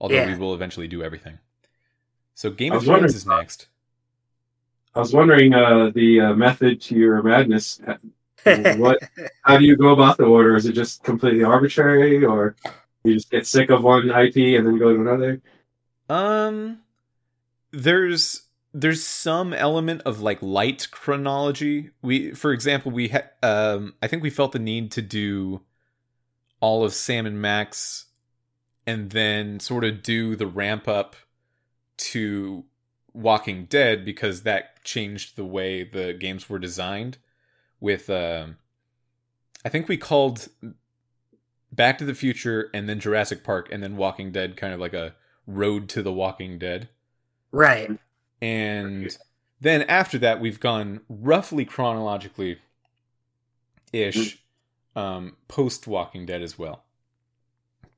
although 0.05 0.17
Yeah. 0.17 0.27
we 0.27 0.39
will 0.39 0.53
eventually 0.53 0.87
do 0.87 1.03
everything. 1.03 1.39
So 2.35 2.51
Game 2.51 2.75
of 2.75 2.85
Thrones 2.85 3.15
is 3.15 3.27
next. 3.27 3.69
I 4.95 4.99
was 4.99 5.15
wondering 5.15 5.55
uh, 5.55 5.91
the 5.95 6.21
uh, 6.21 6.35
method 6.35 6.83
to 6.83 6.95
your 6.95 7.23
madness. 7.23 7.81
What? 8.45 8.99
How 9.43 9.57
do 9.57 9.65
you 9.65 9.77
go 9.77 9.95
about 9.95 10.19
the 10.19 10.25
order? 10.25 10.55
Is 10.57 10.67
it 10.67 10.75
just 10.75 11.03
completely 11.03 11.43
arbitrary, 11.43 12.23
or 12.23 12.55
you 13.03 13.15
just 13.15 13.31
get 13.31 13.47
sick 13.47 13.71
of 13.71 13.83
one 13.83 14.11
IP 14.11 14.37
and 14.59 14.67
then 14.67 14.79
go 14.79 14.93
to 14.95 15.01
another? 15.01 15.41
Um, 16.11 16.81
there's 17.73 18.43
there's 18.75 19.07
some 19.07 19.55
element 19.55 20.03
of 20.05 20.21
like 20.21 20.43
light 20.43 20.89
chronology. 20.91 21.91
We, 22.03 22.33
for 22.33 22.53
example, 22.53 22.93
we 22.93 23.09
had 23.09 23.31
um, 23.43 23.95
I 24.03 24.07
think 24.07 24.23
we 24.23 24.29
felt 24.31 24.53
the 24.53 24.59
need 24.59 24.91
to 24.93 25.03
do 25.03 25.63
all 26.61 26.85
of 26.85 26.93
Sam 26.93 27.25
and 27.27 27.41
Max, 27.41 28.07
and 28.87 29.11
then 29.11 29.61
sort 29.61 29.85
of 29.85 30.03
do 30.03 30.37
the 30.37 30.47
ramp 30.47 30.89
up 30.89 31.17
to 31.97 32.65
Walking 33.13 33.65
Dead 33.67 34.05
because 34.05 34.43
that 34.43 34.83
changed 34.85 35.37
the 35.37 35.45
way 35.45 35.85
the 35.85 36.13
games 36.13 36.49
were 36.49 36.59
designed. 36.59 37.19
With 37.81 38.09
um, 38.11 38.57
I 39.65 39.69
think 39.69 39.89
we 39.89 39.97
called 39.97 40.49
Back 41.73 41.99
to 41.99 42.05
the 42.05 42.15
Future 42.15 42.71
and 42.75 42.89
then 42.89 43.01
Jurassic 43.01 43.45
Park 43.45 43.69
and 43.71 43.83
then 43.83 43.97
Walking 43.97 44.33
Dead 44.33 44.57
kind 44.57 44.73
of 44.73 44.81
like 44.81 44.95
a 44.95 45.15
road 45.47 45.89
to 45.91 46.03
the 46.03 46.13
Walking 46.13 46.59
Dead. 46.59 46.89
right. 47.53 47.91
And 48.43 49.17
then 49.61 49.83
after 49.83 50.19
that, 50.19 50.41
we've 50.41 50.61
gone 50.61 51.01
roughly 51.09 51.65
chronologically 51.65 52.59
ish 53.93 54.43
um, 54.97 55.37
post 55.49 55.87
Walking 55.87 56.27
Dead 56.27 56.43
as 56.43 56.59
well. 56.59 56.85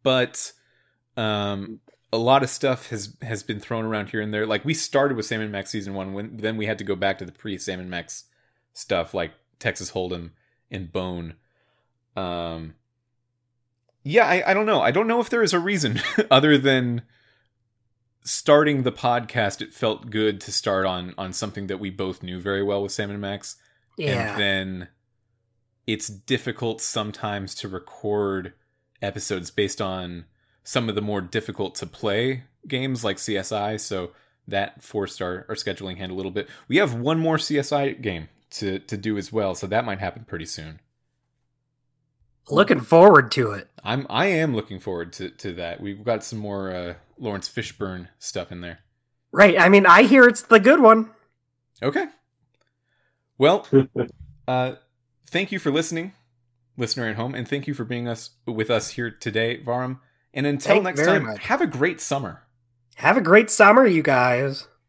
But 0.02 0.52
um, 1.16 1.80
a 2.12 2.18
lot 2.18 2.42
of 2.42 2.50
stuff 2.50 2.90
has 2.90 3.16
has 3.22 3.42
been 3.42 3.60
thrown 3.60 3.84
around 3.84 4.10
here 4.10 4.20
and 4.20 4.32
there. 4.32 4.46
Like 4.46 4.64
we 4.64 4.74
started 4.74 5.16
with 5.16 5.26
Sam 5.26 5.40
and 5.40 5.52
Max 5.52 5.70
season 5.70 5.94
one, 5.94 6.12
when 6.12 6.36
then 6.36 6.56
we 6.56 6.66
had 6.66 6.78
to 6.78 6.84
go 6.84 6.94
back 6.96 7.18
to 7.18 7.24
the 7.24 7.32
pre 7.32 7.58
Sam 7.58 7.80
and 7.80 7.90
Max 7.90 8.24
stuff, 8.72 9.14
like 9.14 9.32
Texas 9.58 9.92
Hold'em 9.92 10.30
and 10.70 10.92
Bone. 10.92 11.34
Um, 12.16 12.74
yeah, 14.02 14.26
I, 14.26 14.50
I 14.50 14.54
don't 14.54 14.66
know. 14.66 14.80
I 14.80 14.90
don't 14.90 15.08
know 15.08 15.20
if 15.20 15.28
there 15.30 15.42
is 15.42 15.52
a 15.52 15.58
reason 15.58 16.00
other 16.30 16.56
than 16.58 17.02
starting 18.22 18.82
the 18.82 18.92
podcast. 18.92 19.60
It 19.60 19.72
felt 19.74 20.10
good 20.10 20.40
to 20.42 20.52
start 20.52 20.86
on 20.86 21.14
on 21.18 21.32
something 21.32 21.66
that 21.66 21.80
we 21.80 21.90
both 21.90 22.22
knew 22.22 22.40
very 22.40 22.62
well 22.62 22.82
with 22.82 22.92
Sam 22.92 23.10
and 23.10 23.20
Max 23.20 23.56
Yeah. 23.96 24.32
and 24.32 24.40
then 24.40 24.88
it's 25.86 26.08
difficult 26.08 26.80
sometimes 26.80 27.54
to 27.56 27.68
record 27.68 28.52
episodes 29.00 29.50
based 29.52 29.80
on 29.80 30.24
some 30.66 30.88
of 30.88 30.96
the 30.96 31.00
more 31.00 31.20
difficult 31.20 31.76
to 31.76 31.86
play 31.86 32.42
games 32.66 33.04
like 33.04 33.18
CSI. 33.18 33.78
So 33.78 34.10
that 34.48 34.82
forced 34.82 35.22
our, 35.22 35.46
our 35.48 35.54
scheduling 35.54 35.96
hand 35.96 36.10
a 36.10 36.14
little 36.14 36.32
bit. 36.32 36.48
We 36.66 36.78
have 36.78 36.92
one 36.92 37.20
more 37.20 37.36
CSI 37.36 38.02
game 38.02 38.28
to, 38.50 38.80
to 38.80 38.96
do 38.96 39.16
as 39.16 39.32
well, 39.32 39.54
so 39.54 39.68
that 39.68 39.84
might 39.84 40.00
happen 40.00 40.24
pretty 40.24 40.44
soon. 40.46 40.80
Looking 42.50 42.80
forward 42.80 43.30
to 43.32 43.52
it. 43.52 43.68
I'm 43.82 44.06
I 44.10 44.26
am 44.26 44.54
looking 44.54 44.78
forward 44.78 45.12
to, 45.14 45.30
to 45.30 45.52
that. 45.54 45.80
We've 45.80 46.04
got 46.04 46.22
some 46.22 46.38
more 46.38 46.70
uh, 46.72 46.94
Laurence 47.18 47.48
Fishburne 47.48 48.08
stuff 48.18 48.52
in 48.52 48.60
there. 48.60 48.80
Right. 49.32 49.58
I 49.58 49.68
mean, 49.68 49.86
I 49.86 50.02
hear 50.02 50.24
it's 50.28 50.42
the 50.42 50.60
good 50.60 50.80
one. 50.80 51.10
Okay. 51.82 52.06
Well, 53.38 53.66
uh, 54.48 54.74
thank 55.28 55.50
you 55.50 55.58
for 55.58 55.70
listening, 55.70 56.12
listener 56.76 57.08
at 57.08 57.16
home, 57.16 57.34
and 57.34 57.48
thank 57.48 57.66
you 57.66 57.74
for 57.74 57.84
being 57.84 58.08
us 58.08 58.30
with 58.46 58.70
us 58.70 58.90
here 58.90 59.10
today, 59.10 59.60
Vahram. 59.60 59.98
And 60.36 60.46
until 60.46 60.74
Thank 60.74 60.84
next 60.84 61.04
time, 61.04 61.24
much. 61.24 61.38
have 61.44 61.62
a 61.62 61.66
great 61.66 62.00
summer. 62.00 62.42
Have 62.96 63.16
a 63.16 63.22
great 63.22 63.50
summer, 63.50 63.86
you 63.86 64.02
guys. 64.02 64.68